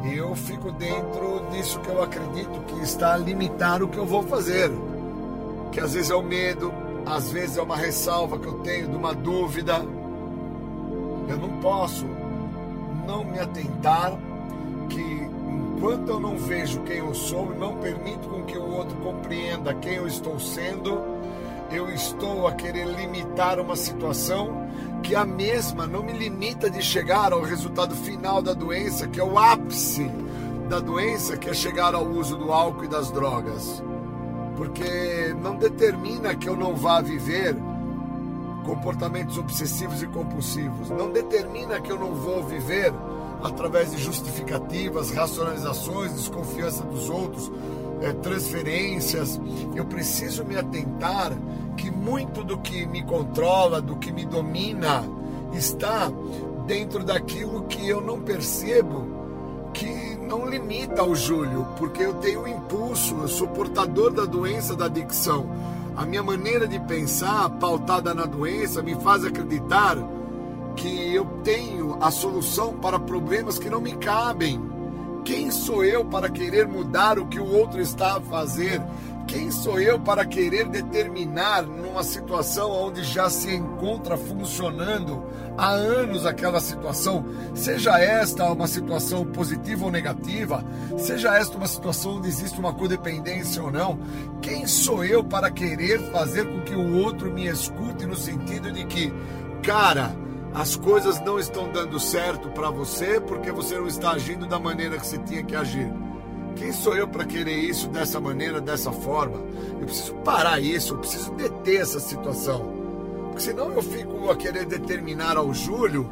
eu 0.05 0.35
fico 0.35 0.73
dentro 0.73 1.47
disso 1.51 1.79
que 1.81 1.89
eu 1.89 2.03
acredito 2.03 2.61
que 2.67 2.81
está 2.81 3.15
a 3.15 3.19
limitar 3.19 3.83
o 3.83 3.89
que 3.89 3.99
eu 3.99 4.07
vou 4.07 4.23
fazer 4.23 4.71
que 5.73 5.81
às 5.81 5.95
vezes 5.95 6.11
é 6.11 6.15
o 6.15 6.23
medo, 6.23 6.73
às 7.07 7.33
vezes 7.33 7.57
é 7.57 7.63
uma 7.63 7.77
ressalva 7.77 8.39
que 8.39 8.47
eu 8.47 8.59
tenho 8.61 8.89
de 8.89 8.97
uma 8.97 9.15
dúvida. 9.15 9.79
Eu 11.29 11.37
não 11.39 11.49
posso 11.61 12.07
não 13.07 13.25
me 13.25 13.39
atentar 13.39 14.17
que 14.89 15.01
enquanto 15.01 16.11
eu 16.11 16.21
não 16.21 16.37
vejo 16.37 16.81
quem 16.83 16.99
eu 16.99 17.15
sou 17.15 17.53
e 17.55 17.59
não 17.59 17.79
permito 17.79 18.29
com 18.29 18.45
que 18.45 18.57
o 18.57 18.71
outro 18.71 18.95
compreenda 18.99 19.75
quem 19.75 19.95
eu 19.95 20.07
estou 20.07 20.39
sendo, 20.39 21.01
eu 21.71 21.91
estou 21.91 22.47
a 22.47 22.53
querer 22.53 22.87
limitar 22.87 23.59
uma 23.59 23.75
situação 23.75 24.69
que 25.03 25.17
a 25.17 25.25
mesma 25.25 25.87
não 25.87 26.03
me 26.03 26.13
limita 26.13 26.71
de 26.71 26.83
chegar 26.83 27.33
ao 27.33 27.41
resultado 27.41 27.97
final 27.97 28.43
da 28.43 28.53
doença, 28.53 29.09
que 29.09 29.19
é 29.19 29.25
o 29.25 29.39
ápice 29.39 30.09
da 30.69 30.79
doença, 30.79 31.37
que 31.37 31.49
é 31.49 31.55
chegar 31.55 31.95
ao 31.95 32.07
uso 32.07 32.37
do 32.37 32.53
álcool 32.53 32.85
e 32.85 32.89
das 32.89 33.11
drogas 33.11 33.83
porque 34.57 35.35
não 35.41 35.57
determina 35.57 36.35
que 36.35 36.49
eu 36.49 36.57
não 36.57 36.75
vá 36.75 37.01
viver 37.01 37.57
comportamentos 38.65 39.39
obsessivos 39.39 40.03
e 40.03 40.07
compulsivos, 40.07 40.89
não 40.91 41.11
determina 41.11 41.81
que 41.81 41.91
eu 41.91 41.99
não 41.99 42.15
vou 42.15 42.45
viver 42.45 42.93
através 43.43 43.91
de 43.91 43.99
justificativas, 43.99 45.11
racionalizações, 45.11 46.13
desconfiança 46.13 46.85
dos 46.85 47.11
outros, 47.11 47.51
é, 48.01 48.13
transferências. 48.13 49.41
Eu 49.75 49.85
preciso 49.85 50.45
me 50.45 50.57
atentar 50.57 51.33
que 51.77 51.91
muito 51.91 52.45
do 52.45 52.59
que 52.59 52.87
me 52.87 53.03
controla, 53.03 53.83
do 53.83 53.97
que 53.97 54.13
me 54.13 54.25
domina, 54.25 55.05
está 55.53 56.11
dentro 56.67 57.03
daquilo 57.03 57.65
que 57.65 57.89
eu 57.89 58.01
não 58.01 58.21
percebo 58.21 59.22
não 60.33 60.49
limita 60.49 61.03
ao 61.03 61.15
Júlio, 61.15 61.67
porque 61.77 62.03
eu 62.03 62.15
tenho 62.15 62.45
um 62.45 62.49
impulso, 62.49 63.15
eu 63.17 63.29
sou 63.29 63.49
portador 63.49 64.11
da 64.11 64.25
doença 64.25 64.75
da 64.75 64.87
adicção. 64.87 65.47
A 65.95 66.07
minha 66.07 66.23
maneira 66.23 66.67
de 66.67 66.81
pensar, 66.81 67.51
pautada 67.51 68.15
na 68.15 68.25
doença, 68.25 68.83
me 68.83 68.95
faz 68.95 69.27
acreditar 69.27 69.99
que 70.75 71.15
eu 71.15 71.27
tenho 71.45 71.99
a 72.01 72.11
solução 72.11 72.73
para 72.79 72.99
problemas 72.99 73.59
que 73.59 73.69
não 73.69 73.83
me 73.83 73.93
cabem. 73.97 74.59
Quem 75.23 75.51
sou 75.51 75.85
eu 75.85 76.03
para 76.03 76.31
querer 76.31 76.67
mudar 76.67 77.19
o 77.19 77.27
que 77.27 77.39
o 77.39 77.55
outro 77.55 77.79
está 77.79 78.17
a 78.17 78.21
fazer? 78.23 78.81
Quem 79.27 79.51
sou 79.51 79.81
eu 79.81 79.99
para 79.99 80.25
querer 80.27 80.69
determinar 80.69 81.63
numa 81.63 82.03
situação 82.03 82.71
onde 82.71 83.03
já 83.03 83.31
se 83.31 83.55
encontra 83.55 84.17
funcionando 84.17 85.25
há 85.57 85.71
anos 85.71 86.27
aquela 86.27 86.61
situação, 86.61 87.25
seja 87.55 87.99
esta 87.99 88.51
uma 88.51 88.67
situação 88.67 89.25
positiva 89.25 89.85
ou 89.85 89.91
negativa, 89.91 90.65
seja 90.99 91.35
esta 91.37 91.57
uma 91.57 91.69
situação 91.69 92.17
onde 92.17 92.29
existe 92.29 92.59
uma 92.59 92.73
codependência 92.73 93.63
ou 93.63 93.71
não, 93.71 93.99
quem 94.41 94.67
sou 94.67 95.05
eu 95.05 95.23
para 95.23 95.51
querer 95.51 96.01
fazer 96.11 96.47
com 96.47 96.61
que 96.63 96.75
o 96.75 96.97
outro 96.99 97.31
me 97.31 97.47
escute 97.47 98.07
no 98.07 98.17
sentido 98.17 98.73
de 98.73 98.85
que, 98.85 99.13
cara, 99.63 100.15
as 100.55 100.77
coisas 100.77 101.19
não 101.21 101.39
estão 101.39 101.71
dando 101.73 101.99
certo 101.99 102.51
para 102.51 102.71
você 102.71 103.21
porque 103.21 103.51
você 103.51 103.79
não 103.79 103.87
está 103.87 104.13
agindo 104.13 104.47
da 104.47 104.59
maneira 104.59 104.99
que 104.99 105.07
você 105.07 105.19
tinha 105.19 105.43
que 105.43 105.57
agir. 105.57 105.91
Quem 106.57 106.73
sou 106.73 106.97
eu 106.97 107.09
para 107.09 107.25
querer 107.25 107.59
isso 107.59 107.89
dessa 107.89 108.21
maneira, 108.21 108.61
dessa 108.61 108.93
forma? 108.93 109.39
Eu 109.81 109.87
preciso 109.87 110.15
parar 110.17 110.61
isso, 110.61 110.95
eu 110.95 110.99
preciso 110.99 111.33
deter 111.33 111.81
essa 111.81 112.01
situação. 112.01 112.73
Porque 113.29 113.41
senão 113.41 113.71
eu 113.71 113.83
fico 113.83 114.31
a 114.31 114.37
querer 114.37 114.67
determinar 114.67 115.37
ao 115.37 115.53
Júlio 115.55 116.11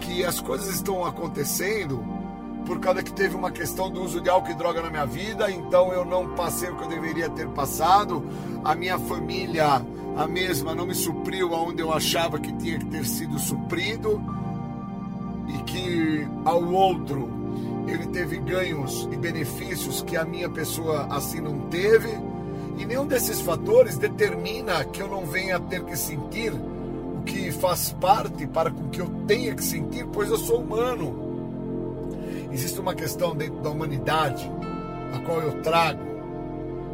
que 0.00 0.24
as 0.24 0.40
coisas 0.40 0.74
estão 0.74 1.04
acontecendo 1.04 2.02
por 2.70 2.78
causa 2.78 3.02
que 3.02 3.12
teve 3.12 3.34
uma 3.34 3.50
questão 3.50 3.90
do 3.90 4.00
uso 4.00 4.20
de 4.20 4.28
álcool 4.28 4.52
e 4.52 4.54
droga 4.54 4.80
na 4.80 4.90
minha 4.90 5.04
vida, 5.04 5.50
então 5.50 5.92
eu 5.92 6.04
não 6.04 6.36
passei 6.36 6.70
o 6.70 6.76
que 6.76 6.84
eu 6.84 6.88
deveria 6.88 7.28
ter 7.28 7.48
passado. 7.48 8.24
A 8.62 8.76
minha 8.76 8.96
família, 8.96 9.84
a 10.16 10.26
mesma, 10.28 10.74
não 10.74 10.86
me 10.86 10.94
supriu 10.94 11.52
aonde 11.54 11.82
eu 11.82 11.92
achava 11.92 12.38
que 12.38 12.52
tinha 12.52 12.78
que 12.78 12.86
ter 12.86 13.04
sido 13.04 13.38
suprido. 13.40 14.22
E 15.48 15.58
que 15.64 16.28
ao 16.44 16.64
outro 16.64 17.28
teve 17.98 18.38
ganhos 18.38 19.08
e 19.12 19.16
benefícios 19.16 20.02
que 20.02 20.16
a 20.16 20.24
minha 20.24 20.48
pessoa 20.48 21.06
assim 21.10 21.40
não 21.40 21.60
teve. 21.68 22.08
E 22.78 22.86
nenhum 22.86 23.06
desses 23.06 23.40
fatores 23.40 23.98
determina 23.98 24.84
que 24.84 25.02
eu 25.02 25.08
não 25.08 25.26
venha 25.26 25.56
a 25.56 25.60
ter 25.60 25.84
que 25.84 25.96
sentir 25.96 26.52
o 26.52 27.22
que 27.24 27.52
faz 27.52 27.92
parte 28.00 28.46
para 28.46 28.70
com 28.70 28.88
que 28.88 29.00
eu 29.00 29.08
tenha 29.26 29.54
que 29.54 29.62
sentir, 29.62 30.06
pois 30.12 30.30
eu 30.30 30.38
sou 30.38 30.60
humano. 30.60 31.28
Existe 32.52 32.80
uma 32.80 32.94
questão 32.94 33.36
dentro 33.36 33.60
da 33.60 33.70
humanidade, 33.70 34.50
a 35.14 35.18
qual 35.20 35.40
eu 35.40 35.60
trago. 35.62 36.00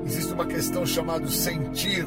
Existe 0.05 0.32
uma 0.32 0.47
questão 0.47 0.85
chamada 0.85 1.27
sentir. 1.28 2.06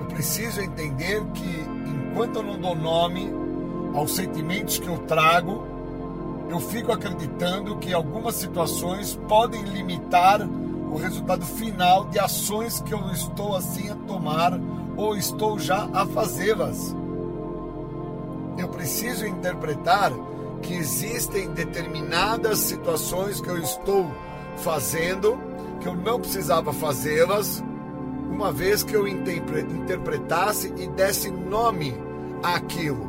Eu 0.00 0.06
preciso 0.06 0.60
entender 0.60 1.22
que 1.34 1.64
enquanto 2.10 2.36
eu 2.36 2.42
não 2.42 2.58
dou 2.58 2.74
nome 2.74 3.30
aos 3.94 4.14
sentimentos 4.14 4.78
que 4.78 4.88
eu 4.88 4.98
trago, 4.98 5.73
eu 6.48 6.60
fico 6.60 6.92
acreditando 6.92 7.76
que 7.78 7.92
algumas 7.92 8.34
situações 8.36 9.18
podem 9.28 9.62
limitar 9.62 10.40
o 10.42 10.96
resultado 10.96 11.44
final 11.44 12.04
de 12.06 12.18
ações 12.18 12.80
que 12.80 12.94
eu 12.94 13.10
estou 13.10 13.56
assim 13.56 13.90
a 13.90 13.96
tomar 14.06 14.52
ou 14.96 15.16
estou 15.16 15.58
já 15.58 15.88
a 15.92 16.06
fazê-las. 16.06 16.94
Eu 18.56 18.68
preciso 18.68 19.26
interpretar 19.26 20.12
que 20.62 20.74
existem 20.74 21.50
determinadas 21.50 22.58
situações 22.60 23.40
que 23.40 23.48
eu 23.48 23.58
estou 23.58 24.10
fazendo 24.56 25.38
que 25.84 25.88
eu 25.88 25.94
não 25.94 26.18
precisava 26.18 26.72
fazê-las, 26.72 27.62
uma 28.30 28.50
vez 28.50 28.82
que 28.82 28.96
eu 28.96 29.06
interpretasse 29.06 30.72
e 30.78 30.86
desse 30.88 31.30
nome 31.30 31.94
àquilo. 32.42 33.06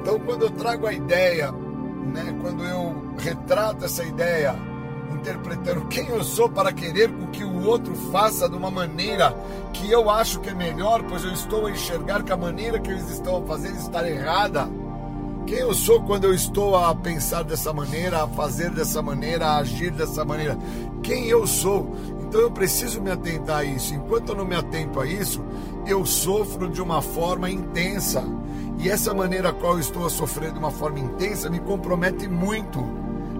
Então, 0.00 0.18
quando 0.18 0.42
eu 0.42 0.50
trago 0.50 0.88
a 0.88 0.92
ideia, 0.92 1.54
né, 2.06 2.36
quando 2.40 2.64
eu 2.64 3.14
retrato 3.18 3.84
essa 3.84 4.04
ideia, 4.04 4.54
interpretando 5.12 5.86
quem 5.86 6.08
eu 6.08 6.24
sou 6.24 6.48
para 6.48 6.72
querer 6.72 7.10
com 7.10 7.26
que 7.26 7.44
o 7.44 7.66
outro 7.66 7.94
faça 8.10 8.48
de 8.48 8.56
uma 8.56 8.70
maneira 8.70 9.36
que 9.72 9.90
eu 9.90 10.08
acho 10.10 10.40
que 10.40 10.48
é 10.48 10.54
melhor, 10.54 11.02
pois 11.08 11.24
eu 11.24 11.32
estou 11.32 11.66
a 11.66 11.70
enxergar 11.70 12.22
que 12.22 12.32
a 12.32 12.36
maneira 12.36 12.78
que 12.78 12.90
eles 12.90 13.08
estão 13.10 13.42
a 13.42 13.46
fazer 13.46 13.70
está 13.72 14.08
errada. 14.08 14.68
Quem 15.46 15.58
eu 15.58 15.74
sou 15.74 16.02
quando 16.02 16.24
eu 16.24 16.34
estou 16.34 16.76
a 16.76 16.94
pensar 16.94 17.42
dessa 17.42 17.72
maneira, 17.72 18.22
a 18.22 18.28
fazer 18.28 18.70
dessa 18.70 19.02
maneira, 19.02 19.46
a 19.46 19.58
agir 19.58 19.90
dessa 19.90 20.24
maneira? 20.24 20.56
Quem 21.02 21.26
eu 21.26 21.46
sou? 21.46 21.94
Então 22.20 22.40
eu 22.40 22.50
preciso 22.50 23.00
me 23.00 23.10
atentar 23.10 23.58
a 23.58 23.64
isso. 23.64 23.92
Enquanto 23.92 24.28
eu 24.28 24.36
não 24.36 24.44
me 24.44 24.54
atento 24.54 25.00
a 25.00 25.06
isso, 25.06 25.42
eu 25.86 26.06
sofro 26.06 26.68
de 26.68 26.80
uma 26.80 27.02
forma 27.02 27.50
intensa. 27.50 28.22
E 28.82 28.88
essa 28.88 29.12
maneira 29.12 29.50
a 29.50 29.52
qual 29.52 29.74
eu 29.74 29.80
estou 29.80 30.06
a 30.06 30.10
sofrer 30.10 30.52
de 30.52 30.58
uma 30.58 30.70
forma 30.70 30.98
intensa 30.98 31.50
me 31.50 31.60
compromete 31.60 32.26
muito. 32.26 32.82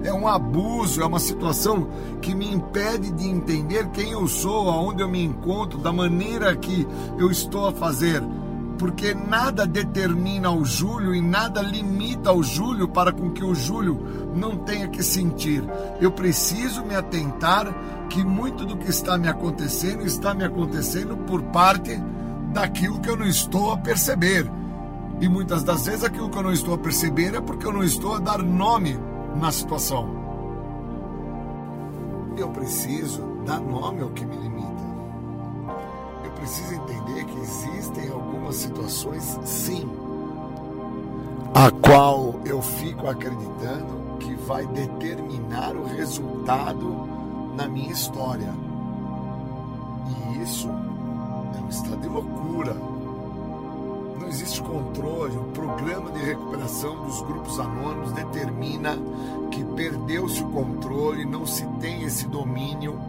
É 0.05 0.13
um 0.13 0.29
abuso, 0.29 1.03
é 1.03 1.07
uma 1.07 1.19
situação 1.19 1.89
que 2.21 2.35
me 2.35 2.53
impede 2.53 3.11
de 3.11 3.27
entender 3.27 3.89
quem 3.89 4.13
eu 4.13 4.27
sou, 4.29 4.69
aonde 4.69 5.03
eu 5.03 5.09
me 5.09 5.23
encontro, 5.23 5.79
da 5.79 5.93
maneira 5.93 6.55
que 6.57 6.87
eu 7.19 7.31
estou 7.31 7.67
a 7.67 7.73
fazer 7.73 8.23
porque 8.81 9.13
nada 9.13 9.67
determina 9.67 10.51
o 10.51 10.65
Júlio 10.65 11.15
e 11.15 11.21
nada 11.21 11.61
limita 11.61 12.33
o 12.33 12.43
Júlio 12.43 12.89
para 12.89 13.13
com 13.13 13.31
que 13.31 13.45
o 13.45 13.55
Júlio 13.55 14.01
não 14.35 14.57
tenha 14.57 14.89
que 14.89 15.03
sentir. 15.03 15.63
Eu 16.01 16.11
preciso 16.11 16.83
me 16.83 16.95
atentar 16.95 17.67
que 18.09 18.25
muito 18.25 18.65
do 18.65 18.79
que 18.79 18.89
está 18.89 19.19
me 19.19 19.29
acontecendo 19.29 20.07
está 20.07 20.33
me 20.33 20.45
acontecendo 20.45 21.15
por 21.27 21.43
parte 21.43 21.95
daquilo 22.55 22.99
que 23.01 23.11
eu 23.11 23.19
não 23.19 23.27
estou 23.27 23.71
a 23.71 23.77
perceber. 23.77 24.51
E 25.21 25.29
muitas 25.29 25.63
das 25.63 25.85
vezes 25.85 26.03
aquilo 26.03 26.31
que 26.31 26.39
eu 26.39 26.43
não 26.43 26.53
estou 26.53 26.75
a 26.75 26.79
perceber 26.79 27.35
é 27.35 27.41
porque 27.41 27.67
eu 27.67 27.73
não 27.73 27.85
estou 27.85 28.15
a 28.15 28.19
dar 28.19 28.43
nome 28.43 28.99
na 29.37 29.53
situação. 29.53 30.09
Eu 32.37 32.49
preciso 32.49 33.23
dar 33.45 33.61
nome 33.61 34.01
ao 34.01 34.09
que 34.11 34.25
me 34.25 34.37
limita. 34.37 34.83
Eu 36.25 36.31
preciso 36.33 36.75
entender 36.75 37.25
que 37.27 37.39
existem 37.39 38.11
algumas 38.11 38.57
situações, 38.57 39.39
sim, 39.45 39.87
a 41.55 41.71
qual 41.71 42.41
eu 42.47 42.63
fico 42.63 43.07
acreditando 43.07 44.17
que 44.21 44.35
vai 44.47 44.67
determinar 44.69 45.77
o 45.77 45.85
resultado 45.85 47.09
na 47.57 47.69
minha 47.69 47.93
história. 47.93 48.55
E 50.09 50.43
isso 50.43 50.69
é 50.69 51.61
um 51.63 51.69
estado 51.69 52.01
de 52.01 52.09
loucura. 52.09 52.75
Não 54.21 54.29
existe 54.29 54.63
controle. 54.63 55.37
O 55.39 55.45
programa 55.45 56.11
de 56.13 56.21
recuperação 56.21 57.05
dos 57.07 57.23
grupos 57.23 57.59
anônimos 57.59 58.13
determina 58.13 58.99
que 59.51 59.65
perdeu-se 59.65 60.43
o 60.43 60.51
controle, 60.51 61.25
não 61.25 61.47
se 61.47 61.67
tem 61.81 62.03
esse 62.05 62.29
domínio 62.29 63.01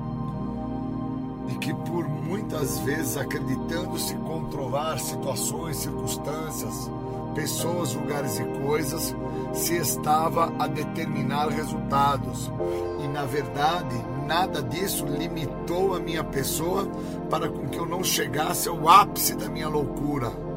e 1.50 1.56
que 1.56 1.74
por 1.74 2.08
muitas 2.08 2.80
vezes 2.80 3.18
acreditando-se 3.18 4.16
controlar 4.16 4.98
situações, 5.00 5.78
circunstâncias, 5.78 6.90
pessoas, 7.36 7.94
lugares 7.94 8.40
e 8.40 8.46
coisas, 8.66 9.14
se 9.54 9.76
estava 9.76 10.54
a 10.58 10.68
determinar 10.68 11.50
resultados. 11.50 12.50
E 13.04 13.08
na 13.10 13.26
verdade, 13.26 13.96
nada 14.26 14.64
disso 14.64 15.06
limitou 15.06 15.94
a 15.94 16.00
minha 16.00 16.24
pessoa 16.24 16.88
para 17.30 17.50
com 17.50 17.68
que 17.68 17.78
eu 17.78 17.86
não 17.86 18.02
chegasse 18.02 18.70
ao 18.70 18.88
ápice 18.88 19.36
da 19.36 19.50
minha 19.50 19.68
loucura. 19.68 20.51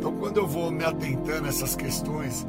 Então, 0.00 0.14
quando 0.14 0.38
eu 0.38 0.46
vou 0.46 0.70
me 0.70 0.82
atentando 0.82 1.44
a 1.44 1.50
essas 1.50 1.76
questões 1.76 2.46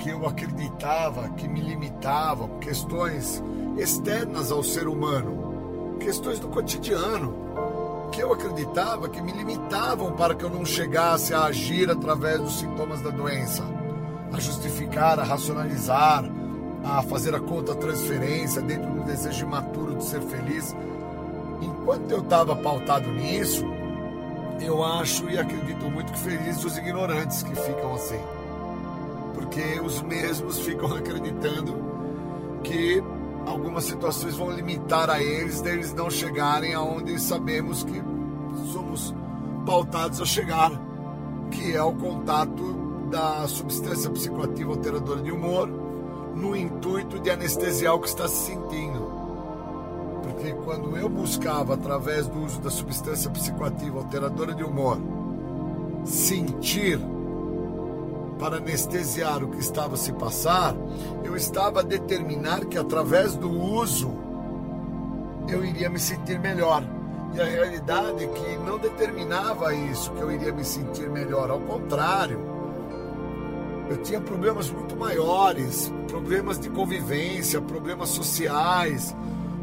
que 0.00 0.08
eu 0.08 0.26
acreditava 0.26 1.28
que 1.28 1.46
me 1.46 1.60
limitavam, 1.60 2.58
questões 2.58 3.40
externas 3.76 4.50
ao 4.50 4.64
ser 4.64 4.88
humano, 4.88 5.96
questões 6.00 6.40
do 6.40 6.48
cotidiano 6.48 7.32
que 8.10 8.20
eu 8.20 8.32
acreditava 8.32 9.08
que 9.08 9.22
me 9.22 9.30
limitavam 9.30 10.10
para 10.14 10.34
que 10.34 10.44
eu 10.44 10.50
não 10.50 10.66
chegasse 10.66 11.32
a 11.32 11.44
agir 11.44 11.88
através 11.88 12.40
dos 12.40 12.58
sintomas 12.58 13.00
da 13.00 13.10
doença, 13.10 13.62
a 14.32 14.40
justificar, 14.40 15.20
a 15.20 15.22
racionalizar, 15.22 16.24
a 16.82 17.00
fazer 17.02 17.32
a 17.32 17.38
conta 17.38 17.76
transferência 17.76 18.60
dentro 18.60 18.90
do 18.90 19.04
desejo 19.04 19.46
imaturo 19.46 19.94
de 19.94 20.04
ser 20.04 20.20
feliz. 20.22 20.74
Enquanto 21.62 22.10
eu 22.10 22.22
estava 22.22 22.56
pautado 22.56 23.08
nisso, 23.12 23.64
eu 24.60 24.84
acho 24.84 25.28
e 25.30 25.38
acredito 25.38 25.90
muito 25.90 26.12
que 26.12 26.18
felizes 26.18 26.64
os 26.64 26.76
ignorantes 26.76 27.42
que 27.42 27.54
ficam 27.54 27.94
assim. 27.94 28.20
Porque 29.34 29.80
os 29.80 30.02
mesmos 30.02 30.58
ficam 30.60 30.92
acreditando 30.94 31.76
que 32.62 33.02
algumas 33.46 33.84
situações 33.84 34.36
vão 34.36 34.50
limitar 34.50 35.08
a 35.08 35.22
eles, 35.22 35.60
deles 35.60 35.92
não 35.94 36.10
chegarem 36.10 36.74
aonde 36.74 37.18
sabemos 37.18 37.82
que 37.82 38.02
somos 38.72 39.14
pautados 39.64 40.20
a 40.20 40.24
chegar, 40.24 40.70
que 41.50 41.74
é 41.74 41.82
o 41.82 41.92
contato 41.92 43.08
da 43.10 43.46
substância 43.48 44.10
psicoativa 44.10 44.72
alteradora 44.72 45.22
de 45.22 45.30
humor, 45.30 45.68
no 46.34 46.54
intuito 46.54 47.18
de 47.18 47.30
anestesiar 47.30 47.94
o 47.94 48.00
que 48.00 48.08
está 48.08 48.28
se 48.28 48.46
sentindo. 48.46 49.07
Porque 50.38 50.52
quando 50.64 50.96
eu 50.96 51.08
buscava, 51.08 51.74
através 51.74 52.28
do 52.28 52.44
uso 52.44 52.60
da 52.60 52.70
substância 52.70 53.28
psicoativa 53.28 53.98
alteradora 53.98 54.54
de 54.54 54.62
humor, 54.62 54.96
sentir 56.04 57.00
para 58.38 58.58
anestesiar 58.58 59.42
o 59.42 59.48
que 59.48 59.58
estava 59.58 59.94
a 59.94 59.96
se 59.96 60.12
passar, 60.12 60.76
eu 61.24 61.34
estava 61.34 61.80
a 61.80 61.82
determinar 61.82 62.66
que 62.66 62.78
através 62.78 63.34
do 63.34 63.50
uso 63.50 64.12
eu 65.48 65.64
iria 65.64 65.90
me 65.90 65.98
sentir 65.98 66.38
melhor. 66.38 66.84
E 67.34 67.40
a 67.40 67.44
realidade 67.44 68.22
é 68.22 68.28
que 68.28 68.56
não 68.58 68.78
determinava 68.78 69.74
isso, 69.74 70.12
que 70.12 70.20
eu 70.20 70.30
iria 70.30 70.52
me 70.52 70.64
sentir 70.64 71.10
melhor. 71.10 71.50
Ao 71.50 71.58
contrário, 71.58 72.38
eu 73.90 73.96
tinha 74.04 74.20
problemas 74.20 74.70
muito 74.70 74.94
maiores, 74.94 75.92
problemas 76.06 76.60
de 76.60 76.70
convivência, 76.70 77.60
problemas 77.60 78.10
sociais, 78.10 79.12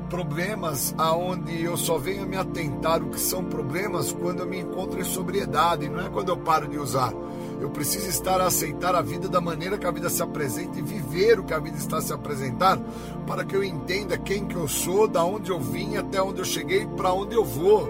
problemas 0.10 0.94
aonde 0.98 1.64
eu 1.64 1.76
só 1.78 1.98
venho 1.98 2.26
me 2.26 2.38
atentar 2.38 3.02
o 3.02 3.10
que 3.10 3.20
são 3.20 3.44
problemas 3.44 4.12
quando 4.12 4.40
eu 4.40 4.46
me 4.46 4.60
encontro 4.60 5.00
em 5.00 5.04
sobriedade, 5.04 5.90
não 5.90 6.06
é 6.06 6.10
quando 6.10 6.30
eu 6.30 6.38
paro 6.38 6.68
de 6.68 6.78
usar. 6.78 7.14
Eu 7.60 7.70
preciso 7.70 8.10
estar 8.10 8.42
a 8.42 8.48
aceitar 8.48 8.96
a 8.96 9.02
vida 9.02 9.30
da 9.30 9.40
maneira 9.40 9.78
que 9.78 9.88
a 9.88 9.92
vida 9.92 10.10
se 10.10 10.22
apresenta 10.22 10.78
e 10.78 10.82
viver 10.82 11.40
o 11.40 11.44
que 11.44 11.54
a 11.54 11.60
vida 11.60 11.78
está 11.78 12.02
se 12.02 12.14
apresentar, 12.14 12.80
para 13.26 13.46
que 13.46 13.56
eu 13.56 13.64
entenda 13.64 14.18
quem 14.18 14.46
que 14.46 14.56
eu 14.56 14.68
sou, 14.68 15.08
da 15.08 15.24
onde 15.24 15.52
eu 15.52 15.60
vim, 15.60 15.96
até 15.96 16.22
onde 16.22 16.40
eu 16.40 16.46
cheguei, 16.46 16.86
para 16.86 17.14
onde 17.14 17.36
eu 17.36 17.46
vou. 17.46 17.88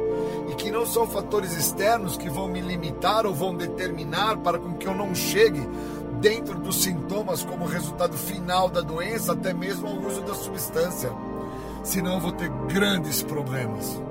E 0.50 0.56
que 0.56 0.70
não 0.70 0.86
são 0.86 1.08
fatores 1.08 1.58
externos 1.58 2.16
que 2.16 2.30
vão 2.30 2.48
me 2.48 2.62
limitar 2.62 3.26
ou 3.26 3.34
vão 3.34 3.56
determinar 3.56 4.38
para 4.38 4.60
com 4.60 4.74
que 4.74 4.88
eu 4.88 4.94
não 4.94 5.16
chegue 5.16 5.68
dentro 6.22 6.58
dos 6.60 6.82
sintomas 6.82 7.44
como 7.44 7.66
resultado 7.66 8.16
final 8.16 8.70
da 8.70 8.82
doença, 8.82 9.34
até 9.34 9.54
mesmo 9.54 9.88
ao 9.88 9.98
uso 9.98 10.22
da 10.22 10.36
substância. 10.36 11.12
Senão 11.86 12.16
eu 12.16 12.20
vou 12.20 12.32
ter 12.32 12.50
grandes 12.68 13.22
problemas. 13.22 14.02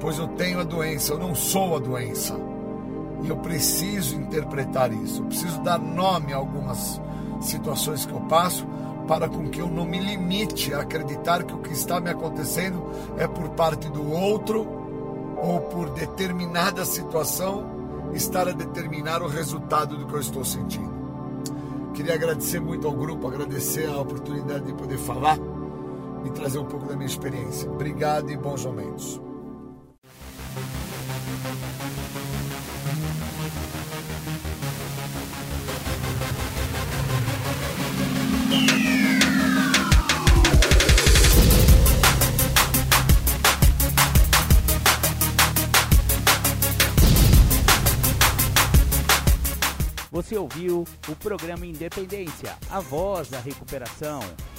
Pois 0.00 0.18
eu 0.18 0.28
tenho 0.28 0.60
a 0.60 0.64
doença, 0.64 1.12
eu 1.12 1.18
não 1.18 1.34
sou 1.34 1.74
a 1.74 1.80
doença. 1.80 2.38
E 3.24 3.28
eu 3.28 3.36
preciso 3.38 4.14
interpretar 4.14 4.92
isso, 4.92 5.22
eu 5.22 5.26
preciso 5.26 5.60
dar 5.62 5.80
nome 5.80 6.32
a 6.32 6.36
algumas 6.36 7.00
situações 7.40 8.06
que 8.06 8.12
eu 8.12 8.20
passo 8.22 8.64
para 9.08 9.28
com 9.28 9.48
que 9.48 9.60
eu 9.60 9.66
não 9.66 9.84
me 9.84 9.98
limite 9.98 10.72
a 10.72 10.82
acreditar 10.82 11.42
que 11.42 11.52
o 11.52 11.58
que 11.58 11.72
está 11.72 12.00
me 12.00 12.08
acontecendo 12.08 12.84
é 13.16 13.26
por 13.26 13.48
parte 13.50 13.88
do 13.88 14.12
outro 14.12 14.64
ou 15.42 15.60
por 15.62 15.90
determinada 15.90 16.84
situação 16.84 17.66
estar 18.14 18.46
a 18.46 18.52
determinar 18.52 19.22
o 19.22 19.28
resultado 19.28 19.96
do 19.96 20.06
que 20.06 20.14
eu 20.14 20.20
estou 20.20 20.44
sentindo. 20.44 20.96
Queria 21.94 22.14
agradecer 22.14 22.60
muito 22.60 22.86
ao 22.86 22.92
grupo, 22.92 23.26
agradecer 23.26 23.88
a 23.88 24.00
oportunidade 24.00 24.66
de 24.66 24.72
poder 24.72 24.98
falar 24.98 25.36
e 26.28 26.32
trazer 26.32 26.58
um 26.58 26.64
pouco 26.64 26.86
da 26.86 26.94
minha 26.94 27.06
experiência. 27.06 27.70
Obrigado 27.70 28.30
e 28.30 28.36
bons 28.36 28.64
momentos. 28.64 29.20
Você 50.10 50.36
ouviu 50.36 50.84
o 51.08 51.16
programa 51.16 51.64
Independência, 51.64 52.54
a 52.68 52.80
voz 52.80 53.28
da 53.28 53.38
recuperação, 53.38 54.20